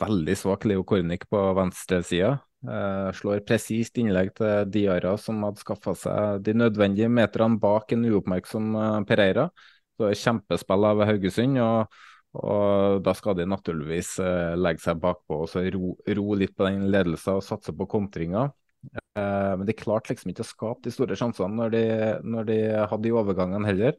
veldig 0.00 0.36
svak 0.38 0.64
Leo 0.64 0.84
Kornik 0.88 1.26
på 1.28 1.42
venstresida. 1.58 2.38
Uh, 2.66 3.12
slår 3.14 3.44
presist 3.46 4.00
innlegg 4.00 4.32
til 4.34 4.64
Diara, 4.72 5.12
som 5.20 5.44
hadde 5.44 5.60
skaffa 5.62 5.92
seg 5.98 6.42
de 6.46 6.56
nødvendige 6.56 7.10
meterne 7.12 7.60
bak 7.62 7.92
en 7.94 8.08
uoppmerksom 8.08 8.72
uh, 8.74 9.00
Pereira. 9.06 9.50
Så 9.96 10.10
Kjempespill 10.24 10.88
av 10.88 11.04
Haugesund. 11.08 11.60
og 11.62 11.96
og 12.36 13.00
da 13.04 13.14
skal 13.16 13.36
de 13.38 13.46
naturligvis 13.48 14.16
eh, 14.20 14.54
legge 14.58 14.82
seg 14.84 15.00
bakpå 15.00 15.42
og 15.44 15.50
så 15.50 15.62
ro, 15.72 15.94
ro, 16.18 16.26
litt 16.36 16.54
på 16.56 16.66
den 16.66 16.88
ledelsen 16.92 17.38
og 17.38 17.44
satse 17.46 17.72
på 17.76 17.86
kontringer. 17.88 18.50
Eh, 18.92 19.52
men 19.56 19.64
de 19.68 19.76
klarte 19.76 20.12
liksom 20.12 20.32
ikke 20.32 20.44
å 20.44 20.50
skape 20.50 20.84
de 20.84 20.92
store 20.92 21.16
sjansene 21.18 21.56
når 21.56 21.72
de, 21.72 21.84
når 22.26 22.48
de 22.50 22.58
hadde 22.76 23.02
de 23.06 23.14
overgangene 23.16 23.70
heller. 23.70 23.96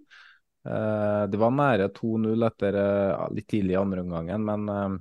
Eh, 0.65 1.23
det 1.31 1.39
var 1.39 1.53
nære 1.53 1.91
2-0 1.95 2.47
etter 2.47 2.77
eh, 2.81 3.27
litt 3.35 3.47
tidlig 3.51 3.75
i 3.75 3.79
andre 3.79 4.03
omgangen, 4.03 4.47
men 4.47 4.97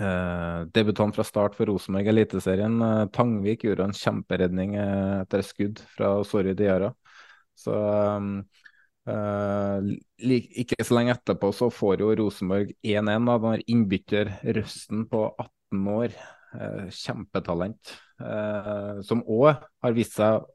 eh, 0.00 0.60
debutant 0.74 1.16
fra 1.16 1.26
start 1.26 1.58
for 1.58 1.68
Rosenborg 1.68 2.12
Eliteserien, 2.12 2.78
Tangvik, 3.14 3.66
gjorde 3.66 3.88
en 3.88 3.96
kjemperedning 3.96 4.76
etter 4.78 5.44
skudd 5.46 5.82
fra 5.96 6.14
Sorry 6.26 6.54
Diara. 6.58 6.92
Så 7.58 7.74
ikke 9.08 10.84
så 10.84 10.94
lenge 10.94 11.14
etterpå 11.16 11.48
så 11.56 11.70
får 11.72 12.04
jo 12.04 12.12
Rosenborg 12.20 12.70
1-1. 12.86 13.26
Da 13.26 13.38
har 13.48 13.64
innbytter 13.66 14.30
Røsten 14.54 15.06
på 15.10 15.24
18 15.32 15.88
år. 15.90 16.14
Kjempetalent. 16.94 17.96
Som 19.08 19.24
òg 19.26 19.64
har 19.82 19.96
vist 19.96 20.14
seg 20.20 20.46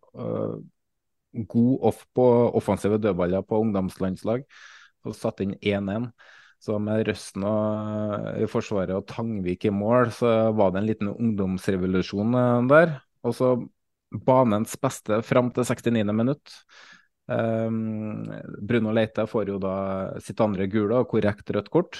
god 1.33 1.89
off 1.89 2.05
på 2.15 2.25
offensive 2.59 2.99
dødballer 3.01 3.45
på 3.47 3.59
ungdomslandslag. 3.65 4.45
Og 5.03 5.17
satt 5.17 5.43
inn 5.43 5.57
1-1. 5.59 6.11
Så 6.63 6.77
med 6.79 7.03
Røsten 7.09 7.43
og, 7.43 8.27
i 8.39 8.47
forsvaret 8.47 8.95
og 8.95 9.07
Tangvik 9.09 9.65
i 9.67 9.73
mål, 9.73 10.13
så 10.15 10.53
var 10.55 10.71
det 10.71 10.79
en 10.79 10.87
liten 10.87 11.11
ungdomsrevolusjon 11.11 12.37
der. 12.71 12.99
Og 13.27 13.35
så 13.35 13.55
banens 14.13 14.77
beste 14.79 15.19
fram 15.25 15.51
til 15.51 15.67
69. 15.67 16.13
minutt. 16.15 16.53
Um, 17.27 18.27
Bruno 18.59 18.91
Leite 18.91 19.25
får 19.27 19.53
jo 19.53 19.59
da 19.63 19.75
sitt 20.23 20.41
andre 20.43 20.67
gule 20.71 21.01
og 21.01 21.09
korrekt 21.11 21.51
rødt 21.55 21.71
kort. 21.73 21.99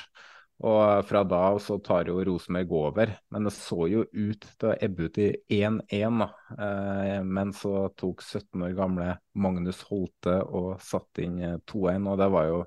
Og 0.64 1.06
fra 1.10 1.24
da 1.28 1.40
av 1.50 1.58
så 1.64 1.80
tar 1.84 2.08
jo 2.08 2.22
Rosenborg 2.24 2.74
over. 2.78 3.14
Men 3.34 3.48
det 3.48 3.54
så 3.56 3.88
jo 3.92 4.04
ut 4.06 4.46
til 4.46 4.70
å 4.70 4.76
ebbe 4.86 5.08
ut 5.10 5.18
i 5.20 5.30
1-1, 5.58 6.20
da. 6.22 6.28
Uh, 6.56 7.22
men 7.26 7.56
så 7.58 7.88
tok 8.00 8.22
17 8.24 8.68
år 8.68 8.76
gamle 8.78 9.10
Magnus 9.34 9.82
Holte 9.90 10.38
og 10.46 10.78
satte 10.84 11.26
inn 11.26 11.42
2-1, 11.68 12.08
og 12.12 12.22
det 12.22 12.30
var 12.38 12.52
jo 12.52 12.62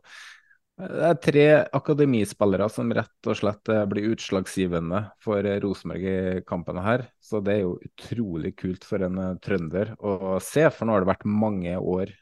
det 0.76 1.04
er 1.08 1.20
tre 1.24 1.44
akademispillere 1.72 2.66
som 2.68 2.90
rett 2.92 3.28
og 3.32 3.38
slett 3.38 3.70
eh, 3.72 3.86
blir 3.88 4.10
utslagsgivende 4.10 4.98
for 5.24 5.46
Rosenborg 5.62 6.04
i 6.04 6.42
kampene 6.44 6.82
her. 6.84 7.06
Så 7.16 7.40
det 7.40 7.54
er 7.54 7.62
jo 7.62 7.78
utrolig 7.80 8.50
kult 8.60 8.84
for 8.84 9.00
en 9.06 9.38
trønder 9.40 9.94
å 9.96 10.34
se, 10.44 10.66
for 10.68 10.84
nå 10.84 10.92
har 10.92 11.06
det 11.06 11.08
vært 11.14 11.24
mange 11.32 11.78
år 11.80 12.12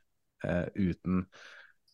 Eh, 0.45 0.67
uten 0.75 1.27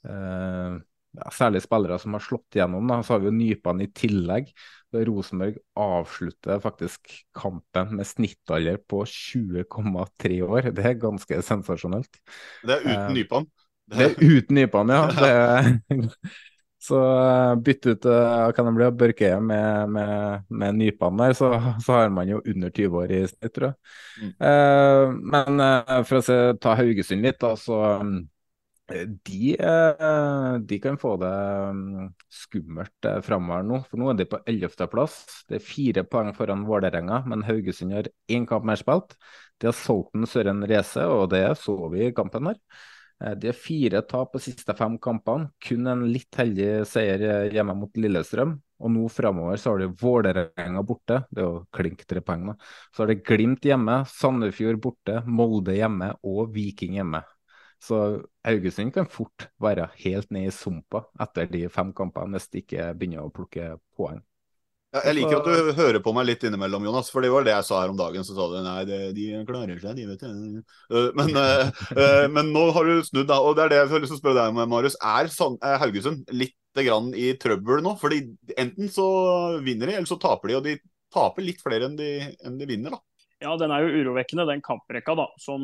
eh, 0.05 0.78
ja, 1.16 1.30
særlig 1.34 1.62
spillere 1.64 1.98
som 1.98 2.14
har 2.14 2.22
slått 2.24 2.56
igjennom. 2.56 2.86
Da. 2.90 3.00
Så 3.02 3.14
har 3.14 3.22
vi 3.22 3.30
jo 3.30 3.38
Nypan 3.38 3.82
i 3.82 3.88
tillegg. 3.94 4.52
Rosenborg 4.90 5.58
avslutter 5.78 6.60
faktisk 6.62 7.12
kampen 7.36 7.96
med 7.96 8.06
snittalder 8.06 8.80
på 8.90 9.04
20,3 9.06 10.42
år. 10.42 10.70
Det 10.74 10.86
er 10.86 11.02
ganske 11.02 11.42
sensasjonelt. 11.46 12.22
Det 12.66 12.78
er 12.78 12.86
uten 12.86 13.10
uh, 13.10 13.16
Nypan? 13.16 13.50
Det 13.90 14.06
er 14.06 14.16
uten 14.22 14.58
Nypan, 14.58 14.94
ja. 14.94 15.02
Det 15.90 16.08
Så 16.80 16.96
uh, 16.96 17.58
bytte 17.60 17.92
ut 17.92 18.06
uh, 18.08 18.50
kan 18.56 18.64
det 18.64 18.72
bli 18.78 18.86
Børkeie 19.02 19.36
med, 19.44 19.90
med, 19.92 20.46
med 20.48 20.78
Nypan 20.78 21.18
der, 21.20 21.34
så, 21.36 21.50
så, 21.84 21.92
har 21.92 22.08
man 22.08 22.30
jo 22.30 22.40
under 22.40 22.70
20 22.70 23.02
år 23.02 23.12
i 23.12 23.18
snitt, 23.28 23.50
tror 23.52 23.66
jeg. 23.68 23.74
Mm. 24.20 24.30
Eh, 24.48 25.12
men 25.34 25.64
for 26.08 26.18
å 26.18 26.24
se, 26.24 26.38
ta 26.56 26.72
Haugesund 26.78 27.26
litt, 27.26 27.36
da, 27.42 27.52
så 27.60 27.82
de, 28.90 29.56
de, 30.66 30.78
kan 30.82 30.98
få 30.98 31.14
det 31.22 31.30
um, 31.70 32.08
skummelt 32.32 33.08
framover 33.26 33.66
nå. 33.66 33.80
For 33.90 34.00
nå 34.00 34.12
er 34.12 34.20
de 34.20 34.28
på 34.30 34.40
11.-plass. 34.50 35.18
Det 35.48 35.58
er 35.60 35.66
fire 35.66 36.04
poeng 36.08 36.32
foran 36.36 36.66
Vålerenga, 36.68 37.22
men 37.30 37.44
Haugesund 37.46 37.94
har 37.94 38.10
én 38.30 38.46
kamp 38.50 38.66
mer 38.68 38.80
spilt. 38.80 39.16
De 39.60 39.68
har 39.70 39.76
solgt 39.76 40.14
den 40.16 40.26
Søren 40.28 40.64
Race, 40.68 41.04
og 41.04 41.30
det 41.34 41.44
så 41.60 41.76
vi 41.92 42.08
i 42.08 42.14
kampen 42.16 42.50
her. 42.50 42.58
Eh, 43.24 43.34
de 43.36 43.50
har 43.50 43.56
fire 43.56 44.02
tap 44.08 44.32
på 44.32 44.40
siste 44.42 44.74
fem 44.76 44.96
kampene. 45.02 45.50
Kun 45.60 45.86
en 45.90 46.06
litt 46.12 46.36
heldig 46.40 46.70
seier 46.88 47.24
eh, 47.26 47.48
hjemme 47.54 47.76
mot 47.76 48.00
Lillestrøm. 48.00 48.56
Og 48.80 48.94
nå 48.94 49.08
framover 49.12 49.60
så 49.60 49.74
har 49.74 49.82
de 49.82 49.90
Vålerenga 50.00 50.82
borte, 50.88 51.18
det 51.28 51.42
er 51.42 51.48
jo 51.50 51.64
klink 51.76 52.06
tre 52.08 52.22
poeng. 52.24 52.46
da. 52.48 52.54
Så 52.94 53.04
har 53.04 53.12
de 53.12 53.18
Glimt 53.20 53.66
hjemme, 53.68 53.98
Sandefjord 54.08 54.80
borte, 54.80 55.20
Molde 55.28 55.76
hjemme 55.76 56.14
og 56.24 56.54
Viking 56.54 56.96
hjemme. 56.96 57.20
Så 57.81 57.98
Haugesund 58.44 58.93
kan 58.93 59.09
fort 59.09 59.48
være 59.62 59.89
helt 60.02 60.28
ned 60.35 60.51
i 60.51 60.52
sumpa 60.55 61.07
etter 61.20 61.48
de 61.48 61.65
fem 61.73 61.94
kampene 61.97 62.36
hvis 62.36 62.51
de 62.52 62.65
ikke 62.65 62.90
begynner 62.98 63.24
å 63.24 63.32
plukke 63.32 63.73
poeng. 63.97 64.20
Ja, 64.90 65.05
jeg 65.07 65.20
liker 65.20 65.39
at 65.39 65.47
du 65.47 65.70
hører 65.78 66.01
på 66.02 66.11
meg 66.16 66.27
litt 66.27 66.43
innimellom, 66.43 66.82
Jonas. 66.89 67.12
For 67.15 67.23
det 67.23 67.31
var 67.31 67.44
det 67.47 67.52
jeg 67.52 67.66
sa 67.69 67.78
her 67.78 67.93
om 67.93 67.98
dagen. 67.98 68.24
Så 68.27 68.35
sa 68.35 68.48
du 68.51 68.57
nei, 68.65 68.81
det, 68.89 68.98
de 69.15 69.27
klarer 69.47 69.78
seg, 69.78 70.01
de, 70.01 70.07
vet 70.09 70.24
du. 70.24 70.62
Uh, 70.90 71.12
men, 71.15 71.31
uh, 71.39 72.24
men, 72.35 72.51
nå 72.51 72.65
har 72.74 72.90
du 72.90 73.05
snudd, 73.07 73.28
da. 73.31 73.39
Og 73.39 73.55
det 73.55 73.69
er 73.69 73.73
det 73.73 73.78
jeg 73.78 73.93
har 73.93 74.02
lyst 74.02 74.12
til 74.16 74.19
å 74.19 74.23
spørre 74.24 74.40
deg 74.40 74.51
om, 74.51 74.65
Marius. 74.73 74.98
Er, 74.98 75.31
er 75.31 75.78
Haugesund 75.85 76.35
litt 76.35 76.57
grann 76.82 77.12
i 77.15 77.31
trøbbel 77.39 77.85
nå? 77.86 77.94
Fordi 78.02 78.24
enten 78.59 78.90
så 78.90 79.07
vinner 79.62 79.93
de, 79.93 80.01
eller 80.01 80.11
så 80.11 80.19
taper 80.19 80.51
de. 80.51 80.59
Og 80.59 80.66
de 80.66 80.77
taper 81.15 81.47
litt 81.47 81.62
flere 81.62 81.86
enn 81.86 81.94
de, 81.98 82.11
enn 82.43 82.59
de 82.59 82.70
vinner, 82.73 82.98
da. 82.98 83.05
Ja, 83.47 83.55
den 83.57 83.70
er 83.73 83.86
jo 83.86 84.02
urovekkende, 84.02 84.44
den 84.51 84.61
kamprekka 84.61 85.15
da, 85.16 85.31
som, 85.40 85.62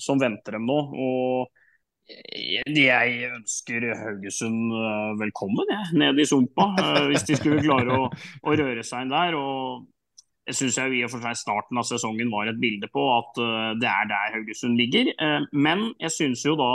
som 0.00 0.22
venter 0.22 0.54
dem 0.54 0.70
nå. 0.70 0.78
og 0.94 1.57
jeg 2.08 3.28
ønsker 3.34 3.84
Haugesund 3.98 4.72
eh, 4.72 5.12
velkommen 5.20 5.68
jeg, 5.68 5.94
ned 6.00 6.20
i 6.20 6.26
sumpa, 6.28 6.70
eh, 6.80 7.06
hvis 7.10 7.26
de 7.28 7.36
skulle 7.36 7.64
klare 7.64 7.94
å, 7.94 8.08
å 8.08 8.56
røre 8.56 8.84
seg 8.86 9.04
inn 9.04 9.12
der. 9.12 9.36
og 9.36 9.86
jeg 10.48 10.56
syns 10.56 10.78
i 10.80 11.02
og 11.04 11.10
for 11.12 11.20
seg 11.20 11.36
starten 11.36 11.76
av 11.76 11.84
sesongen 11.84 12.30
var 12.32 12.48
et 12.48 12.60
bilde 12.60 12.88
på 12.88 13.02
at 13.12 13.40
eh, 13.44 13.72
det 13.82 13.90
er 13.90 14.08
der 14.08 14.38
Haugesund 14.38 14.80
ligger. 14.80 15.12
Men 15.52 15.90
jeg 16.00 16.14
syns 16.14 16.46
jo 16.46 16.56
da 16.56 16.70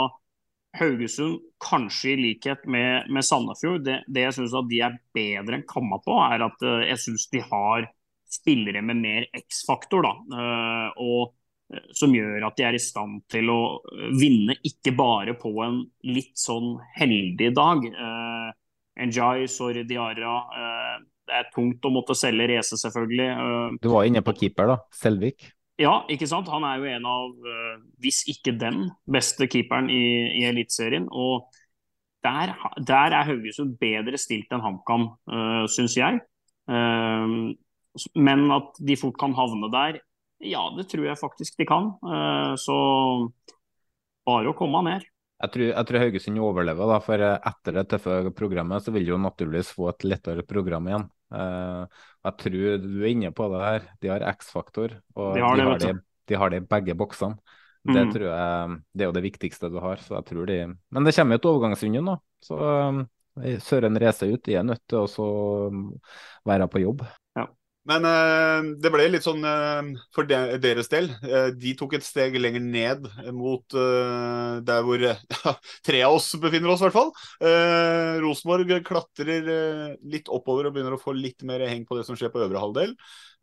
Haugesund, 0.78 1.40
kanskje 1.62 2.14
i 2.14 2.20
likhet 2.20 2.64
med, 2.70 3.10
med 3.10 3.26
Sandefjord, 3.26 3.82
det, 3.86 4.00
det 4.06 4.28
jeg 4.28 4.38
syns 4.38 4.54
de 4.70 4.80
er 4.82 4.98
bedre 5.14 5.58
enn 5.58 5.66
Kamma 5.70 6.00
på, 6.02 6.18
er 6.22 6.46
at 6.46 6.62
jeg 6.62 7.02
syns 7.02 7.28
de 7.30 7.42
har 7.46 7.86
spillere 8.30 8.82
med 8.82 8.98
mer 9.02 9.26
X-faktor. 9.38 10.06
da, 10.06 10.90
og 11.02 11.34
som 11.96 12.12
gjør 12.14 12.44
at 12.46 12.58
de 12.58 12.66
er 12.66 12.76
i 12.76 12.82
stand 12.82 13.22
til 13.32 13.48
å 13.50 13.60
vinne, 14.18 14.56
ikke 14.66 14.92
bare 14.96 15.34
på 15.38 15.52
en 15.64 15.80
litt 16.06 16.34
sånn 16.38 16.76
heldig 16.98 17.50
dag. 17.56 17.86
Uh, 17.94 18.50
Njay, 19.00 19.48
Sorry 19.50 19.84
Diarra. 19.88 20.36
Uh, 20.52 21.02
det 21.24 21.36
er 21.38 21.50
tungt 21.54 21.84
å 21.84 21.92
måtte 21.92 22.16
selge 22.18 22.46
Rese, 22.52 22.78
selvfølgelig. 22.80 23.28
Uh, 23.32 23.76
du 23.82 23.90
var 23.92 24.08
inne 24.08 24.22
på 24.24 24.36
keeper, 24.42 24.74
da. 24.74 24.78
Selvik. 24.94 25.48
Ja, 25.80 26.02
ikke 26.12 26.28
sant. 26.30 26.50
Han 26.52 26.66
er 26.68 26.78
jo 26.78 26.90
en 26.92 27.08
av, 27.10 27.34
uh, 27.48 27.76
hvis 28.04 28.22
ikke 28.30 28.54
den, 28.60 28.88
beste 29.10 29.48
keeperen 29.50 29.90
i, 29.92 30.04
i 30.40 30.46
Eliteserien. 30.50 31.08
Og 31.10 31.48
der, 32.24 32.54
der, 32.78 33.16
er 33.16 33.28
Haugesund 33.28 33.76
bedre 33.80 34.20
stilt 34.20 34.52
enn 34.54 34.64
HamKam, 34.64 35.10
uh, 35.32 35.64
syns 35.70 35.98
jeg. 35.98 36.22
men 38.16 38.44
at 38.50 38.78
de 38.80 38.94
fort 38.96 39.18
kan 39.20 39.34
havne 39.36 39.68
der, 39.70 39.98
ja, 40.44 40.62
det 40.76 40.86
tror 40.90 41.08
jeg 41.08 41.20
faktisk 41.20 41.58
de 41.60 41.66
kan. 41.68 41.90
Eh, 42.04 42.54
så 42.60 42.76
bare 44.24 44.52
å 44.52 44.56
komme 44.56 44.84
ned. 44.86 45.04
Jeg 45.44 45.52
tror, 45.52 45.66
jeg 45.66 45.88
tror 45.88 46.00
Haugesund 46.00 46.40
overlever, 46.40 46.88
da, 46.88 47.00
for 47.04 47.24
etter 47.24 47.76
det 47.76 47.84
tøffe 47.90 48.30
programmet 48.36 48.84
så 48.84 48.94
vil 48.94 49.04
de 49.04 49.12
jo 49.12 49.20
naturligvis 49.20 49.74
få 49.76 49.90
et 49.90 50.06
lettere 50.06 50.44
program 50.46 50.86
igjen. 50.88 51.08
Eh, 51.34 52.04
jeg 52.28 52.38
tror 52.44 52.78
du 52.84 53.02
er 53.02 53.10
inne 53.10 53.32
på 53.34 53.48
det 53.52 53.64
her. 53.64 53.90
De 54.00 54.12
har 54.12 54.26
X-faktor, 54.34 54.94
og 55.18 55.34
de 55.36 55.42
har, 55.44 55.58
de, 55.58 55.66
har 55.68 55.82
det, 55.82 55.92
de 56.30 56.38
har 56.40 56.54
det 56.54 56.62
i 56.62 56.66
begge 56.76 56.96
boksene. 56.98 57.58
Det 57.84 58.00
mm. 58.00 58.12
tror 58.14 58.30
jeg 58.30 58.76
det 58.96 59.04
er 59.04 59.10
jo 59.10 59.16
det 59.18 59.24
viktigste 59.26 59.68
du 59.68 59.76
har. 59.84 60.00
så 60.00 60.16
jeg 60.16 60.28
tror 60.30 60.48
de... 60.48 60.60
Men 60.94 61.04
det 61.04 61.12
kommer 61.18 61.36
jo 61.36 61.42
et 61.42 61.50
overgangsvindu 61.50 62.00
nå. 62.06 62.14
så 62.44 62.60
eh, 63.42 63.58
Søren 63.60 64.00
Reise 64.00 64.30
ut, 64.30 64.40
de 64.46 64.56
er 64.56 64.64
nødt 64.64 64.84
til 64.88 65.04
å 65.04 65.28
være 66.48 66.70
på 66.70 66.80
jobb. 66.86 67.04
Men 67.88 68.06
uh, 68.08 68.70
det 68.80 68.90
ble 68.92 69.06
litt 69.10 69.26
sånn 69.26 69.44
uh, 69.44 69.84
for 70.14 70.28
de, 70.28 70.38
deres 70.62 70.88
del. 70.92 71.10
Uh, 71.20 71.50
de 71.52 71.74
tok 71.76 71.98
et 71.98 72.06
steg 72.06 72.38
lenger 72.40 72.64
ned 72.64 73.08
mot 73.36 73.76
der 74.64 74.86
hvor 74.86 75.02
ja, 75.02 75.14
tre 75.86 76.00
av 76.06 76.16
oss 76.16 76.30
befinner 76.40 76.72
oss, 76.72 76.80
i 76.80 76.86
hvert 76.86 76.96
fall. 76.96 77.12
Rosenborg 78.24 78.72
klatrer 78.86 79.48
litt 80.00 80.30
oppover 80.32 80.68
og 80.68 80.74
begynner 80.76 80.96
å 80.96 81.00
få 81.00 81.14
litt 81.16 81.44
mer 81.46 81.66
heng 81.68 81.84
på 81.88 81.98
det 81.98 82.06
som 82.08 82.16
skjer 82.18 82.32
på 82.32 82.42
øvre 82.44 82.62
halvdel. 82.62 82.94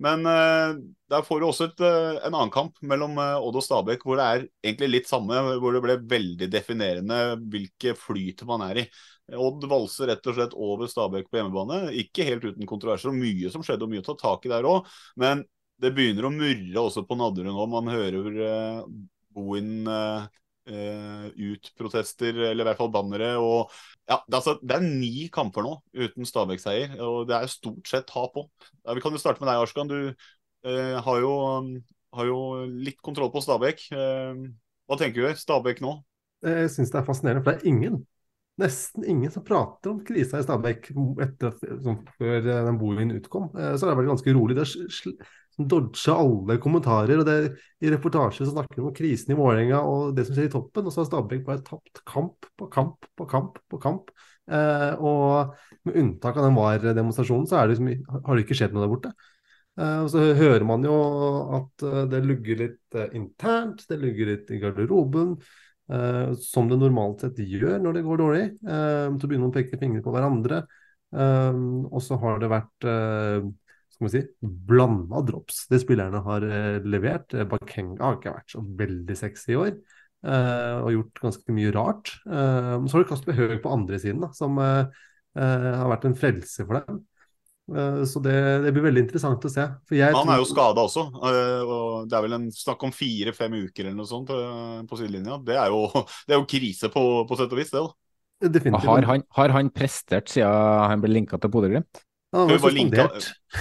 Men 0.01 0.25
der 0.25 1.25
får 1.25 1.41
du 1.41 1.45
også 1.45 1.67
et, 1.69 1.83
en 1.83 2.33
annen 2.33 2.53
kamp 2.53 2.79
mellom 2.87 3.19
Odd 3.19 3.59
og 3.59 3.65
Stabæk, 3.65 4.05
hvor 4.07 4.17
det 4.17 4.27
er 4.27 4.45
egentlig 4.63 4.91
litt 4.95 5.11
samme. 5.11 5.37
Hvor 5.61 5.75
det 5.75 5.83
ble 5.85 5.99
veldig 6.15 6.49
definerende 6.53 7.21
hvilke 7.51 7.93
flyt 7.99 8.45
man 8.49 8.65
er 8.71 8.83
i. 8.85 8.87
Odd 9.37 9.65
valser 9.71 10.11
rett 10.11 10.27
og 10.27 10.35
slett 10.35 10.53
over 10.57 10.89
Stabæk 10.91 11.29
på 11.31 11.39
hjemmebane. 11.39 11.93
Ikke 12.01 12.25
helt 12.27 12.45
uten 12.47 12.67
kontroverser, 12.69 13.11
og 13.11 13.19
mye 13.19 13.51
som 13.53 13.63
skjedde 13.65 13.87
og 13.87 13.91
mye 13.93 14.03
å 14.03 14.07
ta 14.09 14.17
tak 14.19 14.47
i 14.47 14.51
der 14.51 14.67
òg. 14.67 14.89
Men 15.21 15.45
det 15.81 15.93
begynner 15.95 16.27
å 16.27 16.33
murre 16.33 16.83
også 16.83 17.05
på 17.07 17.17
Nadderud 17.17 17.55
nå. 17.55 17.65
Man 17.71 17.89
hører 17.91 18.27
uh, 18.37 18.83
Bohin 19.33 19.87
uh, 19.89 20.27
uh, 20.69 21.25
ut-protester, 21.31 22.37
eller 22.51 22.63
i 22.63 22.69
hvert 22.69 22.81
fall 22.81 22.91
bannere. 22.93 23.33
og 23.41 23.71
ja, 24.05 24.19
det, 24.27 24.35
altså, 24.41 24.57
det 24.61 24.77
er 24.77 24.85
ni 24.85 25.25
kamper 25.33 25.65
nå 25.65 25.77
uten 25.97 26.27
Stabæk-seier, 26.27 26.99
og 27.01 27.25
det 27.31 27.39
er 27.39 27.51
stort 27.51 27.89
sett 27.89 28.09
tap 28.11 28.37
òg. 28.37 28.51
Ja, 28.83 28.93
vi 28.97 29.03
kan 29.03 29.15
jo 29.15 29.21
starte 29.21 29.43
med 29.43 29.51
deg, 29.51 29.63
Arskan. 29.63 29.91
Du 29.91 29.99
uh, 30.11 30.95
har, 31.07 31.23
jo, 31.23 31.33
har, 32.17 32.29
jo, 32.29 32.39
litt 32.85 33.01
kontroll 33.01 33.33
på 33.33 33.43
Stabæk. 33.43 33.87
hva 33.91 35.01
tenker 35.01 35.25
du? 35.25 35.39
Stabæk 35.39 35.81
nå? 35.81 35.97
Jeg 36.45 36.71
syns 36.73 36.93
det 36.93 36.97
er 37.01 37.05
fascinerende, 37.05 37.45
for 37.45 37.53
det 37.53 37.61
er 37.61 37.69
ingen 37.69 38.01
nesten 38.59 39.05
ingen 39.07 39.31
som 39.31 39.45
prater 39.45 39.93
om 39.93 40.01
krisa 40.05 40.39
i 40.39 40.45
Stabæk 40.45 40.89
etter, 41.23 41.53
som, 41.81 42.01
før 42.17 42.39
eh, 42.39 42.65
den 42.67 42.79
boligen 42.81 43.13
utkom. 43.15 43.51
Eh, 43.55 43.75
så 43.75 43.85
det 43.85 43.93
har 43.93 44.01
vært 44.01 44.11
ganske 44.11 44.35
rolig. 44.35 44.57
Det 44.57 44.65
har 44.65 45.69
dodga 45.71 46.17
alle 46.17 46.57
kommentarer. 46.63 47.21
og 47.21 47.25
det, 47.27 47.37
I 47.81 47.93
reportasjer 47.93 48.45
så 48.47 48.55
snakker 48.55 48.79
vi 48.79 48.85
om 48.87 48.95
krisen 48.95 49.33
i 49.33 49.39
Vålerenga 49.39 49.81
og 49.87 50.15
det 50.17 50.27
som 50.27 50.37
skjer 50.37 50.49
i 50.49 50.53
toppen. 50.53 50.85
Og 50.85 50.93
så 50.93 51.03
har 51.03 51.09
Stabæk 51.09 51.45
bare 51.47 51.65
tapt 51.67 52.03
kamp 52.07 52.51
på 52.57 52.69
kamp 52.73 53.09
på 53.17 53.27
kamp 53.29 53.59
på 53.71 53.81
kamp. 53.81 54.13
Eh, 54.51 54.93
og 54.99 55.53
med 55.87 55.99
unntak 56.01 56.37
av 56.37 56.47
den 56.47 56.57
VAR-demonstrasjonen, 56.57 57.47
så 57.47 57.61
det 57.61 57.75
liksom, 57.75 57.91
har 58.25 58.35
det 58.35 58.45
ikke 58.45 58.57
skjedd 58.57 58.75
noe 58.75 58.85
der 58.85 58.91
borte. 58.91 59.13
Eh, 59.79 59.97
og 60.03 60.09
så 60.11 60.25
hører 60.37 60.65
man 60.67 60.83
jo 60.85 60.95
at 61.59 61.85
eh, 61.87 62.01
det 62.11 62.23
lugger 62.25 62.63
litt 62.65 63.01
internt, 63.17 63.85
det 63.89 63.99
lugger 64.01 64.33
litt 64.33 64.51
i 64.51 64.59
garderoben. 64.61 65.37
Uh, 65.91 66.31
som 66.39 66.69
det 66.71 66.77
normalt 66.79 67.25
sett 67.25 67.39
gjør 67.43 67.81
når 67.83 67.97
det 67.97 68.05
går 68.05 68.21
dårlig. 68.21 68.45
Uh, 68.63 69.11
til 69.17 69.27
å 69.27 69.31
begynne 69.31 69.49
å 69.49 69.55
peke 69.55 69.79
fingre 69.81 70.03
på 70.05 70.13
hverandre. 70.15 70.63
Uh, 71.11 71.83
og 71.91 71.99
så 72.03 72.19
har 72.21 72.39
det 72.39 72.51
vært 72.51 72.87
skal 73.91 74.07
vi 74.07 74.11
si, 74.13 74.21
blanda 74.41 75.19
drops, 75.27 75.65
det 75.69 75.81
spillerne 75.83 76.23
har 76.25 76.45
levert. 76.87 77.35
Bakenga 77.51 77.99
har 78.01 78.15
ikke 78.17 78.33
vært 78.37 78.53
så 78.55 78.63
veldig 78.79 79.17
sexy 79.19 79.51
i 79.53 79.59
år. 79.59 79.75
og 80.23 80.89
gjort 80.93 81.21
ganske 81.21 81.53
mye 81.53 81.73
rart. 81.75 82.13
så 82.23 82.93
har 82.93 83.03
du 83.03 83.09
Kasper 83.09 83.37
Høeg 83.37 83.61
på 83.61 83.73
andre 83.73 83.99
siden, 84.01 84.23
da, 84.23 84.31
som 84.33 84.57
har 84.57 85.91
vært 85.91 86.07
en 86.09 86.17
frelse 86.17 86.65
for 86.65 86.79
dem. 86.79 87.03
Eh, 87.71 88.03
så 88.05 88.19
det, 88.19 88.35
det, 88.65 88.71
blir 88.75 88.85
veldig 88.89 89.05
interessant 89.05 89.45
å 89.47 89.51
se. 89.51 89.65
han 90.01 90.31
er 90.33 90.41
jo 90.41 90.47
skada 90.49 90.83
også. 90.83 91.07
Eh, 91.29 91.63
og 91.63 92.09
Det 92.09 92.17
er 92.17 92.25
vel 92.25 92.37
en 92.37 92.47
snakk 92.55 92.83
om 92.87 92.93
fire-fem 92.95 93.57
uker 93.65 93.87
eller 93.87 93.97
noe 94.01 94.09
sånt 94.09 94.31
eh, 94.35 94.79
på 94.87 94.99
sidelinja. 94.99 95.39
Det 95.45 95.57
er 95.57 95.73
jo, 95.73 95.85
det 96.27 96.35
er 96.35 96.41
jo 96.41 96.47
krise 96.49 96.91
på, 96.93 97.03
på 97.29 97.39
sett 97.39 97.51
og 97.51 97.61
vis, 97.61 97.73
det. 97.73 97.83
da. 97.83 98.79
Har 98.81 99.05
han, 99.05 99.23
har 99.37 99.53
han, 99.53 99.69
prestert 99.69 100.31
siden 100.33 100.49
han 100.89 101.03
ble 101.03 101.13
linka 101.13 101.37
til 101.37 101.51
Bodø-Glimt? 101.53 102.01
Ja, 102.31 102.45
bare, 102.47 102.71
linke, 102.71 103.05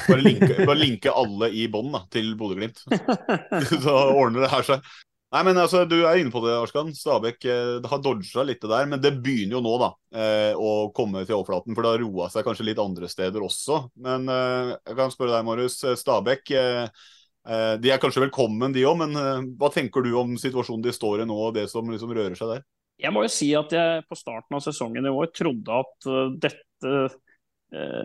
bare, 0.07 0.23
linke, 0.23 0.55
bare 0.63 0.79
linke 0.87 1.13
alle 1.13 1.49
i 1.59 1.67
bånn 1.71 1.91
til 2.15 2.33
Bodø-Glimt. 2.39 2.85
Så 3.85 3.95
ordner 4.15 4.47
det 4.47 4.53
her 4.53 4.67
seg. 4.67 4.93
Nei, 5.31 5.45
men 5.47 5.61
altså, 5.63 5.85
Du 5.87 6.01
er 6.03 6.19
inne 6.19 6.33
på 6.35 6.43
det, 6.43 6.57
Arskan. 6.59 6.91
Stabæk 6.97 7.45
eh, 7.47 7.77
har 7.87 8.03
dodga 8.03 8.43
litt 8.47 8.63
det 8.65 8.71
der. 8.73 8.89
Men 8.91 9.03
det 9.03 9.13
begynner 9.23 9.59
jo 9.59 9.63
nå 9.63 9.77
da, 9.79 9.91
eh, 10.11 10.59
å 10.59 10.91
komme 10.95 11.23
til 11.23 11.37
overflaten. 11.39 11.77
For 11.77 11.87
det 11.87 11.93
har 11.93 12.03
roa 12.03 12.27
seg 12.33 12.47
kanskje 12.47 12.67
litt 12.67 12.83
andre 12.83 13.07
steder 13.11 13.45
også. 13.47 13.79
Men 14.03 14.27
eh, 14.27 14.75
jeg 14.75 14.99
kan 14.99 15.15
spørre 15.15 15.37
deg, 15.37 15.47
Marius. 15.47 15.79
Eh, 15.87 15.95
Stabæk 16.01 16.51
eh, 16.59 17.07
eh, 17.47 17.75
de 17.79 17.93
er 17.95 18.03
kanskje 18.03 18.25
velkommen, 18.25 18.75
de 18.75 18.83
òg. 18.91 18.99
Men 19.05 19.55
hva 19.61 19.71
tenker 19.71 20.03
du 20.03 20.17
om 20.19 20.35
situasjonen 20.41 20.83
de 20.89 20.95
står 20.97 21.23
i 21.23 21.29
nå, 21.31 21.37
og 21.47 21.55
det 21.55 21.69
som 21.71 21.87
liksom 21.91 22.15
rører 22.17 22.39
seg 22.39 22.57
der? 22.57 22.69
jeg 23.01 23.15
må 23.17 23.23
jo 23.25 23.31
si 23.33 23.47
at 23.57 23.71
jeg 23.73 24.03
på 24.05 24.17
starten 24.19 24.59
av 24.59 24.61
sesongen 24.61 25.07
i 25.09 25.13
år 25.17 25.31
trodde 25.33 25.73
at 25.73 26.09
dette 26.45 26.91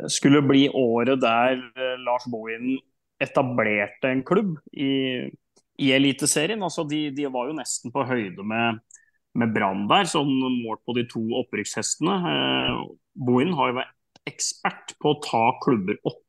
skulle 0.07 0.39
bli 0.47 0.69
året 0.71 1.19
der 1.19 1.57
Lars 1.99 2.23
Bohinen 2.31 2.77
etablerte 3.19 4.07
en 4.07 4.21
klubb 4.23 4.53
i, 4.71 5.27
i 5.81 5.91
Eliteserien. 5.95 6.63
Altså, 6.63 6.85
de, 6.87 7.07
de, 7.15 7.27
var 7.31 7.49
jo 7.49 7.57
nesten 7.57 7.93
på 7.93 8.05
høyde 8.07 8.45
med, 8.47 8.81
med 9.37 9.55
Brann 9.55 9.85
der, 9.91 10.07
sånn 10.09 10.31
målt 10.61 10.83
på 10.87 10.95
de 10.97 11.05
to 11.11 11.23
opprykkshestene. 11.41 12.19
Bohin 13.15 13.55
har 13.57 13.71
jo 13.71 13.79
vært 13.81 13.95
ekspert 14.29 14.95
på 15.01 15.13
å 15.13 15.19
ta 15.23 15.43
klubber 15.63 15.99
opp. 16.07 16.23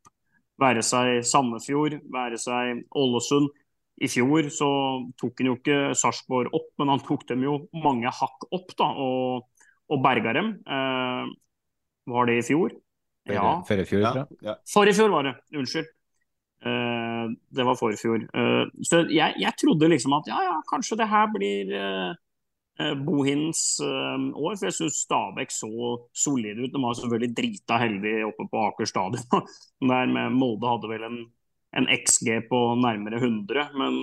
Være 0.60 0.82
seg 0.84 1.20
Sandefjord, 1.28 1.98
være 2.12 2.40
seg 2.40 2.84
Ålesund. 2.96 3.50
I 3.96 4.08
fjor 4.12 4.50
så 4.52 4.68
tok 5.16 5.40
han 5.40 5.50
jo 5.50 5.56
ikke 5.56 5.76
Sarpsborg 5.96 6.52
opp, 6.56 6.68
men 6.80 6.92
han 6.92 7.02
tok 7.04 7.24
dem 7.30 7.46
jo 7.46 7.58
mange 7.80 8.10
hakk 8.12 8.44
opp 8.52 8.74
da, 8.76 8.90
og, 8.92 9.46
og 9.88 10.02
berga 10.04 10.34
dem. 10.36 10.50
Eh, 10.68 11.30
var 12.12 12.28
det 12.28 12.40
i 12.42 12.44
fjor? 12.44 12.74
Ja. 13.26 13.62
Forrige 13.66 13.88
fjor, 13.90 14.04
ja. 14.04 14.26
ja. 14.44 14.56
Forrige 14.70 14.98
fjor 15.00 15.14
var 15.14 15.30
det. 15.30 15.34
Unnskyld. 15.56 15.88
Eh, 16.66 17.24
det 17.48 17.64
var 17.66 17.78
forfjor. 17.78 18.24
Eh, 18.26 18.62
så 18.86 19.02
jeg, 19.12 19.36
jeg, 19.42 19.58
trodde 19.60 19.90
liksom 19.92 20.16
at 20.18 20.30
ja, 20.30 20.38
ja, 20.48 20.56
kanskje 20.70 20.98
det 20.98 21.08
her 21.10 21.28
blir 21.34 21.72
eh, 21.78 22.94
Bohins 23.06 23.62
år. 23.82 24.56
For 24.56 24.68
jeg 24.68 24.78
syns 24.80 25.00
Stabæk 25.06 25.54
så 25.54 25.70
solid 26.16 26.64
ut. 26.64 26.72
De 26.74 26.82
var 26.82 26.98
selvfølgelig 26.98 27.36
drita 27.36 27.80
heldige 27.82 28.26
oppe 28.28 28.48
på 28.50 28.66
Aker 28.70 28.90
stadion. 28.90 29.48
Der 29.92 30.12
med 30.12 30.36
Molde 30.36 30.74
hadde 30.74 30.92
vel 30.94 31.10
en 31.10 31.24
en 31.76 31.88
XG 31.92 32.46
på 32.48 32.58
nærmere 32.80 33.18
100, 33.18 33.66
men, 33.76 33.96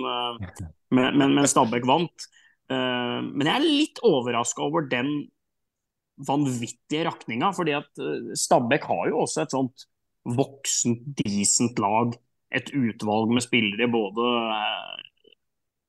men, 0.94 1.16
men, 1.18 1.46
Stabæk 1.48 1.88
vant. 1.88 2.26
Men 2.70 3.48
jeg 3.48 3.54
er 3.56 3.64
litt 3.64 3.98
overraska 4.06 4.62
over 4.62 4.84
den 4.86 5.08
vanvittige 6.28 7.08
rakninga, 7.08 7.48
fordi 7.56 7.74
at 7.74 8.04
Stabæk 8.38 8.86
har 8.92 9.08
jo 9.10 9.24
også 9.24 9.42
et 9.42 9.56
sånt 9.56 9.88
voksent, 10.38 11.02
decent 11.18 11.82
lag. 11.82 12.14
Et 12.54 12.70
utvalg 12.74 13.32
med 13.34 13.42
spillere 13.42 13.88
både 13.90 14.28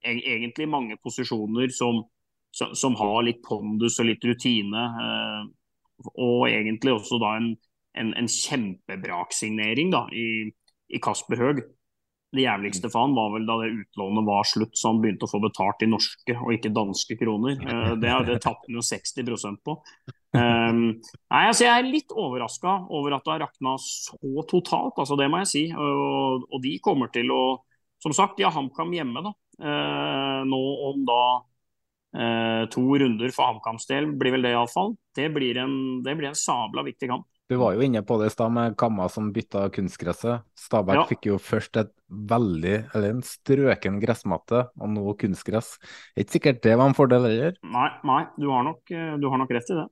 e 0.05 0.15
egentlig 0.21 0.67
mange 0.69 0.97
posisjoner 1.01 1.71
som, 1.73 2.03
som, 2.53 2.73
som, 2.77 2.97
har 2.99 3.23
litt 3.25 3.41
pondus 3.45 3.99
og 4.01 4.09
litt 4.09 4.25
rutine. 4.25 4.83
og 6.13 6.49
egentlig 6.49 6.93
også 6.93 7.17
da 7.21 7.37
en, 7.39 7.53
en, 7.97 8.11
en 8.19 8.27
kjempebraksignering 8.29 9.93
da, 9.93 10.05
i, 10.13 10.51
i 10.89 11.01
Kasper 11.01 11.41
Høeg. 11.41 11.63
Det 12.35 12.43
jævligste 12.43 12.89
han 12.93 13.15
var 13.15 13.31
vel 13.31 13.45
da 13.47 13.55
det 13.61 13.71
utlånet 13.71 14.27
var 14.27 14.47
slutt, 14.49 14.75
så 14.75 14.91
han 14.91 14.99
begynte 15.03 15.27
å 15.27 15.31
få 15.31 15.39
betalt 15.43 15.85
i 15.85 15.87
norske 15.87 16.35
og 16.35 16.51
ikke 16.57 16.73
danske 16.75 17.17
kroner. 17.19 17.55
Eh, 17.61 17.93
det, 18.01 18.11
det 18.27 18.41
tapte 18.43 18.67
han 18.67 18.79
jo 18.79 18.83
60% 18.83 19.61
på. 19.63 19.77
Um, 20.35 20.81
nei, 21.31 21.41
altså 21.47 21.65
Jeg 21.65 21.73
er 21.73 21.87
litt 21.87 22.11
overraska 22.11 22.75
over 22.93 23.15
at 23.15 23.25
det 23.25 23.33
har 23.33 23.43
rakna 23.45 23.75
så 23.81 24.45
totalt, 24.49 24.97
altså 24.99 25.17
det 25.19 25.29
må 25.31 25.41
jeg 25.43 25.51
si. 25.51 25.65
Og, 25.71 26.45
og 26.49 26.63
de 26.63 26.75
kommer 26.83 27.11
til 27.13 27.31
å 27.33 27.43
Som 28.03 28.13
sagt, 28.13 28.35
de 28.37 28.45
har 28.45 28.53
HamKam 28.53 28.91
hjemme 28.93 29.23
da. 29.25 29.31
Uh, 29.55 30.41
nå 30.45 30.59
om 30.89 31.05
da 31.07 31.21
uh, 31.39 32.63
to 32.69 32.83
runder 33.01 33.31
for 33.33 33.47
HamKams 33.47 33.87
del, 33.89 34.11
blir 34.19 34.35
vel 34.35 34.45
det 34.45 34.51
iallfall. 34.53 34.93
Det 35.15 35.29
blir 35.33 35.57
en, 35.63 36.03
det 36.05 36.13
blir 36.19 36.29
en 36.29 36.37
sabla 36.37 36.83
viktig 36.85 37.09
kamp. 37.09 37.25
Du 37.45 37.59
var 37.61 37.75
jo 37.75 37.83
inne 37.85 38.01
på 38.01 38.17
det 38.17 38.31
i 38.31 38.33
stad 38.33 38.53
med 38.53 38.73
Kamma 38.77 39.05
som 39.11 39.27
bytta 39.33 39.67
kunstgresset. 39.73 40.41
Stabæk 40.57 40.97
ja. 40.97 41.03
fikk 41.11 41.27
jo 41.29 41.35
først 41.37 41.77
et 41.77 41.91
veldig, 42.09 42.77
eller 42.87 43.13
en 43.13 43.21
strøken 43.25 43.99
gressmatte, 44.01 44.63
og 44.81 44.89
nå 44.95 45.13
kunstgress. 45.21 45.75
Ikke 46.17 46.39
sikkert 46.39 46.63
det 46.65 46.73
var 46.79 46.89
en 46.89 46.97
fordel 46.97 47.27
heller. 47.27 47.59
Nei, 47.69 47.91
nei 48.09 48.23
du, 48.39 48.47
har 48.49 48.65
nok, 48.65 48.81
eh, 48.89 49.13
du 49.21 49.29
har 49.29 49.41
nok 49.41 49.53
rett 49.53 49.69
i 49.69 49.77
det. 49.77 49.85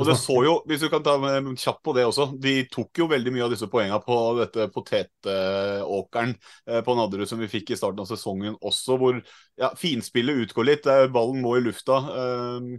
Og 0.00 0.06
det 0.08 0.16
så 0.16 0.36
jo, 0.46 0.52
hvis 0.68 0.80
du 0.80 0.88
kan 0.92 1.02
ta 1.04 1.16
kjapt 1.60 1.82
på 1.84 1.92
det 1.96 2.06
også, 2.08 2.30
de 2.40 2.54
tok 2.72 3.02
jo 3.02 3.08
veldig 3.10 3.34
mye 3.34 3.44
av 3.44 3.52
disse 3.52 3.68
poengene 3.68 3.98
på 4.04 4.16
dette 4.38 4.68
potetåkeren 4.72 6.32
eh, 6.32 6.80
på 6.86 6.94
Nadderud 6.96 7.28
som 7.28 7.42
vi 7.42 7.50
fikk 7.52 7.74
i 7.74 7.78
starten 7.78 8.00
av 8.00 8.08
sesongen 8.08 8.56
også, 8.56 8.96
hvor 9.00 9.18
ja, 9.60 9.72
finspillet 9.76 10.46
utgår 10.46 10.68
litt. 10.70 10.88
Ballen 11.12 11.44
må 11.44 11.58
i 11.58 11.66
lufta. 11.66 12.00
Eh, 12.22 12.72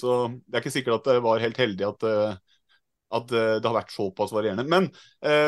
så 0.00 0.20
det 0.46 0.54
er 0.54 0.62
ikke 0.62 0.74
sikkert 0.76 1.00
at 1.00 1.10
det 1.10 1.26
var 1.26 1.42
helt 1.42 1.60
heldig 1.60 1.90
at 1.90 2.08
at 3.10 3.26
det 3.26 3.66
har 3.66 3.74
vært 3.74 3.90
såpass 3.90 4.30
varierende. 4.30 4.62
Men 4.70 4.84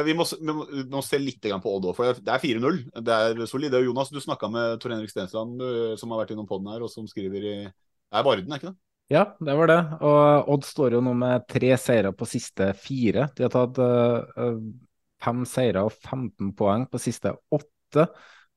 vi, 0.03 0.17
må, 0.19 0.25
vi, 0.27 0.81
må, 0.91 0.99
se 1.07 1.21
litt 1.23 1.47
på 1.47 1.75
Odd 1.77 1.85
òg, 1.93 1.95
for 1.95 2.19
det 2.19 2.33
er 2.35 2.43
4-0. 2.43 2.81
Det 3.07 3.19
er 3.29 3.43
solid. 3.47 3.77
Jonas, 3.87 4.11
du 4.11 4.19
snakka 4.19 4.51
med 4.51 4.83
Tor 4.83 4.91
Henrik 4.91 5.13
Stensland, 5.15 5.63
som 5.95 6.11
har 6.11 6.25
vært 6.25 6.35
innom 6.35 6.49
poden 6.51 6.73
her, 6.75 6.83
og 6.83 6.91
som 6.91 7.07
skriver 7.07 7.47
i 7.47 7.55
Det 7.63 8.19
er 8.19 8.27
Varden, 8.27 8.51
er 8.51 8.59
ikke 8.59 8.73
det? 8.73 8.92
Ja, 9.11 9.37
det 9.41 9.55
var 9.59 9.69
det. 9.69 9.81
Og 10.01 10.53
Odd 10.55 10.65
står 10.65 10.97
jo 10.97 11.03
nå 11.05 11.13
med 11.19 11.47
tre 11.51 11.75
seire 11.81 12.13
på 12.17 12.29
siste 12.29 12.71
fire. 12.79 13.27
De 13.37 13.45
har 13.47 13.53
tatt 13.53 13.81
fem 15.23 15.43
seire 15.49 15.85
og 15.87 15.93
15 15.95 16.53
poeng 16.59 16.87
på 16.91 17.01
siste 17.03 17.35
åtte. 17.53 18.07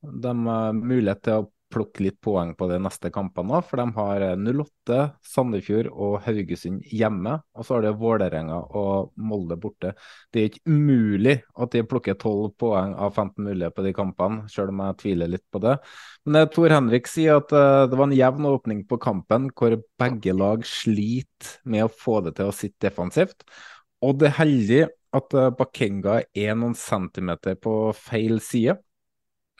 De 0.00 0.32
har 0.46 0.76
mulighet 0.76 1.22
til 1.26 1.42
å 1.42 1.48
plukke 1.72 2.04
litt 2.04 2.18
poeng 2.22 2.52
på 2.56 2.68
de 2.70 2.78
neste 2.82 3.10
kampene 3.14 3.58
for 3.66 3.80
de 3.80 3.86
har 3.96 4.24
08, 4.38 4.94
eh, 4.94 5.08
Sandefjord 5.26 5.88
og 5.90 6.20
Haugesund 6.26 6.84
hjemme. 6.86 7.36
Og 7.56 7.66
så 7.66 7.76
har 7.76 7.86
de 7.86 7.92
Vålerenga 7.98 8.58
og 8.78 9.12
Molde 9.18 9.58
borte. 9.60 9.94
Det 10.32 10.42
er 10.42 10.50
ikke 10.50 10.70
umulig 10.70 11.36
at 11.56 11.74
de 11.74 11.84
plukker 11.88 12.16
12 12.16 12.54
poeng 12.60 12.94
av 12.94 13.14
15 13.14 13.42
mulige 13.48 13.72
på 13.74 13.86
de 13.86 13.94
kampene, 13.96 14.46
selv 14.52 14.74
om 14.74 14.84
jeg 14.84 14.98
tviler 15.02 15.32
litt 15.34 15.46
på 15.52 15.62
det. 15.64 15.76
Men 16.24 16.40
det 16.40 16.44
Tor 16.54 16.74
Henrik 16.74 17.10
sier 17.10 17.40
at 17.42 17.54
uh, 17.54 17.86
det 17.90 17.98
var 17.98 18.08
en 18.08 18.16
jevn 18.16 18.50
åpning 18.50 18.84
på 18.88 19.00
kampen, 19.02 19.50
hvor 19.56 19.78
begge 20.00 20.36
lag 20.36 20.66
sliter 20.66 21.58
med 21.66 21.86
å 21.86 21.92
få 21.92 22.20
det 22.26 22.36
til 22.38 22.50
å 22.50 22.54
sitte 22.54 22.88
defensivt. 22.88 23.46
Og 24.06 24.18
det 24.20 24.30
er 24.30 24.40
heldig 24.40 24.82
at 25.16 25.32
Bakenga 25.56 26.20
er 26.36 26.56
noen 26.58 26.74
centimeter 26.76 27.56
på 27.58 27.72
feil 27.96 28.36
side. 28.44 28.76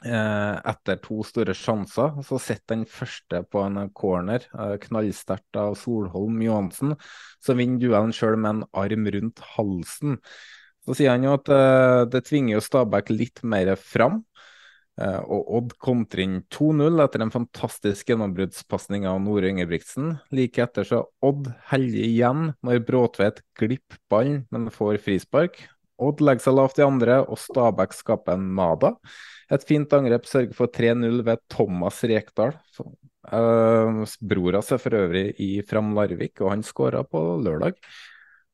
Eh, 0.04 0.56
etter 0.68 0.98
to 1.00 1.22
store 1.24 1.54
sjanser. 1.56 2.18
Så 2.26 2.36
sitter 2.42 2.74
den 2.74 2.84
første 2.84 3.40
på 3.48 3.62
en 3.64 3.88
corner, 3.96 4.44
eh, 4.52 4.76
knallsterkt 4.82 5.56
av 5.56 5.74
Solholm 5.74 6.42
Johansen. 6.42 6.96
Så 7.40 7.56
vinner 7.56 7.80
duellen 7.80 8.12
sjøl 8.12 8.36
med 8.36 8.50
en 8.50 8.64
arm 8.74 9.06
rundt 9.06 9.40
halsen. 9.56 10.18
Så 10.84 10.94
sier 10.94 11.10
han 11.10 11.24
jo 11.24 11.32
at 11.32 11.48
eh, 11.48 12.04
det 12.12 12.26
tvinger 12.28 12.58
jo 12.58 12.60
Stabæk 12.60 13.08
litt 13.10 13.42
mer 13.42 13.74
fram. 13.76 14.24
Og 14.96 15.48
Odd 15.52 15.72
kontrer 15.76 16.22
inn 16.22 16.38
2-0 16.48 17.02
etter 17.04 17.20
en 17.20 17.30
fantastisk 17.30 18.08
gjennombruddspasning 18.08 19.04
av 19.04 19.18
Nore 19.20 19.50
Ingebrigtsen. 19.50 20.14
Like 20.32 20.62
etter 20.64 20.88
så 20.88 21.02
Odd 21.20 21.50
heldig 21.68 22.00
igjen 22.00 22.54
når 22.64 22.80
Bråtvedt 22.88 23.42
glipper 23.60 24.00
ballen, 24.08 24.46
men 24.48 24.72
får 24.72 24.96
frispark. 25.04 25.60
Odd 26.00 26.24
legger 26.24 26.46
seg 26.46 26.56
lavt 26.56 26.80
i 26.80 26.86
andre, 26.86 27.18
og 27.28 27.36
Stabæk 27.36 27.92
skaper 27.92 28.38
en 28.38 28.54
nada. 28.56 28.94
Et 29.54 29.66
fint 29.66 29.92
angrep 29.94 30.26
sørger 30.26 30.54
for 30.58 30.70
3-0 30.74 31.20
ved 31.26 31.42
Thomas 31.52 32.00
Rekdal. 32.08 32.56
Uh, 33.26 34.02
bror 34.22 34.58
hans 34.58 34.72
er 34.74 34.80
for 34.82 34.94
øvrig 34.98 35.28
i 35.42 35.50
Fram 35.66 35.92
Larvik, 35.94 36.40
og 36.42 36.52
han 36.52 36.64
skåra 36.66 37.02
på 37.06 37.22
lørdag. 37.42 37.78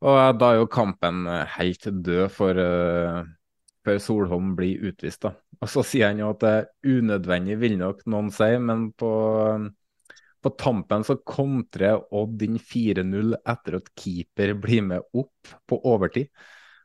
Og 0.05 0.17
uh, 0.19 0.31
da 0.37 0.53
er 0.53 0.61
jo 0.61 0.73
kampen 0.73 1.25
uh, 1.29 1.45
helt 1.57 1.89
død 2.05 2.27
for, 2.33 2.61
uh, 2.61 3.23
før 3.87 4.03
Solholm 4.05 4.53
blir 4.59 4.85
utvist. 4.91 5.25
da. 5.25 5.35
Og 5.63 5.71
Så 5.71 5.85
sier 5.87 6.11
han 6.11 6.21
jo 6.21 6.33
at 6.35 6.43
det 6.45 6.53
er 6.59 6.99
unødvendig, 6.99 7.61
vil 7.63 7.79
nok 7.81 8.05
noen 8.13 8.33
si, 8.35 8.51
men 8.61 8.91
på, 8.99 9.13
på 10.43 10.57
tampen 10.61 11.07
så 11.09 11.21
kontrer 11.25 12.03
Odd 12.13 12.43
inn 12.45 12.59
4-0 12.61 13.37
etter 13.41 13.81
at 13.81 13.93
keeper 13.97 14.57
blir 14.61 14.85
med 14.93 15.09
opp 15.17 15.57
på 15.69 15.81
overtid. 15.89 16.29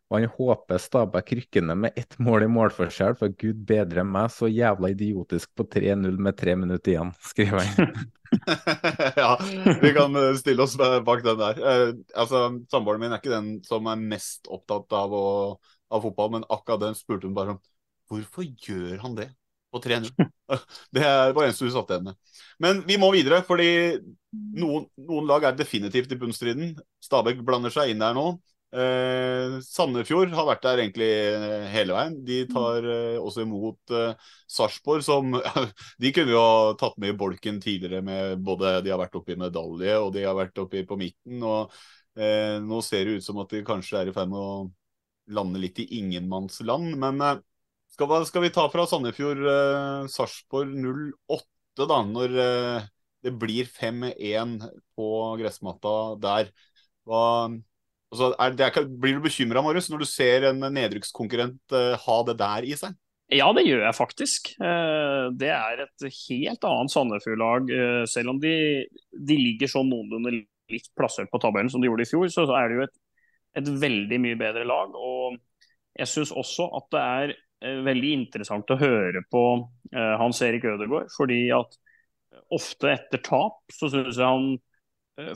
Og 0.08 0.16
han 0.22 0.30
håper 0.38 0.80
Stabæk 0.80 1.32
rykker 1.36 1.66
ned 1.68 1.80
med 1.84 1.98
ett 2.00 2.16
mål 2.24 2.46
i 2.46 2.52
målforskjell, 2.52 3.18
for 3.20 3.34
gud 3.36 3.60
bedre 3.68 4.06
meg, 4.08 4.30
så 4.32 4.48
jævla 4.48 4.94
idiotisk 4.94 5.52
på 5.58 5.66
3-0 5.68 6.16
med 6.16 6.38
tre 6.40 6.56
minutter 6.56 6.94
igjen, 6.94 7.12
skriver 7.28 7.66
han. 7.66 8.06
ja, 9.22 9.34
vi 9.82 9.92
kan 9.98 10.16
eh, 10.16 10.36
stille 10.40 10.64
oss 10.64 10.78
bak 10.80 11.26
den 11.26 11.42
der. 11.42 11.60
Eh, 11.60 11.92
altså, 12.16 12.46
Samboeren 12.72 13.04
min 13.04 13.12
er 13.12 13.20
ikke 13.20 13.36
den 13.36 13.52
som 13.68 13.92
er 13.92 14.00
mest 14.00 14.48
opptatt 14.48 14.96
av, 14.96 15.12
å, 15.12 15.28
av 15.92 16.08
fotball, 16.08 16.38
men 16.38 16.48
akkurat 16.48 16.88
den 16.88 16.96
spurte 16.96 17.28
hun 17.28 17.36
bare 17.36 17.58
om 17.58 17.62
hvorfor 18.08 18.48
gjør 18.48 19.04
han 19.04 19.20
det 19.20 19.30
på 19.76 19.84
3-0? 19.84 20.12
det 20.96 21.04
var 21.04 21.44
eneste 21.44 21.68
hun 21.68 21.76
satt 21.76 21.92
igjen 21.92 22.08
med. 22.08 22.20
Men 22.64 22.84
vi 22.88 22.96
må 23.02 23.12
videre, 23.12 23.44
fordi 23.44 23.70
noen, 24.56 24.88
noen 25.04 25.28
lag 25.28 25.50
er 25.50 25.60
definitivt 25.60 26.16
i 26.16 26.20
bunnstriden. 26.20 26.78
Stabæk 27.04 27.44
blander 27.44 27.76
seg 27.76 27.92
inn 27.92 28.04
der 28.04 28.16
nå. 28.16 28.38
Eh, 28.76 29.62
Sandefjord 29.64 30.34
har 30.36 30.48
vært 30.50 30.66
der 30.66 30.82
egentlig 30.84 31.08
eh, 31.08 31.68
hele 31.72 31.96
veien. 31.96 32.16
De 32.28 32.40
tar 32.50 32.84
eh, 32.84 33.16
også 33.16 33.46
imot 33.46 33.94
eh, 33.96 34.32
Sarpsborg, 34.52 35.06
som 35.08 35.38
De 36.04 36.12
kunne 36.16 36.34
jo 36.34 36.42
ha 36.42 36.74
tatt 36.80 36.98
med 37.00 37.14
i 37.14 37.18
bolken 37.18 37.62
tidligere 37.64 38.04
med 38.04 38.44
både 38.44 38.82
de 38.84 38.92
har 38.92 39.00
vært 39.00 39.16
oppe 39.20 39.34
i 39.36 39.40
medalje 39.40 39.94
og 40.02 40.12
de 40.16 40.26
har 40.28 40.36
vært 40.36 40.60
oppe 40.60 40.84
på 40.90 40.98
midten. 41.00 41.46
og 41.48 41.72
eh, 42.20 42.58
Nå 42.64 42.82
ser 42.84 43.08
det 43.08 43.22
ut 43.22 43.28
som 43.28 43.40
at 43.44 43.56
de 43.56 43.64
kanskje 43.68 44.02
er 44.02 44.12
i 44.12 44.16
ferd 44.16 44.34
med 44.34 44.42
å 44.42 44.68
lande 45.38 45.64
litt 45.64 45.80
i 45.80 45.88
ingenmannsland. 46.02 46.92
Men 47.00 47.24
eh, 47.24 47.40
skal, 47.96 48.18
skal, 48.28 48.44
vi 48.44 48.52
ta 48.58 48.68
fra 48.74 48.84
Sandefjord 48.90 49.48
eh, 49.48 50.12
Sarpsborg 50.12 50.76
08, 50.76 51.88
da, 51.88 52.02
når 52.04 52.36
det 53.24 53.32
blir 53.40 53.68
5-1 53.70 54.60
på 54.98 55.10
gressmatta 55.40 55.96
der. 56.20 56.52
Hva, 57.08 57.48
altså, 58.24 58.58
det 58.58 58.86
blir 59.02 59.18
du 59.18 59.26
bekymra, 59.28 59.64
Marius, 59.66 59.92
når 59.94 60.04
du 60.04 60.10
ser 60.10 60.50
en 60.50 60.66
nedrykkskonkurrent 60.74 61.76
uh, 61.76 61.94
ha 62.04 62.18
det 62.28 62.38
der 62.42 62.68
i 62.68 62.76
seg? 62.80 62.98
Ja, 63.34 63.50
det 63.56 63.66
gjør 63.68 63.84
jeg 63.84 63.98
faktisk. 63.98 64.54
Uh, 64.62 65.34
det 65.36 65.52
er 65.52 65.84
et 65.84 66.06
helt 66.08 66.70
annet 66.70 66.94
Sandefjord-lag. 66.94 67.72
Uh, 67.72 68.04
selv 68.10 68.36
om 68.36 68.40
de, 68.44 68.54
de 69.12 69.42
ligger 69.42 69.72
sånn 69.72 69.92
noenlunde 69.92 70.38
likt 70.72 70.94
plassert 70.98 71.32
på 71.32 71.42
tabellen 71.44 71.72
som 71.72 71.84
de 71.84 71.90
gjorde 71.92 72.08
i 72.08 72.10
fjor, 72.10 72.30
så 72.32 72.48
er 72.56 72.70
det 72.70 72.80
jo 72.80 72.88
et, 72.88 72.96
et 73.62 73.76
veldig 73.84 74.24
mye 74.24 74.40
bedre 74.40 74.66
lag. 74.68 74.96
og 74.96 75.38
jeg 75.98 76.12
syns 76.12 76.34
også 76.36 76.68
at 76.78 76.88
det 76.94 77.04
er 77.04 77.34
eh, 77.34 77.82
veldig 77.86 78.14
interessant 78.20 78.74
å 78.74 78.80
høre 78.80 79.24
på 79.32 79.44
eh, 79.94 80.16
Hans 80.22 80.42
Erik 80.46 80.68
Ødegaard. 80.70 81.10
Fordi 81.16 81.42
at 81.56 81.78
ofte 82.54 82.94
etter 82.94 83.24
tap 83.26 83.64
så 83.74 83.90
syns 83.92 84.20
jeg 84.20 84.26
han 84.26 84.52
eh, 84.54 84.62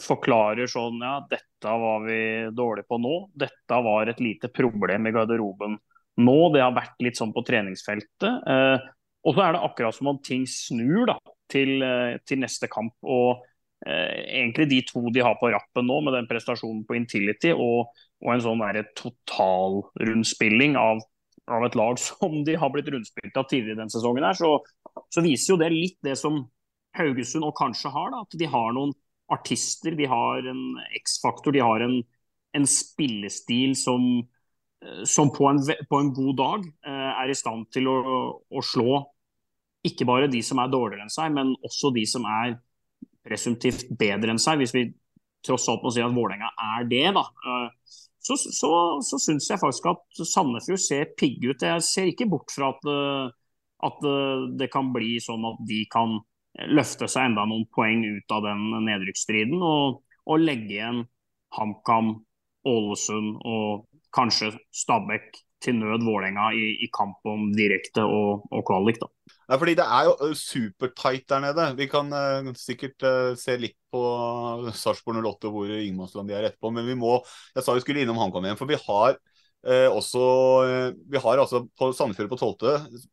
forklarer 0.04 0.70
sånn 0.70 1.02
ja, 1.02 1.16
dette 1.30 1.76
var 1.84 2.04
vi 2.06 2.22
dårlige 2.56 2.90
på 2.90 3.00
nå. 3.02 3.16
Dette 3.34 3.80
var 3.86 4.10
et 4.12 4.22
lite 4.24 4.52
problem 4.54 5.10
i 5.10 5.14
garderoben 5.16 5.78
nå. 6.22 6.40
Det 6.54 6.64
har 6.64 6.76
vært 6.76 7.02
litt 7.02 7.20
sånn 7.20 7.34
på 7.34 7.44
treningsfeltet. 7.48 8.28
Eh, 8.28 8.90
og 9.22 9.38
så 9.38 9.46
er 9.46 9.56
det 9.56 9.64
akkurat 9.66 9.98
som 9.98 10.12
om 10.14 10.20
ting 10.26 10.48
snur 10.50 11.08
da, 11.10 11.18
til, 11.52 11.82
eh, 11.86 12.20
til 12.26 12.42
neste 12.42 12.70
kamp. 12.72 12.94
og 13.02 13.44
eh, 13.86 14.22
egentlig 14.42 14.70
de 14.70 14.82
to 14.86 15.02
de 15.10 15.26
har 15.26 15.38
på 15.42 15.50
rappen 15.54 15.88
nå, 15.90 16.02
med 16.06 16.18
den 16.18 16.30
prestasjonen 16.30 16.86
på 16.86 16.98
Intility 17.00 17.54
og 17.56 17.90
og 18.22 18.36
en 18.36 18.44
sånn 18.44 18.62
totalrundspilling 18.98 20.78
av, 20.80 21.02
av 21.52 21.66
et 21.66 21.78
lag 21.78 22.00
som 22.08 22.42
de 22.48 22.58
har 22.60 22.74
blitt 22.74 22.90
rundspilt 22.94 23.38
av 23.38 23.48
tidligere 23.50 23.80
i 23.80 23.82
denne 23.84 23.94
sesongen, 23.94 24.26
her, 24.28 24.38
så, 24.38 24.58
så, 25.10 25.24
viser 25.26 25.56
jo 25.56 25.62
det 25.62 25.72
litt 25.74 26.00
det 26.06 26.18
som 26.20 26.44
Haugesund 26.98 27.48
og 27.48 27.56
kanskje 27.56 27.92
har. 27.94 28.12
Da, 28.12 28.26
at 28.26 28.38
de 28.38 28.50
har 28.52 28.74
noen 28.76 28.92
artister, 29.32 29.96
de 29.98 30.08
har 30.10 30.48
en 30.52 30.64
X-faktor, 31.00 31.56
de 31.56 31.64
har 31.64 31.84
en, 31.86 31.98
en 32.58 32.68
spillestil 32.68 33.76
som, 33.80 34.06
som 35.08 35.32
på, 35.34 35.48
en, 35.50 35.62
på, 35.62 36.00
en, 36.00 36.14
god 36.16 36.38
dag 36.40 36.68
eh, 36.88 37.12
er 37.24 37.32
i 37.32 37.38
stand 37.38 37.70
til 37.74 37.90
å, 37.92 37.98
å, 38.44 38.64
slå 38.66 39.02
ikke 39.88 40.06
bare 40.06 40.30
de 40.32 40.44
som 40.46 40.62
er 40.62 40.72
dårligere 40.74 41.08
enn 41.08 41.14
seg, 41.14 41.32
men 41.34 41.56
også 41.66 41.94
de 41.96 42.06
som 42.10 42.26
er 42.30 42.58
presumptivt 43.26 43.88
bedre 43.98 44.34
enn 44.34 44.42
seg, 44.42 44.62
hvis 44.62 44.76
vi 44.76 44.88
tross 45.46 45.68
alt 45.72 45.84
må 45.86 45.92
si 45.94 46.04
at 46.04 46.14
Vålerenga 46.14 46.52
er 46.78 46.88
det. 46.90 47.06
da. 47.18 47.26
Eh, 47.26 47.70
så, 48.22 48.38
så, 48.38 48.72
så 49.06 49.18
syns 49.22 49.50
jeg 49.50 49.62
faktisk 49.62 49.90
at 49.90 50.24
Sandefjord 50.30 50.82
ser 50.82 51.14
pigg 51.18 51.42
ut. 51.48 51.66
Jeg 51.66 51.86
ser 51.86 52.12
ikke 52.12 52.30
bort 52.30 52.54
fra 52.54 52.70
at, 52.76 52.90
eh, 52.90 53.32
at, 53.88 54.04
eh, 54.06 54.44
det 54.62 54.70
kan 54.74 54.92
bli 54.94 55.16
sånn 55.24 55.48
at 55.50 55.62
de 55.70 55.82
kan 55.92 56.20
løfte 56.72 57.08
seg 57.12 57.30
enda 57.30 57.46
noen 57.48 57.68
poeng 57.74 58.04
ut 58.06 58.34
av 58.36 58.44
den 58.46 58.66
nedrykksstriden 58.88 59.62
og, 59.64 60.02
og 60.28 60.44
legge 60.44 60.76
igjen 60.78 61.06
HamKam, 61.56 62.18
Ålesund 62.68 63.40
og 63.48 63.88
kanskje 64.14 64.52
Stabæk 64.76 65.40
til 65.62 65.78
nød 65.78 66.06
Vålerenga 66.06 66.50
i, 66.58 66.76
i, 66.82 66.90
kamp 66.94 67.22
om 67.30 67.50
direkte 67.54 68.04
og, 68.06 68.46
og 68.50 68.64
kvalik. 68.68 68.98
da. 69.02 69.10
Ja, 69.46 69.58
fordi 69.62 69.76
det 69.78 69.86
er 69.86 70.08
jo 70.10 70.32
supertight 70.38 71.28
der 71.30 71.44
nede. 71.44 71.68
Vi 71.78 71.88
kan 71.92 72.10
uh, 72.14 72.52
sikkert 72.58 73.06
uh, 73.06 73.34
se 73.38 73.58
litt 73.62 73.78
på 73.94 74.02
Sarpsborg 74.74 75.22
08 75.22 75.52
hvor 75.54 75.74
Ingemannsland 75.76 76.32
de 76.32 76.38
er 76.38 76.50
etterpå, 76.50 76.72
men 76.74 76.88
vi 76.88 76.96
må 76.98 77.20
Jeg 77.56 77.66
sa 77.66 77.76
vi 77.76 77.84
skulle 77.84 78.06
innom 78.06 78.20
HamKam 78.22 78.48
igjen, 78.48 78.60
for 78.60 78.70
vi 78.70 78.80
har 78.80 79.20
Eh, 79.62 79.86
også, 79.94 80.22
eh, 80.66 80.94
vi 81.06 81.20
har 81.22 81.38
altså 81.38 81.60
på 81.78 81.92
Sandefjord 81.94 82.32
på 82.32 82.38
12. 82.40 82.72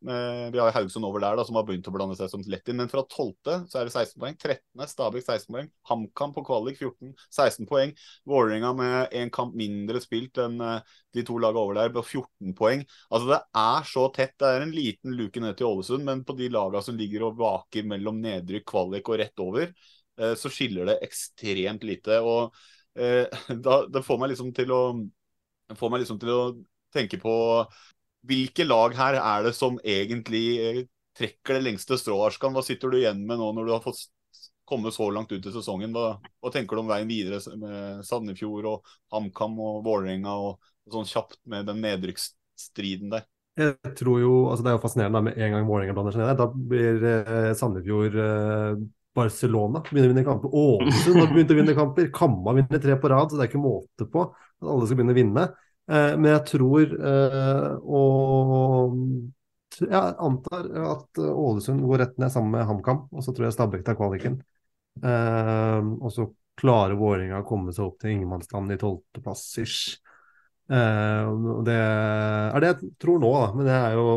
Eh, 0.09 0.47
vi 0.49 0.57
har 0.57 0.71
Haugesund 0.73 1.05
over 1.05 1.21
der 1.21 1.35
da, 1.37 1.43
som 1.45 1.59
har 1.59 1.65
begynt 1.67 1.85
å 1.85 1.93
blande 1.93 2.15
seg 2.17 2.31
som 2.31 2.41
lett 2.49 2.71
inn. 2.71 2.79
Men 2.79 2.89
fra 2.89 3.03
12. 3.05 3.67
så 3.69 3.77
er 3.77 3.85
det 3.85 3.93
16 3.93 4.17
poeng. 4.23 4.37
13. 4.39 4.87
Stabæk 4.89 5.27
16 5.27 5.53
poeng. 5.53 5.69
HamKam 5.91 6.33
på 6.33 6.43
kvalik 6.47 6.79
14. 6.81 7.13
16 7.29 7.69
poeng. 7.69 7.93
Vålerenga 8.25 8.71
med 8.79 9.13
en 9.19 9.29
kamp 9.29 9.53
mindre 9.59 10.01
spilt 10.01 10.41
enn 10.41 10.57
eh, 10.65 10.95
de 11.13 11.25
to 11.27 11.37
lagene 11.37 11.61
over 11.61 11.77
der 11.77 11.93
på 11.93 12.01
14 12.01 12.57
poeng. 12.57 12.81
Altså 13.11 13.29
Det 13.35 13.39
er 13.61 13.87
så 13.91 14.07
tett. 14.17 14.33
Det 14.41 14.49
er 14.49 14.65
en 14.65 14.73
liten 14.73 15.13
luke 15.19 15.45
ned 15.45 15.59
til 15.59 15.69
Ålesund, 15.69 16.05
men 16.07 16.25
på 16.25 16.33
de 16.39 16.49
lagene 16.49 16.81
som 16.85 16.97
ligger 16.97 17.27
og 17.29 17.37
vaker 17.43 17.85
mellom 17.93 18.17
nedrykk, 18.25 18.65
kvalik 18.73 19.13
og 19.13 19.21
rett 19.21 19.45
over, 19.45 19.69
eh, 20.17 20.33
så 20.33 20.49
skiller 20.49 20.89
det 20.89 20.99
ekstremt 21.05 21.85
lite. 21.85 22.23
og 22.25 22.57
eh, 22.97 23.29
da, 23.69 23.83
Det 23.85 24.01
får 24.01 24.17
meg 24.17 24.33
liksom 24.33 24.49
til 24.57 24.73
å 24.73 24.83
får 25.77 25.91
meg 25.93 26.03
liksom 26.03 26.19
til 26.21 26.33
å 26.33 26.43
tenke 26.93 27.19
på 27.21 27.33
hvilke 28.29 28.65
lag 28.67 28.95
her 28.97 29.19
er 29.19 29.45
det 29.47 29.53
som 29.55 29.77
egentlig 29.85 30.45
eh, 30.59 30.79
trekker 31.19 31.57
det 31.57 31.65
lengste 31.65 31.97
strået, 31.99 32.33
Arskan? 32.33 32.55
Hva 32.55 32.63
sitter 32.65 32.91
du 32.91 32.99
igjen 32.99 33.21
med 33.27 33.39
nå 33.39 33.51
når 33.55 33.67
du 33.67 33.73
har 33.75 33.83
fått 33.83 34.01
komme 34.69 34.91
så 34.93 35.09
langt 35.13 35.31
ut 35.31 35.45
i 35.45 35.53
sesongen? 35.53 35.93
Hva, 35.95 36.19
hva 36.19 36.53
tenker 36.53 36.77
du 36.77 36.83
om 36.83 36.91
veien 36.91 37.09
videre 37.09 37.41
med 37.59 38.05
Sandefjord 38.07 38.69
og 38.69 38.93
HamKam 39.13 39.57
og 39.63 39.81
Vålerenga 39.87 40.35
og, 40.45 40.71
og 40.85 40.95
sånn 40.95 41.09
kjapt 41.09 41.41
med 41.49 41.67
den 41.69 41.81
nedrykksstriden 41.85 43.15
der? 43.15 43.27
Jeg 43.59 43.91
tror 43.99 44.21
jo, 44.21 44.33
altså 44.47 44.63
Det 44.63 44.69
er 44.71 44.77
jo 44.77 44.83
fascinerende 44.85 45.21
med 45.25 45.39
en 45.39 45.55
gang 45.55 45.67
Vålerenga 45.67 45.97
blander 45.97 46.15
seg 46.15 46.23
ned. 46.23 46.37
Da 46.39 46.47
blir 46.73 47.09
eh, 47.09 47.51
Sandefjord 47.59 48.19
eh, 48.23 48.85
Barcelona 49.19 49.81
begynner 49.83 50.11
å 50.11 50.13
vinne 50.13 50.27
kamper. 50.27 50.53
Ålesund 50.55 51.33
begynt 51.33 51.51
å 51.51 51.57
vinne 51.57 51.75
kamper. 51.75 52.11
Kamma 52.15 52.53
vinner 52.55 52.83
tre 52.83 52.95
på 53.01 53.11
rad, 53.11 53.31
så 53.31 53.39
det 53.39 53.47
er 53.47 53.51
ikke 53.51 53.63
måte 53.63 54.07
på 54.11 54.29
at 54.59 54.69
alle 54.73 54.87
skal 54.87 54.99
begynne 54.99 55.15
å 55.15 55.19
vinne. 55.19 55.45
Eh, 55.89 56.13
men 56.17 56.31
jeg 56.33 56.45
tror 56.51 56.95
eh, 56.95 57.69
og 57.83 58.97
jeg 59.79 60.15
antar 60.19 60.67
at 60.89 61.21
Ålesund 61.21 61.85
går 61.87 62.03
rett 62.03 62.19
ned 62.19 62.33
sammen 62.33 62.57
med 62.57 62.67
HamKam, 62.67 63.05
og 63.13 63.23
så 63.23 63.33
tror 63.33 63.47
jeg 63.47 63.55
Stabæk 63.55 63.85
tar 63.87 63.97
kvaliken. 63.99 64.39
Eh, 64.99 65.89
og 65.99 66.11
så 66.13 66.27
klarer 66.59 66.99
Vålerenga 66.99 67.39
å 67.39 67.47
komme 67.47 67.73
seg 67.75 67.87
opp 67.87 67.99
til 68.01 68.17
ingenmannsland 68.17 68.75
i 68.75 68.79
tolvteplass 68.81 69.45
ish. 69.63 69.97
Eh, 70.69 71.31
det 71.65 71.79
er 71.79 72.61
det 72.61 72.71
jeg 72.73 72.93
tror 73.01 73.21
nå, 73.23 73.33
da. 73.37 73.49
Men 73.55 73.69
det 73.69 73.79
er 73.79 73.97
jo 73.99 74.07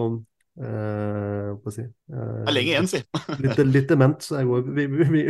Uh, 0.53 1.57
si. 1.73 1.81
uh, 2.13 2.43
det 2.45 2.51
er 2.51 2.53
lenge 2.53 2.73
igjen, 2.75 2.89
si. 2.91 2.99
litt, 3.41 3.61
litt 3.65 3.87
dement. 3.89 4.19
Så 4.21 4.37
jeg 4.37 4.51
går, 4.51 4.67
vi, 4.77 4.85
vi, 4.85 5.23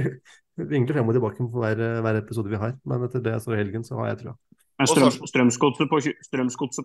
vi, 0.58 0.80
frem 0.88 1.12
og 1.12 1.14
tilbake 1.14 1.46
på 1.46 1.62
hver, 1.62 1.78
hver, 2.02 2.18
episode 2.18 2.50
vi 2.50 2.58
har. 2.58 2.74
Men 2.82 3.06
etter 3.06 3.22
det 3.22 3.36
jeg 3.36 3.44
så 3.44 3.54
helgen, 3.54 3.86
så 3.86 4.00
har 4.00 4.10
jeg 4.10 4.24
trua. 4.24 4.34
Men 4.82 4.90
strøm, 4.90 5.28
strømsgodset 5.30 5.90
på, 5.90 6.00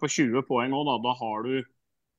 på 0.05 0.11
20 0.13 0.45
poeng 0.47 0.75
òg, 0.77 0.87
da, 0.87 0.97
da 1.03 1.13
har 1.17 1.47
du 1.47 1.53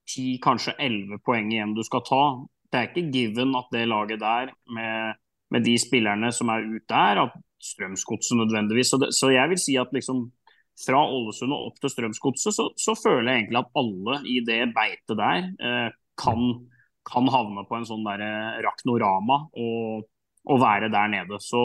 10, 0.09 0.39
kanskje 0.45 0.75
11 0.79 1.21
poeng 1.27 1.53
igjen 1.53 1.75
du 1.77 1.85
skal 1.87 2.05
ta. 2.07 2.23
Det 2.69 2.81
er 2.81 2.91
ikke 2.91 3.13
given 3.13 3.55
at 3.57 3.69
det 3.73 3.87
laget 3.89 4.21
der, 4.21 4.51
med, 4.75 5.21
med 5.55 5.65
de 5.65 5.77
spillerne 5.81 6.33
som 6.35 6.51
er 6.53 6.67
ute 6.67 6.89
der, 6.91 7.23
at 7.27 7.37
Strømsgodset 7.59 8.39
nødvendigvis. 8.39 8.93
Så, 8.93 8.99
det, 9.03 9.09
så, 9.15 9.33
jeg 9.35 9.51
vil 9.51 9.59
si 9.61 9.77
at 9.81 9.95
liksom 9.95 10.29
fra 10.79 11.01
Ålesund 11.03 11.55
og 11.55 11.71
opp 11.71 11.81
til 11.83 11.91
Strømsgodset, 11.91 12.55
så, 12.55 12.69
så, 12.79 12.95
føler 12.95 13.33
jeg 13.33 13.43
egentlig 13.43 13.63
at 13.65 13.73
alle 13.81 14.19
i 14.31 14.37
det 14.47 14.61
beitet 14.77 15.19
der 15.19 15.49
eh, 15.59 15.89
kan, 16.23 16.45
kan, 17.09 17.31
havne 17.35 17.65
på 17.67 17.81
en 17.81 17.89
sånn 17.89 18.07
der 18.07 18.23
eh, 18.23 18.61
raknorama 18.67 19.41
og, 19.59 20.07
og, 20.47 20.61
være 20.63 20.93
der 20.95 21.11
nede. 21.17 21.41
Så 21.43 21.63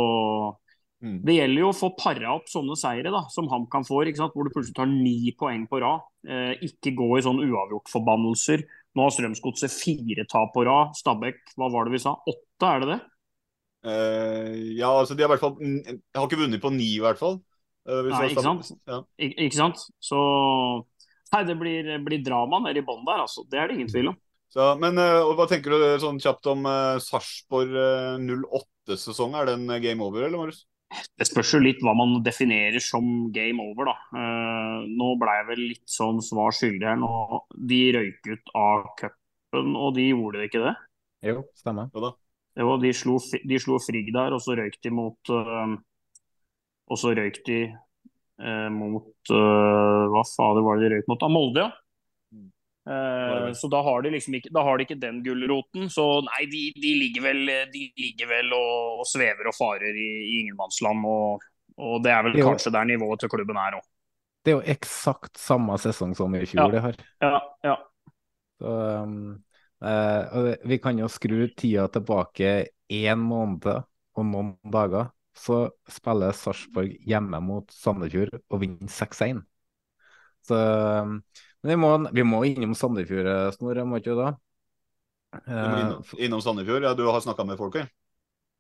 mm. 1.04 1.20
det 1.28 1.36
gjelder 1.36 1.62
jo 1.62 1.70
å 1.70 1.78
få 1.78 1.92
para 2.00 2.34
opp 2.34 2.50
sånne 2.52 2.78
seire 2.80 3.12
da, 3.14 3.26
som 3.34 3.50
HamKam 3.52 3.86
får, 3.88 4.12
hvor 4.34 4.48
du 4.48 4.54
plutselig 4.54 4.78
tar 4.78 4.90
ni 4.90 5.34
poeng 5.38 5.68
på 5.70 5.82
rad. 5.84 6.06
Eh, 6.24 6.54
ikke 6.66 6.96
gå 6.98 7.10
i 7.20 7.24
sånn 7.26 7.42
uavgjort-forbannelser. 7.44 8.66
Nå 8.94 9.08
har 9.08 9.16
Strømsgodset 9.16 9.74
fire 9.74 10.26
tap 10.32 10.54
på 10.56 10.66
rad. 10.68 10.94
Stabæk, 10.98 11.42
hva 11.58 11.70
var 11.74 11.88
det 11.88 11.98
vi 11.98 12.04
sa? 12.04 12.16
Åtte, 12.24 12.70
er 12.70 12.84
det 12.84 12.92
det? 12.94 13.00
Uh, 13.84 14.54
ja, 14.80 14.88
altså 14.88 15.12
de 15.12 15.26
har 15.26 15.28
i 15.28 15.34
hvert 15.34 15.44
fall 15.44 15.58
har 15.60 16.28
ikke 16.30 16.40
vunnet 16.40 16.62
på 16.64 16.72
ni, 16.72 16.94
i 16.96 17.04
hvert 17.04 17.20
fall. 17.20 17.42
Uh, 17.84 18.06
Nei, 18.08 18.30
ikke 18.32 18.46
sant? 18.46 18.70
Ja. 18.88 19.02
Ik 19.20 19.34
ikke 19.44 19.60
sant? 19.60 19.82
Så 20.00 20.20
Nei, 21.34 21.42
det 21.50 21.56
blir, 21.58 21.90
blir 22.06 22.22
drama 22.24 22.62
nede 22.64 22.80
i 22.80 22.86
bånn 22.86 23.04
der, 23.08 23.26
altså. 23.26 23.44
Det 23.50 23.60
er 23.60 23.68
det 23.68 23.80
ingen 23.80 23.90
tvil 23.92 24.14
om. 24.14 24.20
Så, 24.54 24.68
men 24.78 25.00
uh, 25.02 25.34
hva 25.34 25.48
tenker 25.50 25.74
du 25.74 25.84
sånn 26.00 26.22
kjapt 26.22 26.46
om 26.52 26.68
uh, 26.70 27.02
Sarpsborg 27.02 27.74
uh, 27.74 28.22
08-sesong? 28.22 29.34
Er 29.40 29.50
den 29.50 29.66
game 29.82 30.06
over, 30.06 30.28
eller 30.28 30.38
Marius? 30.38 30.62
Det 31.20 31.28
spørs 31.28 31.54
jo 31.56 31.62
litt 31.64 31.82
hva 31.86 31.94
man 31.98 32.18
definerer 32.26 32.82
som 32.84 33.06
game 33.34 33.64
over, 33.64 33.92
da. 33.92 33.96
Uh, 34.16 34.86
nå 34.90 35.14
ble 35.22 35.36
jeg 35.40 35.48
vel 35.50 35.62
litt 35.72 35.86
sånn 35.90 36.22
svar 36.26 36.56
skyldig 36.56 36.90
her. 36.90 37.00
Nå, 37.02 37.12
de 37.70 37.80
røyk 37.96 38.30
ut 38.30 38.54
av 38.60 38.86
cupen, 39.00 39.74
og 39.78 39.96
de 39.98 40.10
gjorde 40.10 40.42
det 40.42 40.50
ikke 40.52 40.64
det? 40.66 40.76
Jo, 41.32 41.46
stemmer. 41.58 41.90
Jo 41.96 42.06
da. 42.08 42.12
Jo, 42.62 42.76
de 42.82 42.92
slo, 42.94 43.18
de 43.50 43.60
slo 43.62 43.80
Frigg 43.82 44.12
der, 44.14 44.36
og 44.36 44.44
så 44.46 44.58
røyk 44.60 44.76
de 44.84 44.92
mot 44.94 45.32
Og 45.34 47.00
så 47.02 47.14
røyk 47.18 47.40
de 47.48 47.62
mot 48.70 49.32
Hva 49.34 50.24
fader 50.30 50.66
var 50.66 50.78
det 50.78 50.86
de 50.86 50.92
røyk 50.94 51.10
mot? 51.10 51.26
Av 51.26 51.34
Molde, 51.34 51.64
ja. 51.64 51.83
Uh, 52.84 53.54
så 53.56 53.70
da 53.72 53.80
har, 53.82 54.02
de 54.04 54.12
liksom 54.12 54.36
ikke, 54.36 54.52
da 54.52 54.64
har 54.68 54.78
de 54.78 54.86
ikke 54.88 55.00
den 55.00 55.22
gulroten. 55.24 55.88
Så 55.92 56.04
nei, 56.28 56.44
de, 56.52 56.66
de, 56.76 56.92
ligger 57.00 57.26
vel, 57.30 57.42
de 57.72 57.86
ligger 58.00 58.30
vel 58.34 58.52
og, 58.58 59.00
og 59.04 59.08
svever 59.08 59.50
og 59.52 59.58
farer 59.58 59.96
i, 59.96 60.10
i 60.26 60.36
ingenmannsland. 60.42 61.08
Og, 61.08 61.48
og, 61.78 61.96
det 62.04 62.14
er 62.16 62.28
vel 62.28 62.38
jo, 62.42 62.52
kanskje 62.52 62.74
der 62.76 62.92
nivået 62.92 63.24
til 63.24 63.32
klubben 63.32 63.60
er 63.62 63.80
òg. 63.80 63.88
Det 64.44 64.52
er 64.52 64.60
jo 64.60 64.76
eksakt 64.76 65.40
samme 65.40 65.80
sesong 65.80 66.12
som 66.20 66.34
i 66.36 66.44
fjor, 66.44 66.68
ja. 66.68 66.72
det 66.76 66.84
her. 66.84 67.02
Ja, 67.24 67.40
ja. 67.64 67.80
Så, 68.60 68.76
um, 69.06 69.16
uh, 69.84 70.52
vi 70.68 70.78
kan 70.84 71.00
jo 71.00 71.08
skru 71.12 71.46
tida 71.56 71.88
tilbake 71.92 72.56
én 72.92 73.24
måned 73.24 73.86
og 74.14 74.28
noen 74.30 74.58
dager 74.70 75.08
så 75.34 75.66
spiller 75.90 76.36
Sarpsborg 76.38 76.94
hjemme 77.10 77.40
mot 77.42 77.72
Sandefjord 77.74 78.36
og 78.54 78.62
vinner 78.62 78.92
6-1. 78.92 79.42
Så 80.46 80.60
men 81.64 81.72
vi 81.72 81.80
må, 81.80 81.92
vi 82.12 82.28
må 82.28 82.44
innom 82.50 82.76
Sandefjord, 82.76 83.30
Snorre, 83.56 83.86
må 83.88 84.02
ikke 84.02 84.14
du 84.14 84.20
da? 84.20 84.32
Du 85.48 85.54
må 85.56 85.78
innom, 85.80 86.08
innom 86.20 86.42
Sandefjord? 86.44 86.86
Ja, 86.86 86.94
du 86.98 87.06
har 87.08 87.24
snakka 87.24 87.46
med 87.48 87.60
folket? 87.60 87.92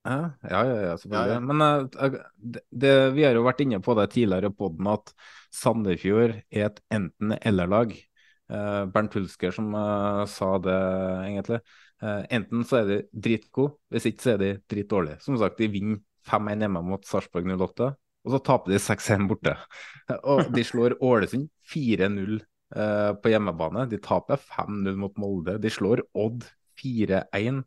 Ja, 0.03 0.33
ja, 0.49 0.61
ja, 0.67 0.95
selvfølgelig. 0.97 1.29
Ja, 1.31 1.33
ja. 1.33 1.39
Men 1.39 1.61
uh, 1.61 2.17
det, 2.35 2.63
det, 2.69 2.95
vi 3.15 3.23
har 3.23 3.37
jo 3.37 3.45
vært 3.45 3.61
inne 3.63 3.79
på 3.83 3.95
det 3.95 4.09
tidligere 4.11 4.51
i 4.51 4.55
poden 4.57 4.89
at 4.91 5.13
Sandefjord 5.55 6.35
er 6.51 6.65
et 6.67 6.81
enten-eller-lag. 6.91 7.93
Uh, 8.51 8.83
Bernt 8.91 9.15
Hulsker 9.15 9.55
som 9.55 9.71
uh, 9.77 10.25
sa 10.29 10.57
det, 10.63 10.79
egentlig. 11.29 11.63
enten 12.03 12.65
så 12.67 12.81
er 12.81 12.89
de 12.89 12.95
dritgode, 13.15 13.77
hvis 13.93 14.09
ikke 14.09 14.25
så 14.25 14.33
er 14.33 14.41
de 14.41 14.49
dritdårlige. 14.67 15.21
Som 15.23 15.37
sagt, 15.39 15.61
de 15.61 15.71
vinner 15.71 16.01
5-1 16.27 16.65
hjemme 16.65 16.81
mot 16.83 17.07
Sarpsborg 17.07 17.47
08, 17.47 17.93
og 18.23 18.33
så 18.33 18.39
taper 18.43 18.73
de 18.73 18.81
6-1 18.83 19.29
borte. 19.29 19.53
og 20.33 20.51
de 20.51 20.65
slår 20.67 20.97
Ålesund 20.99 21.47
4-0 21.71 22.41
uh, 22.75 23.13
på 23.19 23.31
hjemmebane. 23.33 23.87
De 23.91 23.99
taper 24.01 24.41
5-0 24.41 24.99
mot 24.99 25.17
Molde. 25.21 25.57
De 25.61 25.71
slår 25.71 26.03
Odd 26.17 26.45
4-1. 26.81 27.63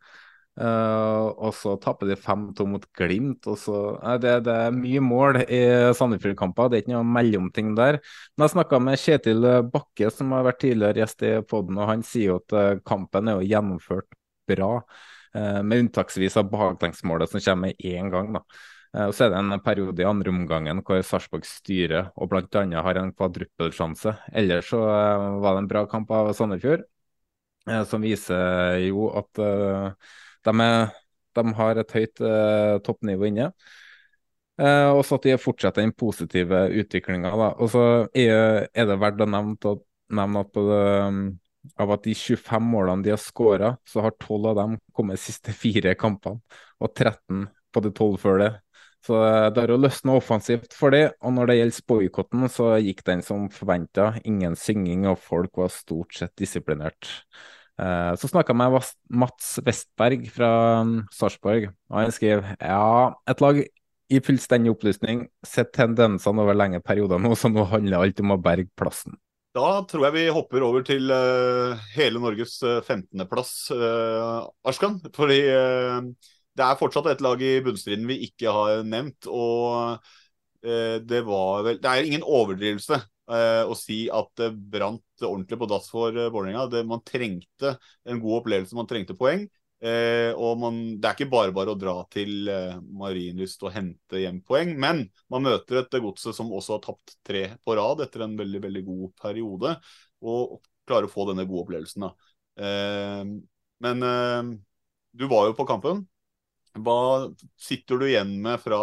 Uh, 0.57 0.65
eh, 0.65 1.27
og 1.37 1.51
så 1.53 1.75
taper 1.77 2.09
de 2.09 2.15
5-2 2.17 2.65
mot 2.71 2.85
Glimt. 2.97 3.47
og 3.47 3.59
så, 3.61 3.81
uh, 4.01 4.15
det, 4.21 4.39
det, 4.47 4.55
er 4.67 4.77
mye 4.77 5.03
mål 5.05 5.43
i 5.43 5.61
Sandefjord-kamper, 5.99 6.71
det 6.71 6.79
er 6.79 6.85
ikke 6.85 6.95
noe 6.95 7.11
mellomting 7.19 7.75
der. 7.77 8.01
Men 8.35 8.47
jeg 8.47 8.55
snakka 8.55 8.81
med 8.81 9.03
Kjetil 9.03 9.51
Bakke, 9.73 10.09
som 10.15 10.33
har 10.33 10.47
vært 10.49 10.63
tidligere 10.65 11.03
gjest 11.03 11.27
i 11.29 11.35
poden, 11.45 11.77
og 11.77 11.91
han 11.93 12.07
sier 12.07 12.33
jo 12.33 12.39
at 12.41 12.57
uh, 12.57 12.71
kampen 12.89 13.29
er 13.29 13.41
jo 13.41 13.51
gjennomført 13.53 14.11
bra. 14.49 14.73
med 15.37 15.83
unntaksvis 15.83 16.39
av 16.41 16.47
baklengsmålet 16.49 17.29
som 17.29 17.41
kommer 17.45 17.69
med 17.69 17.81
én 17.85 18.07
gang. 18.09 18.31
da. 18.33 18.41
Og 18.97 19.13
Så 19.13 19.27
er 19.27 19.33
det 19.35 19.41
en 19.43 19.61
periode 19.61 20.01
i 20.01 20.09
andre 20.09 20.33
omgangen 20.33 20.81
hvor 20.81 21.03
Sarpsborg 21.05 21.45
styrer 21.45 22.11
og 22.17 22.31
bl.a. 22.33 22.63
har 22.87 23.01
en 23.01 23.13
kvadruppelsjanse. 23.13 24.15
Ellers 24.33 24.71
så 24.73 24.81
uh, 24.81 25.41
var 25.43 25.57
det 25.57 25.65
en 25.65 25.69
bra 25.69 25.83
kamp 25.91 26.13
av 26.17 26.31
Sandefjord, 26.37 26.87
uh, 27.69 27.83
som 27.85 28.05
viser 28.07 28.79
jo 28.87 29.11
at 29.21 29.29
de, 29.37 30.55
er, 30.65 30.95
de, 31.37 31.45
har 31.59 31.83
et 31.83 31.97
høyt 31.99 32.23
toppnivå 32.87 33.29
inne. 33.29 33.51
og 34.57 35.03
så 35.05 35.19
at 35.19 35.27
de 35.27 35.37
fortsetter 35.37 35.83
den 35.83 35.93
positive 35.93 36.63
utviklinga. 36.81 37.35
Og 37.59 37.69
så 37.75 37.83
er, 38.17 38.71
det 38.73 39.01
verdt 39.03 39.27
å 39.27 39.29
nevne, 39.29 40.47
at 40.47 40.55
av 41.75 41.93
at 41.97 42.05
de 42.07 42.15
25 42.15 42.63
målene 42.63 43.05
de 43.05 43.13
har 43.13 43.21
skåra, 43.21 43.75
så 43.85 44.05
har 44.05 44.15
12 44.21 44.51
av 44.53 44.57
dem 44.61 44.79
kommet 44.95 45.19
de 45.19 45.25
siste 45.27 45.55
fire 45.57 45.97
kampene, 45.99 46.41
og 46.81 46.93
13 46.95 47.47
på 47.75 47.83
de 47.85 47.93
12 47.93 48.17
før 48.23 48.41
det. 48.43 48.53
Så 49.07 49.19
eh, 49.23 49.49
det 49.55 49.63
har 49.63 49.73
jo 49.73 49.81
løsna 49.81 50.17
offensivt 50.19 50.75
for 50.77 50.95
det. 50.95 51.05
Og 51.23 51.35
når 51.37 51.51
det 51.51 51.59
gjelder 51.61 51.85
boikotten, 51.93 52.47
så 52.53 52.73
gikk 52.83 53.05
den 53.07 53.23
som 53.27 53.47
forventa. 53.55 54.15
Ingen 54.27 54.57
synging, 54.59 55.07
og 55.11 55.21
folk 55.23 55.61
var 55.61 55.71
stort 55.75 56.17
sett 56.19 56.35
disiplinert. 56.41 57.11
Eh, 57.79 58.13
så 58.19 58.31
snakka 58.31 58.55
jeg 58.55 58.61
med 58.63 58.79
Mats 59.23 59.51
Westberg 59.67 60.25
fra 60.33 60.51
um, 60.83 60.99
Sarpsborg, 61.13 61.69
og 61.93 61.99
han 62.01 62.15
skrev 62.15 62.47
ja, 62.57 63.13
et 63.29 63.45
lag 63.45 63.61
i 64.07 64.21
fullstendig 64.23 64.71
opplysning, 64.73 65.27
sett 65.45 65.73
tendensene 65.75 66.43
over 66.43 66.57
lenge 66.57 66.81
perioder 66.81 67.21
nå, 67.21 67.35
så 67.37 67.51
nå 67.51 67.67
handler 67.69 68.07
alt 68.07 68.23
om 68.23 68.33
å 68.33 68.41
berge 68.41 68.71
plassen. 68.79 69.19
Da 69.57 69.81
tror 69.89 70.07
jeg 70.07 70.15
vi 70.15 70.25
hopper 70.37 70.65
over 70.65 70.85
til 70.85 71.11
uh, 71.13 71.77
hele 71.95 72.21
Norges 72.21 72.59
15.-plass, 72.61 73.53
uh, 73.73 74.45
Arskan. 74.69 74.99
Fordi 75.17 75.39
det 76.57 76.65
er 76.65 76.79
fortsatt 76.81 77.11
et 77.11 77.25
lag 77.25 77.43
i 77.45 77.59
bunnstriden 77.65 78.07
vi 78.09 78.23
ikke 78.29 78.53
har 78.53 78.81
nevnt. 78.87 79.29
Og 79.29 80.01
eh, 80.65 80.97
det 81.05 81.23
var 81.27 81.67
vel 81.67 81.83
Det 81.83 81.91
er 81.91 82.09
ingen 82.09 82.25
overdrivelse 82.25 82.97
eh, 82.97 83.63
å 83.67 83.77
si 83.79 84.07
at 84.13 84.33
det 84.41 84.53
brant 84.57 85.27
ordentlig 85.27 85.61
på 85.61 85.69
dass 85.71 85.91
for 85.93 86.17
eh, 86.17 86.31
Vålerenga. 86.33 86.83
Man 86.89 87.05
trengte 87.07 87.77
en 88.09 88.23
god 88.23 88.43
opplevelse, 88.43 88.79
man 88.79 88.91
trengte 88.91 89.19
poeng. 89.19 89.47
Og 89.87 90.53
man, 90.57 90.77
Det 90.97 91.05
er 91.05 91.15
ikke 91.15 91.29
bare 91.31 91.53
bare 91.55 91.75
å 91.75 91.79
dra 91.79 91.93
til 92.11 92.49
Marienlyst 92.97 93.61
og 93.63 93.75
hente 93.75 94.23
hjem 94.23 94.39
poeng, 94.43 94.73
men 94.81 95.03
man 95.31 95.45
møter 95.45 95.83
et 95.83 95.99
godset 96.01 96.35
som 96.35 96.49
også 96.49 96.79
har 96.79 96.81
tapt 96.87 97.13
tre 97.29 97.43
på 97.61 97.77
rad 97.77 98.01
etter 98.03 98.25
en 98.25 98.39
veldig 98.41 98.63
veldig 98.65 98.83
god 98.87 99.13
periode, 99.21 99.75
og 100.25 100.57
klarer 100.89 101.07
å 101.07 101.13
få 101.13 101.29
denne 101.29 101.45
gode 101.45 101.67
opplevelsen. 101.67 102.09
Eh, 102.57 103.23
men 103.85 104.09
du 105.13 105.29
var 105.29 105.51
jo 105.51 105.59
på 105.61 105.69
kampen. 105.69 106.07
Hva 106.77 107.01
sitter 107.61 108.01
du 108.01 108.07
igjen 108.09 108.37
med 108.45 108.61
fra, 108.63 108.81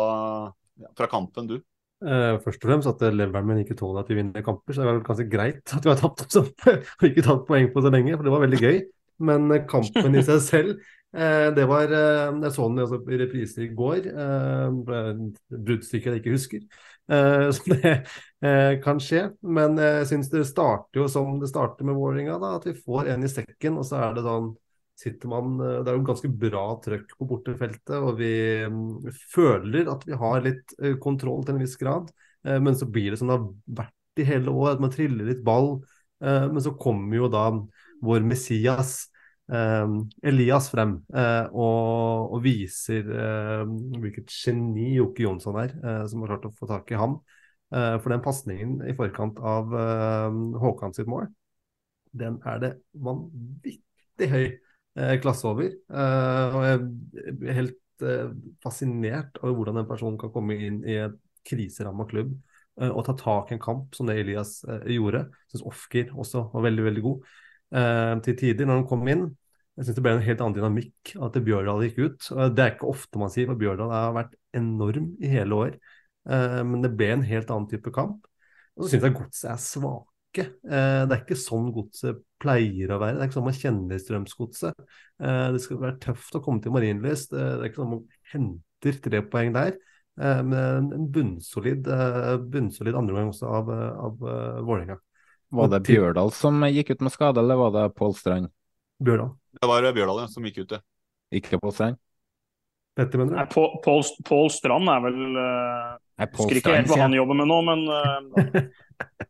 fra 0.97 1.09
kampen, 1.11 1.49
du? 1.51 1.59
Uh, 2.03 2.35
først 2.43 2.65
og 2.65 2.67
fremst 2.67 2.89
at 2.89 3.03
leveren 3.15 3.45
min 3.47 3.61
ikke 3.61 3.77
tåler 3.79 4.01
at 4.01 4.09
vi 4.11 4.17
vinner 4.17 4.43
kamper, 4.43 4.75
så 4.75 4.81
det 4.81 4.89
vel 4.89 5.05
ganske 5.07 5.27
greit 5.31 5.71
at 5.71 5.85
vi 5.85 5.91
har 5.91 6.01
tapt 6.01 6.25
også, 6.25 6.41
og 6.43 7.05
ikke 7.07 7.23
tatt 7.23 7.45
poeng 7.47 7.69
på 7.71 7.83
så 7.83 7.91
lenge, 7.93 8.17
for 8.17 8.27
det 8.27 8.33
var 8.33 8.43
veldig 8.43 8.59
gøy. 8.59 8.81
Men 9.23 9.47
uh, 9.53 9.61
kampen 9.69 10.17
i 10.19 10.23
seg 10.25 10.41
selv, 10.51 10.73
uh, 11.15 11.47
det 11.55 11.67
var 11.69 11.93
Jeg 11.93 12.51
så 12.57 12.67
den 12.67 12.83
altså, 12.83 12.99
i 13.07 13.21
reprise 13.21 13.63
i 13.63 13.69
går. 13.77 14.09
bruddstykket 15.53 16.11
jeg 16.11 16.23
ikke 16.23 16.35
husker. 16.35 16.65
så 17.55 17.67
det 17.67 17.89
kan 18.83 18.99
skje. 19.03 19.25
Men 19.43 19.75
jeg 19.79 20.07
syns 20.07 20.31
det 20.31 20.45
starter 20.47 21.03
jo 21.03 21.07
som 21.11 21.39
det 21.39 21.51
starter 21.51 21.87
med 21.87 21.95
Vålerenga, 21.99 22.39
at 22.55 22.67
vi 22.67 22.75
får 22.79 23.11
en 23.13 23.23
i 23.23 23.31
sekken, 23.31 23.79
og 23.79 23.87
så 23.87 23.99
er 24.07 24.15
det 24.15 24.23
sånn 24.27 24.53
sitter 24.99 25.31
man 25.31 25.57
eh, 25.59 25.79
Det 25.83 25.91
er 25.91 25.97
jo 25.97 26.05
ganske 26.07 26.31
bra 26.43 26.65
trøkk 26.83 27.15
på 27.17 27.27
bortefeltet, 27.29 27.95
og 27.97 28.19
vi 28.19 28.33
mm, 28.69 29.09
føler 29.33 29.89
at 29.93 30.05
vi 30.07 30.19
har 30.19 30.45
litt 30.45 30.75
eh, 30.81 30.97
kontroll 31.01 31.43
til 31.45 31.57
en 31.57 31.63
viss 31.63 31.75
grad. 31.79 32.11
Eh, 32.45 32.59
men 32.63 32.77
så 32.77 32.89
blir 32.89 33.13
det 33.13 33.21
som 33.21 33.31
det 33.31 33.39
har 33.39 33.49
vært 33.83 34.21
i 34.21 34.27
hele 34.27 34.53
år, 34.53 34.75
at 34.75 34.83
man 34.83 34.93
triller 34.93 35.31
litt 35.31 35.43
ball. 35.45 35.75
Men 36.23 36.61
så 36.63 36.71
kommer 36.79 37.17
jo 37.17 37.25
da 37.27 37.49
vår 38.05 38.21
Messias, 38.23 39.09
Elias, 39.51 40.69
frem 40.71 40.93
og, 41.11 42.29
og 42.37 42.37
viser 42.45 43.09
hvilket 43.99 44.31
geni 44.31 44.93
Jokke 44.93 45.25
Jonsson 45.25 45.57
er, 45.59 45.73
som 46.07 46.23
har 46.23 46.31
klart 46.31 46.47
å 46.47 46.53
få 46.55 46.69
tak 46.69 46.93
i 46.93 46.99
ham. 47.01 47.17
For 47.73 48.07
den 48.13 48.23
pasningen 48.23 48.77
i 48.87 48.95
forkant 48.95 49.41
av 49.43 49.75
Håkan 50.63 50.95
sitt 50.95 51.11
mål, 51.11 51.27
den 52.15 52.37
er 52.47 52.63
det 52.63 52.71
vanvittig 53.03 54.31
høy 54.31 54.47
klasse 54.93 55.47
over. 55.49 55.69
Eh, 55.73 56.55
og 56.55 56.65
jeg 56.67 56.81
er 57.49 57.59
helt 57.59 58.05
eh, 58.05 58.33
fascinert 58.63 59.39
over 59.41 59.55
hvordan 59.57 59.81
en 59.81 59.89
person 59.89 60.17
kan 60.21 60.33
komme 60.33 60.57
inn 60.57 60.81
i 60.85 60.99
en 61.01 61.15
kriseramma 61.43 62.07
klubb 62.09 62.33
og 62.73 63.03
ta 63.05 63.13
tak 63.13 63.51
i 63.51 63.53
en 63.53 63.61
kamp 63.61 63.93
som 63.93 64.07
det 64.09 64.15
Elias 64.17 64.63
gjorde. 64.89 65.27
Jeg 65.29 65.51
syns 65.51 65.65
Ofker 65.69 66.13
også 66.17 66.47
var 66.55 66.63
veldig 66.65 66.85
veldig 66.87 67.03
god 67.05 67.27
til 68.25 68.37
tider 68.39 68.65
når 68.65 68.79
han 68.79 68.87
kom 68.89 69.03
inn. 69.13 69.27
Jeg 69.77 69.85
syns 69.85 69.99
det 69.99 70.03
ble 70.07 70.13
en 70.15 70.23
helt 70.25 70.41
annen 70.41 70.55
dynamikk 70.57 71.11
at 71.27 71.37
Bjørdal 71.45 71.83
gikk 71.85 71.99
ut. 71.99 72.31
Det 72.55 72.63
er 72.63 72.73
ikke 72.73 72.89
ofte 72.89 73.21
man 73.21 73.29
sier, 73.29 73.45
for 73.51 73.61
Bjørdal 73.61 73.93
har 73.93 74.15
vært 74.17 74.33
enorm 74.57 75.11
i 75.21 75.29
hele 75.35 75.59
år. 75.67 75.77
Men 76.25 76.81
det 76.81 76.95
ble 76.97 77.11
en 77.13 77.27
helt 77.29 77.53
annen 77.53 77.69
type 77.69 77.93
kamp. 77.93 78.25
Og 78.73 78.87
så 78.87 78.95
syns 78.95 79.05
jeg 79.05 79.17
Godset 79.19 79.51
er 79.53 79.61
svak 79.61 80.12
ikke. 80.33 80.49
Eh, 80.65 80.99
det 81.07 81.15
er 81.15 81.21
ikke 81.21 81.39
sånn 81.39 81.71
godset 81.75 82.19
pleier 82.41 82.91
å 82.91 82.99
være. 83.01 83.17
Det 83.17 83.23
er 83.23 83.29
ikke 83.29 83.37
sånn 83.37 83.47
man 83.47 83.57
kjenner 83.59 84.01
Strømsgodset. 84.01 84.85
Eh, 85.21 85.47
det 85.55 85.61
skal 85.63 85.81
være 85.81 85.99
tøft 86.03 86.37
å 86.37 86.41
komme 86.43 86.63
til 86.63 86.73
Marienlyst. 86.75 87.35
Eh, 87.37 87.49
det 87.53 87.61
er 87.61 87.71
ikke 87.71 87.83
sånn 87.83 87.93
man 87.93 88.05
henter 88.33 88.99
tre 89.05 89.23
poeng 89.29 89.53
der. 89.55 89.77
Men 90.13 90.91
en 90.93 91.05
bunnsolid, 91.09 91.87
bunnsolid 92.53 92.93
andreomgang 92.93 93.31
også 93.31 93.47
av, 93.49 93.71
av 93.73 94.19
Vålerenga. 94.21 94.99
Var 95.57 95.71
det 95.71 95.79
Bjørdal 95.87 96.29
som 96.37 96.61
gikk 96.67 96.91
ut 96.93 97.01
med 97.07 97.13
skade, 97.15 97.41
eller 97.41 97.57
var 97.57 97.71
det 97.73 97.87
Pål 97.97 98.13
Strand? 98.19 98.51
Bjørdal. 99.01 99.31
Det 99.57 99.69
var 99.71 99.87
Bjørdal 99.89 100.21
ja, 100.21 100.27
som 100.29 100.45
gikk 100.45 100.59
ut, 100.61 100.75
det. 100.75 100.79
Ikke 101.41 101.57
Pål 101.63 101.73
Strand? 101.73 101.99
Petter, 102.93 103.23
mener 103.23 103.49
du? 103.49 103.57
Pål 104.29 104.53
Strand 104.53 104.93
er 104.93 105.01
vel 105.07 105.17
uh, 105.39 105.97
Husker 106.13 106.59
ikke 106.59 106.75
helt 106.75 106.91
hva 106.91 106.99
han 107.01 107.15
jobber 107.17 107.37
med 107.39 107.49
nå, 107.49 107.55
men 107.65 107.85
uh, 107.93 108.67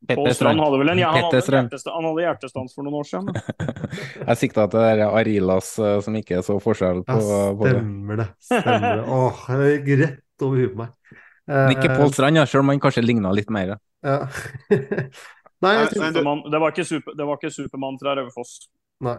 Pål 0.10 0.34
Strand 0.36 0.60
hadde 0.60 0.80
vel 0.82 0.92
en 0.94 1.00
ja, 1.00 1.12
han, 1.16 1.30
hadde 1.30 1.80
han 1.80 2.08
hadde 2.10 2.26
hjertestans 2.26 2.76
for 2.76 2.86
noen 2.86 2.98
år 3.00 3.08
siden. 3.08 3.30
jeg 4.28 4.40
sikta 4.42 4.68
til 4.72 4.84
det 4.84 5.08
Arilas 5.08 5.72
uh, 5.80 5.96
som 6.04 6.18
ikke 6.20 6.44
så 6.46 6.58
forskjell 6.64 7.06
på 7.08 7.20
ja, 7.22 7.46
Stemmer 7.62 8.20
det. 8.24 8.28
Stemmer 8.50 9.00
det. 9.00 9.08
Åh, 9.20 9.46
det 9.62 9.72
gikk 9.72 9.90
rett 10.04 10.46
over 10.48 10.60
huet 10.60 10.76
på 10.76 10.84
meg. 10.84 11.00
Men 11.54 11.74
ikke 11.76 11.96
Pål 11.96 12.14
Strand, 12.16 12.40
ja, 12.40 12.46
selv 12.48 12.66
om 12.66 12.72
han 12.72 12.84
kanskje 12.84 13.04
ligna 13.04 13.32
litt 13.36 13.50
mer. 13.52 13.78
Ja. 14.04 14.20
Nei, 15.64 15.74
Superman, 15.88 16.44
det, 16.52 16.60
var 16.60 16.74
ikke 16.74 16.86
super, 16.88 17.16
det 17.16 17.28
var 17.28 17.40
ikke 17.40 17.52
Supermann 17.56 18.00
fra 18.02 18.18
Raufoss. 18.20 18.66
Nei. 19.04 19.18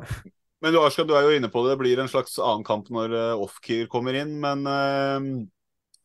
Men 0.64 0.72
du, 0.72 0.78
Arska, 0.80 1.04
du 1.04 1.12
er 1.16 1.26
jo 1.26 1.32
inne 1.36 1.50
på 1.52 1.64
det. 1.64 1.74
Det 1.74 1.80
blir 1.82 2.00
en 2.00 2.08
slags 2.08 2.38
annen 2.40 2.64
kamp 2.64 2.88
når 2.92 3.12
uh, 3.12 3.42
Ofkir 3.44 3.88
kommer 3.92 4.16
inn. 4.16 4.36
Men 4.40 4.64
uh, 4.68 5.18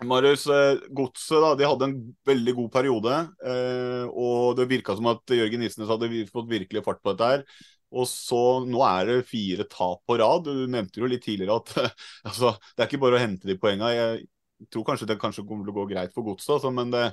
Marius, 0.08 0.46
eh, 0.48 0.80
Godset 0.96 1.58
de 1.60 1.68
hadde 1.68 1.88
en 1.90 1.98
veldig 2.28 2.54
god 2.62 2.72
periode. 2.72 3.16
Eh, 3.44 4.06
og 4.08 4.56
det 4.56 4.70
virka 4.70 4.96
som 4.96 5.10
at 5.12 5.36
Jørgen 5.36 5.66
Isnes 5.66 5.92
hadde 5.92 6.12
fått 6.32 6.48
virkelig 6.52 6.86
fart 6.86 7.02
på 7.04 7.14
dette 7.14 7.32
her. 7.34 7.44
Og 7.90 8.06
så, 8.08 8.62
Nå 8.70 8.84
er 8.86 9.10
det 9.10 9.28
fire 9.28 9.66
tap 9.68 10.06
på 10.08 10.20
rad. 10.22 10.48
Du 10.48 10.70
nevnte 10.72 11.02
jo 11.02 11.10
litt 11.10 11.26
tidligere 11.26 11.60
at 11.60 11.74
altså, 12.30 12.54
det 12.76 12.86
er 12.86 12.88
ikke 12.88 13.04
bare 13.04 13.20
å 13.20 13.24
hente 13.26 13.50
de 13.50 13.58
poengene. 13.60 13.92
Jeg, 13.96 14.30
tror 14.72 14.84
kanskje 14.88 15.08
det 15.08 15.20
kanskje 15.20 15.46
kommer 15.48 15.64
til 15.64 15.72
å 15.72 15.78
gå 15.78 15.86
greit 15.88 16.12
for 16.12 16.26
godset, 16.28 16.58
altså, 16.58 16.68
men 16.76 16.90
det, 16.92 17.06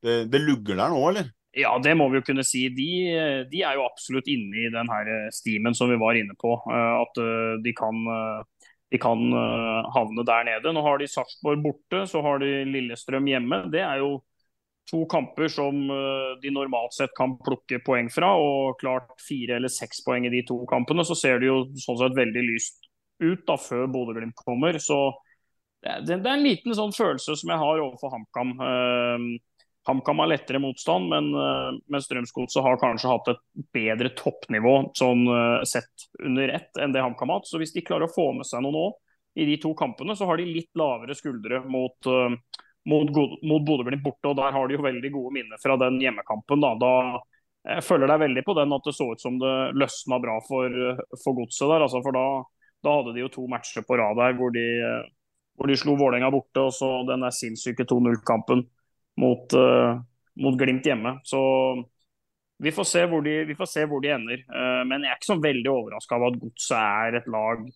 det, 0.00 0.14
det 0.32 0.38
lugger 0.40 0.78
der 0.78 0.94
nå, 0.94 1.02
eller? 1.10 1.26
Ja, 1.52 1.74
det 1.80 1.92
må 1.96 2.06
vi 2.08 2.16
jo 2.16 2.24
kunne 2.24 2.44
si. 2.44 2.62
De, 2.72 2.88
de 3.52 3.60
er 3.64 3.76
jo 3.76 3.84
absolutt 3.84 4.28
inne 4.32 4.62
i 4.64 4.70
den 4.72 4.88
her 4.92 5.10
stimen 5.32 5.76
som 5.76 5.92
vi 5.92 5.98
var 6.00 6.16
inne 6.16 6.32
på. 6.40 6.54
At 6.72 7.20
de 7.64 7.72
kan, 7.76 8.00
de 8.92 9.00
kan 9.02 9.18
havne 9.94 10.22
der 10.26 10.44
nede. 10.46 10.72
Nå 10.72 10.82
har 10.86 11.00
de 11.00 11.08
Sarpsborg 11.10 11.62
borte, 11.64 12.04
så 12.06 12.22
har 12.22 12.38
de 12.38 12.50
Lillestrøm 12.70 13.26
hjemme. 13.26 13.64
Det 13.72 13.80
er 13.82 13.98
jo 13.98 14.20
to 14.86 15.00
kamper 15.10 15.50
som 15.50 15.80
de 16.38 16.52
normalt 16.54 16.94
sett 16.94 17.10
kan 17.18 17.34
plukke 17.42 17.80
poeng 17.82 18.06
fra. 18.14 18.30
Og 18.38 18.78
klart 18.78 19.10
fire 19.26 19.58
eller 19.58 19.72
seks 19.74 20.04
poeng 20.06 20.28
i 20.28 20.30
de 20.30 20.44
to 20.46 20.60
kampene, 20.70 21.02
så 21.02 21.18
ser 21.18 21.42
det 21.42 21.50
jo 21.50 21.64
sånn 21.82 21.98
sett 22.04 22.14
veldig 22.14 22.44
lyst 22.46 22.86
ut 23.22 23.42
da 23.48 23.56
før 23.58 23.86
Bodø-Glimt 23.90 24.38
kommer. 24.46 24.78
Så 24.82 24.98
det, 25.82 25.98
det, 26.08 26.20
er 26.20 26.36
en 26.36 26.46
liten 26.46 26.74
sånn 26.76 26.94
følelse 26.94 27.36
som 27.38 27.52
jeg 27.52 27.62
har 27.62 27.82
overfor 27.82 28.14
HamKam. 28.14 28.54
HamKam 29.86 30.18
har 30.18 30.26
lettere 30.26 30.58
motstand, 30.58 31.08
men, 31.08 31.30
uh, 31.34 31.70
men 31.86 32.02
Strømsgodset 32.02 32.62
har 32.62 32.78
kanskje 32.80 33.10
hatt 33.10 33.28
et 33.30 33.42
bedre 33.74 34.10
toppnivå 34.18 34.74
sånn 34.98 35.22
uh, 35.30 35.62
sett 35.62 36.08
under 36.24 36.50
ett 36.58 36.80
enn 36.82 36.94
det 36.94 37.04
HamKam 37.04 37.30
har 37.30 37.40
hatt. 37.40 37.50
Så 37.50 37.60
hvis 37.62 37.74
de 37.76 37.84
klarer 37.86 38.08
å 38.08 38.14
få 38.14 38.32
med 38.34 38.48
seg 38.48 38.64
noe 38.64 38.74
nå 38.74 38.86
i 39.38 39.46
de 39.46 39.58
to 39.62 39.70
kampene, 39.78 40.16
så 40.18 40.26
har 40.26 40.40
de 40.40 40.48
litt 40.48 40.72
lavere 40.78 41.14
skuldre 41.14 41.62
mot, 41.70 42.10
uh, 42.10 42.34
mot, 42.90 43.14
mot 43.46 43.62
Bodø-Glimt 43.68 44.02
borte. 44.02 44.32
og 44.32 44.40
Der 44.40 44.58
har 44.58 44.66
de 44.66 44.78
jo 44.78 44.84
veldig 44.88 45.14
gode 45.14 45.34
minner 45.38 45.62
fra 45.62 45.78
den 45.86 46.00
hjemmekampen. 46.02 46.66
Da, 46.66 46.74
da 46.82 47.74
jeg 47.76 47.86
følger 47.86 48.10
deg 48.10 48.24
veldig 48.26 48.46
på 48.46 48.58
den 48.58 48.74
at 48.74 48.90
det 48.90 48.94
så 48.98 49.10
ut 49.12 49.22
som 49.22 49.38
det 49.42 49.56
løsna 49.78 50.18
bra 50.22 50.40
for, 50.48 50.80
for 51.22 51.38
godset 51.38 51.70
der. 51.70 51.86
Altså, 51.86 52.02
for 52.02 52.16
da, 52.16 52.26
da, 52.82 52.98
hadde 52.98 53.14
de 53.14 53.22
jo 53.22 53.30
to 53.38 53.46
matcher 53.50 53.86
på 53.86 53.98
rad 54.02 54.18
der 54.18 54.34
hvor 54.38 54.50
de, 54.54 54.66
hvor 55.54 55.70
de 55.70 55.78
slo 55.78 55.94
Vålerenga 55.98 56.30
borte, 56.34 56.62
og 56.62 56.74
så 56.74 56.96
den 57.06 57.22
der 57.22 57.34
sinnssyke 57.34 57.86
2-0-kampen 57.86 58.66
mot, 59.20 59.52
uh, 59.56 59.98
mot, 60.42 60.56
Glimt 60.58 60.86
hjemme. 60.86 61.16
Så 61.24 61.40
vi 62.62 62.72
får 62.72 62.88
se 62.88 63.04
hvor 63.10 63.24
de, 63.24 63.56
får 63.56 63.70
se 63.70 63.84
hvor 63.88 64.02
de 64.04 64.12
ender. 64.14 64.44
Uh, 64.48 64.82
men 64.88 65.04
jeg 65.04 65.12
er 65.12 65.20
ikke 65.20 65.32
så 65.32 65.40
veldig 65.42 65.72
overraska 65.72 66.18
av 66.18 66.28
at 66.30 66.40
Godset 66.40 66.78
er 66.78 67.20
et 67.20 67.28
lag 67.32 67.66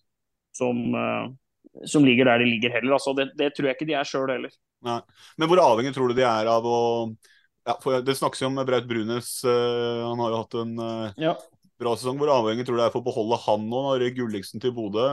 som, 0.57 0.81
uh, 0.95 1.83
som, 1.85 2.05
ligger 2.05 2.31
der 2.31 2.43
de 2.43 2.49
ligger 2.53 2.77
heller. 2.77 2.97
Altså, 2.97 3.15
det, 3.17 3.31
det, 3.39 3.53
tror 3.55 3.69
jeg 3.69 3.79
ikke 3.79 3.89
de 3.91 3.97
er 3.99 4.09
sjøl 4.09 4.33
heller. 4.33 4.53
Nei. 4.85 4.99
Men 5.37 5.51
hvor 5.51 5.61
avhengig 5.61 5.93
tror 5.93 6.09
du 6.09 6.17
de 6.17 6.25
er 6.25 6.49
av 6.49 6.65
å 6.65 6.81
ja, 7.69 7.75
Det 8.01 8.15
snakkes 8.17 8.39
jo 8.41 8.47
om 8.49 8.55
Braut 8.65 8.87
Brunes. 8.89 9.27
han 9.45 10.17
har 10.23 10.31
jo 10.33 10.39
hatt 10.39 10.55
en 10.63 10.71
ja. 11.21 11.35
bra 11.77 11.91
sesong. 11.93 12.17
Hvor 12.17 12.31
avhengig 12.33 12.65
tror 12.65 12.79
du 12.79 12.81
det 12.81 12.87
er 12.87 12.95
for 12.95 13.03
å 13.03 13.05
beholde 13.05 13.37
han 13.43 13.67
nå, 13.69 13.81
når 13.85 14.07
Gulliksen 14.17 14.63
til 14.63 14.73
Bodø 14.73 15.05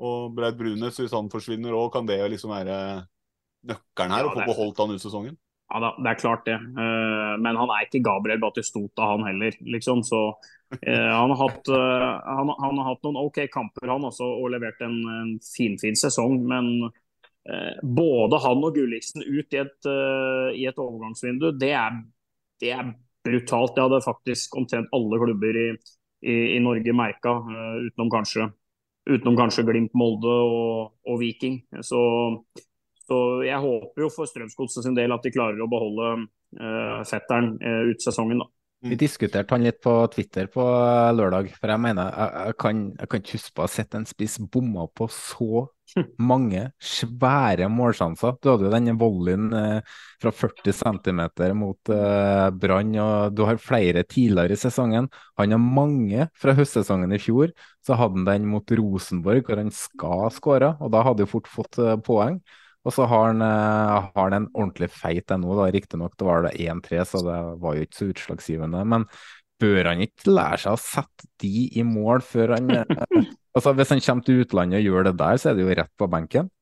og 0.00 0.32
Braut 0.32 0.56
Brunes, 0.56 0.96
hvis 0.96 1.12
han 1.12 1.28
forsvinner 1.28 1.76
òg, 1.76 1.90
kan 1.92 2.08
det 2.08 2.16
liksom 2.32 2.54
være 2.54 2.78
nøkkelen 3.68 4.16
her? 4.16 4.24
Ja, 4.24 4.30
å 4.30 4.38
få 4.38 4.48
beholdt 4.48 4.80
han 4.80 4.96
ut 4.96 5.04
sesongen? 5.04 5.36
Ja 5.66 5.80
da, 5.82 5.88
det 5.98 6.10
er 6.12 6.20
klart 6.20 6.44
det. 6.46 6.56
Uh, 6.76 7.34
men 7.42 7.58
han 7.58 7.72
er 7.74 7.86
ikke 7.86 8.04
Gabriel 8.06 8.42
Batistota, 8.42 9.08
han 9.12 9.26
heller, 9.26 9.56
liksom. 9.66 10.04
Så 10.06 10.20
uh, 10.30 10.84
han, 10.86 11.32
har 11.32 11.40
hatt, 11.40 11.70
uh, 11.72 12.12
han, 12.22 12.52
han, 12.60 12.78
har 12.78 12.92
hatt, 12.92 13.02
noen 13.06 13.18
OK 13.24 13.42
kamper, 13.52 13.90
han 13.90 14.06
også, 14.06 14.28
og 14.42 14.52
levert 14.54 14.84
en, 14.86 15.00
en 15.16 15.32
finfin 15.42 15.80
fin 15.82 15.98
sesong. 16.06 16.40
Men 16.46 16.70
både 17.86 18.40
han 18.42 18.64
og 18.66 18.74
Gulliksen 18.74 19.22
ut 19.22 19.54
i 19.54 19.58
et, 19.60 19.86
i 20.58 20.64
et 20.66 20.80
overgangsvindu, 20.82 21.52
det 21.54 21.68
er, 21.78 22.00
det 22.58 22.72
er, 22.74 22.88
brutalt. 23.26 23.76
Det 23.76 23.84
hadde 23.84 24.00
faktisk 24.02 24.56
omtrent 24.58 24.90
alle 24.94 25.20
klubber 25.22 25.58
i, 25.60 25.68
i, 26.26 26.34
i 26.56 26.58
Norge 26.62 26.94
merka, 26.94 27.36
utenom 27.86 28.10
kanskje 28.10 28.48
utenom 29.06 29.36
kanskje 29.38 29.64
Glimt, 29.66 29.94
Molde 29.94 30.30
og, 30.30 30.96
og 31.06 31.20
Viking. 31.20 31.60
Så 31.86 32.00
så 33.06 33.20
jeg 33.46 33.62
håper 33.62 34.06
jo 34.06 34.10
for 34.12 34.30
Strømsgodset 34.30 34.86
sin 34.86 34.96
del 34.98 35.14
at 35.14 35.24
de 35.24 35.34
klarer 35.34 35.62
å 35.62 35.70
beholde 35.70 36.12
uh, 36.58 37.00
fetteren 37.06 37.54
uh, 37.62 37.92
ut 37.92 38.02
sesongen. 38.02 38.42
da. 38.42 38.50
Vi 38.84 38.96
diskuterte 39.00 39.54
han 39.54 39.64
litt 39.64 39.78
på 39.82 39.92
Twitter 40.12 40.50
på 40.52 40.62
eh, 40.62 41.12
lørdag, 41.16 41.48
for 41.56 41.72
jeg 41.72 41.80
mener 41.80 42.10
jeg, 42.10 42.42
jeg, 42.50 42.56
kan, 42.60 42.82
jeg 42.92 43.08
kan, 43.08 43.22
ikke 43.22 43.38
huske 43.38 43.54
på 43.54 43.62
å 43.62 43.64
ha 43.64 43.72
sett 43.72 43.96
en 43.96 44.04
spiss 44.08 44.36
bomma 44.52 44.84
på 44.92 45.08
så 45.12 45.64
mange 46.30 46.66
svære 46.82 47.70
målsjanser. 47.72 48.36
Du 48.42 48.50
hadde 48.52 48.68
jo 48.68 48.74
denne 48.74 48.96
volleyen 49.00 49.48
eh, 49.56 49.96
fra 50.22 50.32
40 50.34 50.76
cm 50.76 51.22
mot 51.56 51.92
eh, 51.94 52.44
Brann, 52.52 52.92
og 53.00 53.38
du 53.38 53.46
har 53.48 53.62
flere 53.62 54.04
tidligere 54.04 54.58
i 54.58 54.60
sesongen. 54.60 55.08
Han 55.40 55.56
har 55.56 55.64
mange 55.80 56.28
fra 56.36 56.54
høstsesongen 56.58 57.16
i 57.16 57.22
fjor. 57.22 57.56
Så 57.86 57.96
hadde 57.96 58.20
han 58.20 58.28
den 58.28 58.50
mot 58.50 58.76
Rosenborg, 58.76 59.46
hvor 59.48 59.62
han 59.62 59.72
skal 59.74 60.28
skåre, 60.36 60.74
og 60.82 60.92
da 60.92 61.02
hadde 61.06 61.24
han 61.24 61.32
fort 61.32 61.50
fått 61.50 61.80
eh, 61.80 61.96
poeng. 62.06 62.42
Og 62.86 62.94
så 62.94 63.06
har 63.10 63.32
han, 63.32 63.42
uh, 63.42 64.10
har 64.14 64.28
han 64.28 64.36
en 64.36 64.50
ordentlig 64.54 64.92
feit 64.94 65.32
en 65.34 65.42
nå, 65.42 65.56
riktignok 65.74 66.14
det 66.18 66.28
var 66.28 66.46
det 66.46 66.54
1-3, 66.62 67.00
så 67.10 67.22
det 67.26 67.38
var 67.62 67.74
jo 67.74 67.86
ikke 67.86 67.98
så 67.98 68.10
utslagsgivende. 68.12 68.84
Men 68.86 69.08
bør 69.62 69.90
han 69.90 70.04
ikke 70.04 70.30
lære 70.30 70.60
seg 70.62 70.76
å 70.76 70.80
sette 70.80 71.26
de 71.42 71.66
i 71.80 71.82
mål 71.86 72.22
før 72.24 72.54
han 72.58 72.70
uh, 72.70 73.24
altså 73.56 73.72
Hvis 73.74 73.94
han 73.94 74.04
kommer 74.04 74.26
til 74.26 74.44
utlandet 74.44 74.78
og 74.78 74.86
gjør 74.86 75.08
det 75.08 75.16
der, 75.18 75.40
så 75.40 75.50
er 75.50 75.58
det 75.58 75.66
jo 75.66 75.76
rett 75.80 75.92
på 75.98 76.10
benken. 76.12 76.52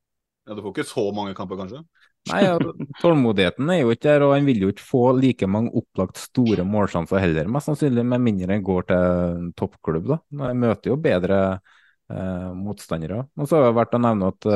Ja, 0.45 0.57
Du 0.57 0.61
får 0.61 0.73
ikke 0.75 0.89
så 0.89 1.05
mange 1.13 1.37
kamper, 1.37 1.59
kanskje? 1.61 1.83
Nei, 2.25 2.39
ja, 2.41 2.55
tålmodigheten 3.03 3.69
er 3.69 3.83
jo 3.83 3.91
ikke 3.93 4.07
der, 4.07 4.23
og 4.25 4.31
han 4.33 4.47
vil 4.47 4.63
jo 4.63 4.71
ikke 4.73 4.85
få 4.85 5.01
like 5.13 5.45
mange 5.49 5.69
opplagt 5.77 6.17
store 6.17 6.65
målsjanser 6.65 7.21
heller, 7.21 7.49
mest 7.53 7.69
sannsynlig, 7.69 8.05
med 8.09 8.23
mindre 8.25 8.55
han 8.55 8.65
går 8.65 8.87
til 8.89 9.51
toppklubb. 9.59 10.07
da. 10.09 10.17
Han 10.41 10.63
møter 10.63 10.89
jo 10.89 10.97
bedre 11.01 11.37
eh, 11.53 12.49
motstandere. 12.57 13.27
Og 13.37 13.45
så 13.45 13.59
har 13.59 13.67
det 13.67 13.77
vært 13.77 13.93
å 13.93 14.01
nevne 14.07 14.31
at 14.33 14.49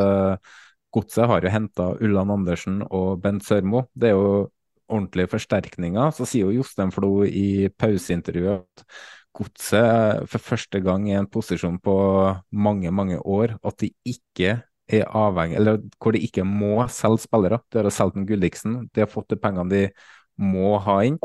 Godset 0.94 1.28
har 1.30 1.46
jo 1.46 1.52
henta 1.54 1.92
Ulland 2.02 2.34
Andersen 2.34 2.82
og 2.90 3.20
Bent 3.22 3.46
Sørmo. 3.46 3.86
Det 3.94 4.10
er 4.10 4.18
jo 4.18 4.50
ordentlige 4.90 5.30
forsterkninger. 5.36 6.12
Så 6.16 6.26
sier 6.26 6.50
jo 6.50 6.62
Jostein 6.62 6.94
Flo 6.94 7.12
i 7.26 7.70
pauseintervjuet 7.78 8.66
at 8.66 8.86
Godset 9.40 10.26
for 10.32 10.42
første 10.42 10.82
gang 10.82 11.06
i 11.08 11.14
en 11.16 11.30
posisjon 11.30 11.78
på 11.84 11.96
mange, 12.52 12.90
mange 12.92 13.20
år 13.22 13.54
at 13.62 13.78
de 13.84 13.92
ikke 14.08 14.56
er 14.90 15.06
avhengig, 15.16 15.60
eller 15.60 15.78
hvor 16.02 16.16
de 16.16 16.24
ikke 16.26 16.44
må 16.44 16.88
selge 16.90 17.28
spillere. 17.28 17.62
De 17.70 17.78
har 17.78 17.94
solgt 17.94 18.18
Gulliksen, 18.28 18.88
de 18.90 19.06
har 19.06 19.12
fått 19.12 19.30
de 19.30 19.38
pengene 19.40 19.70
de 19.70 19.84
må 20.42 20.80
ha 20.82 20.98
inn. 21.06 21.20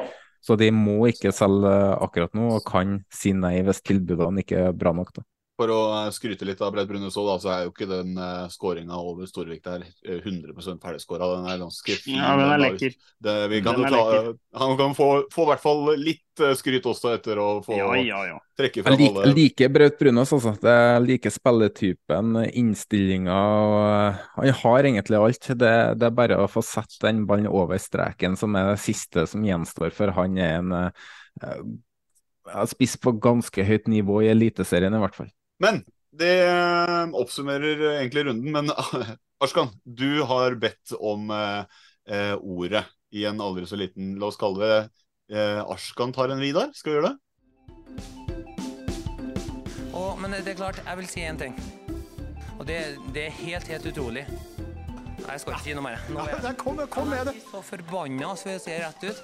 Så 0.45 0.59
de 0.61 0.69
må 0.77 1.07
ikke 1.09 1.33
selge 1.33 1.73
akkurat 2.05 2.35
nå, 2.37 2.51
og 2.59 2.67
kan 2.69 2.99
si 3.09 3.33
nei 3.33 3.57
hvis 3.65 3.81
tilbudene 3.81 4.45
ikke 4.45 4.67
er 4.69 4.77
bra 4.77 4.93
nok. 4.93 5.15
da. 5.17 5.25
For 5.55 5.71
å 5.71 5.81
eh, 5.95 6.09
skryte 6.11 6.47
litt 6.49 6.63
av 6.67 6.73
Brett 6.75 6.89
Brune 6.91 7.13
så, 7.15 7.23
så 7.39 7.51
er 7.53 7.61
jo 7.63 7.71
ikke 7.71 7.87
den 7.87 8.17
uh, 8.19 8.43
eh, 8.43 8.47
skåringa 8.51 8.97
over 8.99 9.29
Storvik 9.31 9.61
der 9.63 9.85
100 10.03 10.51
eh, 10.51 10.79
ferdigskåra. 10.83 11.29
Den 11.37 11.47
er 11.47 11.61
ganske 11.61 11.95
fin. 12.03 12.17
Ja, 12.19 12.33
den 12.41 12.51
er 12.51 12.63
lekker. 12.65 12.97
Det, 13.23 13.61
kan 13.63 13.79
ta, 13.87 14.01
han 14.59 14.75
kan 14.81 14.97
få, 14.99 15.09
få 15.31 15.45
i 15.45 15.51
hvert 15.53 15.63
fall 15.63 15.85
litt 16.01 16.43
uh, 16.43 16.51
skryt 16.59 16.89
også 16.91 17.13
etter 17.15 17.39
å 17.39 17.47
få 17.63 17.77
ja, 17.79 17.87
ja, 18.03 18.23
ja. 18.33 18.41
trekke 18.59 18.83
fram 18.83 18.99
like, 18.99 19.13
alle 19.13 19.29
Jeg 19.29 19.37
liker 19.37 19.71
Braut 19.77 20.01
Brunås, 20.01 20.33
altså. 20.35 20.57
Jeg 20.59 21.05
liker 21.05 21.13
like 21.13 21.35
spilletypen, 21.37 22.35
innstillinga 22.51 23.39
Han 24.35 24.53
har 24.65 24.91
egentlig 24.91 25.23
alt. 25.23 25.53
Det, 25.55 25.73
det, 26.01 26.11
er 26.11 26.19
bare 26.19 26.41
å 26.43 26.51
få 26.51 26.65
sette 26.67 26.99
den 27.07 27.23
ballen 27.31 27.47
over 27.47 27.79
streken 27.79 28.35
som 28.41 28.59
er 28.59 28.73
det 28.73 28.83
siste 28.83 29.29
som 29.31 29.47
gjenstår, 29.47 29.95
for 29.95 30.17
han 30.19 30.35
er 30.35 30.59
en 30.59 30.75
uh, 30.83 32.67
spiss 32.75 32.99
på 32.99 33.15
ganske 33.23 33.71
høyt 33.71 33.87
nivå 33.87 34.25
i 34.27 34.35
Eliteserien, 34.35 34.99
i 34.99 35.07
hvert 35.07 35.23
fall. 35.23 35.31
Men 35.65 35.81
det 36.15 36.35
eh, 36.45 37.15
oppsummerer 37.17 37.81
egentlig 37.97 38.27
runden. 38.29 38.53
Men 38.53 38.71
Arskan, 39.45 39.73
du 39.85 40.23
har 40.29 40.55
bedt 40.61 40.93
om 41.01 41.31
eh, 41.33 41.65
eh, 42.11 42.35
ordet 42.37 42.85
i 43.15 43.25
en 43.25 43.41
aldri 43.41 43.67
så 43.67 43.79
liten 43.79 44.17
La 44.21 44.29
oss 44.29 44.39
kalle 44.41 44.61
det 44.61 44.79
eh, 45.33 45.61
Arskan 45.63 46.13
tar 46.15 46.35
en 46.35 46.43
Vidar. 46.43 46.73
Skal 46.77 46.93
vi 46.93 46.99
gjøre 46.99 47.13
det? 47.13 47.19
Å, 49.95 50.05
men 50.19 50.35
det 50.35 50.55
er 50.55 50.59
klart, 50.59 50.81
jeg 50.83 51.01
vil 51.01 51.09
si 51.11 51.23
én 51.23 51.39
ting. 51.39 51.55
Og 52.59 52.67
det, 52.67 52.79
det, 53.15 53.29
er 53.29 53.39
helt, 53.41 53.71
helt 53.71 53.87
utrolig. 53.91 54.25
Nei, 54.29 55.31
Jeg 55.31 55.43
skal 55.43 55.55
ikke 55.55 55.65
si 55.65 55.77
noe 55.79 55.87
mer. 55.87 56.03
Nå 56.11 56.25
er 56.25 56.35
jeg, 56.35 56.59
kom, 56.61 56.83
kom 56.91 57.09
med 57.11 57.31
det. 57.31 57.37
så 57.49 57.63
forbanna, 57.65 58.35
så 58.39 58.55
jeg 58.55 58.65
ser 58.67 58.85
rett 58.85 59.07
ut. 59.07 59.23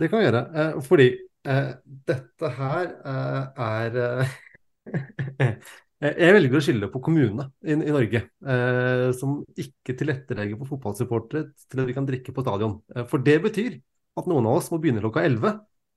Det 0.00 0.08
kan 0.10 0.20
vi 0.20 0.26
gjøre. 0.26 0.42
Eh, 0.60 0.80
fordi 0.88 1.08
eh, 1.46 1.70
dette 2.08 2.50
her 2.58 2.90
eh, 3.12 3.66
er 3.68 4.24
Jeg 6.04 6.34
velger 6.36 6.58
å 6.58 6.62
skylde 6.64 6.88
på 6.92 7.00
kommunene 7.04 7.46
i, 7.64 7.72
i 7.72 7.92
Norge, 7.94 8.24
eh, 8.44 9.06
som 9.16 9.38
ikke 9.56 9.94
tilrettelegger 9.96 10.58
for 10.60 10.74
fotballsupportere 10.74 11.46
til 11.70 11.80
at 11.80 11.88
vi 11.88 11.94
kan 11.96 12.08
drikke 12.08 12.34
på 12.34 12.44
stadion. 12.44 12.80
Eh, 12.92 13.06
for 13.08 13.24
det 13.24 13.38
betyr 13.46 13.78
at 14.20 14.28
noen 14.28 14.48
av 14.50 14.58
oss 14.58 14.68
må 14.72 14.80
begynne 14.82 15.00
klokka 15.04 15.24
11 15.24 15.54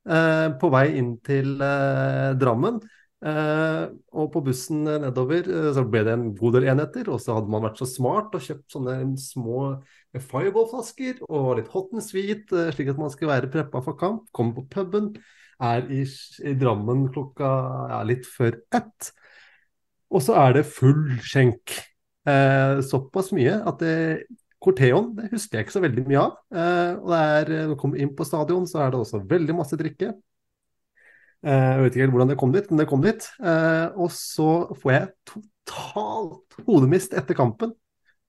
eh, 0.07 0.45
på 0.61 0.69
vei 0.71 0.85
inn 1.01 1.17
til 1.27 1.57
eh, 1.59 2.31
Drammen. 2.39 2.79
Eh, 3.27 3.83
og 4.13 4.29
på 4.31 4.43
bussen 4.45 4.83
nedover 4.85 5.49
eh, 5.49 5.71
så 5.75 5.83
ble 5.89 6.03
det 6.05 6.13
en 6.13 6.27
god 6.37 6.59
del 6.59 6.69
enheter, 6.71 7.09
og 7.11 7.19
så 7.23 7.39
hadde 7.39 7.51
man 7.51 7.65
vært 7.65 7.81
så 7.81 7.89
smart 7.89 8.37
og 8.37 8.45
kjøpt 8.45 8.77
sånne 8.77 8.99
små 9.19 9.71
fireball-flasker 10.15 11.25
og 11.27 11.57
litt 11.59 11.73
hot 11.73 11.91
and 11.97 12.05
sweet, 12.05 12.53
slik 12.77 12.93
at 12.93 13.01
man 13.01 13.11
skal 13.11 13.33
være 13.33 13.51
preppa 13.51 13.83
for 13.83 13.99
kamp. 13.99 14.29
Komme 14.31 14.55
på 14.55 14.67
puben 14.71 15.11
er 15.63 15.87
i, 15.93 16.03
i 16.45 16.53
Drammen 16.59 17.07
klokka 17.13 17.51
ja, 17.91 18.01
litt 18.07 18.27
før 18.29 18.59
ett. 18.75 19.11
Og 20.13 20.23
så 20.23 20.37
er 20.39 20.59
det 20.59 20.67
full 20.69 21.17
skjenk. 21.25 21.73
Eh, 22.27 22.81
såpass 22.83 23.31
mye 23.35 23.55
at 23.67 23.81
det, 23.81 23.95
Corteon 24.63 25.13
det 25.15 25.29
husker 25.31 25.59
jeg 25.59 25.67
ikke 25.67 25.77
så 25.77 25.83
veldig 25.83 26.05
mye 26.07 26.21
av. 26.23 26.37
Eh, 26.51 26.93
og 26.99 27.11
det 27.11 27.19
er, 27.23 27.51
når 27.53 27.73
du 27.73 27.81
kommer 27.81 28.03
inn 28.03 28.13
på 28.17 28.27
stadion, 28.27 28.67
så 28.69 28.83
er 28.83 28.93
det 28.93 29.01
også 29.01 29.23
veldig 29.29 29.57
masse 29.57 29.79
drikke. 29.79 30.13
Eh, 31.45 31.67
jeg 31.73 31.83
vet 31.83 31.95
ikke 31.95 32.05
helt 32.05 32.15
hvordan 32.15 32.31
det 32.33 32.39
kom 32.41 32.55
dit, 32.55 32.71
men 32.71 32.81
det 32.81 32.87
kom 32.89 33.03
dit. 33.05 33.27
Eh, 33.41 33.85
og 33.95 34.09
så 34.13 34.51
får 34.81 34.93
jeg 34.95 35.11
totalt 35.33 36.63
hodemist 36.67 37.15
etter 37.17 37.37
kampen. 37.37 37.75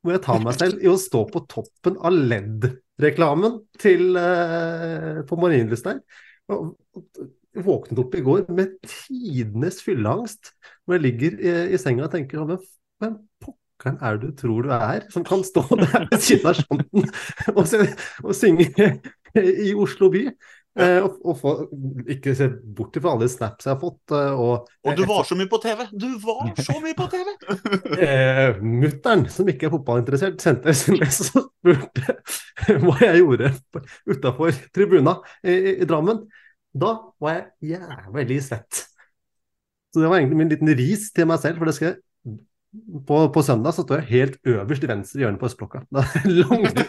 Hvor 0.04 0.14
jeg 0.14 0.22
tar 0.22 0.44
meg 0.44 0.54
selv 0.54 0.82
i 0.84 0.90
å 0.90 0.98
stå 1.00 1.24
på 1.32 1.42
toppen 1.50 1.96
av 2.06 2.14
LED-reklamen 2.14 3.56
til 3.82 4.14
eh, 4.20 5.24
på 5.26 5.38
Marienlyst 5.40 5.88
der. 5.88 5.98
Våknet 6.48 8.00
opp 8.00 8.14
i 8.14 8.24
går 8.24 8.44
med 8.54 8.76
tidenes 8.86 9.80
fylleangst. 9.84 10.52
når 10.86 10.98
jeg 10.98 11.04
ligger 11.06 11.38
i, 11.38 11.54
i 11.74 11.80
senga 11.80 12.06
og 12.06 12.12
tenker 12.14 12.44
hvem 12.44 13.16
pokkeren 13.42 13.98
er 14.02 14.18
det 14.18 14.30
du 14.30 14.36
tror 14.42 14.66
du 14.66 14.72
er, 14.74 15.06
som 15.12 15.24
kan 15.26 15.44
stå 15.46 15.64
der 15.80 16.06
ved 16.10 16.22
siden 16.22 16.50
av 16.50 16.58
sjanten 16.58 17.10
og, 17.54 17.64
og 18.24 18.34
synge 18.36 18.68
i 19.68 19.74
Oslo 19.74 20.10
by? 20.14 20.24
Eh, 20.78 20.98
og, 21.02 21.16
og 21.26 21.38
få, 21.40 21.52
ikke 22.12 22.34
se 22.38 22.46
bort 22.76 22.94
fra 23.00 23.14
alle 23.16 23.26
snaps 23.30 23.66
jeg 23.66 23.72
har 23.72 23.80
fått. 23.80 24.12
eh, 24.14 24.34
Og, 24.38 24.68
Og 24.86 24.98
du 24.98 25.04
var 25.08 25.24
så 25.26 25.38
mye 25.38 25.50
på 25.50 25.58
TV! 25.62 25.86
Du 25.90 26.06
var 26.22 26.52
så 26.62 26.76
mye 26.84 26.94
på 26.98 27.06
TV! 27.10 27.32
eh, 28.06 28.60
Mutter'n, 28.62 29.24
som 29.32 29.48
ikke 29.50 29.66
er 29.66 29.74
fotballinteressert, 29.74 30.38
sendte 30.44 30.74
SMS 30.76 31.22
og 31.32 31.48
spurte 31.48 32.18
hva 32.84 32.98
jeg 33.02 33.24
gjorde 33.24 33.50
utafor 34.06 34.60
tribuna 34.76 35.16
i, 35.42 35.56
i, 35.56 35.74
i 35.82 35.88
Drammen. 35.88 36.22
Da 36.78 36.92
var 37.18 37.40
jeg 37.40 37.74
jævlig 37.78 38.42
svett. 38.46 38.84
Så 39.88 40.02
det 40.04 40.10
var 40.12 40.20
egentlig 40.20 40.38
min 40.44 40.52
liten 40.52 40.70
ris 40.78 41.08
til 41.16 41.26
meg 41.26 41.40
selv. 41.42 41.58
for 41.58 41.70
det 41.70 41.74
skal 41.78 41.90
jeg 41.90 42.02
på, 43.08 43.32
på 43.32 43.42
søndag 43.42 43.72
så 43.74 43.82
står 43.82 44.02
jeg 44.02 44.10
helt 44.12 44.38
øverst 44.46 44.84
i 44.84 44.90
venstre 44.90 45.22
hjørne 45.24 45.40
på 45.40 45.48
østblokka. 45.48 45.80
Det 45.88 46.04
er 46.20 46.28
langt 46.44 46.84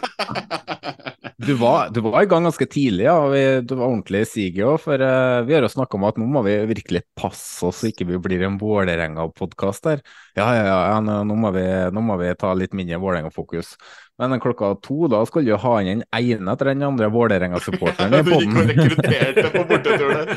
Du 1.46 1.54
var, 1.54 1.88
du 1.88 2.00
var 2.04 2.22
i 2.22 2.26
gang 2.28 2.44
ganske 2.44 2.66
tidlig, 2.68 3.06
ja. 3.06 3.14
og 3.16 3.30
Vi, 3.32 3.40
du 3.64 3.72
var 3.78 3.86
ordentlig 3.86 4.20
i 4.26 4.28
siget 4.28 4.66
òg. 4.66 4.76
For 4.82 5.00
uh, 5.00 5.40
vi 5.48 5.54
har 5.56 5.64
jo 5.64 5.70
snakka 5.72 5.96
om 5.96 6.04
at 6.08 6.18
nå 6.20 6.26
må 6.28 6.42
vi 6.44 6.58
virkelig 6.68 7.00
passe 7.16 7.64
oss 7.64 7.80
så 7.80 7.88
ikke 7.88 8.04
vi 8.10 8.18
blir 8.20 8.44
en 8.44 8.58
Vålerenga-podkast 8.60 9.86
der. 9.88 10.02
Ja, 10.36 10.50
ja, 10.58 10.66
ja, 10.68 10.98
nå, 11.04 11.22
nå, 11.24 11.38
må 11.40 11.52
vi, 11.56 11.64
nå 11.96 12.00
må 12.04 12.18
vi 12.20 12.28
ta 12.36 12.52
litt 12.58 12.76
mindre 12.76 13.00
Vålerenga-fokus. 13.00 13.72
Men 14.20 14.36
klokka 14.42 14.74
to 14.84 15.08
da 15.08 15.22
skulle 15.24 15.48
du 15.48 15.62
ha 15.62 15.74
inn 15.80 16.02
den 16.02 16.04
ene 16.12 16.52
etter 16.52 16.74
den 16.74 16.84
andre 16.84 17.08
Vålerenga-supporteren 17.14 18.12
i 18.20 18.22
Du 18.26 18.32
gikk 18.36 18.52
og 18.52 18.60
poden. 18.60 18.74
rekrutterte 18.74 19.48
på 19.56 19.64
bortetur 19.70 20.10
der. 20.18 20.28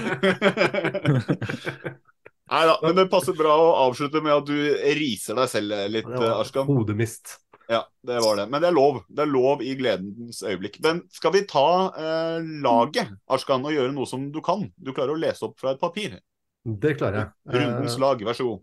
Nei 2.54 2.66
da, 2.70 2.74
men 2.84 2.96
det 2.96 3.10
passer 3.12 3.36
bra 3.36 3.54
å 3.60 3.70
avslutte 3.88 4.22
med 4.24 4.36
at 4.36 4.48
du 4.48 4.56
riser 5.00 5.36
deg 5.40 5.52
selv 5.52 5.88
litt, 5.92 6.08
Arskan. 6.32 6.68
Hodemist. 6.70 7.40
Ja, 7.74 7.80
det 8.06 8.20
var 8.22 8.38
det. 8.38 8.46
Men 8.52 8.62
det 8.62 8.70
er 8.70 8.76
lov. 8.76 9.00
Det 9.10 9.24
er 9.26 9.32
lov 9.32 9.64
i 9.66 9.74
gledens 9.80 10.44
øyeblikk. 10.46 10.78
Men 10.86 11.02
skal 11.14 11.34
vi 11.34 11.46
ta 11.50 11.66
eh, 11.98 12.52
laget, 12.64 13.10
Arskan, 13.34 13.66
og 13.66 13.74
gjøre 13.74 13.96
noe 13.96 14.10
som 14.10 14.28
du 14.34 14.42
kan? 14.46 14.68
Du 14.78 14.94
klarer 14.94 15.16
å 15.16 15.22
lese 15.24 15.48
opp 15.48 15.58
fra 15.62 15.74
et 15.74 15.82
papir. 15.82 16.20
Det 16.64 16.94
klarer 17.00 17.20
jeg. 17.20 17.34
Rundens 17.58 17.98
Eh, 17.98 18.04
lag, 18.04 18.22
vær 18.24 18.38
så 18.38 18.46
god. 18.52 18.62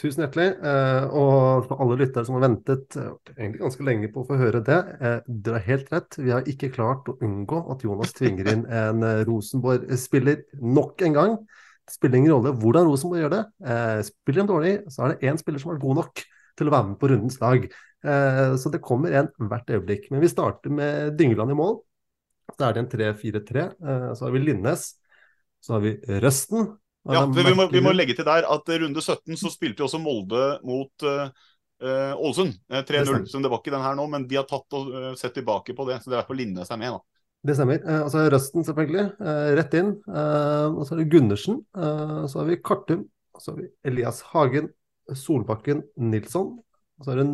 Tusen 0.00 0.22
hjertelig. 0.24 0.46
eh, 0.64 1.04
Og 1.12 1.66
for 1.68 1.82
alle 1.84 1.98
lyttere 2.00 2.24
som 2.24 2.38
har 2.38 2.46
ventet 2.46 2.96
eh, 2.96 3.10
egentlig 3.34 3.60
ganske 3.60 3.84
lenge 3.84 4.08
på 4.14 4.22
å 4.22 4.28
få 4.30 4.38
høre 4.40 4.62
det, 4.64 4.78
dere 5.26 5.58
har 5.58 5.66
helt 5.66 5.92
rett. 5.92 6.16
Vi 6.16 6.32
har 6.32 6.48
ikke 6.48 6.70
klart 6.72 7.10
å 7.12 7.18
unngå 7.20 7.58
at 7.74 7.84
Jonas 7.84 8.14
tvinger 8.16 8.48
inn 8.54 8.64
en 8.84 9.04
Rosenborg-spiller 9.28 10.46
nok 10.62 11.04
en 11.08 11.18
gang. 11.18 11.36
Det 11.82 11.96
spiller 11.98 12.22
ingen 12.22 12.32
rolle 12.36 12.54
hvordan 12.62 12.86
Rosenborg 12.88 13.24
gjør 13.24 13.34
det. 13.36 13.42
Spiller 14.08 14.44
de 14.44 14.48
dårlig, 14.54 14.74
så 14.94 15.04
er 15.04 15.12
det 15.16 15.28
én 15.28 15.40
spiller 15.40 15.60
som 15.60 15.74
er 15.74 15.82
god 15.82 15.98
nok 15.98 16.22
til 16.56 16.68
å 16.68 16.72
være 16.72 16.88
med 16.92 16.98
på 17.00 17.08
rundens 17.12 17.40
lag. 17.42 17.64
Eh, 18.04 18.56
Så 18.56 18.72
det 18.72 18.82
kommer 18.82 19.12
en 19.12 19.30
hvert 19.38 19.70
øyeblikk. 19.70 20.10
Men 20.10 20.20
vi 20.20 20.30
starter 20.30 20.70
med 20.70 21.16
Dyngeland 21.18 21.50
i 21.50 21.58
mål. 21.58 21.80
Så 22.52 22.66
er 22.68 22.74
det 22.74 22.82
en 22.82 22.90
3-4-3. 22.90 23.68
Eh, 23.82 24.14
Så 24.14 24.26
har 24.26 24.32
vi 24.32 24.44
Linnes. 24.44 24.94
Så 25.62 25.76
har 25.76 25.80
vi 25.80 25.96
Røsten. 26.22 26.76
Ja, 27.06 27.24
er 27.24 27.32
vi 27.34 27.54
må, 27.54 27.66
vi 27.70 27.80
må 27.82 27.92
legge 27.94 28.14
til 28.14 28.26
der 28.26 28.46
at 28.46 28.68
runde 28.68 29.02
17 29.02 29.34
så 29.36 29.50
spilte 29.50 29.82
jo 29.82 29.88
også 29.88 29.98
Molde 29.98 30.58
mot 30.62 31.02
eh, 31.02 31.30
Ålesund. 32.14 32.54
Uh, 32.70 32.82
3-0. 32.86 33.06
stemmer. 33.06 33.24
Så 33.26 33.40
det 33.42 33.50
var 33.50 33.58
ikke 33.58 33.74
den 33.74 33.82
her 33.82 33.96
nå, 33.98 34.04
men 34.06 34.26
de 34.30 34.38
har 34.38 34.46
tatt 34.46 34.76
og 34.78 35.16
sett 35.18 35.34
tilbake 35.34 35.74
på 35.74 35.86
det. 35.88 35.98
Så 36.02 36.10
det 36.10 36.14
er 36.16 36.20
derfor 36.22 36.38
Linnes 36.38 36.70
er 36.70 36.78
med, 36.78 36.94
da. 36.94 37.02
Det 37.42 37.56
stemmer. 37.58 37.80
Eh, 37.82 38.02
altså 38.04 38.22
Røsten, 38.30 38.62
selvfølgelig. 38.66 39.06
Eh, 39.18 39.48
rett 39.58 39.74
inn. 39.74 39.96
Eh, 40.06 40.68
og 40.70 40.84
så 40.86 40.94
er 40.94 41.02
det 41.02 41.10
Gundersen. 41.10 41.58
Så 41.74 42.38
har 42.38 42.46
vi 42.46 42.60
Kartum. 42.62 43.02
Så 43.38 43.52
har 43.52 43.58
vi 43.58 43.70
Elias 43.90 44.22
Hagen. 44.30 44.70
Solbakken 45.18 45.82
Nilsson. 45.98 46.54
Og 46.98 47.04
så 47.04 47.12
er 47.12 47.22
det 47.22 47.26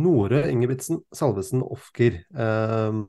Norø, 0.00 0.42
Ingebrigtsen, 0.48 1.00
Salvesen 1.12 1.62
Ofker. 1.62 2.16
Eh, 2.32 3.00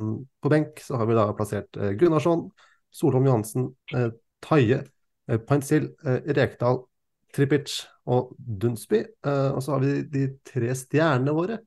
på 0.41 0.51
benk 0.51 0.81
så 0.83 0.99
har 0.99 1.09
vi 1.09 1.17
da 1.17 1.27
plassert 1.37 1.79
eh, 1.79 1.93
Gunnarsson, 1.99 2.47
Solholm 2.91 3.29
Johansen, 3.29 3.69
eh, 3.95 4.09
Taie, 4.43 4.81
eh, 5.27 5.41
Painsil, 5.47 5.91
Rekdal, 6.03 6.83
Trippic 7.31 7.77
og 8.11 8.33
Dunsby. 8.37 9.05
Og 9.23 9.61
så 9.63 9.75
har 9.75 9.83
vi 9.85 10.01
de 10.11 10.25
tre 10.43 10.73
stjernene 10.75 11.35
våre. 11.35 11.61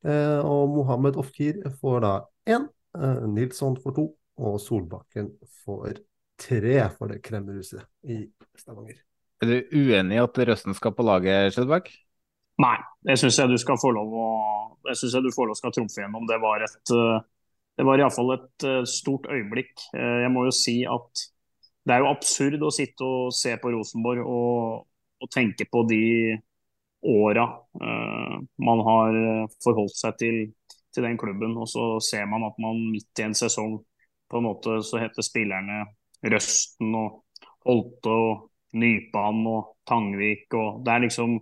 Og 0.00 0.70
Mohammed 0.78 1.18
Ofkir 1.20 1.58
får 1.82 1.98
da 2.06 2.12
én. 2.48 2.64
Nilsson 3.28 3.76
får 3.82 3.98
to, 3.98 4.06
og 4.40 4.56
Solbakken 4.64 5.28
får 5.66 6.00
tre 6.40 6.78
for 6.94 7.12
det 7.12 7.20
kremmerhuset 7.26 7.84
i 8.08 8.22
Stavanger. 8.56 9.02
Er 9.40 9.50
du 9.50 9.76
uenig 9.76 10.16
i 10.16 10.22
at 10.22 10.40
Røsten 10.48 10.76
skal 10.76 10.96
på 10.96 11.04
laget, 11.04 11.52
Skjelbæk? 11.52 11.92
Nei, 12.60 12.76
det 13.06 13.16
syns 13.20 13.38
jeg 13.40 13.48
du 13.50 13.56
skal 13.60 13.78
få 13.80 13.90
lov 13.96 14.10
å 14.20 14.26
det 14.86 14.94
synes 14.96 15.14
jeg 15.16 15.24
du 15.26 15.32
får 15.34 15.48
lov 15.50 15.58
skal 15.58 15.72
trumfe 15.76 16.00
gjennom. 16.02 16.24
Det 16.28 16.38
var 16.40 16.62
et 16.64 16.92
eh, 16.96 17.18
det 17.78 17.84
var 17.88 18.00
iallfall 18.00 18.34
et 18.34 18.64
eh, 18.68 18.82
stort 18.88 19.26
øyeblikk. 19.32 19.72
Eh, 19.96 20.22
Jeg 20.24 20.32
må 20.34 20.46
jo 20.48 20.54
si 20.56 20.80
at 20.88 21.24
det 21.88 21.94
er 21.96 22.04
jo 22.04 22.10
absurd 22.10 22.62
å 22.64 22.72
sitte 22.74 23.04
og 23.06 23.32
se 23.36 23.54
på 23.60 23.72
Rosenborg 23.74 24.24
og, 24.24 24.86
og 25.24 25.30
tenke 25.32 25.66
på 25.72 25.84
de 25.88 26.00
åra 27.08 27.46
man 28.60 28.80
har 28.84 29.14
forholdt 29.64 29.96
seg 29.96 30.16
til, 30.20 30.38
til 30.92 31.06
den 31.06 31.16
klubben, 31.20 31.54
og 31.56 31.68
så 31.70 31.84
ser 32.04 32.26
man 32.28 32.44
at 32.48 32.58
man 32.60 32.80
midt 32.92 33.22
i 33.22 33.24
en 33.24 33.36
sesong 33.36 33.78
på 34.30 34.38
en 34.40 34.46
måte 34.46 34.76
så 34.86 35.00
heter 35.00 35.24
spillerne 35.24 35.82
Røsten 36.28 36.92
og 36.98 37.22
Holte 37.66 38.12
og 38.12 38.46
Nypan 38.80 39.40
og 39.50 39.72
Tangvik 39.88 40.52
og 40.60 40.84
Det 40.86 40.92
er 40.94 41.04
liksom 41.06 41.38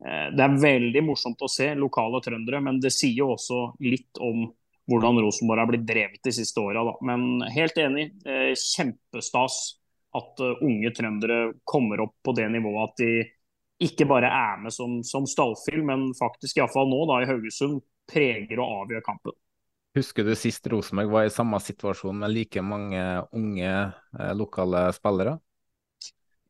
Det 0.00 0.40
er 0.40 0.54
veldig 0.62 1.02
morsomt 1.04 1.42
å 1.44 1.48
se 1.50 1.66
lokale 1.76 2.22
trøndere, 2.24 2.62
men 2.64 2.78
det 2.80 2.88
sier 2.94 3.18
jo 3.18 3.34
også 3.34 3.58
litt 3.84 4.16
om 4.24 4.46
hvordan 4.90 5.20
Rosenborg 5.22 5.62
har 5.62 5.68
blitt 5.70 5.86
drevet 5.86 6.22
de 6.24 6.32
siste 6.34 6.60
åra. 6.60 6.84
Men 7.06 7.44
helt 7.54 7.76
enig, 7.78 8.10
eh, 8.26 8.52
kjempestas 8.58 9.58
at 10.16 10.40
eh, 10.42 10.64
unge 10.66 10.90
trøndere 10.96 11.52
kommer 11.64 12.02
opp 12.06 12.16
på 12.24 12.34
det 12.36 12.48
nivået 12.50 12.88
at 12.88 13.02
de 13.02 13.12
ikke 13.86 14.08
bare 14.08 14.28
er 14.28 14.58
med 14.64 14.74
som, 14.74 14.98
som 15.06 15.28
stallfyll, 15.28 15.84
men 15.86 16.10
faktisk 16.18 16.58
iallfall 16.58 16.90
nå 16.90 17.04
da 17.08 17.22
i 17.22 17.30
Haugesund 17.30 17.80
preger 18.10 18.60
og 18.60 18.82
avgjør 18.82 19.06
kampen. 19.06 19.36
Husker 19.96 20.26
du 20.26 20.34
sist 20.38 20.66
Rosenborg 20.70 21.10
var 21.10 21.26
i 21.26 21.32
samme 21.34 21.58
situasjon 21.62 22.20
med 22.22 22.34
like 22.34 22.62
mange 22.62 23.00
unge 23.36 23.70
eh, 23.70 24.34
lokale 24.36 24.90
spillere? 24.96 25.38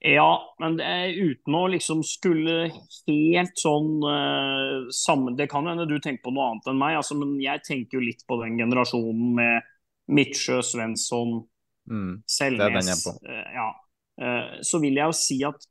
Ja, 0.01 0.31
men 0.63 0.79
det 0.79 0.87
er 0.89 1.13
uten 1.13 1.57
å 1.59 1.67
liksom 1.69 2.01
skulle 2.07 2.71
helt 3.05 3.59
sånn 3.61 3.99
uh, 4.01 4.87
sammen 4.97 5.37
Det 5.37 5.45
kan 5.53 5.69
hende 5.69 5.85
du 5.85 5.99
tenker 6.01 6.25
på 6.25 6.33
noe 6.33 6.47
annet 6.55 6.71
enn 6.73 6.81
meg, 6.81 6.97
altså, 7.03 7.19
men 7.21 7.35
jeg 7.43 7.61
tenker 7.67 7.99
jo 7.99 8.07
litt 8.07 8.25
på 8.25 8.39
den 8.41 8.57
generasjonen 8.63 9.35
med 9.37 9.69
Midtsjø, 10.11 10.63
Svensson, 10.65 11.43
Mm, 11.91 12.21
det 12.23 12.47
er 12.47 12.75
den 12.77 12.87
jeg 12.87 12.99
Selnes. 13.01 13.03
på. 13.03 13.13
eh, 13.27 13.55
ja. 13.57 13.69
uh, 14.23 14.59
så 14.63 14.79
vil 14.79 14.99
jeg 15.01 15.11
jo 15.11 15.17
si 15.17 15.39
at 15.49 15.65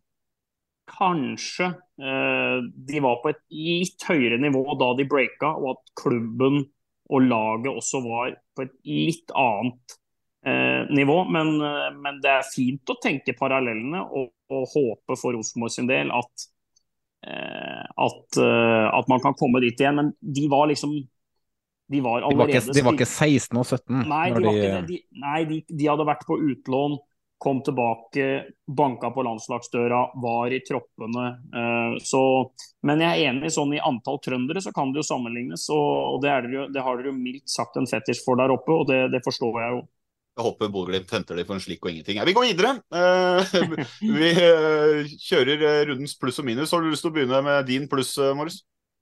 kanskje 0.90 1.68
eh, 2.02 2.58
de 2.90 3.02
var 3.04 3.20
på 3.22 3.30
et 3.30 3.42
litt 3.54 4.06
høyere 4.10 4.40
nivå 4.42 4.64
da 4.80 4.92
de 4.98 5.06
breaka, 5.10 5.52
og 5.54 5.76
at 5.76 5.92
klubben 6.02 6.64
og 7.10 7.26
laget 7.26 7.70
også 7.74 8.02
var 8.06 8.36
på 8.58 8.66
et 8.66 8.76
litt 8.86 9.34
annet 9.38 9.94
eh, 9.94 10.00
nivå. 10.90 11.26
Men, 11.30 11.62
eh, 11.62 11.90
men 12.00 12.22
det 12.24 12.32
er 12.32 12.48
fint 12.48 12.92
å 12.92 12.98
tenke 13.04 13.36
parallellene 13.38 14.04
og, 14.08 14.32
og 14.52 14.74
håpe 14.74 15.18
for 15.20 15.36
Rosenborg 15.36 15.74
sin 15.74 15.90
del 15.90 16.14
at, 16.16 16.48
eh, 17.28 17.84
at, 17.84 18.40
eh, 18.40 18.88
at 18.88 19.12
man 19.12 19.24
kan 19.24 19.38
komme 19.40 19.62
dit 19.64 19.80
igjen. 19.80 20.00
Men 20.00 20.14
de 20.20 20.48
var 20.52 20.70
liksom 20.72 20.96
De 21.90 22.02
var 22.06 22.22
De 22.22 22.26
var, 22.26 22.46
allerede 22.46 22.62
ikke, 22.62 22.74
de 22.78 22.86
var 22.86 22.98
ikke 23.00 23.10
16 23.10 23.58
og 23.58 23.66
17 23.66 24.02
Nei, 24.06 24.26
de, 24.30 24.42
de... 24.46 24.56
ikke. 24.56 24.82
De, 24.88 25.04
nei 25.26 25.44
de, 25.50 25.62
de 25.74 25.88
hadde 25.90 26.06
vært 26.06 26.28
på 26.30 26.38
utlån, 26.38 27.00
kom 27.40 27.62
tilbake, 27.64 28.26
banka 28.68 29.10
på 29.16 29.24
landslagsdøra, 29.24 30.02
var 30.22 30.54
i 30.54 30.60
troppene. 30.68 31.28
eh, 31.56 31.94
så, 32.04 32.22
men 32.84 33.02
jeg 33.02 33.10
er 33.10 33.32
enig, 33.32 33.52
sånn 33.56 33.72
i 33.74 33.80
antall 33.80 34.20
trøndere 34.22 34.62
så 34.62 34.74
kan 34.76 34.92
det 34.92 35.00
jo 35.02 35.08
sammenlignes. 35.08 35.70
Og, 35.72 35.88
og 36.16 36.20
det, 36.26 36.34
er 36.34 36.46
det, 36.46 36.52
jo, 36.58 36.66
det 36.76 36.84
har 36.84 37.00
dere 37.00 37.14
jo 37.14 37.16
mildt 37.16 37.48
sagt 37.50 37.80
en 37.80 37.88
fetisj 37.90 38.26
for 38.26 38.40
der 38.40 38.52
oppe, 38.54 38.76
og 38.76 38.90
det, 38.92 39.06
det 39.16 39.24
forstår 39.26 39.64
jeg 39.64 39.78
jo. 39.78 39.88
Jeg 40.40 40.46
håper 40.46 40.70
Bodø-Glimt 40.72 41.10
henter 41.12 41.36
det 41.36 41.44
for 41.50 41.60
en 41.60 41.60
slikk 41.60 41.84
og 41.84 41.90
ingenting. 41.92 42.22
Vi 42.24 42.34
går 42.38 42.46
videre. 42.48 42.70
Eh, 42.96 43.56
vi 44.22 44.30
eh, 44.32 45.10
kjører 45.20 45.64
eh, 45.68 45.80
rundens 45.90 46.14
pluss 46.16 46.40
og 46.40 46.46
minus. 46.48 46.72
Har 46.72 46.80
du 46.80 46.88
lyst 46.88 47.04
til 47.04 47.12
å 47.12 47.16
begynne 47.18 47.42
med 47.44 47.68
din 47.68 47.90
pluss, 47.92 48.14
Morris? 48.40 48.62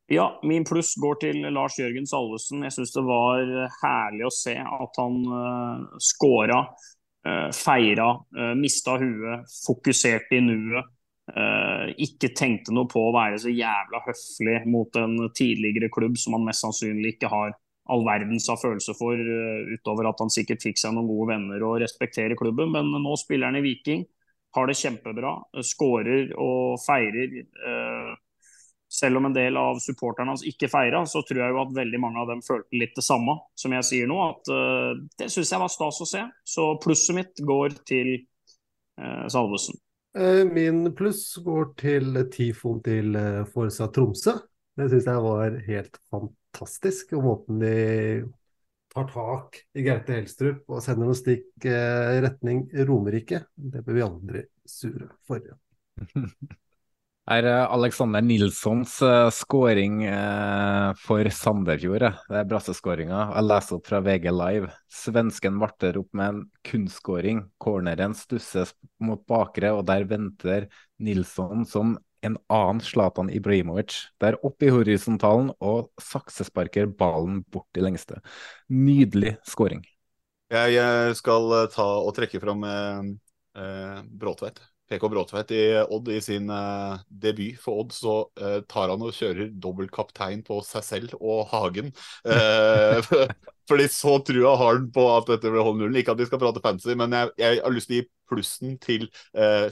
Ja, 0.09 0.25
min 0.41 0.65
pluss 0.65 0.95
går 0.97 1.19
til 1.21 1.45
Lars 1.53 1.77
Jørgen 1.77 2.09
Salvesen. 2.09 2.63
Jeg 2.65 2.73
syns 2.73 2.95
det 2.95 3.03
var 3.05 3.43
herlig 3.83 4.25
å 4.25 4.33
se 4.33 4.55
at 4.57 4.97
han 4.97 5.19
uh, 5.29 6.01
scora, 6.01 6.63
uh, 7.27 7.49
feira, 7.53 8.09
uh, 8.39 8.53
mista 8.57 8.95
huet, 8.97 9.45
fokuserte 9.67 10.39
i 10.39 10.41
nuet. 10.41 10.89
Uh, 11.27 11.91
ikke 12.01 12.31
tenkte 12.33 12.73
noe 12.73 12.89
på 12.89 13.03
å 13.03 13.13
være 13.13 13.37
så 13.43 13.53
jævla 13.53 14.01
høflig 14.07 14.57
mot 14.71 14.97
en 14.97 15.19
tidligere 15.37 15.91
klubb 15.93 16.17
som 16.17 16.39
han 16.39 16.49
mest 16.49 16.65
sannsynlig 16.65 17.17
ikke 17.17 17.29
har 17.35 17.53
all 17.93 18.05
verdens 18.07 18.47
av 18.51 18.59
følelse 18.61 18.95
for, 18.97 19.17
uh, 19.17 19.73
utover 19.73 20.09
at 20.09 20.21
han 20.23 20.31
sikkert 20.33 20.63
fikk 20.63 20.79
seg 20.81 20.95
noen 20.95 21.09
gode 21.09 21.31
venner 21.33 21.65
og 21.67 21.81
respekterer 21.83 22.37
klubben. 22.39 22.71
Men 22.73 22.91
nå 23.03 23.17
spiller 23.19 23.49
han 23.49 23.59
i 23.59 23.65
Viking, 23.65 24.05
har 24.55 24.69
det 24.69 24.77
kjempebra, 24.79 25.33
skårer 25.65 26.31
og 26.41 26.79
feirer. 26.83 27.41
Uh, 27.61 28.15
selv 28.87 29.19
om 29.19 29.27
en 29.27 29.35
del 29.35 29.57
av 29.59 29.81
supporterne 29.83 30.31
hans 30.31 30.45
ikke 30.47 30.69
feira, 30.71 31.01
så 31.03 31.19
tror 31.27 31.41
jeg 31.41 31.51
jo 31.51 31.59
at 31.59 31.73
veldig 31.75 31.99
mange 31.99 32.21
av 32.21 32.29
dem 32.31 32.43
følte 32.45 32.79
litt 32.79 32.95
det 32.95 33.03
samme 33.03 33.35
som 33.59 33.73
jeg 33.75 33.83
sier 33.83 34.07
nå. 34.07 34.21
At 34.29 34.51
det 35.19 35.27
syns 35.27 35.51
jeg 35.51 35.59
var 35.59 35.73
stas 35.73 35.99
å 36.05 36.07
se. 36.07 36.21
Så 36.47 36.69
plusset 36.79 37.17
mitt 37.17 37.43
går 37.43 37.75
til 37.83 38.13
Salvesen. 39.27 39.75
Eh, 40.15 40.45
min 40.47 40.87
pluss 40.95 41.35
går 41.43 41.73
til 41.83 42.23
Tifon 42.31 42.79
til 42.87 43.19
Forsa 43.51 43.91
Tromsø. 43.91 44.37
Det 44.77 44.89
syns 44.91 45.11
jeg 45.11 45.23
var 45.27 45.59
helt 45.67 45.99
fantastisk. 46.07 46.46
Og 46.61 47.23
måten 47.23 47.61
de 47.61 47.73
tar 48.93 49.09
tak 49.11 49.59
i 49.77 49.83
Gaute 49.85 50.15
Helstrup 50.17 50.71
og 50.71 50.83
sender 50.83 51.09
noen 51.09 51.19
stikk 51.19 51.67
eh, 51.69 52.17
retning 52.23 52.65
Romerike, 52.87 53.43
det 53.55 53.83
bør 53.85 53.99
vi 53.99 54.05
aldri 54.05 54.45
sure 54.67 55.11
for. 55.27 55.43
er 57.27 57.47
Alexander 57.67 58.23
Nilssons 58.23 59.01
uh, 59.03 59.29
scoring 59.33 60.05
uh, 60.07 60.93
for 61.01 61.27
Sandefjord. 61.33 62.05
Det 62.29 62.39
er 62.39 62.47
brasseskåringa. 62.47 63.21
Jeg 63.35 63.47
leser 63.49 63.77
opp 63.77 63.89
fra 63.89 64.01
VG 64.05 64.29
Live. 64.31 64.71
Svensken 64.87 65.59
varter 65.61 65.99
opp 65.99 66.09
med 66.15 66.31
en 66.31 66.41
kunstskåring. 66.69 67.43
Corneren 67.59 68.15
stusses 68.15 68.73
mot 69.03 69.25
bakre, 69.27 69.73
og 69.75 69.83
der 69.89 70.07
venter 70.07 70.69
Nilsson 71.03 71.67
som 71.67 71.97
en 72.25 72.37
annen 72.53 72.81
Zlatan 72.83 73.29
Ibrahimovic. 73.33 73.97
Der 74.21 74.39
opp 74.45 74.63
i 74.63 74.71
horisontalen 74.73 75.51
og 75.59 75.91
saksesparker 76.01 76.89
ballen 76.99 77.43
bort 77.53 77.77
i 77.77 77.83
lengste. 77.85 78.21
Nydelig 78.73 79.37
skåring. 79.47 79.85
Jeg 80.47 81.15
skal 81.19 81.51
ta 81.73 81.85
og 81.99 82.13
trekke 82.15 82.39
fram 82.39 82.63
eh, 82.67 84.01
Bråtveit. 84.07 84.61
PK 84.87 85.09
Bråtveit 85.11 85.51
i 85.51 85.63
Odd 85.83 86.07
i 86.15 86.21
sin 86.23 86.49
eh, 86.49 86.99
debut 87.09 87.59
for 87.59 87.83
Odd, 87.83 87.91
så 87.95 88.15
eh, 88.39 88.61
tar 88.71 88.93
han 88.93 89.03
og 89.03 89.15
kjører 89.15 89.51
dobbeltkaptein 89.51 90.45
på 90.47 90.61
seg 90.63 90.85
selv 90.87 91.17
og 91.19 91.47
Hagen. 91.51 91.91
Fordi 93.67 93.87
så 93.91 94.17
trua 94.23 94.55
har 94.59 94.77
han 94.77 94.87
på 94.95 95.03
at 95.11 95.27
dette 95.31 95.51
blir 95.51 95.65
hold 95.65 95.79
nullen. 95.81 95.97
Ikke 95.99 96.15
at 96.15 96.21
vi 96.21 96.27
skal 96.29 96.41
prate 96.41 96.63
fancy, 96.63 96.93
men 96.99 97.15
jeg, 97.15 97.33
jeg, 97.41 97.61
har 97.63 97.75
lyst 97.75 97.91
til 97.91 97.97
å 97.97 98.01
gi 98.01 98.07
plussen 98.31 98.73
til 98.83 99.05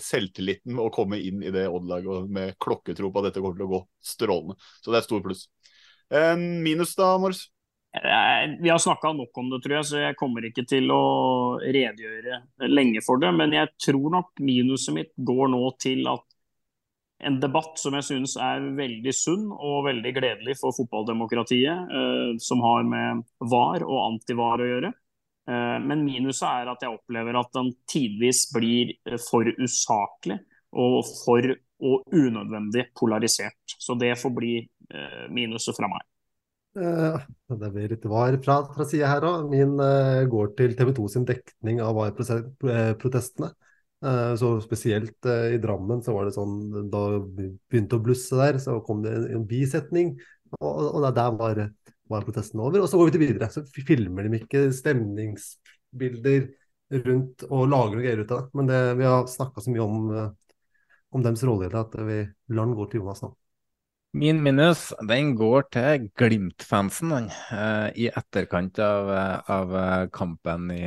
selvtilliten 0.04 0.80
å 0.80 0.90
komme 0.96 1.20
inn 1.20 1.44
i 1.44 1.52
det 1.52 1.66
Odd-laget 1.68 2.30
med 2.32 2.56
klokketro 2.64 3.12
på 3.12 3.22
at 3.22 3.30
dette 3.30 3.44
kommer 3.44 3.60
til 3.60 3.68
å 3.68 3.74
gå 3.74 3.82
strålende. 4.04 4.56
Så 4.84 4.92
det 4.94 5.02
er 5.02 5.08
stor 5.08 5.24
pluss. 5.26 5.48
minus 6.36 6.96
da, 7.00 7.16
Mors? 7.20 7.46
Vi 8.62 8.70
har 8.70 8.78
snakka 8.78 9.14
nok 9.14 9.38
om 9.38 9.50
det, 9.50 9.62
tror 9.64 9.78
jeg, 9.78 9.86
så 9.88 10.00
jeg 10.02 10.18
kommer 10.20 10.46
ikke 10.48 10.66
til 10.68 10.90
å 10.92 11.04
redegjøre 11.64 12.42
lenge 12.68 13.04
for 13.06 13.22
det. 13.22 13.32
Men 13.36 13.56
jeg 13.56 13.72
tror 13.88 14.10
nok 14.18 14.44
minuset 14.44 14.96
mitt 14.96 15.14
går 15.16 15.52
nå 15.54 15.62
til 15.80 16.04
at 16.12 16.26
en 17.24 17.40
debatt 17.40 17.80
som 17.80 17.96
jeg 17.96 18.08
synes 18.10 18.36
er 18.42 18.64
veldig 18.76 19.14
sunn 19.16 19.48
og 19.54 19.86
veldig 19.88 20.12
gledelig 20.18 20.58
for 20.60 20.76
fotballdemokratiet, 20.76 21.96
eh, 22.00 22.32
som 22.44 22.64
har 22.66 22.88
med 22.88 23.24
VAR 23.40 23.86
og 23.88 24.02
antivar 24.10 24.60
å 24.60 24.70
gjøre. 24.70 24.92
Eh, 25.48 25.78
men 25.86 26.04
minuset 26.08 26.48
er 26.50 26.74
at 26.74 26.84
jeg 26.84 26.96
opplever 26.96 27.40
at 27.40 27.54
den 27.56 27.72
tidvis 27.92 28.48
blir 28.54 28.96
for 29.30 29.48
usaklig 29.62 30.42
og 30.76 31.06
for 31.24 31.56
og 31.86 32.16
unødvendig 32.16 32.88
polarisert. 32.96 33.76
Så 33.80 33.98
det 34.00 34.14
får 34.20 34.32
bli 34.36 34.54
eh, 34.60 35.26
minuset 35.34 35.76
fra 35.78 35.90
meg. 35.92 36.06
Uh, 36.76 37.22
det 37.56 37.70
blir 37.72 37.92
litt 37.94 38.06
var 38.12 38.36
fra, 38.44 38.58
fra 38.76 38.88
sida 38.88 39.08
her 39.08 39.24
òg. 39.28 39.46
Min 39.52 39.78
uh, 39.80 40.26
går 40.28 40.52
til 40.60 40.76
TV 40.76 40.92
2 40.98 41.06
sin 41.14 41.28
dekning 41.28 41.80
av 41.84 41.96
VAR-protestene. 41.96 43.54
Uh, 44.04 44.36
så 44.38 44.50
spesielt 44.62 45.26
i 45.26 45.58
Drammen 45.62 46.02
så 46.04 46.14
var 46.14 46.28
det 46.28 46.34
sånn 46.36 46.90
Da 46.92 47.00
begynte 47.24 47.98
å 47.98 48.04
blusse 48.04 48.38
der, 48.38 48.60
så 48.62 48.76
kom 48.86 49.00
det 49.06 49.14
en, 49.32 49.46
bisetning, 49.48 50.12
og, 50.60 50.82
og 51.00 51.08
der 51.16 51.38
var, 51.40 51.62
var 52.12 52.28
protesten 52.28 52.62
over. 52.62 52.84
Og 52.84 52.92
så 52.92 53.00
går 53.00 53.10
vi 53.10 53.16
til 53.16 53.24
videre. 53.24 53.50
Så 53.54 53.64
filmer 53.88 54.28
de 54.28 54.42
ikke 54.42 54.68
stemningsbilder 54.76 56.50
rundt 57.06 57.48
og 57.50 57.70
lager 57.72 57.98
noe 57.98 58.04
greier 58.04 58.22
ut 58.22 58.36
av 58.36 58.44
det. 58.44 58.60
Men 58.60 58.70
det, 58.70 58.82
vi 59.00 59.08
har 59.10 59.32
snakka 59.32 59.64
så 59.64 59.74
mye 59.74 59.88
om, 59.88 60.12
om 61.16 61.26
deres 61.26 61.48
rolle 61.48 61.70
i 61.70 61.74
det 61.74 61.82
at 61.82 61.98
vi 62.06 62.20
lar 62.54 62.68
den 62.68 62.78
gå 62.78 62.88
til 62.92 63.02
Jonas 63.02 63.24
nå. 63.26 63.34
Min 64.16 64.38
minus 64.40 64.94
den 65.04 65.34
går 65.36 65.66
til 65.76 66.06
Glimt-fansen 66.16 67.12
eh, 67.52 67.88
i 68.00 68.06
etterkant 68.08 68.80
av, 68.80 69.10
av, 69.52 69.74
kampen 70.16 70.70
i 70.72 70.86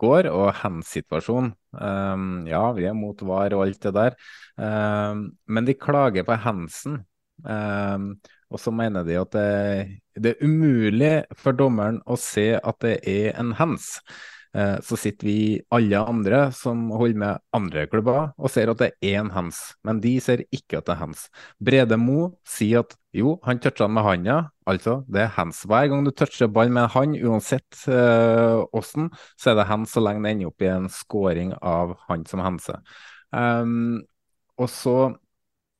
går 0.00 0.30
og 0.30 0.48
hands-situasjonen. 0.62 1.50
Um, 1.76 2.46
ja, 2.48 2.62
vi 2.72 2.86
er 2.88 2.96
mot 2.96 3.20
VAR 3.20 3.52
og 3.58 3.66
alt 3.66 3.84
det 3.84 3.92
der, 3.98 4.16
um, 4.56 5.26
men 5.44 5.68
de 5.68 5.76
klager 5.76 6.24
på 6.24 6.38
handsen. 6.40 7.02
Um, 7.44 8.14
og 8.48 8.64
så 8.64 8.72
mener 8.72 9.04
de 9.04 9.20
at 9.20 9.36
det, 9.36 10.00
det, 10.16 10.32
er 10.32 10.48
umulig 10.48 11.14
for 11.36 11.56
dommeren 11.60 12.00
å 12.08 12.16
se 12.16 12.54
at 12.56 12.80
det 12.80 12.96
er 13.04 13.36
en 13.36 13.52
hands. 13.60 13.98
Eh, 14.50 14.78
så 14.82 14.96
sitter 14.98 15.28
vi 15.28 15.40
alle 15.70 15.98
andre 16.02 16.48
som 16.54 16.88
holder 16.90 17.18
med 17.22 17.42
andre 17.54 17.84
klubber 17.86 18.32
og 18.34 18.50
ser 18.50 18.72
at 18.72 18.80
det 18.82 18.88
er 18.98 19.20
én 19.20 19.30
hands, 19.30 19.60
men 19.86 20.00
de 20.02 20.16
ser 20.22 20.42
ikke 20.50 20.80
at 20.80 20.88
det 20.88 20.96
er 20.96 21.02
hands. 21.04 21.28
Brede 21.62 21.98
Mo 22.00 22.32
sier 22.42 22.82
at 22.82 22.96
jo, 23.14 23.36
han 23.46 23.62
toucha 23.62 23.86
med 23.90 24.06
handa, 24.06 24.40
altså 24.66 25.00
det 25.10 25.24
er 25.24 25.32
hands. 25.36 25.62
Hver 25.70 25.88
gang 25.90 26.04
du 26.06 26.10
toucher 26.10 26.50
ball 26.50 26.70
med 26.70 26.84
en 26.88 26.94
hand, 26.94 27.16
uansett 27.22 27.86
åssen, 28.74 29.10
uh, 29.10 29.24
så 29.38 29.52
er 29.52 29.60
det 29.60 29.70
hands 29.70 29.94
så 29.94 30.02
lenge 30.02 30.26
det 30.26 30.34
ender 30.34 30.50
opp 30.50 30.62
i 30.62 30.70
en 30.70 30.90
scoring 30.94 31.54
av 31.62 31.96
han 32.08 32.26
som 32.30 32.42
handser. 32.42 32.82
Um, 33.30 34.02
og 34.58 34.70
så 34.70 34.96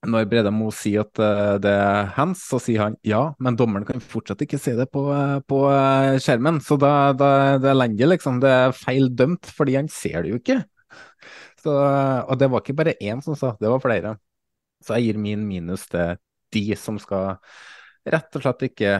når 0.09 0.29
Brede 0.31 0.51
Mo 0.55 0.71
sier 0.73 1.05
at 1.05 1.21
uh, 1.21 1.57
det 1.61 1.73
er 1.77 2.09
hands, 2.17 2.43
så 2.49 2.61
sier 2.63 2.87
han 2.87 2.97
ja, 3.07 3.21
men 3.43 3.57
dommeren 3.59 3.85
kan 3.89 4.01
fortsatt 4.01 4.41
ikke 4.47 4.61
se 4.61 4.73
det 4.79 4.87
på, 4.95 5.03
uh, 5.13 5.41
på 5.45 5.61
uh, 5.69 6.17
skjermen. 6.23 6.61
Så 6.65 6.79
da, 6.81 7.13
da, 7.17 7.31
det 7.61 7.69
er 7.69 7.77
lenge, 7.77 8.09
liksom. 8.09 8.41
Det 8.41 8.53
er 8.55 8.77
feil 8.77 9.11
dømt, 9.17 9.51
fordi 9.57 9.77
han 9.77 9.91
ser 9.93 10.25
det 10.25 10.33
jo 10.33 10.41
ikke. 10.41 10.61
Så, 11.61 11.75
og 11.75 12.41
det 12.41 12.49
var 12.49 12.65
ikke 12.65 12.79
bare 12.79 12.97
én 13.05 13.21
som 13.25 13.37
sa, 13.37 13.53
det 13.61 13.69
var 13.69 13.83
flere. 13.85 14.15
Så 14.81 14.97
jeg 14.97 15.11
gir 15.11 15.21
min 15.21 15.45
minus 15.45 15.85
til 15.93 16.17
de 16.57 16.65
som 16.81 16.97
skal 16.99 17.37
rett 18.09 18.39
og 18.39 18.47
slett 18.47 18.65
ikke 18.71 18.95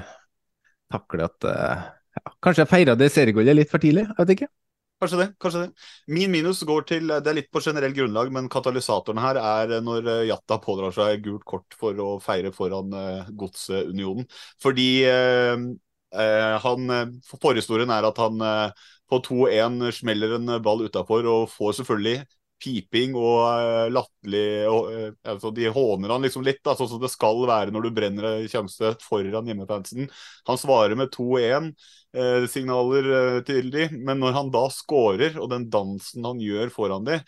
takle 0.93 1.25
at 1.25 1.47
ja, 1.49 2.33
Kanskje 2.45 2.67
feira 2.69 2.93
det 2.99 3.09
seriegullet 3.15 3.57
litt 3.57 3.71
for 3.73 3.81
tidlig, 3.81 4.05
jeg 4.05 4.19
vet 4.19 4.35
ikke. 4.35 4.51
Kanskje 5.01 5.19
det. 5.23 5.29
kanskje 5.41 5.61
det. 5.65 5.87
Min 6.13 6.31
minus 6.31 6.63
går 6.69 6.83
til 6.89 7.09
Det 7.09 7.31
er 7.31 7.39
litt 7.39 7.51
på 7.53 7.63
generell 7.65 7.95
grunnlag, 7.97 8.33
men 8.33 8.51
katalysatoren 8.53 9.21
her 9.23 9.41
er 9.41 9.81
når 9.81 10.09
eh, 10.13 10.27
Jatta 10.29 10.61
pådrar 10.61 10.93
seg 10.93 11.23
gult 11.25 11.47
kort 11.49 11.77
for 11.81 11.97
å 12.05 12.11
feire 12.21 12.53
foran 12.53 12.93
Godsunionen. 13.33 14.29
Fordi 14.61 14.91
uh, 15.09 15.57
han 16.65 16.95
Forhistorien 17.31 17.93
er 17.95 18.09
at 18.09 18.19
han 18.19 18.43
på 19.11 19.19
2-1 19.27 19.79
smeller 19.95 20.37
en 20.37 20.57
ball 20.63 20.83
utafor 20.83 21.27
og 21.31 21.49
får 21.55 21.81
selvfølgelig 21.81 22.25
piping 22.61 23.15
og 23.19 23.39
uh, 23.47 23.87
latterlig 23.93 24.45
altså 25.27 25.51
De 25.55 25.69
håner 25.73 26.13
han 26.15 26.25
liksom 26.25 26.45
litt, 26.47 26.61
da, 26.67 26.75
sånn 26.77 26.91
som 26.93 27.01
det 27.03 27.11
skal 27.13 27.43
være 27.49 27.75
når 27.75 27.87
du 27.87 27.91
brenner 27.97 28.45
Kjømstøt 28.51 29.05
foran 29.05 29.49
hjemmefansen. 29.49 30.11
Han 30.49 30.61
svarer 30.61 30.99
med 30.99 31.13
2-1 31.15 31.71
eh, 32.15 32.47
eh, 32.47 33.39
til 33.47 33.73
de, 33.73 33.89
men 33.97 34.23
når 34.23 34.37
han 34.37 34.53
da 34.55 34.67
scorer, 34.75 35.39
og 35.41 35.51
den 35.53 35.69
dansen 35.73 36.27
han 36.27 36.43
gjør 36.43 36.73
foran 36.75 37.07
de, 37.09 37.21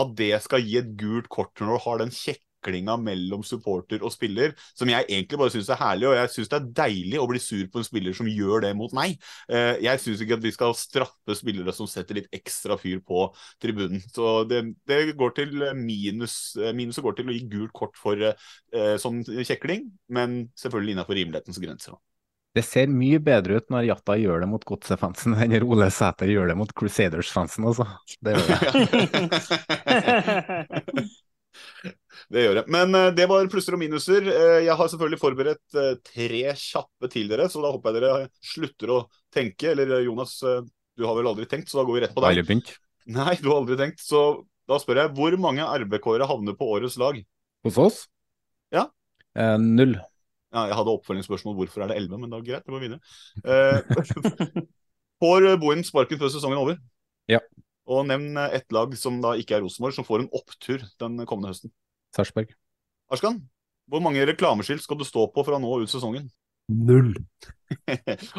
at 0.00 0.14
det 0.18 0.34
skal 0.44 0.64
gi 0.64 0.78
et 0.80 0.94
gult 0.98 1.28
kort 1.32 1.52
når 1.60 1.76
du 1.76 1.84
har 1.86 2.02
den 2.04 2.14
kjeklinga 2.60 2.96
mellom 3.00 3.42
supporter 3.44 4.02
og 4.04 4.12
spiller, 4.12 4.54
som 4.76 4.88
jeg 4.88 5.06
egentlig 5.08 5.38
bare 5.38 5.50
syns 5.54 5.70
er 5.70 5.80
herlig. 5.80 6.08
Og 6.08 6.16
jeg 6.16 6.32
syns 6.34 6.50
det 6.50 6.58
er 6.58 6.68
deilig 6.82 7.20
å 7.20 7.28
bli 7.30 7.40
sur 7.40 7.64
på 7.70 7.80
en 7.80 7.84
spiller 7.86 8.16
som 8.16 8.28
gjør 8.28 8.66
det 8.66 8.74
mot 8.76 8.92
meg. 8.96 9.16
Eh, 9.48 9.80
jeg 9.84 10.00
syns 10.00 10.20
ikke 10.20 10.38
at 10.38 10.44
vi 10.44 10.52
skal 10.54 10.76
straffe 10.78 11.36
spillere 11.38 11.72
som 11.76 11.88
setter 11.90 12.20
litt 12.20 12.30
ekstra 12.32 12.76
fyr 12.80 13.00
på 13.06 13.28
tribunen. 13.62 14.02
Så 14.12 14.44
det, 14.50 14.62
det 14.88 15.16
går 15.18 15.34
til 15.38 15.50
minus. 15.78 16.56
Eh, 16.60 16.74
minuset 16.76 17.04
går 17.04 17.14
til 17.18 17.30
å 17.30 17.34
gi 17.36 17.48
gult 17.50 17.74
kort 17.76 17.98
for 18.00 18.16
eh, 18.20 18.94
sånn 19.00 19.24
kjekling, 19.24 19.90
men 20.12 20.48
selvfølgelig 20.58 20.96
innenfor 20.96 21.18
rimelighetens 21.18 21.60
grenser. 21.62 21.98
Det 22.50 22.64
ser 22.66 22.90
mye 22.90 23.20
bedre 23.22 23.60
ut 23.60 23.68
når 23.70 23.84
Jatta 23.86 24.16
gjør 24.18 24.40
det 24.42 24.48
mot 24.50 24.64
Godset-fansen 24.66 25.36
enn 25.44 25.52
når 25.54 25.66
Ole 25.70 25.86
Sæter 25.94 26.26
gjør 26.32 26.50
det 26.50 26.56
mot 26.58 26.72
Crusaders-fansen. 26.74 27.62
Altså. 27.70 27.86
Det 28.18 28.34
gjør 28.34 28.46
det. 28.50 28.58
Det 32.32 32.44
gjør 32.44 32.60
det. 32.60 32.64
Men 32.72 32.94
uh, 32.96 33.08
det 33.14 33.26
var 33.30 33.48
plusser 33.52 33.76
og 33.76 33.82
minuser. 33.82 34.26
Uh, 34.26 34.58
jeg 34.64 34.76
har 34.76 34.92
selvfølgelig 34.92 35.20
forberedt 35.22 35.78
uh, 35.78 35.94
tre 36.06 36.42
kjappe 36.58 37.10
til 37.12 37.30
dere, 37.30 37.48
så 37.52 37.62
da 37.62 37.72
håper 37.74 37.96
jeg 37.96 38.02
dere 38.02 38.28
slutter 38.52 38.94
å 38.94 39.00
tenke. 39.32 39.72
Eller 39.72 40.00
Jonas, 40.04 40.36
du 40.40 41.06
har 41.08 41.18
vel 41.18 41.30
aldri 41.30 41.48
tenkt, 41.50 41.70
så 41.70 41.80
da 41.80 41.86
går 41.88 41.98
vi 41.98 42.04
rett 42.04 42.14
på 42.16 42.24
deg. 42.24 42.36
Nei, 43.10 43.34
du 43.40 43.50
har 43.50 43.58
aldri 43.62 43.78
tenkt. 43.80 44.04
Så 44.04 44.22
da 44.70 44.78
spør 44.82 45.04
jeg, 45.04 45.14
hvor 45.16 45.34
mange 45.42 45.66
RBK-ere 45.84 46.28
havner 46.30 46.58
på 46.58 46.68
årets 46.76 46.98
lag? 47.00 47.18
Hos 47.66 47.80
oss? 47.80 48.04
Ja. 48.74 48.86
null. 49.58 49.98
Ja, 50.50 50.66
jeg 50.66 50.74
hadde 50.74 50.92
oppfølgingsspørsmål 50.98 51.54
hvorfor 51.60 51.84
er 51.84 51.92
det 51.92 52.00
11, 52.00 52.18
men 52.18 52.32
da 52.32 52.40
greit, 52.42 52.64
det 52.66 52.74
må 52.74 52.80
vinne. 52.82 52.98
Eh, 53.46 53.78
får 55.22 55.46
Bohin 55.62 55.84
sparken 55.86 56.18
før 56.18 56.32
sesongen 56.34 56.58
er 56.58 56.64
over? 56.64 56.80
Ja. 57.30 57.38
Og 57.90 58.04
nevn 58.06 58.38
ett 58.38 58.70
lag 58.74 58.92
som 58.98 59.18
da 59.22 59.34
ikke 59.38 59.56
er 59.56 59.64
Rosenborg, 59.64 59.96
som 59.96 60.06
får 60.06 60.22
en 60.24 60.32
opptur 60.36 60.84
den 61.02 61.18
kommende 61.26 61.50
høsten. 61.50 61.72
Sarpsborg. 62.14 62.52
Arskan, 63.10 63.40
hvor 63.90 64.02
mange 64.04 64.22
reklameskilt 64.28 64.84
skal 64.84 65.00
du 65.00 65.06
stå 65.06 65.26
på 65.34 65.42
fra 65.46 65.58
nå 65.58 65.66
nå 65.66 65.82
ut 65.82 65.90
sesongen? 65.90 66.28
Null. 66.70 67.16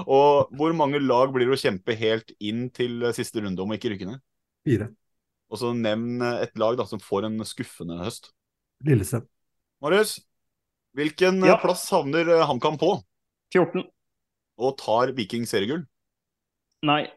og 0.07 0.53
hvor 0.56 0.76
mange 0.78 1.02
lag 1.03 1.34
blir 1.36 1.49
det 1.49 1.57
å 1.57 1.60
kjempe 1.60 1.95
helt 1.99 2.32
inn 2.40 2.69
til 2.72 3.03
siste 3.15 3.44
runde 3.44 3.60
om 3.64 3.73
å 3.73 3.76
ikke 3.76 3.91
rykke 3.91 4.07
ned? 4.07 4.23
Fire. 4.68 4.88
Og 5.52 5.60
så 5.60 5.73
nevn 5.76 6.23
et 6.23 6.56
lag 6.60 6.78
da, 6.80 6.88
som 6.88 7.02
får 7.03 7.28
en 7.28 7.44
skuffende 7.48 7.99
høst. 7.99 8.32
Lillestrøm. 8.88 9.28
Marius, 9.84 10.22
hvilken 10.95 11.44
Ja. 11.44 11.57
plass 11.60 11.90
havner 11.91 12.45
HamKam 12.48 12.80
på? 12.80 13.03
14. 13.52 13.84
Og 14.61 14.78
tar 14.80 15.11
Viking 15.18 15.44
seriegull? 15.49 15.84
Nei. 16.88 17.11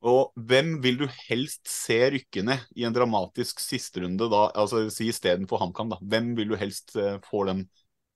Og 0.00 0.32
hvem 0.48 0.78
vil 0.80 0.96
du 1.02 1.06
helst 1.28 1.68
se 1.68 1.98
rykke 2.14 2.42
ned 2.46 2.62
i 2.78 2.86
en 2.88 2.94
dramatisk 2.96 3.60
sisterunde, 3.60 4.30
da? 4.32 4.46
Altså 4.56 4.86
si 4.92 5.10
istedenfor 5.12 5.60
HamKam, 5.60 5.92
da. 5.92 5.98
Hvem 6.00 6.32
vil 6.38 6.54
du 6.54 6.56
helst 6.60 6.94
eh, 6.96 7.18
få 7.26 7.44
den 7.50 7.66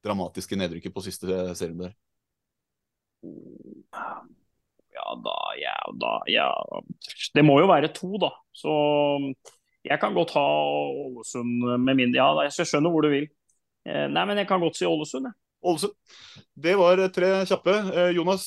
dramatiske 0.05 0.56
nedrykket 0.56 0.94
på 0.94 1.05
siste 1.05 1.28
serien 1.59 1.82
der? 1.82 1.93
Ja 4.94 5.12
da, 5.24 5.36
ja 5.59 5.77
da, 6.01 6.15
ja 6.31 6.48
Det 7.35 7.44
må 7.44 7.59
jo 7.61 7.69
være 7.69 7.93
to, 7.97 8.15
da. 8.23 8.32
Så 8.56 8.73
jeg 9.85 10.01
kan 10.01 10.16
godt 10.16 10.32
ha 10.39 10.44
Ålesund 11.05 11.65
med 11.85 11.98
min 12.01 12.15
Ja, 12.16 12.31
jeg 12.47 12.69
skjønner 12.69 12.93
hvor 12.93 13.05
du 13.05 13.12
vil. 13.12 13.28
Eh, 13.85 14.06
Nei, 14.09 14.24
men 14.24 14.40
jeg 14.40 14.48
kan 14.48 14.62
godt 14.65 14.81
si 14.81 14.89
Ålesund, 14.89 15.28
jeg. 15.28 15.36
Ålesund. 15.65 15.97
Det 16.56 16.77
var 16.81 17.01
eh, 17.01 17.12
tre 17.12 17.35
kjappe. 17.48 17.74
Eh, 17.93 18.12
Jonas, 18.16 18.47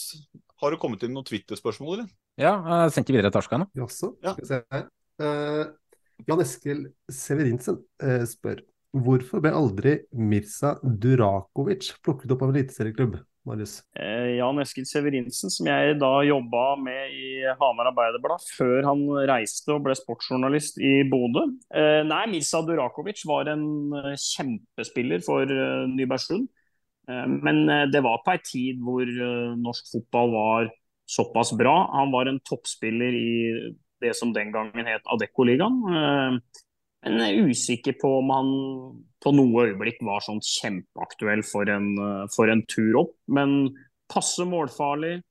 har 0.61 0.73
det 0.73 0.81
kommet 0.81 1.05
inn 1.05 1.13
noen 1.13 1.27
Twitter-spørsmål, 1.27 1.99
eller? 1.99 2.09
Ja, 2.37 2.53
jeg 2.83 2.93
sendte 2.93 3.15
videre 3.15 3.31
til 3.33 3.41
Arskan. 3.41 3.65
Jaså? 3.77 4.11
Skal 4.21 4.43
vi 4.43 4.49
se 4.49 4.61
her. 4.73 4.87
Uh, 5.17 5.63
Jan 6.29 6.41
Eskil 6.43 6.83
Severinsen 7.09 7.79
uh, 8.03 8.25
spør 8.29 8.61
hvorfor 8.97 9.41
ble 9.43 9.53
aldri 9.57 9.95
Mirza 10.13 10.75
Durakovic 10.81 11.89
plukket 12.05 12.31
opp 12.33 12.45
av 12.45 12.53
eliteserieklubb? 12.53 13.17
Marius. 13.47 13.77
Eh, 13.95 14.35
Jan 14.37 14.59
Eskil 14.59 14.85
Severinsen, 14.87 15.51
som 15.53 15.69
jeg 15.69 15.95
da 16.01 16.11
jobba 16.27 16.63
med 16.83 17.13
i 17.15 17.29
Hamar 17.61 17.91
Arbeiderblad 17.93 18.43
før 18.57 18.89
han 18.89 19.05
reiste 19.29 19.71
og 19.71 19.85
ble 19.85 19.95
sportsjournalist 19.95 20.81
i 20.83 20.97
Bodø. 21.07 21.45
Eh, 21.71 22.01
nei, 22.07 22.25
Mirza 22.33 22.59
Durakovic 22.67 23.23
var 23.29 23.47
en 23.53 23.63
kjempespiller 24.19 25.23
for 25.25 25.47
Nybergsund. 25.93 26.49
Eh, 27.07 27.23
men 27.39 27.63
det 27.93 28.03
var 28.03 28.19
på 28.25 28.35
ei 28.35 28.43
tid 28.43 28.83
hvor 28.83 29.07
norsk 29.63 29.95
fotball 29.95 30.35
var 30.35 30.69
såpass 31.07 31.53
bra. 31.57 31.75
Han 31.95 32.11
var 32.11 32.29
en 32.29 32.39
toppspiller 32.45 33.15
i 33.15 33.73
det 34.03 34.13
som 34.17 34.33
den 34.35 34.51
gangen 34.53 34.85
het 34.89 35.07
Adeccoligaen. 35.09 35.77
Eh, 35.89 36.63
men 37.07 37.21
jeg 37.23 37.37
er 37.37 37.51
usikker 37.51 37.95
på 38.01 38.09
om 38.19 38.31
han 38.33 38.49
på 39.23 39.31
noe 39.33 39.67
øyeblikk 39.69 40.01
var 40.05 40.21
sånn 40.25 40.41
kjempeaktuell 40.43 41.43
for 41.47 41.69
en, 41.71 41.93
eh, 41.97 42.25
for 42.35 42.51
en 42.51 42.63
tur 42.69 42.99
opp. 43.05 43.15
Men 43.27 43.73
passe 44.11 44.45
målfarlig. 44.45 45.21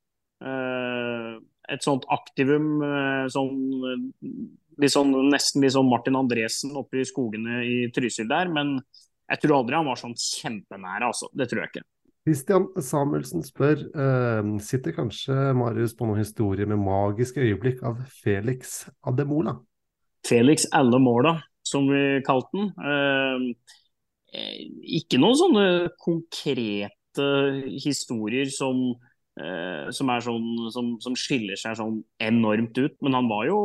eh, 0.44 1.36
Et 1.68 1.82
sånt 1.82 2.04
aktivum 2.14 2.80
eh, 2.86 3.26
sånn, 3.26 3.56
eh, 3.90 4.28
litt 4.78 4.92
sånn, 4.92 5.10
nesten 5.32 5.62
litt 5.64 5.72
sånn 5.74 5.88
Martin 5.90 6.14
Andresen 6.14 6.76
oppe 6.78 7.00
i 7.00 7.04
skogene 7.08 7.64
i 7.66 7.90
Trysil 7.90 8.28
der. 8.30 8.46
Men 8.48 8.76
jeg 9.28 9.40
tror 9.42 9.56
aldri 9.58 9.74
han 9.74 9.88
var 9.88 9.96
sånn 9.98 10.14
kjempenære, 10.14 11.08
altså. 11.08 11.26
Det 11.34 11.48
tror 11.50 11.64
jeg 11.64 11.72
ikke. 11.72 11.82
Christian 12.26 12.64
Samuelsen 12.82 13.44
spør 13.46 13.84
eh, 13.86 14.48
sitter 14.66 14.96
kanskje 14.96 15.34
Marius 15.54 15.92
på 15.94 16.08
noen 16.08 16.24
historier 16.24 16.66
med 16.66 16.80
magiske 16.82 17.38
øyeblikk 17.38 17.84
av 17.86 18.00
Felix 18.10 18.80
Ademola? 19.06 19.52
Felix 20.26 20.66
alle 20.74 20.98
måla, 20.98 21.36
som 21.62 21.86
vi 21.86 22.18
kalte 22.26 22.50
den. 22.58 22.72
Eh, 22.82 23.76
eh, 24.34 24.56
ikke 24.98 25.20
noen 25.22 25.38
sånne 25.38 25.66
konkrete 26.02 27.28
historier 27.78 28.50
som, 28.50 28.82
eh, 29.38 29.86
som, 29.94 30.10
sånn, 30.26 30.50
som, 30.74 30.90
som 31.06 31.14
skiller 31.14 31.54
seg 31.62 31.78
sånn 31.78 32.00
enormt 32.18 32.74
ut. 32.74 32.98
Men 33.06 33.20
han 33.20 33.30
var 33.30 33.46
jo, 33.52 33.60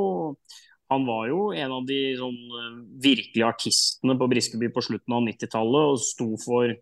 han 0.93 1.09
var 1.09 1.25
jo 1.33 1.49
en 1.49 1.75
av 1.79 1.89
de 1.89 1.99
sånn, 2.21 2.39
eh, 2.61 2.79
virkelige 3.09 3.49
artistene 3.49 4.19
på 4.21 4.29
Briskeby 4.37 4.69
på 4.69 4.85
slutten 4.85 5.17
av 5.17 5.25
90-tallet 5.31 5.95
og 5.95 6.01
sto 6.05 6.29
for 6.45 6.77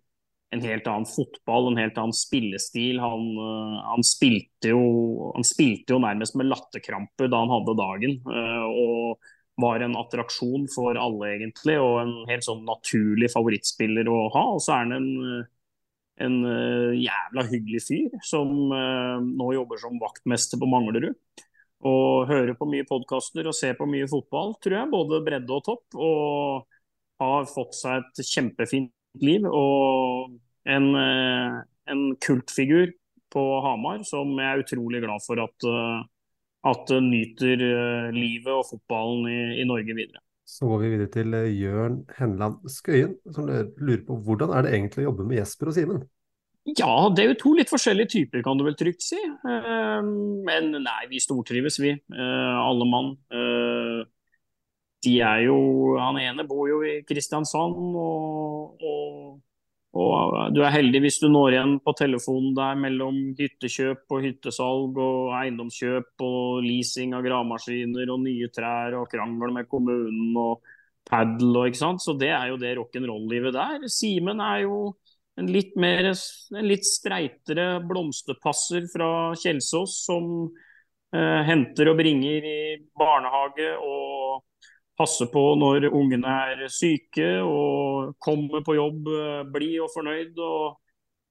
en 0.50 0.62
helt 0.62 0.88
annen 0.88 1.06
fotball, 1.06 1.68
en 1.72 1.82
helt 1.82 1.98
annen 1.98 2.16
spillestil. 2.16 3.00
Han, 3.00 3.26
eh, 3.38 3.76
han, 3.86 4.06
spilte 4.06 4.74
jo, 4.74 4.82
han 5.36 5.46
spilte 5.46 5.94
jo 5.94 6.02
nærmest 6.02 6.38
med 6.40 6.50
latterkramper 6.50 7.30
da 7.30 7.44
han 7.44 7.54
hadde 7.54 7.78
dagen. 7.78 8.18
eh, 8.26 8.66
og 8.70 9.30
var 9.60 9.84
en 9.84 9.98
attraksjon 10.00 10.70
for 10.72 10.96
alle, 10.96 11.34
egentlig, 11.34 11.76
og 11.84 11.98
en 12.00 12.14
helt 12.30 12.46
sånn 12.46 12.62
naturlig 12.64 13.28
favorittspiller 13.34 14.08
å 14.08 14.20
ha. 14.32 14.44
Og 14.56 14.62
så 14.64 14.72
er 14.78 14.86
han 14.86 14.94
en, 14.96 15.10
en 16.24 16.38
eh, 16.48 16.94
jævla 17.04 17.44
hyggelig 17.50 17.82
fyr 17.90 18.16
som 18.24 18.54
nå 18.72 19.50
jobber 19.58 19.82
som 19.82 20.00
vaktmester 20.00 20.62
på 20.62 20.70
Manglerud. 20.72 21.44
Og 21.90 22.32
hører 22.32 22.56
på 22.60 22.68
mye 22.72 22.88
podkaster 22.88 23.48
og 23.48 23.56
ser 23.56 23.76
på 23.76 23.88
mye 23.88 24.08
fotball, 24.08 24.56
tror 24.64 24.78
jeg. 24.80 24.92
Både 24.96 25.20
bredde 25.28 25.54
og 25.56 25.64
topp. 25.68 26.00
Og 26.00 26.66
har 27.20 27.52
fått 27.52 27.76
seg 27.76 28.00
et 28.00 28.24
kjempefint 28.32 28.94
liv. 29.26 29.46
Og 29.46 30.32
en, 30.70 30.88
eh, 30.96 31.60
en 31.92 32.16
kultfigur 32.22 32.94
på 33.34 33.44
Hamar 33.66 34.04
som 34.08 34.32
jeg 34.38 34.50
er 34.50 34.64
utrolig 34.64 35.04
glad 35.04 35.26
for 35.26 35.42
at 35.44 35.70
eh, 35.70 36.08
at 36.68 36.90
nyter 36.92 37.62
uh, 37.64 38.08
livet 38.12 38.52
og 38.52 38.66
fotballen 38.68 39.30
i, 39.32 39.62
i, 39.62 39.64
Norge 39.64 39.94
videre. 39.96 40.20
Så 40.44 40.68
går 40.68 40.82
vi 40.82 40.90
videre 40.92 41.12
til 41.14 41.38
Jørn 41.56 42.02
Henland 42.18 42.58
Skøyen, 42.68 43.14
som 43.32 43.48
lurer 43.48 44.02
på 44.04 44.18
hvordan 44.26 44.52
er 44.52 44.66
det 44.66 44.74
egentlig 44.76 45.06
å 45.06 45.08
jobbe 45.08 45.28
med 45.30 45.40
Jesper 45.40 45.72
og 45.72 45.78
Simen? 45.78 46.02
Ja, 46.68 46.92
det 47.16 47.24
er 47.24 47.32
jo 47.32 47.38
to 47.40 47.54
litt 47.56 47.72
forskjellige 47.72 48.12
typer, 48.18 48.44
kan 48.44 48.60
du 48.60 48.66
vel 48.68 48.76
trygt 48.76 49.06
si. 49.06 49.22
men 49.48 50.68
nei, 50.84 51.00
vi 51.08 51.24
stortrives, 51.24 51.80
vi. 51.80 51.96
alle 52.12 52.90
mann. 52.92 53.14
De 55.06 55.20
er 55.24 55.46
jo 55.46 55.60
Han 56.00 56.20
ene 56.20 56.44
bor 56.48 56.68
jo 56.68 56.82
i 56.84 57.00
Kristiansand, 57.08 57.78
og, 57.96 58.84
og 58.84 59.40
og 59.98 60.54
du 60.54 60.60
er 60.62 60.74
heldig 60.76 61.00
hvis 61.02 61.18
du 61.18 61.32
når 61.34 61.56
igjen 61.56 61.72
på 61.82 61.94
telefonen 61.98 62.52
der 62.54 62.76
mellom 62.78 63.16
hyttekjøp 63.40 64.14
og 64.14 64.22
hyttesalg 64.22 65.00
og 65.02 65.32
eiendomskjøp 65.40 66.26
og 66.26 66.60
leasing 66.62 67.16
av 67.18 67.26
gravemaskiner 67.26 68.12
og 68.14 68.22
nye 68.22 68.52
trær 68.54 69.00
og 69.00 69.10
krangel 69.10 69.56
med 69.56 69.66
kommunen 69.72 70.38
og 70.38 70.62
padel 71.10 71.58
og 71.58 71.72
ikke 71.72 71.82
sant. 71.82 72.04
Så 72.06 72.14
det 72.22 72.30
er 72.30 72.52
jo 72.52 72.60
det 72.62 72.76
rock'n'roll-livet 72.78 73.58
der. 73.58 73.88
Simen 73.90 74.44
er 74.46 74.68
jo 74.68 74.80
en 75.40 75.50
litt 75.50 75.74
mer 75.80 76.12
en 76.12 76.68
litt 76.70 76.86
streitere 76.86 77.80
blomsterpasser 77.90 78.86
fra 78.94 79.10
Kjelsås 79.42 80.04
som 80.06 80.30
eh, 81.16 81.42
henter 81.50 81.90
og 81.90 81.98
bringer 81.98 82.46
i 82.46 82.62
barnehage 83.00 83.74
og 83.74 84.46
passe 85.00 85.28
på 85.32 85.44
når 85.60 85.88
ungene 85.90 86.34
er 86.52 86.66
syke 86.74 87.30
og 87.42 88.18
kommer 88.22 88.66
på 88.66 88.76
jobb 88.78 89.08
blid 89.54 89.78
og 89.86 89.94
fornøyd. 89.94 90.42
Og, 90.44 90.76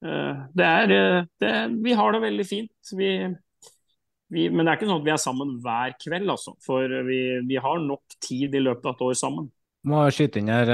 uh, 0.05 0.41
det 0.57 0.65
er, 0.65 0.95
det, 1.41 1.53
vi 1.85 1.93
har 1.97 2.15
det 2.15 2.23
veldig 2.25 2.47
fint. 2.49 2.93
Vi, 2.97 3.11
vi, 4.33 4.47
men 4.49 4.65
det 4.65 4.71
er 4.71 4.79
ikke 4.79 4.89
sånn 4.89 5.01
at 5.01 5.07
vi 5.07 5.13
er 5.13 5.21
sammen 5.21 5.55
hver 5.63 5.95
kveld, 6.01 6.33
altså. 6.33 6.55
For 6.65 6.99
vi, 7.07 7.21
vi 7.49 7.61
har 7.61 7.85
nok 7.85 8.19
tid 8.25 8.57
i 8.57 8.63
løpet 8.65 8.89
av 8.89 8.97
et 8.97 9.05
år 9.09 9.19
sammen. 9.21 9.51
Må 9.89 10.03
skyte 10.11 10.41
inn 10.41 10.51
her. 10.51 10.69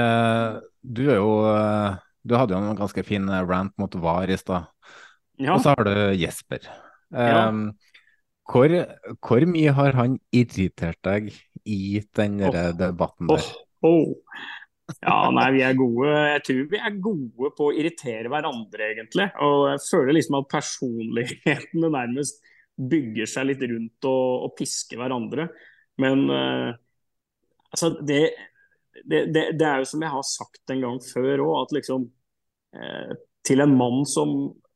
Du 0.82 1.04
er 1.06 1.20
jo 1.20 1.36
Du 2.26 2.34
hadde 2.34 2.56
jo 2.56 2.58
en 2.58 2.78
ganske 2.78 3.04
fin 3.06 3.28
rant 3.46 3.70
mot 3.78 4.00
VAR 4.02 4.32
i 4.34 4.38
stad. 4.40 4.66
Ja. 5.38 5.54
Og 5.54 5.62
så 5.62 5.74
har 5.74 5.84
du 5.86 5.94
Jesper. 6.16 6.64
Ja. 7.12 7.48
Um, 7.48 7.76
hvor, 8.50 8.70
hvor, 9.26 9.46
mye 9.50 9.74
har 9.74 9.96
han 9.98 10.18
irritert 10.34 10.98
deg 11.06 11.32
i 11.66 12.00
den 12.16 12.40
oh. 12.46 12.54
debatten 12.78 13.30
der? 13.30 13.50
Oh, 13.82 13.90
oh. 13.90 14.42
Ja, 15.02 15.16
nei, 15.34 15.48
vi 15.56 15.62
er 15.66 15.74
gode. 15.74 16.10
Jeg 16.30 16.42
tror 16.46 16.66
vi 16.70 16.78
er 16.78 16.98
gode 17.02 17.48
på 17.58 17.68
å 17.68 17.74
irritere 17.74 18.30
hverandre, 18.30 18.92
egentlig. 18.92 19.26
Og 19.42 19.64
jeg 19.72 19.82
føler 19.88 20.14
liksom 20.14 20.38
at 20.38 20.50
personlighetene 20.52 21.90
nærmest 21.90 22.38
bygger 22.76 23.30
seg 23.30 23.48
litt 23.50 23.64
rundt 23.66 24.06
og, 24.06 24.46
og 24.46 24.54
pisker 24.58 25.00
hverandre. 25.00 25.48
Men 26.02 26.26
uh, 26.30 26.70
altså, 27.72 27.96
det 28.06 28.28
det, 29.04 29.26
det, 29.32 29.42
det, 29.58 29.66
er 29.66 29.82
jo 29.82 29.88
som 29.90 30.02
jeg 30.02 30.12
har 30.12 30.22
sagt 30.24 30.72
en 30.72 30.84
gang 30.86 31.00
før 31.04 31.42
òg, 31.44 31.56
at 31.66 31.74
liksom 31.76 32.06
uh, 32.78 33.10
Til 33.46 33.62
en 33.62 33.74
mann 33.78 34.06
som, 34.08 34.30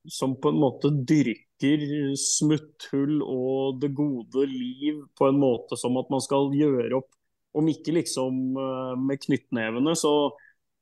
som, 0.08 0.36
på 0.40 0.48
en 0.48 0.60
måte 0.60 0.90
dyrker 0.90 1.84
smutthull 2.16 3.20
og 3.24 3.80
det 3.82 3.92
gode 3.96 4.46
liv 4.48 5.02
på 5.18 5.28
en 5.28 5.40
måte 5.40 5.76
som 5.78 5.98
at 6.00 6.08
man 6.12 6.22
skal 6.24 6.52
gjøre 6.56 6.94
opp, 7.00 7.10
om 7.58 7.66
ikke 7.68 7.96
liksom 7.96 8.56
eh, 8.56 8.94
med 9.00 9.20
knyttnevene, 9.24 9.94
så, 9.98 10.30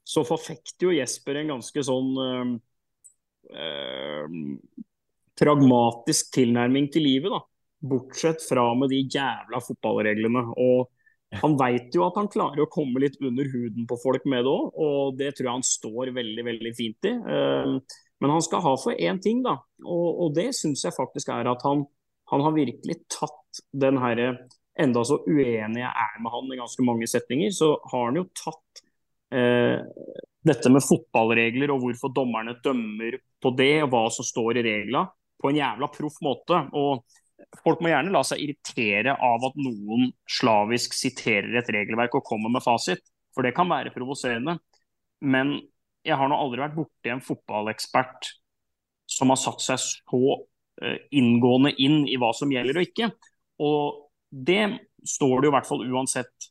så 0.04 0.24
forfekter 0.28 0.88
jo 0.88 0.96
Jesper 0.98 1.40
en 1.40 1.54
ganske 1.54 1.84
sånn 1.88 2.10
eh, 2.24 2.52
eh, 3.56 4.36
pragmatisk 5.38 6.32
tilnærming 6.34 6.90
til 6.92 7.06
livet, 7.08 7.32
da. 7.32 7.42
Bortsett 7.88 8.42
fra 8.42 8.66
med 8.74 8.90
de 8.90 9.04
jævla 9.06 9.60
fotballreglene. 9.62 10.42
Og 10.58 10.88
han 11.42 11.54
veit 11.60 11.94
jo 11.94 12.06
at 12.06 12.16
han 12.18 12.30
klarer 12.32 12.64
å 12.64 12.70
komme 12.72 13.02
litt 13.04 13.18
under 13.22 13.48
huden 13.52 13.86
på 13.88 13.98
folk 14.02 14.24
med 14.28 14.46
det 14.46 14.52
òg, 14.52 14.78
og 14.82 15.18
det 15.20 15.34
tror 15.36 15.46
jeg 15.46 15.58
han 15.60 15.66
står 15.70 16.12
veldig, 16.16 16.44
veldig 16.46 16.72
fint 16.76 17.08
i. 17.08 17.12
Ehm, 17.34 17.76
men 18.22 18.34
han 18.34 18.44
skal 18.44 18.62
ha 18.64 18.74
for 18.80 18.98
én 18.98 19.20
ting, 19.22 19.42
da, 19.46 19.56
og, 19.84 20.08
og 20.24 20.32
det 20.36 20.50
syns 20.58 20.84
jeg 20.84 20.96
faktisk 20.96 21.30
er 21.34 21.50
at 21.50 21.62
han, 21.66 21.84
han 22.32 22.44
har 22.46 22.56
virkelig 22.56 23.00
tatt 23.12 23.62
den 23.72 24.00
herre 24.02 24.32
Enda 24.78 25.02
så 25.02 25.16
uenig 25.26 25.80
jeg 25.80 25.90
er 25.90 26.18
med 26.22 26.30
han 26.30 26.52
i 26.54 26.58
ganske 26.60 26.84
mange 26.86 27.06
setninger, 27.10 27.50
så 27.50 27.72
har 27.90 28.04
han 28.12 28.18
jo 28.20 28.28
tatt 28.38 28.82
eh, 29.34 29.80
dette 30.46 30.70
med 30.70 30.84
fotballregler 30.86 31.72
og 31.74 31.82
hvorfor 31.82 32.12
dommerne 32.14 32.54
dømmer 32.62 33.16
på 33.42 33.52
det, 33.58 33.72
og 33.82 33.90
hva 33.90 34.04
som 34.14 34.26
står 34.26 34.60
i 34.60 34.64
regla, 34.68 35.02
på 35.38 35.50
en 35.50 35.58
jævla 35.58 35.88
proff 35.90 36.20
måte. 36.22 36.60
Og 36.78 37.02
folk 37.64 37.82
må 37.82 37.90
gjerne 37.90 38.14
la 38.14 38.22
seg 38.26 38.44
irritere 38.44 39.14
av 39.14 39.48
at 39.50 39.58
noen 39.58 40.12
slavisk 40.38 40.94
siterer 40.94 41.58
et 41.58 41.72
regelverk 41.74 42.14
og 42.18 42.26
kommer 42.30 42.54
med 42.54 42.62
fasit, 42.62 43.02
for 43.34 43.46
det 43.46 43.56
kan 43.56 43.70
være 43.70 43.94
provoserende. 43.94 44.60
Men 45.26 45.56
jeg 46.08 46.18
har 46.18 46.30
nå 46.30 46.36
aldri 46.38 46.62
vært 46.64 46.76
borti 46.78 47.12
en 47.12 47.24
fotballekspert 47.24 48.30
som 49.08 49.32
har 49.32 49.40
satt 49.40 49.64
seg 49.64 49.80
så 49.80 50.22
eh, 50.82 50.98
inngående 51.16 51.72
inn 51.80 52.02
i 52.08 52.18
hva 52.20 52.32
som 52.36 52.52
gjelder 52.52 52.80
og 52.80 52.88
ikke. 52.88 53.10
Og 53.64 54.08
det 54.28 54.62
står 55.08 55.40
det 55.40 55.48
jo 55.48 55.52
i 55.52 55.56
hvert 55.56 55.68
fall 55.68 55.86
uansett 55.88 56.50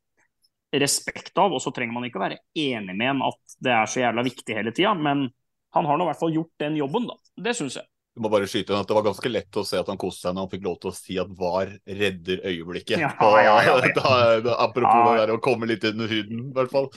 respekt 0.78 1.38
av, 1.40 1.54
og 1.54 1.62
så 1.64 1.72
trenger 1.72 1.96
man 1.96 2.08
ikke 2.08 2.20
å 2.20 2.26
være 2.26 2.42
enig 2.60 2.96
med 2.98 3.14
en 3.14 3.28
at 3.30 3.60
det 3.64 3.74
er 3.74 3.90
så 3.90 4.02
jævla 4.02 4.26
viktig 4.26 4.58
hele 4.58 4.74
tida, 4.76 4.94
men 4.98 5.28
han 5.76 5.88
har 5.88 6.00
nå 6.00 6.08
i 6.08 6.10
hvert 6.10 6.20
fall 6.20 6.34
gjort 6.36 6.64
den 6.64 6.76
jobben, 6.80 7.08
da. 7.08 7.16
Det 7.48 7.54
syns 7.58 7.78
jeg. 7.80 7.88
Du 8.18 8.24
må 8.26 8.32
bare 8.34 8.48
skyte 8.50 8.74
inn 8.74 8.82
at 8.82 8.90
Det 8.90 8.96
var 8.98 9.06
ganske 9.06 9.30
lett 9.30 9.60
å 9.62 9.64
se 9.68 9.78
at 9.78 9.90
han 9.92 10.00
koste 10.02 10.26
seg 10.26 10.34
når 10.34 10.48
han 10.48 10.52
fikk 10.56 10.64
lov 10.66 10.78
til 10.82 10.90
å 10.90 10.96
si 10.98 11.18
at 11.22 11.34
VAR 11.38 11.70
redder 11.86 12.40
øyeblikket. 12.50 12.98
Ja, 13.04 13.12
ja, 13.46 13.56
ja, 13.68 13.76
da, 14.00 14.14
da, 14.42 14.56
apropos 14.66 15.12
det 15.12 15.22
der 15.22 15.34
å 15.36 15.42
komme 15.44 15.70
litt 15.70 15.86
under 15.86 16.10
huden, 16.10 16.48
i 16.50 16.56
hvert 16.58 16.74
fall. 16.74 16.90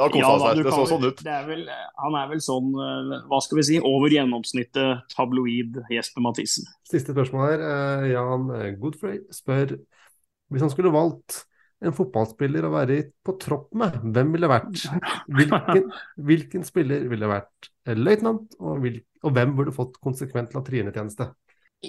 Da 0.00 0.08
koste 0.08 0.30
han 0.30 0.42
seg. 0.42 0.62
Det 0.64 0.74
så 0.74 0.88
sånn 0.88 1.06
ut. 1.06 1.22
Er 1.28 1.46
vel, 1.48 1.66
han 2.00 2.18
er 2.22 2.32
vel 2.32 2.40
sånn, 2.44 2.72
eh, 2.72 3.14
hva 3.28 3.40
skal 3.44 3.60
vi 3.60 3.66
si, 3.68 3.78
over 3.84 4.12
gjennomsnittet 4.14 5.04
tabloid 5.12 5.82
Jesper 5.92 6.24
Mathisen. 6.24 6.68
Siste 6.88 7.12
spørsmål 7.12 7.46
her. 7.50 7.64
Eh, 7.70 8.10
Jan 8.14 8.48
Goodfrey 8.80 9.20
spør 9.34 9.76
hvis 10.50 10.64
han 10.64 10.72
skulle 10.72 10.92
valgt 10.94 11.44
en 11.80 11.94
fotballspiller 11.96 12.66
å 12.66 12.72
være 12.74 12.96
på 13.24 13.36
tropp 13.40 13.70
med, 13.78 14.00
hvem 14.12 14.34
ville 14.34 14.50
vært? 14.50 14.82
Hvilken, 15.30 15.86
hvilken 16.28 16.66
spiller 16.66 17.06
ville 17.08 17.28
vært 17.30 17.70
løytnant, 17.96 18.56
og, 18.60 18.84
og, 19.22 19.30
hvem 19.36 19.54
burde 19.56 19.74
fått 19.76 19.96
konsekvent 20.04 20.56
latrinetjeneste? 20.56 21.30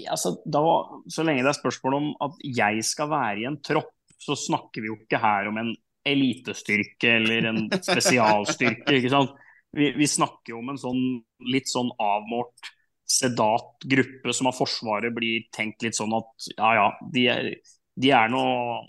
Altså, 0.08 0.38
da, 0.48 0.62
så 1.12 1.26
lenge 1.28 1.44
det 1.44 1.52
er 1.52 1.60
spørsmål 1.60 1.98
om 1.98 2.12
at 2.24 2.38
jeg 2.48 2.86
skal 2.88 3.12
være 3.12 3.42
i 3.42 3.48
en 3.50 3.60
tropp, 3.66 3.92
så 4.22 4.38
snakker 4.38 4.84
vi 4.84 4.92
jo 4.92 5.00
ikke 5.02 5.20
her 5.20 5.50
om 5.50 5.58
en 5.60 5.74
elitestyrke 6.08 7.16
eller 7.20 7.50
en 7.52 7.64
spesialstyrke. 7.72 8.98
ikke 8.98 9.12
sant? 9.14 9.34
Vi, 9.72 9.92
vi 9.96 10.08
snakker 10.10 10.54
jo 10.54 10.60
om 10.60 10.72
en 10.74 10.80
sånn 10.80 11.02
litt 11.48 11.70
sånn 11.72 11.92
avmålt, 12.02 12.72
sedat 13.12 13.86
gruppe 13.92 14.34
som 14.36 14.50
av 14.52 14.56
Forsvaret 14.56 15.14
blir 15.16 15.48
tenkt 15.56 15.84
litt 15.84 15.98
sånn 15.98 16.14
at 16.16 16.50
ja 16.56 16.72
ja, 16.78 16.88
de 17.12 17.26
er, 17.32 17.50
de 18.00 18.12
er 18.16 18.32
noe 18.32 18.82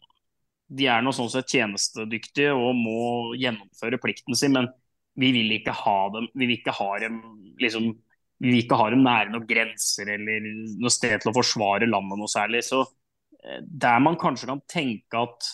de 0.73 0.87
er 0.89 1.03
noe 1.05 1.13
sånn 1.13 1.31
sett 1.31 1.51
tjenestedyktige 1.53 2.55
og 2.57 2.73
må 2.79 3.03
gjennomføre 3.37 3.99
plikten 4.01 4.39
sin, 4.39 4.55
men 4.57 4.71
vi 5.21 5.33
vil 5.35 5.51
ikke 5.59 5.75
ha 5.77 5.99
dem 6.15 6.31
vi 6.33 6.47
vil 6.47 6.57
ikke 6.57 6.75
ha 6.79 6.89
dem 7.03 7.19
liksom, 7.61 7.91
vi 8.41 8.49
vil 8.55 8.63
ikke 8.63 8.79
ha 8.81 8.89
dem 8.95 9.05
nære 9.05 9.35
noen 9.35 9.49
grenser 9.49 10.15
eller 10.15 10.47
noe 10.81 10.93
sted 10.93 11.19
til 11.21 11.33
å 11.33 11.37
forsvare 11.37 11.91
landet 11.91 12.19
noe 12.19 12.31
særlig. 12.31 12.63
Så 12.67 12.81
eh, 12.83 13.61
der 13.63 14.01
man 14.03 14.17
kanskje 14.21 14.49
kan 14.51 14.63
tenke 14.71 15.27
at 15.27 15.51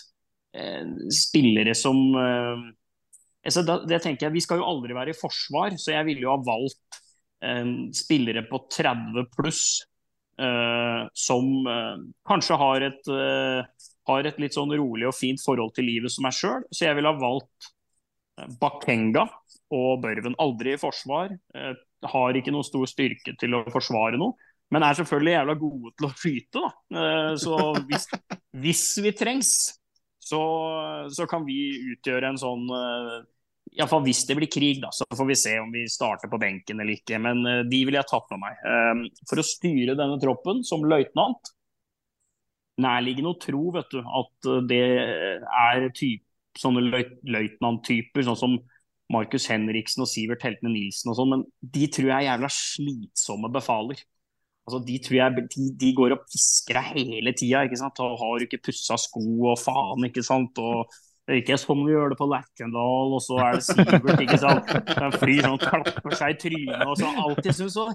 spillere 1.13 1.75
som 1.77 1.99
eh, 2.17 2.63
altså 3.45 3.61
da, 3.67 3.75
det 3.85 3.99
tenker 4.01 4.27
jeg, 4.27 4.33
Vi 4.33 4.41
skal 4.41 4.61
jo 4.61 4.69
aldri 4.69 4.95
være 4.97 5.13
i 5.13 5.19
forsvar, 5.19 5.75
så 5.77 5.93
jeg 5.93 6.07
ville 6.07 6.25
jo 6.25 6.33
ha 6.33 6.39
valgt 6.41 6.99
eh, 7.45 7.75
spillere 7.95 8.45
på 8.49 8.63
30 8.73 9.29
pluss 9.35 9.63
eh, 10.41 11.05
som 11.13 11.53
eh, 11.69 12.01
kanskje 12.29 12.59
har 12.63 12.89
et 12.89 13.13
har 14.09 14.27
et 14.27 14.39
litt 14.41 14.55
sånn 14.57 14.73
rolig 14.77 15.07
og 15.09 15.17
fint 15.17 15.41
forhold 15.43 15.75
til 15.75 15.87
livet 15.89 16.13
som 16.13 16.25
meg 16.25 16.35
sjøl, 16.35 16.65
så 16.71 16.87
jeg 16.87 16.97
ville 16.97 17.11
ha 17.11 17.21
valgt 17.21 17.69
eh, 18.39 18.49
Bakenga 18.61 19.25
og 19.75 20.03
Børven. 20.03 20.37
Aldri 20.41 20.75
i 20.75 20.81
forsvar. 20.81 21.33
Eh, 21.55 21.73
har 22.09 22.37
ikke 22.37 22.53
noen 22.55 22.67
stor 22.67 22.87
styrke 22.89 23.35
til 23.39 23.57
å 23.57 23.65
forsvare 23.73 24.19
noe. 24.19 24.37
Men 24.69 24.85
er 24.85 24.97
selvfølgelig 24.99 25.33
jævla 25.33 25.55
gode 25.57 25.91
til 25.97 26.05
å 26.05 26.11
skyte, 26.13 26.61
da. 26.61 26.99
Eh, 27.01 27.31
så 27.41 27.59
hvis, 27.89 28.05
hvis 28.63 28.83
vi 29.03 29.13
trengs, 29.17 29.53
så, 30.29 30.39
så, 31.13 31.27
kan 31.29 31.45
vi 31.47 31.59
utgjøre 31.95 32.29
en 32.29 32.39
sånn 32.39 32.65
Iallfall 33.69 34.03
hvis 34.05 34.23
det 34.29 34.37
blir 34.37 34.49
krig, 34.49 34.79
da, 34.81 34.89
så 34.93 35.05
får 35.13 35.27
vi 35.29 35.37
se 35.37 35.55
om 35.61 35.69
vi 35.73 35.83
starter 35.89 36.29
på 36.31 36.39
benken 36.41 36.81
eller 36.81 36.97
ikke. 36.97 37.19
Men 37.21 37.43
de 37.69 37.81
ville 37.85 37.99
jeg 37.99 38.09
tatt 38.09 38.31
med 38.33 38.41
meg. 38.41 39.11
For 39.29 39.41
å 39.41 39.45
styre 39.45 39.97
denne 39.97 40.17
troppen 40.21 40.63
som 40.65 40.87
løytnant, 40.89 41.53
nærliggende 42.83 43.33
å 43.33 43.39
tro 43.41 43.69
vet 43.75 43.93
du, 43.93 43.99
at 44.01 44.49
eh, 44.49 44.65
det 44.69 44.83
er 45.61 45.87
typ, 45.95 46.25
sånne 46.59 46.81
løytnanttyper, 47.29 48.25
sånn 48.25 48.39
som 48.39 48.55
Markus 49.13 49.45
Henriksen 49.51 50.03
og 50.03 50.09
Sivert 50.11 50.41
Heltene 50.43 50.73
Nilsen 50.73 51.11
og 51.11 51.15
sånn, 51.19 51.29
men 51.31 51.43
de 51.61 51.85
tror 51.93 52.09
jeg 52.09 52.17
er 52.17 52.25
jævla 52.25 52.49
slitsomme 52.51 53.51
befaler. 53.53 54.01
Altså, 54.69 54.79
de, 54.85 54.99
jeg, 55.17 55.45
de, 55.49 55.67
de 55.81 55.91
går 55.97 56.13
og 56.15 56.25
pisker 56.29 56.77
deg 56.77 56.89
hele 57.09 57.33
tida. 57.33 57.65
Og 58.05 58.17
har 58.21 58.45
ikke 58.45 58.61
pussa 58.69 58.97
sko 59.01 59.25
og 59.49 59.57
faen, 59.59 60.05
ikke 60.05 60.23
sant. 60.25 60.61
Og 60.61 60.85
det 61.29 61.35
er 61.35 61.41
ikke 61.43 61.59
sånn 61.61 61.83
vi 61.85 61.93
gjør 61.93 62.13
det 62.13 62.17
på 62.17 62.25
Lerkendal, 62.25 63.11
og 63.13 63.19
så 63.21 63.35
er 63.45 63.57
det 63.59 63.65
Sivert, 63.67 64.21
ikke 64.23 64.39
sant. 64.41 64.71
Den 64.89 65.13
flyr 65.13 65.43
sånn, 65.45 65.59
klapper 65.61 66.15
seg 66.17 66.33
i 66.33 66.37
trynet 66.41 66.85
og 66.87 66.95
sånn. 66.97 67.19
alltid 67.21 67.53
synes 67.53 67.75
så, 67.77 67.85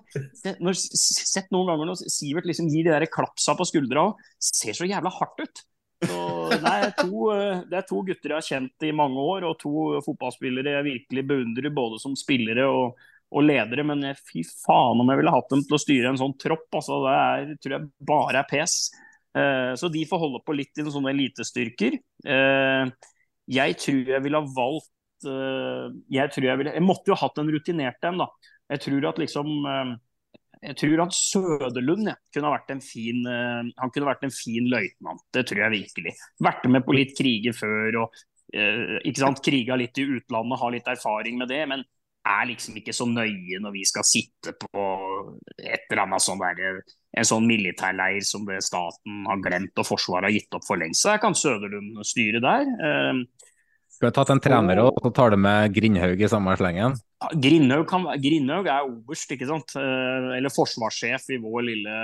når, 0.63 0.79
Sett 0.79 1.51
noen 1.55 1.73
ganger 1.73 1.91
når 1.91 2.03
Sivert 2.15 2.47
liksom 2.47 2.69
gir 2.71 2.87
de 2.87 2.93
der 2.95 3.09
klapsa 3.11 3.57
på 3.59 3.67
skuldra 3.67 4.11
òg. 4.11 4.29
ser 4.39 4.79
så 4.79 4.87
jævla 4.87 5.11
hardt 5.17 5.43
ut. 5.43 5.65
Så, 6.05 6.21
nei, 6.63 6.79
to, 6.99 7.25
det 7.71 7.81
er 7.81 7.89
to 7.89 8.05
gutter 8.07 8.35
jeg 8.35 8.39
har 8.39 8.47
kjent 8.47 8.87
i 8.87 8.95
mange 8.95 9.27
år, 9.35 9.49
og 9.49 9.59
to 9.59 9.75
fotballspillere 10.07 10.77
jeg 10.77 10.89
virkelig 10.93 11.27
beundrer 11.31 11.75
både 11.75 11.99
som 12.03 12.15
spillere 12.19 12.69
og, 12.71 13.03
og 13.35 13.47
ledere. 13.47 13.85
Men 13.87 14.07
fy 14.31 14.45
faen 14.65 15.03
om 15.03 15.11
jeg 15.11 15.21
ville 15.21 15.35
hatt 15.35 15.51
dem 15.53 15.65
til 15.67 15.77
å 15.77 15.83
styre 15.83 16.13
en 16.13 16.21
sånn 16.21 16.37
tropp. 16.41 16.69
altså 16.71 17.01
Det 17.05 17.17
er, 17.19 17.57
tror 17.63 17.77
jeg 17.77 17.91
bare 18.13 18.43
er 18.43 18.51
pes. 18.51 18.79
Uh, 19.35 19.75
så 19.75 19.91
de 19.91 20.05
får 20.07 20.21
holde 20.23 20.41
på 20.47 20.55
litt 20.55 20.79
i 20.79 20.87
sånne 20.87 21.11
elitestyrker. 21.11 21.99
Uh, 22.23 22.87
jeg 23.51 23.79
tror 23.83 24.11
jeg 24.15 24.25
ville 24.25 24.41
ha 24.41 24.57
valgt 24.57 25.27
uh, 25.27 25.91
jeg, 26.13 26.31
tror 26.33 26.47
jeg, 26.47 26.61
ville, 26.61 26.75
jeg 26.79 26.87
måtte 26.87 27.11
jo 27.11 27.19
hatt 27.19 27.41
en 27.43 27.51
rutinert 27.51 28.07
en, 28.07 28.23
da. 28.23 28.29
Jeg 28.73 28.85
tror 28.87 29.09
at 29.11 29.19
liksom 29.21 29.49
jeg 30.65 30.77
tror 30.81 31.03
at 31.05 31.13
Søderlund 31.13 32.09
ja, 32.09 32.15
kunne 32.33 32.53
vært 32.55 32.71
en 32.73 32.81
fin 32.81 33.19
han 33.29 33.91
kunne 33.93 34.07
vært 34.09 34.23
en 34.25 34.33
fin 34.33 34.65
løytnant. 34.73 35.21
Det 35.37 35.43
tror 35.51 35.61
jeg 35.67 35.75
virkelig. 35.75 36.15
Vært 36.47 36.65
med 36.73 36.87
på 36.87 36.95
litt 36.97 37.13
kriger 37.19 37.53
før 37.53 37.99
og 38.07 38.23
ikke 38.55 39.21
sant, 39.21 39.43
kriga 39.45 39.77
litt 39.77 39.99
i 40.01 40.07
utlandet, 40.07 40.61
har 40.63 40.73
litt 40.73 40.89
erfaring 40.89 41.37
med 41.43 41.51
det. 41.53 41.61
Men 41.69 41.85
er 42.25 42.49
liksom 42.49 42.77
ikke 42.81 42.95
så 42.97 43.07
nøye 43.09 43.61
når 43.61 43.75
vi 43.75 43.85
skal 43.89 44.07
sitte 44.09 44.55
på 44.57 44.85
et 45.61 45.87
eller 45.91 46.05
annet 46.07 46.25
sånn 46.25 46.41
der, 46.41 46.83
en 47.15 47.29
sånn 47.29 47.47
militærleir 47.49 48.25
som 48.27 48.47
det 48.49 48.63
staten 48.65 49.27
har 49.29 49.43
glemt 49.45 49.81
og 49.81 49.89
Forsvaret 49.89 50.31
har 50.31 50.35
gitt 50.35 50.57
opp 50.57 50.67
for 50.67 50.81
lengst. 50.81 51.05
Så 51.05 51.13
jeg 51.13 51.23
kan 51.23 51.37
Søderlund 51.39 52.01
styre 52.09 52.41
der. 52.45 52.65
Skulle 53.95 54.11
ha 54.11 54.17
tatt 54.17 54.33
en 54.35 54.43
trener 54.43 54.81
og, 54.83 54.97
og 55.05 55.13
tar 55.15 55.31
det 55.35 55.39
med 55.39 55.75
Grindhaug 55.77 56.19
i 56.19 56.31
samme 56.31 56.57
slengen? 56.59 56.97
Grindhaug, 57.41 57.85
kan, 57.89 58.09
Grindhaug 58.21 58.67
er 58.67 58.89
oberst, 58.89 59.31
ikke 59.31 59.47
sant. 59.49 59.77
Eh, 59.79 60.31
eller 60.39 60.53
forsvarssjef 60.53 61.29
i 61.37 61.39
vår 61.43 61.63
lille 61.69 61.99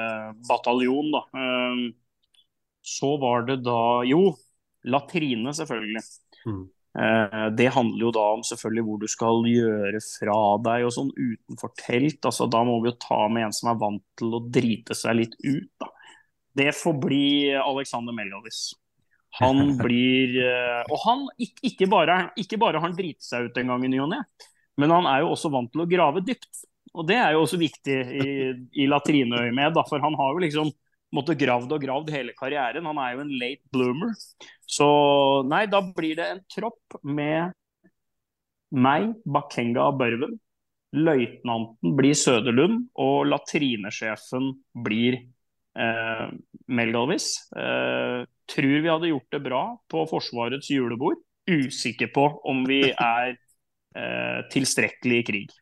bataljon, 0.46 1.10
da. 1.16 1.24
Eh, 1.34 1.82
så 2.86 3.10
var 3.20 3.48
det 3.48 3.58
da 3.66 3.80
Jo, 4.08 4.36
latrine, 4.86 5.52
selvfølgelig. 5.56 6.04
Mm. 6.46 6.62
Eh, 6.98 7.46
det 7.54 7.68
handler 7.70 8.02
jo 8.02 8.10
da 8.14 8.24
om 8.34 8.42
selvfølgelig 8.46 8.84
hvor 8.86 8.98
du 8.98 9.06
skal 9.10 9.44
gjøre 9.46 10.00
fra 10.02 10.38
deg 10.64 10.86
og 10.88 10.94
sånn 10.96 11.12
utenfor 11.14 11.72
telt. 11.78 12.18
altså 12.26 12.48
Da 12.50 12.64
må 12.66 12.80
vi 12.82 12.90
jo 12.90 12.98
ta 13.02 13.22
med 13.30 13.46
en 13.46 13.56
som 13.56 13.70
er 13.72 13.80
vant 13.80 14.04
til 14.18 14.34
å 14.34 14.42
drite 14.42 14.96
seg 14.98 15.20
litt 15.20 15.36
ut. 15.44 15.70
da. 15.80 15.90
Det 16.60 16.72
får 16.74 16.96
bli 16.98 17.26
Alexander 17.54 18.16
Melgavis. 18.16 18.72
Han 19.38 19.76
blir 19.84 20.34
eh, 20.42 20.82
Og 20.90 20.98
han 21.06 21.28
ikke, 21.38 21.62
ikke 21.70 21.90
bare, 21.90 22.18
ikke 22.40 22.58
bare 22.58 22.80
har 22.80 22.88
han 22.88 22.98
driti 22.98 23.22
seg 23.22 23.50
ut 23.50 23.62
en 23.62 23.74
gang 23.74 23.86
i 23.86 23.92
ny 23.92 24.02
og 24.02 24.10
ne, 24.10 24.24
men 24.80 24.90
han 24.94 25.06
er 25.06 25.22
jo 25.22 25.34
også 25.36 25.50
vant 25.52 25.70
til 25.70 25.84
å 25.84 25.88
grave 25.88 26.22
dypt. 26.26 26.64
Og 26.98 27.06
det 27.06 27.20
er 27.22 27.36
jo 27.36 27.44
også 27.44 27.58
viktig 27.60 27.96
i, 28.18 28.30
i 28.82 28.86
latrineøyemed, 28.90 29.76
for 29.86 30.02
han 30.02 30.16
har 30.18 30.32
jo 30.34 30.42
liksom 30.42 30.72
måttet 31.14 31.40
gravd 31.40 31.72
og 31.74 31.82
gravd 31.82 32.12
hele 32.14 32.34
karrieren. 32.38 32.86
Han 32.86 33.00
er 33.02 33.14
jo 33.14 33.24
en 33.24 33.32
late 33.40 33.72
bloomer. 33.74 34.14
Så 34.70 34.86
nei, 35.50 35.64
da 35.70 35.82
blir 35.82 36.18
det 36.18 36.28
en 36.30 36.44
tropp 36.50 37.00
med 37.02 37.56
meg, 38.70 39.10
Bakenga 39.26 39.88
og 39.90 39.98
Børven. 40.00 40.38
Løytnanten 40.94 41.94
blir 41.98 42.16
Søderlund, 42.18 42.88
og 42.98 43.28
latrinesjefen 43.30 44.50
blir 44.86 45.20
eh, 45.78 46.26
Melgalvis. 46.70 47.32
Eh, 47.54 48.26
tror 48.50 48.76
vi 48.82 48.90
hadde 48.90 49.12
gjort 49.12 49.36
det 49.36 49.42
bra 49.44 49.62
på 49.90 50.06
Forsvarets 50.10 50.70
julebord. 50.70 51.22
Usikker 51.50 52.10
på 52.14 52.26
om 52.50 52.64
vi 52.68 52.82
er 52.94 53.34
eh, 53.34 54.40
tilstrekkelig 54.54 55.22
i 55.22 55.26
krig. 55.32 55.58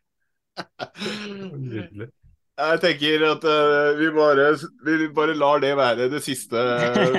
Jeg 2.59 2.79
tenker 2.83 3.23
at 3.23 3.45
uh, 3.47 3.95
vi, 3.95 4.09
bare, 4.11 4.47
vi, 4.83 4.95
bare, 5.15 5.35
lar 5.37 5.61
det 5.63 5.71
være 5.79 6.09
det 6.11 6.19
siste 6.25 6.63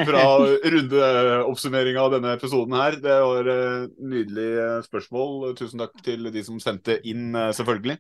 fra 0.09 0.25
rundeoppsummeringa 0.75 2.03
av 2.03 2.17
denne 2.17 2.35
episoden 2.37 2.77
her. 2.77 2.99
Det 3.01 3.15
var 3.25 3.49
uh, 3.49 3.87
nydelig 4.05 4.51
spørsmål. 4.89 5.55
Tusen 5.57 5.81
takk 5.81 5.97
til 6.05 6.29
de 6.35 6.43
som 6.45 6.61
sendte 6.61 6.99
inn, 7.09 7.31
uh, 7.33 7.49
selvfølgelig. 7.57 7.97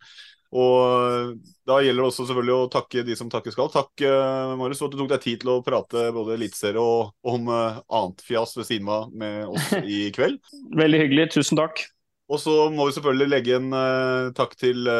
Og 0.50 1.38
da 1.70 1.76
gjelder 1.78 2.02
det 2.02 2.08
også 2.08 2.24
selvfølgelig 2.26 2.54
å 2.56 2.70
takke 2.74 3.04
de 3.06 3.14
som 3.14 3.28
takke 3.30 3.52
skal. 3.54 3.68
Takk, 3.70 4.02
Marius, 4.58 4.80
for 4.82 4.90
at 4.90 4.96
du 4.96 4.98
tok 4.98 5.12
deg 5.12 5.22
tid 5.22 5.44
til 5.44 5.52
å 5.52 5.60
prate 5.62 6.08
både 6.10 6.34
eliteserie 6.34 6.82
og 6.82 7.12
om 7.22 7.46
annet 7.54 8.24
fjas 8.26 8.56
ved 8.58 8.66
siden 8.66 8.90
av 8.90 9.14
med 9.14 9.46
oss 9.46 9.68
i 9.78 10.08
kveld. 10.16 10.40
Veldig 10.82 11.04
hyggelig. 11.04 11.28
Tusen 11.36 11.60
takk. 11.60 11.84
Og 12.34 12.42
så 12.42 12.56
må 12.74 12.88
vi 12.88 12.96
selvfølgelig 12.98 13.30
legge 13.30 13.60
en 13.60 13.70
takk 14.34 14.58
til 14.58 14.90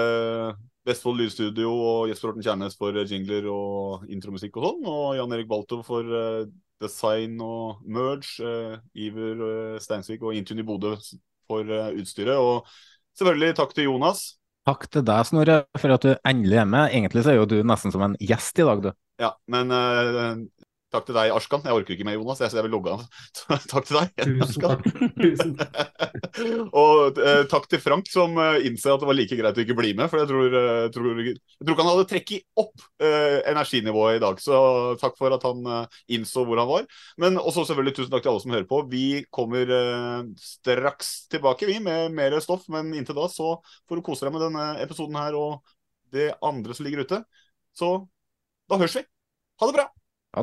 Vestfold 0.91 1.23
Lydstudio 1.23 1.71
og 1.71 2.11
Jesper 2.11 2.33
Horten 2.33 2.45
Kjernes 2.45 2.77
for 2.79 2.99
jingler 3.01 3.47
og 3.53 4.11
intromusikk 4.11 4.59
og 4.59 4.67
sånn. 4.67 4.91
Og 4.91 5.15
Jan 5.17 5.37
Erik 5.37 5.49
Balto 5.51 5.81
for 5.87 6.05
design 6.83 7.39
og 7.45 7.81
merge. 7.87 8.81
Iver 8.99 9.79
Steinsvik 9.81 10.27
og 10.27 10.35
Intune 10.37 10.65
i 10.65 10.67
Bodø 10.67 10.97
for 11.51 11.71
utstyret. 11.95 12.37
Og 12.37 12.67
selvfølgelig 13.19 13.57
takk 13.61 13.75
til 13.77 13.89
Jonas. 13.91 14.25
Takk 14.69 14.85
til 14.93 15.07
deg, 15.09 15.25
Snorre, 15.25 15.61
for 15.81 15.95
at 15.95 16.05
du 16.05 16.11
endelig 16.29 16.59
er 16.61 16.67
med. 16.69 16.91
Egentlig 16.93 17.25
så 17.25 17.33
er 17.33 17.39
jo 17.41 17.49
du 17.49 17.61
nesten 17.67 17.95
som 17.95 18.05
en 18.05 18.19
gjest 18.21 18.61
i 18.61 18.67
dag, 18.67 18.83
du. 18.85 18.91
Ja, 19.21 19.31
men 19.51 19.73
Takk 20.91 21.05
til 21.07 21.15
deg, 21.15 21.31
Arskan. 21.31 21.62
Jeg 21.62 21.77
orker 21.79 21.95
ikke 21.95 22.05
mer, 22.07 22.17
Jonas. 22.19 22.41
Jeg, 22.43 22.51
jeg 22.57 22.67
vil 22.67 22.73
logge 22.75 22.91
av. 22.91 23.03
takk 23.71 23.85
til 23.87 23.99
deg. 24.01 24.09
Tusen 25.21 25.53
takk. 25.61 25.85
Og 26.83 27.21
eh, 27.23 27.43
takk 27.51 27.69
til 27.71 27.83
Frank, 27.83 28.09
som 28.11 28.35
eh, 28.43 28.67
innser 28.67 28.97
at 28.97 29.05
det 29.05 29.07
var 29.07 29.15
like 29.15 29.39
greit 29.39 29.61
å 29.61 29.62
ikke 29.62 29.77
bli 29.79 29.93
med. 29.95 30.11
For 30.11 30.19
jeg 30.19 30.31
tror, 30.33 30.57
eh, 30.59 30.89
tror, 30.91 31.21
jeg 31.23 31.37
tror 31.39 31.77
ikke 31.77 31.85
han 31.87 31.91
hadde 31.93 32.07
trekket 32.11 32.65
opp 32.65 32.83
eh, 33.07 33.37
energinivået 33.53 34.19
i 34.19 34.25
dag. 34.25 34.43
Så 34.43 34.59
takk 35.03 35.15
for 35.21 35.37
at 35.37 35.47
han 35.47 35.71
eh, 35.77 36.01
innså 36.19 36.43
hvor 36.49 36.59
han 36.59 36.71
var. 36.73 36.91
Men 37.23 37.39
også 37.39 37.69
selvfølgelig 37.71 37.95
tusen 38.01 38.11
takk 38.17 38.27
til 38.27 38.33
alle 38.35 38.45
som 38.47 38.57
hører 38.57 38.69
på. 38.75 38.83
Vi 38.91 39.05
kommer 39.31 39.75
eh, 39.79 40.27
straks 40.43 41.12
tilbake, 41.31 41.71
vi, 41.71 41.79
med 41.87 42.19
mer 42.19 42.35
stoff. 42.43 42.67
Men 42.75 42.91
inntil 42.99 43.21
da 43.21 43.31
så 43.31 43.61
får 43.87 44.03
du 44.03 44.07
kose 44.11 44.27
deg 44.27 44.35
med 44.35 44.43
denne 44.49 44.73
episoden 44.83 45.23
her 45.23 45.39
og 45.39 45.61
det 46.11 46.33
andre 46.43 46.75
som 46.75 46.91
ligger 46.91 47.07
ute. 47.07 47.23
Så 47.79 47.95
da 48.67 48.83
høres 48.83 48.99
vi. 48.99 49.07
Ha 49.62 49.71
det 49.71 49.79
bra. 49.79 49.91
Ha 50.32 50.43